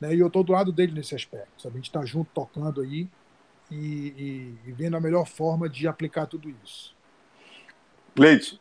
né, 0.00 0.14
e 0.14 0.18
eu 0.18 0.26
estou 0.26 0.42
do 0.42 0.52
lado 0.52 0.72
dele 0.72 0.92
nesse 0.92 1.14
aspecto, 1.14 1.62
sabe? 1.62 1.74
A 1.74 1.78
gente 1.78 1.88
está 1.88 2.04
junto 2.04 2.30
tocando 2.34 2.80
aí 2.80 3.08
e, 3.70 3.76
e, 3.76 4.54
e, 4.66 4.72
vendo 4.72 4.96
a 4.96 5.00
melhor 5.00 5.26
forma 5.26 5.68
de 5.68 5.86
aplicar 5.86 6.26
tudo 6.26 6.52
isso. 6.64 6.94
Leite. 8.16 8.60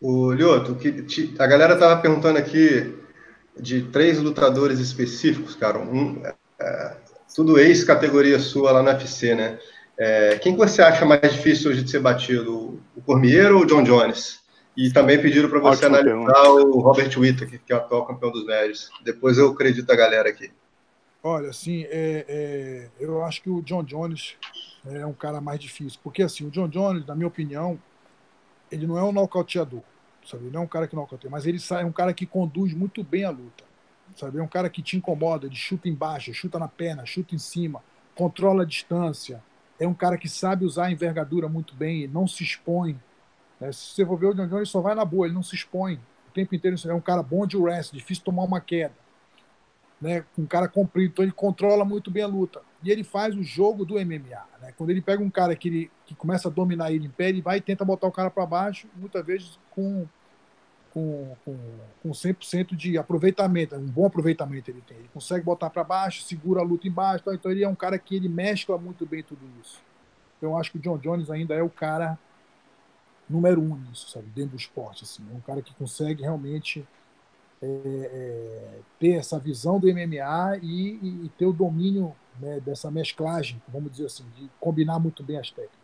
O 0.00 0.30
Lioto, 0.32 0.76
que, 0.76 1.34
a 1.38 1.46
galera 1.46 1.74
estava 1.74 2.00
perguntando 2.00 2.38
aqui 2.38 2.94
de 3.58 3.82
três 3.82 4.20
lutadores 4.20 4.78
específicos, 4.78 5.56
cara. 5.56 5.78
Um, 5.78 6.22
é, 6.60 6.96
tudo 7.34 7.58
ex-categoria 7.58 8.38
sua 8.38 8.70
lá 8.70 8.82
no 8.82 8.90
UFC, 8.90 9.34
né? 9.34 9.58
É, 9.96 10.38
quem 10.38 10.52
que 10.52 10.58
você 10.58 10.80
acha 10.80 11.04
mais 11.04 11.32
difícil 11.32 11.70
hoje 11.70 11.82
de 11.82 11.90
ser 11.90 11.98
batido? 11.98 12.80
O 12.94 13.02
Cormier 13.02 13.52
ou 13.52 13.62
o 13.62 13.66
John 13.66 13.82
Jones? 13.82 14.37
E 14.78 14.92
também 14.92 15.20
pediram 15.20 15.50
para 15.50 15.58
você 15.58 15.86
Ótimo 15.86 15.96
analisar 15.96 16.50
o 16.50 16.78
Robert 16.78 17.18
Whittaker, 17.18 17.60
que 17.66 17.72
é 17.72 17.74
o 17.74 17.78
atual 17.80 18.06
campeão 18.06 18.30
dos 18.30 18.46
médios. 18.46 18.88
Depois 19.02 19.36
eu 19.36 19.50
acredito 19.50 19.90
a 19.90 19.96
galera 19.96 20.28
aqui. 20.28 20.52
Olha, 21.20 21.50
assim, 21.50 21.82
é, 21.90 22.24
é, 22.28 22.88
eu 23.00 23.24
acho 23.24 23.42
que 23.42 23.50
o 23.50 23.60
John 23.60 23.82
Jones 23.82 24.36
é 24.86 25.04
um 25.04 25.12
cara 25.12 25.40
mais 25.40 25.58
difícil. 25.58 25.98
Porque, 26.00 26.22
assim, 26.22 26.46
o 26.46 26.50
John 26.50 26.68
Jones, 26.68 27.04
na 27.04 27.16
minha 27.16 27.26
opinião, 27.26 27.76
ele 28.70 28.86
não 28.86 28.96
é 28.96 29.02
um 29.02 29.10
nocauteador, 29.10 29.82
sabe? 30.24 30.44
Ele 30.44 30.52
não 30.52 30.60
é 30.60 30.64
um 30.64 30.68
cara 30.68 30.86
que 30.86 30.94
nocauteia, 30.94 31.28
mas 31.28 31.44
ele 31.44 31.58
é 31.72 31.84
um 31.84 31.90
cara 31.90 32.14
que 32.14 32.24
conduz 32.24 32.72
muito 32.72 33.02
bem 33.02 33.24
a 33.24 33.30
luta, 33.30 33.64
sabe? 34.14 34.38
É 34.38 34.42
um 34.44 34.46
cara 34.46 34.70
que 34.70 34.80
te 34.80 34.96
incomoda, 34.96 35.46
ele 35.46 35.56
chuta 35.56 35.88
embaixo, 35.88 36.32
chuta 36.32 36.56
na 36.56 36.68
perna, 36.68 37.04
chuta 37.04 37.34
em 37.34 37.38
cima, 37.38 37.82
controla 38.14 38.62
a 38.62 38.66
distância. 38.66 39.42
É 39.76 39.88
um 39.88 39.94
cara 39.94 40.16
que 40.16 40.28
sabe 40.28 40.64
usar 40.64 40.86
a 40.86 40.92
envergadura 40.92 41.48
muito 41.48 41.74
bem, 41.74 42.06
não 42.06 42.28
se 42.28 42.44
expõe, 42.44 42.96
é, 43.60 43.72
se 43.72 43.94
você 43.94 44.06
for 44.06 44.16
ver 44.16 44.26
o 44.26 44.34
John 44.34 44.46
Jones, 44.46 44.68
só 44.68 44.80
vai 44.80 44.94
na 44.94 45.04
boa, 45.04 45.26
ele 45.26 45.34
não 45.34 45.42
se 45.42 45.54
expõe. 45.54 46.00
O 46.28 46.32
tempo 46.32 46.54
inteiro 46.54 46.76
é 46.86 46.94
um 46.94 47.00
cara 47.00 47.22
bom 47.22 47.46
de 47.46 47.56
wrestling, 47.56 47.98
difícil 47.98 48.24
tomar 48.24 48.44
uma 48.44 48.60
queda. 48.60 48.94
Né? 50.00 50.24
Um 50.38 50.46
cara 50.46 50.68
comprido, 50.68 51.10
então 51.10 51.24
ele 51.24 51.32
controla 51.32 51.84
muito 51.84 52.10
bem 52.10 52.22
a 52.22 52.26
luta. 52.26 52.62
E 52.82 52.90
ele 52.90 53.02
faz 53.02 53.34
o 53.34 53.42
jogo 53.42 53.84
do 53.84 53.94
MMA. 53.94 54.46
Né? 54.60 54.72
Quando 54.76 54.90
ele 54.90 55.02
pega 55.02 55.22
um 55.22 55.30
cara 55.30 55.56
que, 55.56 55.68
ele, 55.68 55.90
que 56.06 56.14
começa 56.14 56.48
a 56.48 56.50
dominar 56.50 56.92
ele 56.92 57.06
em 57.06 57.10
pé, 57.10 57.28
ele 57.28 57.42
vai 57.42 57.58
e 57.58 57.60
tenta 57.60 57.84
botar 57.84 58.06
o 58.06 58.12
cara 58.12 58.30
para 58.30 58.46
baixo, 58.46 58.86
muitas 58.94 59.26
vezes 59.26 59.58
com, 59.70 60.06
com, 60.94 61.36
com, 61.44 61.58
com 62.00 62.10
100% 62.10 62.76
de 62.76 62.96
aproveitamento, 62.96 63.74
um 63.74 63.86
bom 63.86 64.06
aproveitamento 64.06 64.70
ele 64.70 64.82
tem. 64.82 64.98
Ele 64.98 65.10
consegue 65.12 65.44
botar 65.44 65.68
para 65.70 65.82
baixo, 65.82 66.22
segura 66.22 66.60
a 66.60 66.64
luta 66.64 66.86
embaixo, 66.86 67.24
então 67.26 67.50
ele 67.50 67.64
é 67.64 67.68
um 67.68 67.74
cara 67.74 67.98
que 67.98 68.14
ele 68.14 68.28
mescla 68.28 68.78
muito 68.78 69.04
bem 69.04 69.24
tudo 69.24 69.40
isso. 69.60 69.82
Então 70.36 70.50
eu 70.50 70.56
acho 70.56 70.70
que 70.70 70.78
o 70.78 70.80
John 70.80 70.98
Jones 70.98 71.28
ainda 71.28 71.54
é 71.54 71.62
o 71.62 71.68
cara 71.68 72.16
número 73.28 73.60
um 73.60 73.76
nisso, 73.76 74.10
sabe, 74.10 74.26
dentro 74.34 74.52
do 74.52 74.56
esporte. 74.56 75.04
Assim. 75.04 75.22
É 75.32 75.36
um 75.36 75.40
cara 75.40 75.62
que 75.62 75.74
consegue 75.74 76.22
realmente 76.22 76.86
é, 77.62 77.66
é, 77.66 78.78
ter 78.98 79.12
essa 79.14 79.38
visão 79.38 79.78
do 79.78 79.88
MMA 79.88 80.58
e, 80.62 81.24
e 81.24 81.30
ter 81.36 81.46
o 81.46 81.52
domínio 81.52 82.14
né, 82.40 82.60
dessa 82.60 82.90
mesclagem, 82.90 83.60
vamos 83.68 83.90
dizer 83.90 84.06
assim, 84.06 84.24
de 84.36 84.48
combinar 84.60 84.98
muito 84.98 85.22
bem 85.22 85.38
as 85.38 85.50
técnicas. 85.50 85.78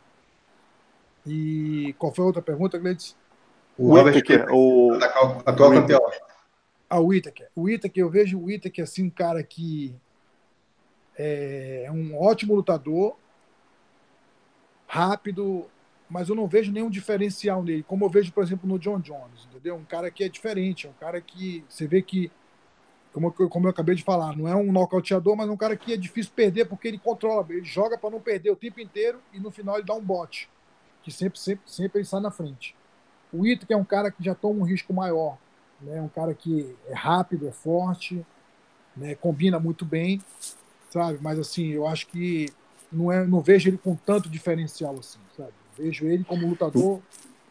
E 1.27 1.95
qual 1.99 2.13
foi 2.13 2.23
a 2.23 2.27
outra 2.27 2.43
pergunta, 2.43 2.79
Gledes? 2.79 3.17
O 3.77 3.95
Whittaker, 3.95 4.47
o 4.53 4.93
atual 5.45 5.73
campeão. 5.73 6.01
Ah, 6.89 7.01
o 7.01 7.07
Whittaker. 7.07 7.49
O 7.57 7.63
Whittaker, 7.63 8.03
eu 8.03 8.11
vejo 8.11 8.39
o 8.39 8.45
Whittaker 8.45 8.85
assim, 8.85 9.05
um 9.05 9.11
cara 9.11 9.43
que 9.43 9.95
é 11.17 11.89
um 11.93 12.17
ótimo 12.21 12.55
lutador, 12.55 13.17
rápido, 14.87 15.67
mas 16.09 16.29
eu 16.29 16.35
não 16.35 16.47
vejo 16.47 16.71
nenhum 16.71 16.91
diferencial 16.91 17.63
nele, 17.63 17.83
como 17.83 18.05
eu 18.05 18.11
vejo, 18.11 18.33
por 18.33 18.45
exemplo, 18.45 18.69
no 18.69 18.79
John 18.79 19.01
Jones, 19.01 19.47
entendeu? 19.51 19.77
Um 19.77 19.85
cara 19.85 20.11
que 20.11 20.23
é 20.23 20.29
diferente, 20.29 20.87
é 20.87 20.91
um 20.91 20.95
cara 20.95 21.21
que 21.21 21.65
você 21.69 21.87
vê 21.87 22.03
que, 22.03 22.31
como, 23.13 23.33
como 23.33 23.67
eu 23.67 23.71
acabei 23.71 23.95
de 23.95 24.03
falar, 24.03 24.37
não 24.37 24.47
é 24.47 24.55
um 24.55 24.71
nocauteador, 24.71 25.37
mas 25.37 25.49
é 25.49 25.53
um 25.53 25.57
cara 25.57 25.77
que 25.77 25.93
é 25.93 25.97
difícil 25.97 26.33
perder 26.35 26.67
porque 26.67 26.89
ele 26.89 26.99
controla, 26.99 27.47
ele 27.49 27.65
joga 27.65 27.97
para 27.97 28.11
não 28.11 28.21
perder 28.21 28.51
o 28.51 28.57
tempo 28.57 28.81
inteiro 28.81 29.21
e 29.33 29.41
no 29.41 29.51
final 29.51 29.77
ele 29.77 29.87
dá 29.87 29.95
um 29.95 30.05
bote, 30.05 30.49
que 31.03 31.11
sempre, 31.11 31.39
sempre, 31.39 31.71
sempre 31.71 31.99
ele 31.99 32.07
sai 32.07 32.21
na 32.21 32.31
frente. 32.31 32.77
O 33.33 33.47
Ito, 33.47 33.67
que 33.67 33.73
é 33.73 33.77
um 33.77 33.85
cara 33.85 34.11
que 34.11 34.23
já 34.23 34.35
toma 34.35 34.61
um 34.61 34.65
risco 34.65 34.93
maior, 34.93 35.39
né? 35.81 36.01
um 36.01 36.09
cara 36.09 36.35
que 36.35 36.77
é 36.87 36.95
rápido, 36.95 37.49
é 37.49 37.53
forte, 37.53 38.25
né? 38.97 39.15
combina 39.15 39.59
muito 39.59 39.85
bem, 39.85 40.23
sabe? 40.91 41.19
Mas 41.21 41.39
assim, 41.39 41.69
eu 41.69 41.87
acho 41.87 42.07
que 42.07 42.53
não, 42.93 43.11
é, 43.11 43.27
não 43.27 43.41
vejo 43.41 43.69
ele 43.69 43.79
com 43.79 43.97
tanto 43.97 44.29
diferencial 44.29 44.97
assim? 44.99 45.19
Vejo 45.77 46.07
ele 46.07 46.25
como 46.25 46.47
lutador 46.47 47.01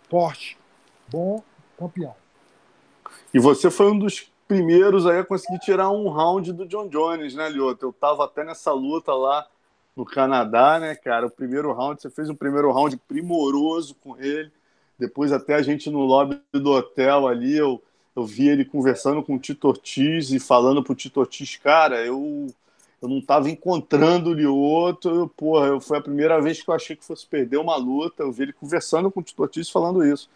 forte, 0.09 0.57
bom, 1.09 1.43
campeão. 1.77 2.15
E 3.33 3.39
você 3.39 3.71
foi 3.71 3.91
um 3.91 3.97
dos 3.97 4.31
primeiros 4.47 5.07
aí 5.07 5.17
a 5.17 5.25
conseguir 5.25 5.59
tirar 5.59 5.89
um 5.89 6.07
round 6.09 6.53
do 6.53 6.67
John 6.67 6.87
Jones, 6.87 7.33
né, 7.33 7.49
Lioto? 7.49 7.87
Eu 7.87 7.93
tava 7.93 8.23
até 8.25 8.43
nessa 8.43 8.71
luta 8.71 9.13
lá 9.13 9.47
no 9.95 10.05
Canadá, 10.05 10.79
né, 10.79 10.95
cara? 10.95 11.25
O 11.25 11.31
primeiro 11.31 11.73
round, 11.73 12.01
você 12.01 12.09
fez 12.09 12.29
um 12.29 12.35
primeiro 12.35 12.71
round 12.71 12.95
primoroso 13.07 13.95
com 13.95 14.15
ele. 14.17 14.51
Depois 14.99 15.31
até 15.31 15.55
a 15.55 15.61
gente 15.61 15.89
no 15.89 16.01
lobby 16.01 16.39
do 16.51 16.71
hotel 16.71 17.27
ali, 17.27 17.57
eu, 17.57 17.81
eu 18.15 18.23
vi 18.23 18.47
ele 18.47 18.63
conversando 18.63 19.23
com 19.23 19.35
o 19.35 19.39
Tito 19.39 19.67
Ortiz 19.67 20.31
e 20.31 20.39
falando 20.39 20.83
pro 20.83 20.93
Tito 20.93 21.19
Ortiz, 21.19 21.55
cara, 21.55 22.05
eu 22.05 22.53
eu 23.03 23.09
não 23.09 23.17
estava 23.17 23.49
encontrando-lhe 23.49 24.45
outro. 24.45 25.27
Porra, 25.35 25.67
eu, 25.67 25.81
foi 25.81 25.97
a 25.97 26.01
primeira 26.01 26.41
vez 26.41 26.63
que 26.63 26.69
eu 26.69 26.73
achei 26.73 26.95
que 26.95 27.03
fosse 27.03 27.27
perder 27.27 27.57
uma 27.57 27.75
luta. 27.75 28.23
Eu 28.23 28.31
vi 28.31 28.43
ele 28.43 28.53
conversando 28.53 29.11
com 29.11 29.19
o 29.19 29.23
Tito 29.23 29.41
Ortiz 29.41 29.69
falando 29.69 30.05
isso. 30.05 30.29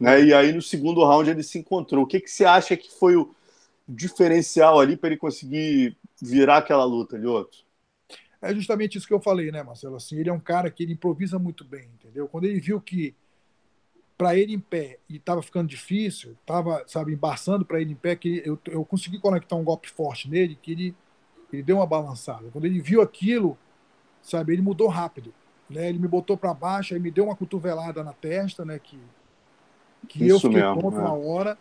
Né? 0.00 0.24
E 0.24 0.34
aí 0.34 0.52
no 0.52 0.60
segundo 0.60 1.04
round 1.04 1.30
ele 1.30 1.44
se 1.44 1.60
encontrou. 1.60 2.02
O 2.02 2.06
que, 2.08 2.18
que 2.18 2.28
você 2.28 2.44
acha 2.44 2.76
que 2.76 2.90
foi 2.90 3.14
o 3.14 3.32
diferencial 3.88 4.80
ali 4.80 4.96
para 4.96 5.10
ele 5.10 5.16
conseguir 5.16 5.96
virar 6.20 6.56
aquela 6.56 6.84
luta, 6.84 7.16
Lioto? 7.16 7.58
É 8.42 8.52
justamente 8.52 8.98
isso 8.98 9.06
que 9.06 9.14
eu 9.14 9.20
falei, 9.20 9.52
né, 9.52 9.62
Marcelo? 9.62 9.94
Assim, 9.94 10.16
ele 10.16 10.28
é 10.28 10.32
um 10.32 10.40
cara 10.40 10.72
que 10.72 10.82
ele 10.82 10.94
improvisa 10.94 11.38
muito 11.38 11.64
bem, 11.64 11.88
entendeu? 11.94 12.26
Quando 12.26 12.46
ele 12.46 12.58
viu 12.58 12.80
que 12.80 13.14
para 14.16 14.36
ele 14.36 14.52
em 14.52 14.58
pé 14.58 14.98
e 15.08 15.18
estava 15.18 15.40
ficando 15.40 15.68
difícil, 15.68 16.36
estava, 16.40 16.82
sabe, 16.88 17.12
embaçando 17.12 17.64
para 17.64 17.80
ele 17.80 17.92
em 17.92 17.96
pé, 17.96 18.16
que 18.16 18.42
eu, 18.44 18.58
eu 18.66 18.84
consegui 18.84 19.20
conectar 19.20 19.54
um 19.54 19.62
golpe 19.62 19.88
forte 19.88 20.28
nele, 20.28 20.58
que 20.60 20.72
ele 20.72 20.94
ele 21.52 21.62
deu 21.62 21.76
uma 21.76 21.86
balançada. 21.86 22.48
Quando 22.52 22.64
ele 22.64 22.80
viu 22.80 23.00
aquilo, 23.00 23.56
sabe, 24.22 24.52
ele 24.52 24.62
mudou 24.62 24.88
rápido. 24.88 25.32
Né? 25.68 25.88
Ele 25.88 25.98
me 25.98 26.08
botou 26.08 26.36
para 26.36 26.52
baixo, 26.54 26.94
aí 26.94 27.00
me 27.00 27.10
deu 27.10 27.24
uma 27.24 27.36
cotovelada 27.36 28.02
na 28.02 28.12
testa, 28.12 28.64
né? 28.64 28.78
Que, 28.78 28.98
que 30.08 30.26
eu 30.26 30.38
fiquei 30.38 30.62
mesmo, 30.62 30.90
é. 30.90 31.02
na 31.02 31.12
hora. 31.12 31.58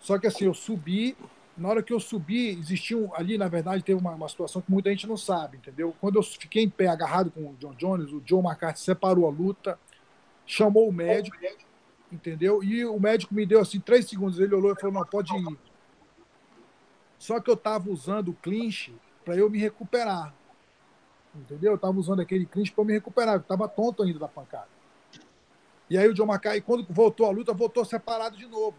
Só 0.00 0.18
que 0.18 0.26
assim, 0.26 0.44
eu 0.44 0.54
subi. 0.54 1.16
Na 1.56 1.68
hora 1.68 1.82
que 1.82 1.92
eu 1.92 2.00
subi, 2.00 2.48
existia 2.48 2.96
um, 2.96 3.14
ali, 3.14 3.36
na 3.36 3.46
verdade, 3.46 3.82
teve 3.82 4.00
uma, 4.00 4.12
uma, 4.12 4.28
situação 4.28 4.62
que 4.62 4.70
muita 4.70 4.88
gente 4.88 5.06
não 5.06 5.16
sabe, 5.16 5.58
entendeu? 5.58 5.94
Quando 6.00 6.16
eu 6.16 6.22
fiquei 6.22 6.62
em 6.62 6.70
pé, 6.70 6.86
agarrado 6.86 7.30
com 7.30 7.50
o 7.50 7.56
John 7.58 7.74
Jones, 7.74 8.12
o 8.12 8.22
Joe 8.24 8.42
McCarthy 8.42 8.80
separou 8.80 9.26
a 9.26 9.30
luta, 9.30 9.78
chamou 10.46 10.88
o 10.88 10.92
médico, 10.92 11.36
entendeu? 12.10 12.64
E 12.64 12.84
o 12.86 12.98
médico 12.98 13.34
me 13.34 13.44
deu 13.44 13.60
assim 13.60 13.78
três 13.78 14.08
segundos. 14.08 14.40
Ele 14.40 14.54
olhou 14.54 14.72
e 14.72 14.80
falou: 14.80 14.94
Não, 14.94 15.04
pode 15.04 15.36
ir. 15.36 15.58
Só 17.20 17.38
que 17.38 17.50
eu 17.50 17.54
estava 17.54 17.90
usando 17.90 18.30
o 18.30 18.34
clinch 18.34 18.94
para 19.26 19.36
eu 19.36 19.50
me 19.50 19.58
recuperar. 19.58 20.34
Entendeu? 21.34 21.72
Eu 21.72 21.76
estava 21.76 21.96
usando 21.98 22.20
aquele 22.20 22.46
clinch 22.46 22.72
para 22.72 22.82
me 22.82 22.94
recuperar. 22.94 23.34
Eu 23.34 23.40
estava 23.40 23.68
tonto 23.68 24.02
ainda 24.02 24.18
da 24.18 24.26
pancada. 24.26 24.68
E 25.90 25.98
aí 25.98 26.08
o 26.08 26.14
John 26.14 26.24
Mackay, 26.24 26.62
quando 26.62 26.86
voltou 26.88 27.26
a 27.26 27.30
luta, 27.30 27.52
voltou 27.52 27.84
separado 27.84 28.38
de 28.38 28.46
novo. 28.46 28.74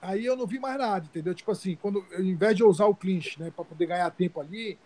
Aí 0.00 0.24
eu 0.24 0.34
não 0.34 0.46
vi 0.46 0.58
mais 0.58 0.78
nada, 0.78 1.04
entendeu? 1.04 1.34
Tipo 1.34 1.50
assim, 1.50 1.76
quando, 1.76 2.02
ao 2.10 2.22
invés 2.22 2.56
de 2.56 2.62
eu 2.62 2.70
usar 2.70 2.86
o 2.86 2.94
clinch, 2.94 3.38
né, 3.38 3.50
para 3.50 3.64
poder 3.64 3.84
ganhar 3.84 4.10
tempo 4.12 4.40
ali, 4.40 4.78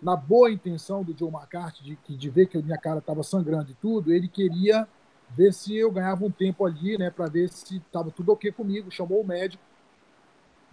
na 0.00 0.16
boa 0.16 0.50
intenção 0.50 1.04
do 1.04 1.14
Joe 1.16 1.30
McCarthy 1.30 1.84
de, 1.84 2.16
de 2.16 2.30
ver 2.30 2.46
que 2.46 2.56
a 2.56 2.62
minha 2.62 2.78
cara 2.78 3.00
estava 3.00 3.22
sangrando 3.22 3.72
e 3.72 3.74
tudo, 3.74 4.10
ele 4.10 4.26
queria 4.26 4.88
ver 5.28 5.52
se 5.52 5.76
eu 5.76 5.90
ganhava 5.90 6.24
um 6.24 6.30
tempo 6.30 6.64
ali, 6.64 6.96
né, 6.96 7.10
para 7.10 7.26
ver 7.26 7.50
se 7.50 7.76
estava 7.76 8.10
tudo 8.10 8.32
ok 8.32 8.50
comigo. 8.52 8.90
Chamou 8.90 9.20
o 9.20 9.26
médico 9.26 9.62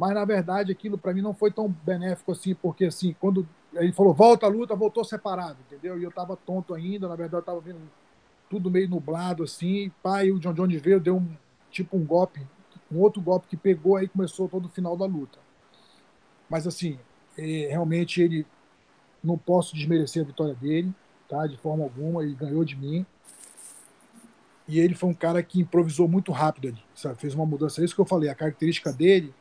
mas 0.02 0.16
na 0.16 0.26
verdade 0.26 0.72
aquilo 0.72 0.98
para 0.98 1.14
mim 1.14 1.22
não 1.22 1.32
foi 1.32 1.52
tão 1.52 1.70
benéfico 1.70 2.32
assim, 2.32 2.56
porque 2.56 2.86
assim, 2.86 3.16
quando 3.20 3.48
ele 3.76 3.94
falou 3.94 4.12
volta 4.12 4.48
a 4.48 4.50
luta, 4.50 4.76
voltou 4.76 5.06
separado, 5.06 5.60
entendeu? 5.68 6.00
E 6.00 6.04
eu 6.04 6.12
tava 6.12 6.36
tonto 6.36 6.74
ainda, 6.74 7.08
na 7.08 7.16
verdade 7.16 7.40
eu 7.40 7.46
tava 7.46 7.62
vendo 7.62 7.80
tudo 8.50 8.72
meio 8.72 8.90
nublado 8.90 9.44
assim, 9.44 9.92
pai, 10.02 10.32
o 10.32 10.40
John 10.40 10.56
Jones 10.56 10.82
veio, 10.82 11.00
deu 11.00 11.18
um 11.18 11.30
tipo 11.70 11.96
um 11.96 12.04
golpe, 12.04 12.42
um 12.92 12.98
outro 12.98 13.22
golpe 13.22 13.46
que 13.48 13.56
pegou 13.56 13.96
aí 13.96 14.08
começou 14.08 14.50
todo 14.50 14.66
o 14.66 14.70
final 14.70 14.98
da 14.98 15.06
luta. 15.06 15.38
Mas 16.50 16.66
assim, 16.66 16.98
é, 17.38 17.68
realmente 17.70 18.24
ele 18.24 18.44
não 19.24 19.38
posso 19.38 19.76
desmerecer 19.76 20.24
a 20.24 20.26
vitória 20.26 20.56
dele, 20.56 20.92
tá? 21.30 21.46
De 21.46 21.58
forma 21.58 21.84
alguma, 21.84 22.24
ele 22.24 22.34
ganhou 22.34 22.66
de 22.66 22.76
mim. 22.76 23.06
E 24.68 24.80
ele 24.80 24.96
foi 24.96 25.12
um 25.12 25.14
cara 25.14 25.44
que 25.44 25.62
improvisou 25.62 26.08
muito 26.08 26.32
rápido 26.32 26.70
ali, 26.70 26.84
sabe? 26.96 27.20
Fez 27.20 27.36
uma 27.36 27.46
mudança. 27.46 27.82
É 27.82 27.86
isso 27.86 27.94
que 27.94 28.02
eu 28.02 28.06
falei, 28.06 28.30
a 28.30 28.36
característica 28.36 28.92
dele 28.92 29.32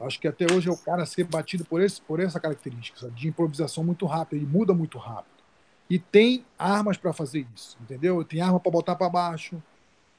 Acho 0.00 0.18
que 0.18 0.26
até 0.26 0.46
hoje 0.50 0.68
é 0.68 0.72
o 0.72 0.76
cara 0.76 1.04
ser 1.04 1.24
batido 1.24 1.64
por, 1.64 1.82
esse, 1.82 2.00
por 2.00 2.20
essa 2.20 2.40
característica, 2.40 2.98
sabe? 2.98 3.14
de 3.14 3.28
improvisação 3.28 3.84
muito 3.84 4.06
rápida, 4.06 4.36
ele 4.36 4.46
muda 4.46 4.72
muito 4.72 4.96
rápido. 4.98 5.40
E 5.88 5.98
tem 5.98 6.44
armas 6.58 6.96
para 6.96 7.12
fazer 7.12 7.46
isso, 7.54 7.76
entendeu? 7.80 8.24
Tem 8.24 8.40
arma 8.40 8.58
para 8.58 8.70
botar 8.70 8.96
para 8.96 9.10
baixo, 9.10 9.62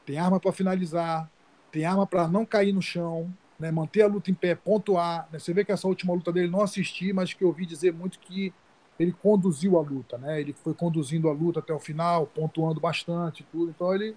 tem 0.05 0.19
arma 0.19 0.39
para 0.39 0.51
finalizar, 0.51 1.29
tem 1.71 1.85
arma 1.85 2.05
para 2.05 2.27
não 2.27 2.45
cair 2.45 2.73
no 2.73 2.81
chão, 2.81 3.33
né? 3.57 3.71
manter 3.71 4.01
a 4.01 4.07
luta 4.07 4.29
em 4.29 4.33
pé, 4.33 4.53
pontuar. 4.53 5.27
Né? 5.31 5.39
Você 5.39 5.53
vê 5.53 5.63
que 5.63 5.71
essa 5.71 5.87
última 5.87 6.13
luta 6.13 6.31
dele 6.31 6.49
não 6.49 6.61
assisti, 6.61 7.13
mas 7.13 7.33
que 7.33 7.43
eu 7.43 7.47
ouvi 7.47 7.65
dizer 7.65 7.93
muito 7.93 8.19
que 8.19 8.53
ele 8.99 9.13
conduziu 9.13 9.79
a 9.79 9.81
luta, 9.81 10.17
né? 10.17 10.39
Ele 10.39 10.53
foi 10.53 10.75
conduzindo 10.75 11.27
a 11.27 11.33
luta 11.33 11.59
até 11.59 11.73
o 11.73 11.79
final, 11.79 12.27
pontuando 12.27 12.79
bastante, 12.79 13.43
tudo. 13.51 13.71
Então 13.71 13.93
ele 13.95 14.15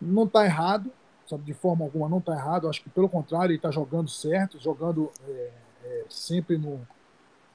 não 0.00 0.24
está 0.24 0.44
errado, 0.44 0.92
sabe, 1.30 1.44
de 1.44 1.54
forma 1.54 1.84
alguma 1.84 2.08
não 2.08 2.18
está 2.18 2.32
errado. 2.32 2.68
Acho 2.68 2.82
que, 2.82 2.90
pelo 2.90 3.08
contrário, 3.08 3.52
ele 3.52 3.56
está 3.56 3.70
jogando 3.70 4.08
certo, 4.08 4.60
jogando 4.60 5.10
é, 5.26 5.50
é, 5.84 6.04
sempre 6.08 6.58
no, 6.58 6.86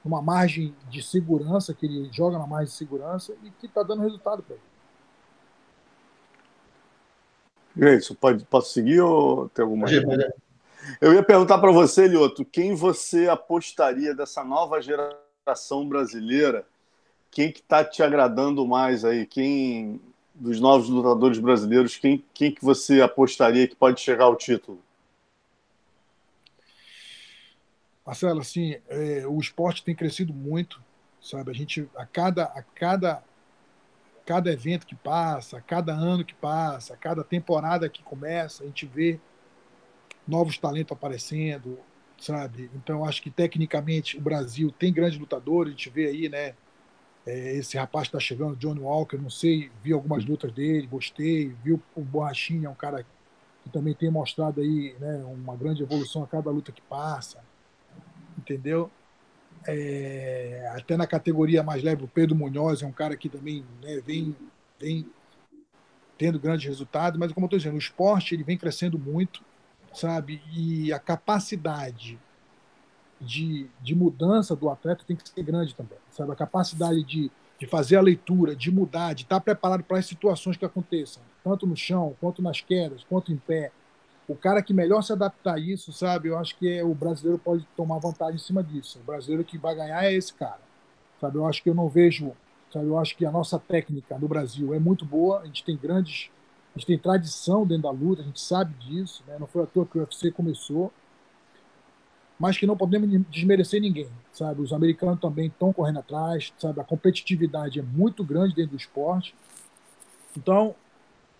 numa 0.04 0.22
margem 0.22 0.74
de 0.88 1.02
segurança, 1.02 1.74
que 1.74 1.86
ele 1.86 2.08
joga 2.12 2.38
na 2.38 2.46
margem 2.46 2.68
de 2.68 2.76
segurança 2.76 3.34
e 3.42 3.50
que 3.50 3.66
está 3.66 3.82
dando 3.82 4.02
resultado 4.02 4.42
para 4.42 4.56
ele. 4.56 4.64
Isso, 7.96 8.14
pode, 8.14 8.44
posso 8.46 8.72
seguir 8.72 9.00
ou 9.00 9.50
tem 9.50 9.62
alguma 9.62 9.86
coisa? 9.86 10.32
Eu 11.00 11.12
ia 11.12 11.22
perguntar 11.22 11.58
para 11.58 11.70
você, 11.70 12.06
Lioto, 12.06 12.44
quem 12.44 12.74
você 12.74 13.28
apostaria 13.28 14.14
dessa 14.14 14.42
nova 14.42 14.80
geração 14.80 15.86
brasileira? 15.86 16.66
Quem 17.30 17.52
que 17.52 17.60
está 17.60 17.84
te 17.84 18.02
agradando 18.02 18.66
mais 18.66 19.04
aí? 19.04 19.26
Quem 19.26 20.00
dos 20.38 20.60
novos 20.60 20.88
lutadores 20.88 21.38
brasileiros, 21.38 21.96
quem, 21.96 22.24
quem 22.34 22.52
que 22.52 22.64
você 22.64 23.00
apostaria 23.00 23.66
que 23.66 23.74
pode 23.74 24.00
chegar 24.00 24.24
ao 24.24 24.36
título? 24.36 24.80
Marcelo, 28.04 28.40
assim, 28.40 28.76
é, 28.88 29.26
o 29.26 29.38
esporte 29.40 29.82
tem 29.82 29.94
crescido 29.94 30.32
muito, 30.32 30.80
sabe? 31.20 31.50
A 31.50 31.54
gente, 31.54 31.88
a 31.96 32.06
cada, 32.06 32.44
a 32.44 32.62
cada, 32.62 33.22
cada 34.24 34.52
evento 34.52 34.86
que 34.86 34.94
passa, 34.94 35.58
a 35.58 35.60
cada 35.60 35.92
ano 35.92 36.24
que 36.24 36.34
passa, 36.34 36.94
a 36.94 36.96
cada 36.96 37.24
temporada 37.24 37.88
que 37.88 38.02
começa, 38.02 38.62
a 38.62 38.66
gente 38.66 38.86
vê 38.86 39.18
novos 40.26 40.56
talentos 40.56 40.92
aparecendo, 40.92 41.78
sabe? 42.18 42.70
Então, 42.74 43.04
acho 43.04 43.22
que 43.22 43.30
tecnicamente 43.30 44.18
o 44.18 44.20
Brasil 44.20 44.70
tem 44.70 44.92
grandes 44.92 45.18
lutadores, 45.18 45.72
a 45.72 45.76
gente 45.76 45.90
vê 45.90 46.06
aí, 46.06 46.28
né? 46.28 46.54
É, 47.26 47.56
esse 47.56 47.76
rapaz 47.76 48.06
está 48.06 48.20
chegando, 48.20 48.56
Johnny 48.56 48.78
Walker, 48.80 49.16
não 49.16 49.28
sei, 49.28 49.70
vi 49.82 49.92
algumas 49.92 50.24
lutas 50.24 50.52
dele, 50.52 50.86
gostei, 50.86 51.48
vi 51.64 51.72
o, 51.72 51.82
o 51.96 52.02
Borrachinha, 52.02 52.68
é 52.68 52.70
um 52.70 52.74
cara 52.74 53.04
que 53.64 53.70
também 53.70 53.94
tem 53.94 54.08
mostrado 54.08 54.60
aí 54.60 54.94
né, 55.00 55.24
uma 55.24 55.56
grande 55.56 55.82
evolução 55.82 56.22
a 56.22 56.26
cada 56.28 56.50
luta 56.50 56.70
que 56.70 56.80
passa, 56.82 57.42
entendeu? 58.38 58.88
É, 59.66 60.70
até 60.76 60.96
na 60.96 61.06
categoria 61.06 61.64
mais 61.64 61.82
leve, 61.82 62.04
o 62.04 62.08
Pedro 62.08 62.36
Munhoz 62.36 62.82
é 62.82 62.86
um 62.86 62.92
cara 62.92 63.16
que 63.16 63.28
também 63.28 63.64
né, 63.82 64.00
vem, 64.06 64.36
vem 64.78 65.10
tendo 66.16 66.38
grandes 66.38 66.66
resultados, 66.66 67.18
mas 67.18 67.32
como 67.32 67.46
eu 67.46 67.48
estou 67.48 67.58
dizendo, 67.58 67.74
o 67.74 67.78
esporte 67.78 68.34
ele 68.36 68.44
vem 68.44 68.56
crescendo 68.56 68.96
muito, 68.96 69.42
sabe? 69.92 70.40
E 70.54 70.92
a 70.92 71.00
capacidade 71.00 72.20
de, 73.20 73.66
de 73.80 73.94
mudança 73.94 74.54
do 74.54 74.68
atleta 74.68 75.04
tem 75.06 75.16
que 75.16 75.28
ser 75.28 75.42
grande 75.42 75.74
também, 75.74 75.98
sabe? 76.10 76.32
A 76.32 76.36
capacidade 76.36 77.02
de, 77.02 77.30
de 77.58 77.66
fazer 77.66 77.96
a 77.96 78.00
leitura, 78.00 78.54
de 78.54 78.70
mudar, 78.70 79.14
de 79.14 79.22
estar 79.22 79.40
preparado 79.40 79.82
para 79.82 79.98
as 79.98 80.06
situações 80.06 80.56
que 80.56 80.64
aconteçam, 80.64 81.22
tanto 81.42 81.66
no 81.66 81.76
chão, 81.76 82.14
quanto 82.20 82.42
nas 82.42 82.60
quedas, 82.60 83.04
quanto 83.04 83.32
em 83.32 83.36
pé. 83.36 83.72
O 84.28 84.34
cara 84.34 84.60
que 84.60 84.74
melhor 84.74 85.02
se 85.02 85.12
adaptar 85.12 85.54
a 85.54 85.58
isso, 85.58 85.92
sabe? 85.92 86.28
Eu 86.28 86.38
acho 86.38 86.56
que 86.58 86.68
é, 86.68 86.84
o 86.84 86.94
brasileiro 86.94 87.38
pode 87.38 87.66
tomar 87.76 87.98
vantagem 87.98 88.34
em 88.34 88.38
cima 88.38 88.62
disso. 88.62 88.98
O 88.98 89.06
brasileiro 89.06 89.44
que 89.44 89.56
vai 89.56 89.74
ganhar 89.74 90.04
é 90.04 90.12
esse 90.12 90.34
cara, 90.34 90.60
sabe? 91.20 91.36
Eu 91.36 91.46
acho 91.46 91.62
que 91.62 91.70
eu 91.70 91.74
não 91.74 91.88
vejo, 91.88 92.32
sabe? 92.72 92.86
Eu 92.86 92.98
acho 92.98 93.16
que 93.16 93.24
a 93.24 93.30
nossa 93.30 93.58
técnica 93.58 94.18
no 94.18 94.26
Brasil 94.26 94.74
é 94.74 94.80
muito 94.80 95.04
boa. 95.04 95.40
A 95.40 95.46
gente 95.46 95.64
tem 95.64 95.76
grandes, 95.76 96.28
a 96.74 96.78
gente 96.78 96.88
tem 96.88 96.98
tradição 96.98 97.64
dentro 97.64 97.84
da 97.84 97.90
luta, 97.90 98.20
a 98.20 98.24
gente 98.24 98.40
sabe 98.40 98.74
disso, 98.74 99.22
né? 99.28 99.36
Não 99.38 99.46
foi 99.46 99.62
à 99.62 99.66
toa 99.66 99.86
que 99.86 99.96
o 99.96 100.00
UFC 100.00 100.32
começou 100.32 100.92
mas 102.38 102.58
que 102.58 102.66
não 102.66 102.76
podemos 102.76 103.08
desmerecer 103.30 103.80
ninguém, 103.80 104.08
sabe? 104.32 104.60
Os 104.60 104.72
americanos 104.72 105.20
também 105.20 105.46
estão 105.46 105.72
correndo 105.72 106.00
atrás, 106.00 106.52
sabe? 106.58 106.80
A 106.80 106.84
competitividade 106.84 107.78
é 107.78 107.82
muito 107.82 108.22
grande 108.22 108.54
dentro 108.54 108.72
do 108.72 108.76
esporte. 108.76 109.34
Então, 110.36 110.74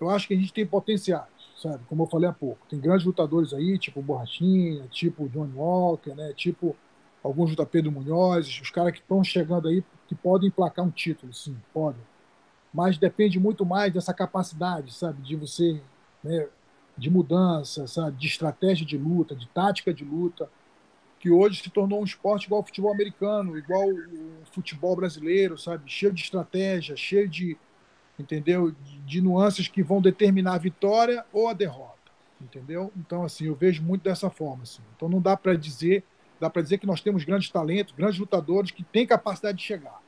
eu 0.01 0.09
acho 0.09 0.27
que 0.27 0.35
a 0.35 0.37
gente 0.37 0.53
tem 0.53 0.67
potenciais, 0.67 1.29
sabe? 1.61 1.85
Como 1.87 2.03
eu 2.03 2.07
falei 2.07 2.29
há 2.29 2.33
pouco. 2.33 2.67
Tem 2.69 2.81
grandes 2.81 3.05
lutadores 3.05 3.53
aí, 3.53 3.79
tipo 3.79 4.01
Borrachinha, 4.01 4.87
tipo 4.91 5.29
Johnny 5.29 5.53
Walker, 5.55 6.15
né? 6.15 6.33
Tipo 6.35 6.75
alguns 7.23 7.55
da 7.55 7.67
Pedro 7.67 7.93
Munhoz, 7.93 8.47
os 8.61 8.71
caras 8.71 8.93
que 8.93 9.01
estão 9.01 9.23
chegando 9.23 9.69
aí 9.69 9.85
que 10.07 10.15
podem 10.15 10.49
emplacar 10.49 10.85
um 10.85 10.91
título, 10.91 11.35
sim, 11.35 11.57
podem. 11.75 12.01
Mas 12.73 12.97
depende 12.97 13.39
muito 13.39 13.67
mais 13.67 13.93
dessa 13.93 14.15
capacidade, 14.15 14.95
sabe? 14.95 15.21
De 15.21 15.37
você, 15.37 15.79
né? 16.25 16.49
De 16.97 17.11
mudança, 17.11 17.87
sabe? 17.87 18.17
De 18.17 18.27
estratégia 18.27 18.87
de 18.87 18.97
luta, 18.97 19.35
de 19.35 19.47
tática 19.49 19.93
de 19.93 20.03
luta 20.03 20.49
que 21.27 21.31
hoje 21.33 21.61
se 21.61 21.71
tornou 21.71 22.01
um 22.01 22.05
esporte 22.05 22.45
igual 22.45 22.61
ao 22.61 22.65
futebol 22.65 22.93
americano, 22.93 23.59
igual 23.59 23.89
o 23.89 24.47
futebol 24.53 24.95
brasileiro, 24.95 25.59
sabe? 25.59 25.83
Cheio 25.91 26.13
de 26.13 26.23
estratégia, 26.23 26.97
cheio 26.97 27.29
de, 27.29 27.57
entendeu? 28.17 28.71
De, 28.71 28.99
de, 29.01 29.21
nuances 29.21 29.67
que 29.67 29.83
vão 29.83 30.01
determinar 30.01 30.55
a 30.55 30.59
vitória 30.59 31.25
ou 31.33 31.49
a 31.49 31.53
derrota, 31.53 32.13
entendeu? 32.41 32.93
Então, 32.97 33.25
assim, 33.25 33.47
eu 33.47 33.57
vejo 33.57 33.83
muito 33.83 34.05
dessa 34.05 34.31
forma, 34.31 34.63
assim. 34.63 34.83
Então, 34.95 35.09
não 35.09 35.21
dá 35.21 35.37
para 35.37 35.57
dizer, 35.57 36.05
dá 36.39 36.49
para 36.49 36.63
dizer 36.63 36.79
que 36.79 36.87
nós 36.87 37.01
temos 37.01 37.25
grandes 37.25 37.51
talentos, 37.51 37.93
grandes 37.93 38.21
lutadores 38.21 38.71
que 38.71 38.85
têm 38.85 39.05
capacidade 39.05 39.59
de 39.59 39.65
chegar. 39.65 40.01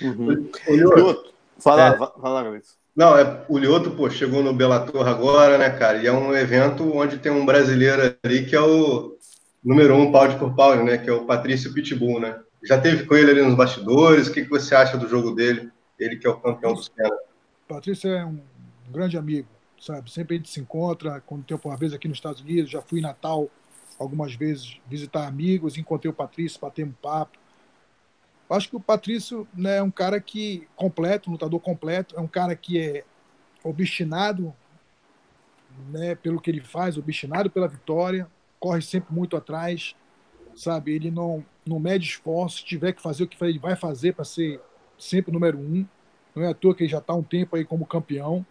Uhum. 0.00 0.48
O 0.68 0.76
Lioto, 0.76 1.34
fala, 1.58 1.88
é, 1.88 1.96
fala, 1.98 2.44
Galitos. 2.44 2.78
Não, 2.94 3.18
é, 3.18 3.44
o 3.48 3.58
Lioto, 3.58 3.90
pô, 3.90 4.08
chegou 4.08 4.44
no 4.44 4.52
Bellator 4.52 5.08
agora, 5.08 5.58
né, 5.58 5.70
cara? 5.70 5.98
E 5.98 6.06
é 6.06 6.12
um 6.12 6.36
evento 6.36 6.88
onde 6.96 7.18
tem 7.18 7.32
um 7.32 7.44
brasileiro 7.44 8.16
ali 8.22 8.46
que 8.46 8.54
é 8.54 8.60
o 8.60 9.16
número 9.62 9.96
um, 9.96 10.10
pau 10.10 10.38
por 10.38 10.54
pau, 10.54 10.84
né? 10.84 10.98
Que 10.98 11.10
é 11.10 11.12
o 11.12 11.24
Patrício 11.24 11.72
Pitbull, 11.72 12.20
né? 12.20 12.40
Já 12.62 12.80
teve 12.80 13.04
com 13.04 13.14
ele 13.14 13.30
ali 13.30 13.42
nos 13.42 13.54
bastidores. 13.54 14.28
O 14.28 14.32
que, 14.32 14.42
que 14.42 14.50
você 14.50 14.74
acha 14.74 14.96
do 14.96 15.08
jogo 15.08 15.32
dele? 15.32 15.70
Ele 15.98 16.16
que 16.16 16.26
é 16.26 16.30
o 16.30 16.40
campeão 16.40 16.74
dos 16.74 16.88
caras. 16.88 17.18
Patrício 17.68 18.10
é 18.10 18.24
um 18.24 18.40
grande 18.90 19.16
amigo, 19.16 19.48
sabe? 19.80 20.10
Sempre 20.10 20.34
a 20.34 20.38
gente 20.38 20.50
se 20.50 20.60
encontra. 20.60 21.20
Quando 21.20 21.44
tem 21.44 21.58
uma 21.62 21.76
vez 21.76 21.92
aqui 21.92 22.08
nos 22.08 22.18
Estados 22.18 22.40
Unidos, 22.40 22.70
já 22.70 22.82
fui 22.82 22.98
em 22.98 23.02
Natal 23.02 23.48
algumas 23.98 24.34
vezes 24.34 24.80
visitar 24.88 25.26
amigos, 25.26 25.76
encontrei 25.76 26.10
o 26.10 26.14
Patrício, 26.14 26.60
batemos 26.60 26.94
um 26.94 27.02
papo. 27.02 27.38
Acho 28.48 28.68
que 28.68 28.76
o 28.76 28.80
Patrício 28.80 29.46
né, 29.54 29.76
é 29.76 29.82
um 29.82 29.90
cara 29.90 30.20
que 30.20 30.66
completo, 30.74 31.30
lutador 31.30 31.60
completo, 31.60 32.16
é 32.16 32.20
um 32.20 32.26
cara 32.26 32.56
que 32.56 32.80
é 32.80 33.04
obstinado 33.62 34.52
né, 35.90 36.16
pelo 36.16 36.40
que 36.40 36.50
ele 36.50 36.60
faz, 36.60 36.98
obstinado 36.98 37.50
pela 37.50 37.68
vitória, 37.68 38.26
corre 38.60 38.82
sempre 38.82 39.12
muito 39.12 39.36
atrás, 39.36 39.96
sabe? 40.54 40.92
Ele 40.92 41.10
não, 41.10 41.44
não 41.66 41.80
mede 41.80 42.06
esforço, 42.06 42.58
se 42.58 42.64
tiver 42.64 42.92
que 42.92 43.00
fazer 43.00 43.24
o 43.24 43.26
que 43.26 43.42
ele 43.42 43.58
vai 43.58 43.74
fazer 43.74 44.12
para 44.12 44.24
ser 44.24 44.60
sempre 44.98 45.32
número 45.32 45.58
um. 45.58 45.86
Não 46.36 46.44
é 46.44 46.48
à 46.48 46.54
toa 46.54 46.74
que 46.74 46.84
ele 46.84 46.90
já 46.90 46.98
está 46.98 47.14
um 47.14 47.22
tempo 47.22 47.56
aí 47.56 47.64
como 47.64 47.86
campeão. 47.86 48.44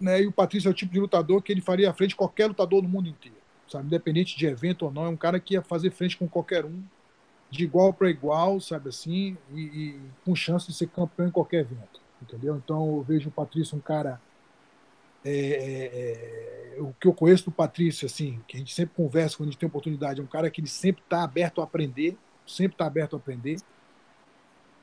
Né? 0.00 0.22
E 0.22 0.26
o 0.26 0.32
Patrício 0.32 0.68
é 0.68 0.70
o 0.72 0.74
tipo 0.74 0.92
de 0.92 1.00
lutador 1.00 1.40
que 1.40 1.52
ele 1.52 1.60
faria 1.60 1.94
frente 1.94 2.14
a 2.14 2.16
qualquer 2.16 2.46
lutador 2.48 2.82
no 2.82 2.88
mundo 2.88 3.08
inteiro, 3.08 3.38
sabe? 3.66 3.86
Independente 3.86 4.36
de 4.36 4.46
evento 4.46 4.84
ou 4.84 4.92
não, 4.92 5.06
é 5.06 5.08
um 5.08 5.16
cara 5.16 5.40
que 5.40 5.54
ia 5.54 5.62
fazer 5.62 5.90
frente 5.90 6.16
com 6.16 6.28
qualquer 6.28 6.64
um, 6.64 6.82
de 7.50 7.64
igual 7.64 7.92
para 7.92 8.10
igual, 8.10 8.60
sabe 8.60 8.90
assim, 8.90 9.36
e, 9.52 9.60
e 9.60 10.00
com 10.24 10.36
chance 10.36 10.66
de 10.66 10.74
ser 10.74 10.88
campeão 10.88 11.28
em 11.28 11.30
qualquer 11.30 11.60
evento, 11.60 12.00
entendeu? 12.22 12.56
Então 12.56 12.96
eu 12.96 13.02
vejo 13.02 13.28
o 13.28 13.32
Patrício 13.32 13.76
um 13.76 13.80
cara 13.80 14.20
é, 15.24 15.30
é, 15.30 16.76
é, 16.76 16.80
o 16.80 16.94
que 17.00 17.08
eu 17.08 17.12
conheço 17.12 17.46
do 17.46 17.50
Patrício, 17.50 18.06
assim, 18.06 18.40
que 18.46 18.56
a 18.56 18.60
gente 18.60 18.74
sempre 18.74 18.94
conversa 18.94 19.36
quando 19.36 19.48
a 19.48 19.52
gente 19.52 19.60
tem 19.60 19.68
oportunidade, 19.68 20.20
é 20.20 20.22
um 20.22 20.26
cara 20.26 20.50
que 20.50 20.60
ele 20.60 20.68
sempre 20.68 21.02
está 21.02 21.22
aberto 21.22 21.60
a 21.60 21.64
aprender, 21.64 22.16
sempre 22.46 22.74
está 22.74 22.86
aberto 22.86 23.14
a 23.14 23.18
aprender, 23.18 23.58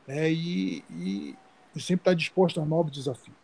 né, 0.07 0.31
e, 0.31 0.83
e, 0.89 1.35
e 1.75 1.81
sempre 1.81 2.01
está 2.01 2.13
disposto 2.13 2.59
a 2.61 2.65
novos 2.65 2.91
desafios. 2.91 3.35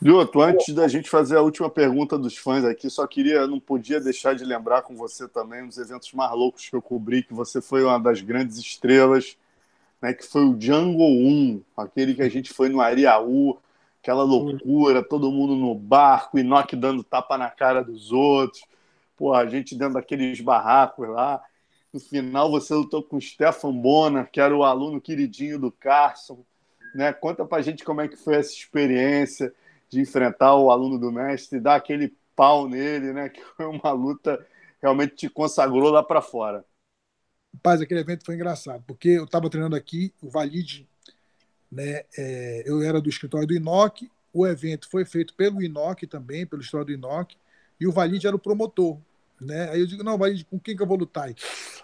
Lioto, 0.00 0.40
antes 0.40 0.72
da 0.72 0.86
gente 0.86 1.10
fazer 1.10 1.36
a 1.36 1.42
última 1.42 1.68
pergunta 1.68 2.16
dos 2.16 2.36
fãs 2.36 2.64
aqui, 2.64 2.88
só 2.88 3.04
queria, 3.04 3.48
não 3.48 3.58
podia 3.58 4.00
deixar 4.00 4.32
de 4.32 4.44
lembrar 4.44 4.82
com 4.82 4.94
você 4.94 5.26
também 5.26 5.64
um 5.64 5.66
dos 5.66 5.76
eventos 5.76 6.12
mais 6.12 6.30
loucos 6.30 6.68
que 6.68 6.76
eu 6.76 6.80
cobri, 6.80 7.24
que 7.24 7.34
você 7.34 7.60
foi 7.60 7.82
uma 7.82 7.98
das 7.98 8.20
grandes 8.20 8.56
estrelas, 8.58 9.36
né, 10.00 10.14
que 10.14 10.24
foi 10.24 10.44
o 10.44 10.56
Jungle 10.58 11.04
1, 11.04 11.62
aquele 11.76 12.14
que 12.14 12.22
a 12.22 12.28
gente 12.28 12.52
foi 12.52 12.68
no 12.68 12.80
Ariaú, 12.80 13.58
aquela 14.08 14.22
loucura, 14.22 15.02
todo 15.02 15.30
mundo 15.30 15.54
no 15.54 15.74
barco, 15.74 16.38
Inoki 16.38 16.74
dando 16.74 17.04
tapa 17.04 17.36
na 17.36 17.50
cara 17.50 17.84
dos 17.84 18.10
outros, 18.10 18.64
pô, 19.14 19.34
a 19.34 19.44
gente 19.44 19.76
dentro 19.76 19.94
daqueles 19.94 20.40
barracos 20.40 21.06
lá. 21.06 21.42
No 21.92 22.00
final 22.00 22.50
você 22.50 22.72
lutou 22.72 23.02
com 23.02 23.16
o 23.16 23.20
Stefan 23.20 23.72
Bonner, 23.72 24.30
que 24.30 24.40
era 24.40 24.56
o 24.56 24.64
aluno 24.64 24.98
queridinho 24.98 25.58
do 25.58 25.70
Carson. 25.70 26.42
Né? 26.94 27.12
Conta 27.12 27.44
pra 27.44 27.60
gente 27.60 27.84
como 27.84 28.00
é 28.00 28.08
que 28.08 28.16
foi 28.16 28.36
essa 28.36 28.52
experiência 28.52 29.52
de 29.90 30.00
enfrentar 30.00 30.56
o 30.56 30.70
aluno 30.70 30.98
do 30.98 31.12
mestre, 31.12 31.60
dar 31.60 31.74
aquele 31.74 32.14
pau 32.34 32.66
nele, 32.66 33.12
né? 33.12 33.28
Que 33.30 33.42
foi 33.42 33.66
uma 33.66 33.90
luta 33.90 34.44
realmente 34.80 35.16
te 35.16 35.28
consagrou 35.28 35.90
lá 35.90 36.02
para 36.02 36.22
fora. 36.22 36.64
Rapaz, 37.54 37.80
aquele 37.82 38.00
evento 38.00 38.24
foi 38.24 38.36
engraçado, 38.36 38.82
porque 38.86 39.08
eu 39.08 39.24
estava 39.24 39.50
treinando 39.50 39.76
aqui, 39.76 40.14
o 40.22 40.30
Valide 40.30 40.88
né? 41.70 42.02
É, 42.16 42.62
eu 42.66 42.82
era 42.82 43.00
do 43.00 43.08
escritório 43.08 43.46
do 43.46 43.54
Inoc, 43.54 44.02
o 44.32 44.46
evento 44.46 44.88
foi 44.90 45.04
feito 45.04 45.34
pelo 45.34 45.62
Inoc 45.62 46.02
também, 46.06 46.46
pelo 46.46 46.62
escritório 46.62 46.86
do 46.86 46.92
Inoc, 46.92 47.34
e 47.80 47.86
o 47.86 47.92
Valide 47.92 48.26
era 48.26 48.36
o 48.36 48.38
promotor. 48.38 48.98
Né? 49.40 49.70
Aí 49.70 49.80
eu 49.80 49.86
digo, 49.86 50.02
não, 50.02 50.18
Valide, 50.18 50.44
com 50.44 50.58
quem 50.58 50.76
que 50.76 50.82
eu 50.82 50.86
vou 50.86 50.98
lutar? 50.98 51.30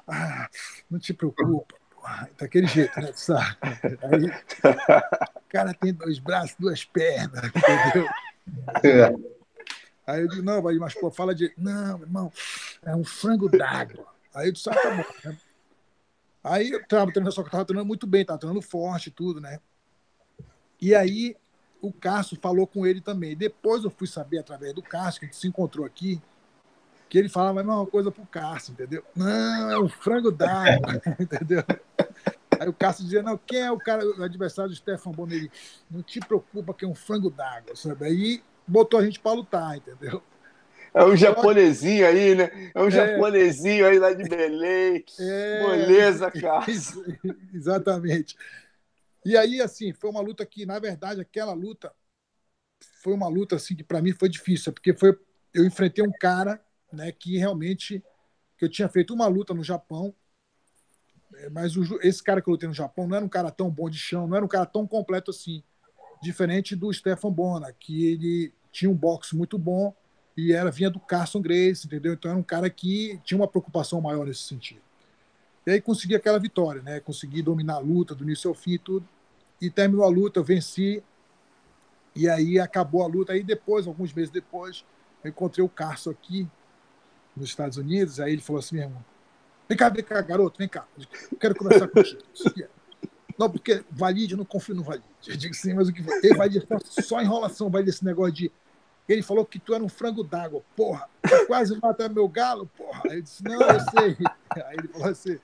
ah, 0.09 0.49
não 0.91 0.99
te 0.99 1.13
preocupa, 1.15 1.75
daquele 2.39 2.67
jeito, 2.67 2.99
né? 3.01 3.13
Sabe? 3.15 3.57
Aí, 4.03 4.27
o 5.37 5.49
cara 5.49 5.73
tem 5.75 5.93
dois 5.93 6.19
braços, 6.19 6.57
duas 6.59 6.85
pernas, 6.85 7.45
entendeu? 7.45 9.31
Aí 10.07 10.21
eu 10.21 10.29
digo, 10.29 10.43
não, 10.43 10.61
Valide, 10.61 10.81
mas 10.81 10.95
pô, 10.95 11.11
fala 11.11 11.35
de. 11.35 11.53
Não, 11.57 12.01
irmão, 12.01 12.33
é 12.83 12.95
um 12.95 13.05
frango 13.05 13.49
d'água. 13.49 14.07
Aí 14.35 14.49
eu 14.49 14.53
disse, 14.53 14.69
ah, 14.69 14.75
tá 14.75 14.91
bom. 14.91 15.05
Né? 15.25 15.39
Aí 16.43 16.71
eu 16.71 16.81
estava 16.81 17.11
treinando, 17.11 17.35
só 17.35 17.41
que 17.41 17.47
eu 17.47 17.49
estava 17.49 17.65
treinando 17.65 17.89
muito 17.89 18.07
bem, 18.07 18.21
estava 18.21 18.39
treinando 18.39 18.61
forte 18.61 19.07
e 19.09 19.13
tudo, 19.13 19.41
né? 19.41 19.59
E 20.85 20.95
aí 20.95 21.35
o 21.81 21.91
Cássio 21.91 22.37
falou 22.39 22.67
com 22.67 22.87
ele 22.87 23.01
também. 23.01 23.35
Depois 23.35 23.85
eu 23.85 23.91
fui 23.91 24.07
saber, 24.07 24.37
através 24.37 24.75
do 24.75 24.83
Cássio, 24.83 25.21
que 25.21 25.25
a 25.25 25.29
gente 25.29 25.41
se 25.41 25.49
encontrou 25.49 25.87
aqui, 25.87 26.21
que 27.09 27.17
ele 27.17 27.31
falava 27.31 27.61
a 27.61 27.65
mesma 27.65 27.87
coisa 27.87 28.11
pro 28.11 28.27
Cássio, 28.27 28.73
entendeu? 28.73 29.03
Não, 29.17 29.71
é 29.71 29.79
um 29.79 29.89
frango 29.89 30.31
d'água, 30.31 31.01
entendeu? 31.19 31.65
Aí 32.61 32.69
o 32.69 32.73
Cássio 32.75 33.05
dizia, 33.05 33.23
não, 33.23 33.39
quem 33.39 33.61
é 33.61 33.73
o 33.73 33.79
cara, 33.79 34.05
o 34.07 34.23
adversário 34.23 34.73
do 34.73 34.77
Stefan 34.77 35.13
Bonelli? 35.13 35.51
Não 35.91 36.03
te 36.03 36.21
preocupa 36.21 36.75
que 36.75 36.85
é 36.85 36.89
um 36.89 36.95
frango 36.95 37.31
d'água, 37.31 37.75
sabe? 37.75 38.05
Aí 38.05 38.43
botou 38.69 39.01
a 39.01 39.05
gente 39.07 39.19
para 39.19 39.33
lutar, 39.33 39.79
entendeu? 39.79 40.23
É 40.93 41.03
um 41.03 41.17
japonesinho 41.17 42.07
aí, 42.07 42.35
né? 42.35 42.51
É 42.75 42.81
um 42.81 42.89
é, 42.89 42.91
japonesinho 42.91 43.87
aí 43.87 43.99
lá 43.99 44.13
de 44.13 44.29
Belém. 44.29 45.03
É, 45.19 45.63
Moleza, 45.63 46.31
cara. 46.31 46.67
Exatamente. 47.55 48.37
E 49.25 49.37
aí, 49.37 49.61
assim, 49.61 49.93
foi 49.93 50.11
uma 50.11 50.21
luta 50.21 50.45
que, 50.45 50.67
na 50.67 50.79
verdade, 50.79 51.21
aquela 51.21 51.53
luta 51.53 51.93
foi 53.03 53.15
uma 53.15 53.29
luta 53.29 53.57
assim 53.57 53.75
que 53.75 53.85
para 53.85 54.03
mim 54.03 54.13
foi 54.13 54.29
difícil, 54.29 54.73
porque 54.73 54.93
foi 54.95 55.19
eu 55.53 55.65
enfrentei 55.65 56.05
um 56.05 56.13
cara, 56.13 56.61
né, 56.93 57.13
que 57.13 57.39
realmente 57.39 58.03
que 58.59 58.65
eu 58.65 58.69
tinha 58.69 58.89
feito 58.89 59.15
uma 59.15 59.27
luta 59.27 59.55
no 59.55 59.63
Japão, 59.63 60.15
é, 61.37 61.49
mas 61.49 61.77
o, 61.77 61.99
esse 62.03 62.23
cara 62.23 62.41
que 62.43 62.49
eu 62.49 62.53
lutei 62.53 62.69
no 62.69 62.75
Japão 62.75 63.07
não 63.07 63.17
era 63.17 63.25
um 63.25 63.29
cara 63.29 63.51
tão 63.51 63.71
bom 63.71 63.89
de 63.89 63.99
chão, 63.99 64.27
não 64.27 64.37
era 64.37 64.45
um 64.45 64.49
cara 64.49 64.67
tão 64.67 64.87
completo 64.87 65.31
assim, 65.31 65.63
diferente 66.23 66.75
do 66.75 66.93
Stefan 66.93 67.31
Bona, 67.31 67.73
que 67.73 68.07
ele 68.07 68.53
tinha 68.73 68.91
um 68.91 68.95
boxe 68.95 69.37
muito 69.37 69.59
bom 69.59 69.95
e 70.37 70.53
era 70.53 70.71
vinha 70.71 70.91
do 70.91 70.99
Carson 70.99 71.41
Grace, 71.41 71.87
entendeu? 71.87 72.15
Então 72.15 72.31
era 72.31 72.39
um 72.39 72.43
cara 72.43 72.69
que 72.69 73.21
tinha 73.25 73.39
uma 73.39 73.49
preocupação 73.49 74.01
maior 74.01 74.27
nesse 74.27 74.43
sentido. 74.43 74.83
E 75.67 75.71
aí 75.71 75.81
consegui 75.81 76.15
aquela 76.15 76.39
vitória, 76.39 76.83
né? 76.83 77.01
Consegui 77.01 77.43
dominar 77.43 77.75
a 77.75 77.79
luta 77.79 78.15
do 78.15 78.25
início 78.25 78.49
ao 78.49 78.55
fim 78.55 78.73
e 78.73 78.79
tudo. 78.79 79.09
E 79.61 79.71
terminou 79.71 80.05
a 80.05 80.09
luta, 80.09 80.41
eu 80.41 80.45
venci. 80.45 81.03
E 82.15 82.29
aí 82.29 82.59
acabou 82.59 83.03
a 83.03 83.07
luta. 83.07 83.33
Aí 83.33 83.43
depois, 83.43 83.87
alguns 83.87 84.13
meses 84.13 84.31
depois, 84.31 84.85
eu 85.23 85.31
encontrei 85.31 85.65
o 85.65 85.69
Carson 85.69 86.11
aqui 86.11 86.47
nos 87.37 87.49
Estados 87.49 87.79
Unidos. 87.79 88.21
Aí 88.21 88.33
ele 88.33 88.43
falou 88.43 88.61
assim, 88.61 88.77
meu 88.77 88.85
irmão, 88.85 89.05
vem 89.69 89.79
cá, 89.79 89.89
vem 89.89 90.05
cá, 90.05 90.21
garoto, 90.21 90.59
vem 90.59 90.69
cá. 90.69 90.87
Eu 91.33 91.39
quero 91.39 91.55
conversar 91.55 91.89
contigo. 91.89 92.23
Não, 93.39 93.51
porque 93.51 93.85
Valide, 93.91 94.35
eu 94.35 94.39
não 94.39 94.45
confio 94.45 94.75
no 94.75 94.83
Valide. 94.83 95.09
Eu 95.27 95.37
digo 95.37 95.55
sim, 95.55 95.75
mas 95.75 95.89
o 95.89 95.93
que 95.93 96.03
foi? 96.03 96.35
Valide, 96.37 96.67
só 97.03 97.21
enrolação, 97.21 97.71
vai 97.71 97.83
desse 97.83 98.05
negócio 98.05 98.33
de 98.33 98.53
ele 99.09 99.23
falou 99.23 99.45
que 99.45 99.59
tu 99.59 99.75
era 99.75 99.85
um 99.85 99.89
frango 99.89 100.25
d'água. 100.25 100.63
Porra, 100.75 101.09
quase 101.47 101.79
mata 101.79 102.09
meu 102.09 102.27
galo, 102.27 102.71
porra. 102.77 103.03
Eu 103.07 103.21
disse, 103.21 103.45
não, 103.45 103.61
eu 103.61 103.81
sei. 103.81 104.17
Aí 104.67 104.77
ele 104.79 104.89
falou 104.89 105.09
assim, 105.09 105.39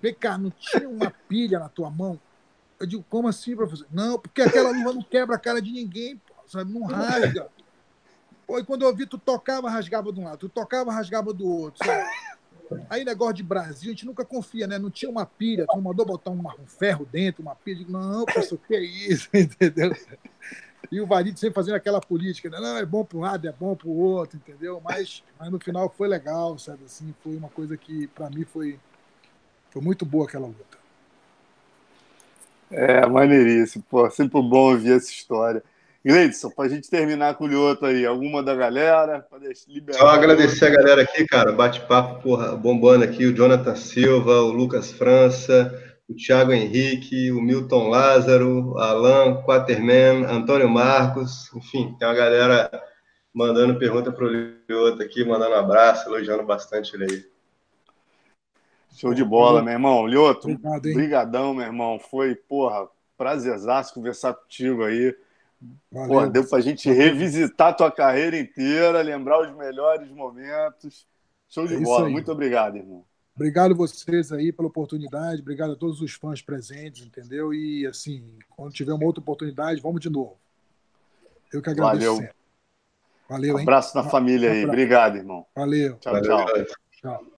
vem 0.00 0.14
cá, 0.14 0.36
não 0.38 0.50
tinha 0.50 0.88
uma 0.88 1.10
pilha 1.28 1.58
na 1.58 1.68
tua 1.68 1.90
mão? 1.90 2.18
Eu 2.78 2.86
digo, 2.86 3.04
como 3.08 3.28
assim, 3.28 3.54
professor? 3.54 3.86
Não, 3.92 4.18
porque 4.18 4.42
aquela 4.42 4.70
luva 4.70 4.92
não 4.92 5.02
quebra 5.02 5.36
a 5.36 5.38
cara 5.38 5.62
de 5.62 5.70
ninguém, 5.70 6.16
porra, 6.16 6.42
sabe? 6.46 6.72
Não 6.72 6.82
rasga. 6.82 7.48
Pô, 8.46 8.58
e 8.58 8.64
quando 8.64 8.84
eu 8.84 8.94
vi, 8.94 9.06
tu 9.06 9.18
tocava, 9.18 9.70
rasgava 9.70 10.12
de 10.12 10.20
um 10.20 10.24
lado, 10.24 10.38
tu 10.38 10.48
tocava, 10.48 10.92
rasgava 10.92 11.32
do 11.32 11.46
outro. 11.46 11.86
Sabe? 11.86 12.08
Aí, 12.88 13.04
negócio 13.04 13.34
de 13.34 13.42
Brasil, 13.42 13.90
a 13.90 13.94
gente 13.94 14.06
nunca 14.06 14.24
confia, 14.24 14.66
né? 14.66 14.78
Não 14.78 14.90
tinha 14.90 15.10
uma 15.10 15.26
pilha, 15.26 15.66
tu 15.68 15.80
mandou 15.80 16.04
botar 16.04 16.30
um 16.30 16.42
ferro 16.66 17.06
dentro, 17.10 17.42
uma 17.42 17.54
pilha. 17.54 17.78
Digo, 17.78 17.92
não, 17.92 18.24
professor, 18.24 18.58
que 18.58 18.74
é 18.74 18.80
isso, 18.80 19.28
entendeu? 19.34 19.94
E 20.90 21.00
o 21.00 21.06
Valide 21.06 21.38
sempre 21.38 21.54
fazendo 21.54 21.76
aquela 21.76 22.00
política, 22.00 22.50
né? 22.50 22.58
não, 22.60 22.76
é 22.76 22.84
bom 22.84 23.04
para 23.04 23.18
um 23.18 23.20
lado, 23.20 23.48
é 23.48 23.52
bom 23.52 23.74
para 23.74 23.88
o 23.88 23.96
outro, 23.96 24.36
entendeu? 24.36 24.80
Mas, 24.84 25.22
mas 25.38 25.50
no 25.50 25.58
final 25.58 25.92
foi 25.96 26.08
legal, 26.08 26.58
sabe? 26.58 26.80
Assim, 26.84 27.14
foi 27.22 27.36
uma 27.36 27.48
coisa 27.48 27.76
que, 27.76 28.06
para 28.08 28.28
mim, 28.28 28.44
foi, 28.44 28.78
foi 29.70 29.80
muito 29.80 30.04
boa 30.04 30.26
aquela 30.26 30.46
luta. 30.46 30.78
É, 32.70 33.06
maneiríssimo. 33.06 33.84
Pô, 33.88 34.10
sempre 34.10 34.40
bom 34.40 34.72
ouvir 34.72 34.92
essa 34.92 35.10
história. 35.10 35.62
Gleidson, 36.04 36.50
para 36.50 36.64
a 36.64 36.68
gente 36.68 36.90
terminar 36.90 37.34
com 37.36 37.44
o 37.44 37.46
Lioto 37.46 37.86
aí, 37.86 38.04
alguma 38.04 38.42
da 38.42 38.56
galera? 38.56 39.24
Liberar 39.68 39.98
Só 39.98 40.08
agradecer 40.08 40.66
a 40.66 40.70
galera 40.70 41.02
aqui, 41.02 41.24
cara. 41.26 41.52
Bate-papo, 41.52 42.22
porra, 42.22 42.56
bombando 42.56 43.04
aqui. 43.04 43.24
O 43.24 43.32
Jonathan 43.32 43.76
Silva, 43.76 44.40
o 44.40 44.50
Lucas 44.50 44.90
França, 44.90 45.72
o 46.08 46.14
Thiago 46.14 46.52
Henrique, 46.52 47.32
o 47.32 47.40
Milton 47.40 47.88
Lázaro, 47.88 48.78
Alan 48.78 49.42
Quaterman, 49.42 50.24
Antônio 50.24 50.68
Marcos, 50.68 51.52
enfim, 51.54 51.94
tem 51.98 52.06
uma 52.06 52.14
galera 52.14 52.70
mandando 53.32 53.78
pergunta 53.78 54.12
para 54.12 54.24
o 54.24 54.28
Lioto 54.28 55.02
aqui, 55.02 55.24
mandando 55.24 55.54
um 55.54 55.58
abraço, 55.58 56.08
elogiando 56.08 56.44
bastante 56.44 56.94
ele 56.94 57.04
aí. 57.04 57.32
Show 58.94 59.14
de 59.14 59.24
bola, 59.24 59.62
meu 59.62 59.72
irmão. 59.72 60.06
Lioto, 60.06 60.48
brigadão, 60.82 61.54
meu 61.54 61.64
irmão. 61.64 61.98
Foi, 61.98 62.34
porra, 62.34 62.86
prazerzaço 63.16 63.94
conversar 63.94 64.34
contigo 64.34 64.84
aí. 64.84 65.16
Valeu. 65.90 66.08
Porra, 66.08 66.28
deu 66.28 66.46
pra 66.46 66.60
gente 66.60 66.90
revisitar 66.90 67.68
a 67.68 67.72
tua 67.72 67.90
carreira 67.90 68.38
inteira, 68.38 69.00
lembrar 69.00 69.40
os 69.40 69.56
melhores 69.56 70.10
momentos. 70.10 71.06
Show 71.48 71.66
de 71.66 71.74
é 71.74 71.80
bola. 71.80 72.08
Muito 72.08 72.30
obrigado, 72.30 72.76
irmão. 72.76 73.04
Obrigado 73.34 73.74
vocês 73.74 74.30
aí 74.30 74.52
pela 74.52 74.68
oportunidade, 74.68 75.40
obrigado 75.40 75.72
a 75.72 75.76
todos 75.76 76.00
os 76.00 76.12
fãs 76.12 76.42
presentes, 76.42 77.06
entendeu? 77.06 77.52
E 77.54 77.86
assim, 77.86 78.38
quando 78.50 78.72
tiver 78.74 78.92
uma 78.92 79.06
outra 79.06 79.22
oportunidade, 79.22 79.80
vamos 79.80 80.00
de 80.00 80.10
novo. 80.10 80.36
Eu 81.52 81.62
que 81.62 81.70
agradeço. 81.70 81.98
Valeu. 81.98 82.16
Sempre. 82.16 82.42
Valeu, 83.28 83.58
hein? 83.58 83.62
Abraço 83.62 83.96
na 83.96 84.04
família 84.04 84.50
um 84.50 84.52
aí. 84.52 84.64
Obrigado, 84.64 85.16
irmão. 85.16 85.46
Valeu. 85.54 85.96
Tchau, 85.96 86.12
Valeu. 86.12 86.36
tchau. 86.36 86.66
Tchau. 86.92 87.26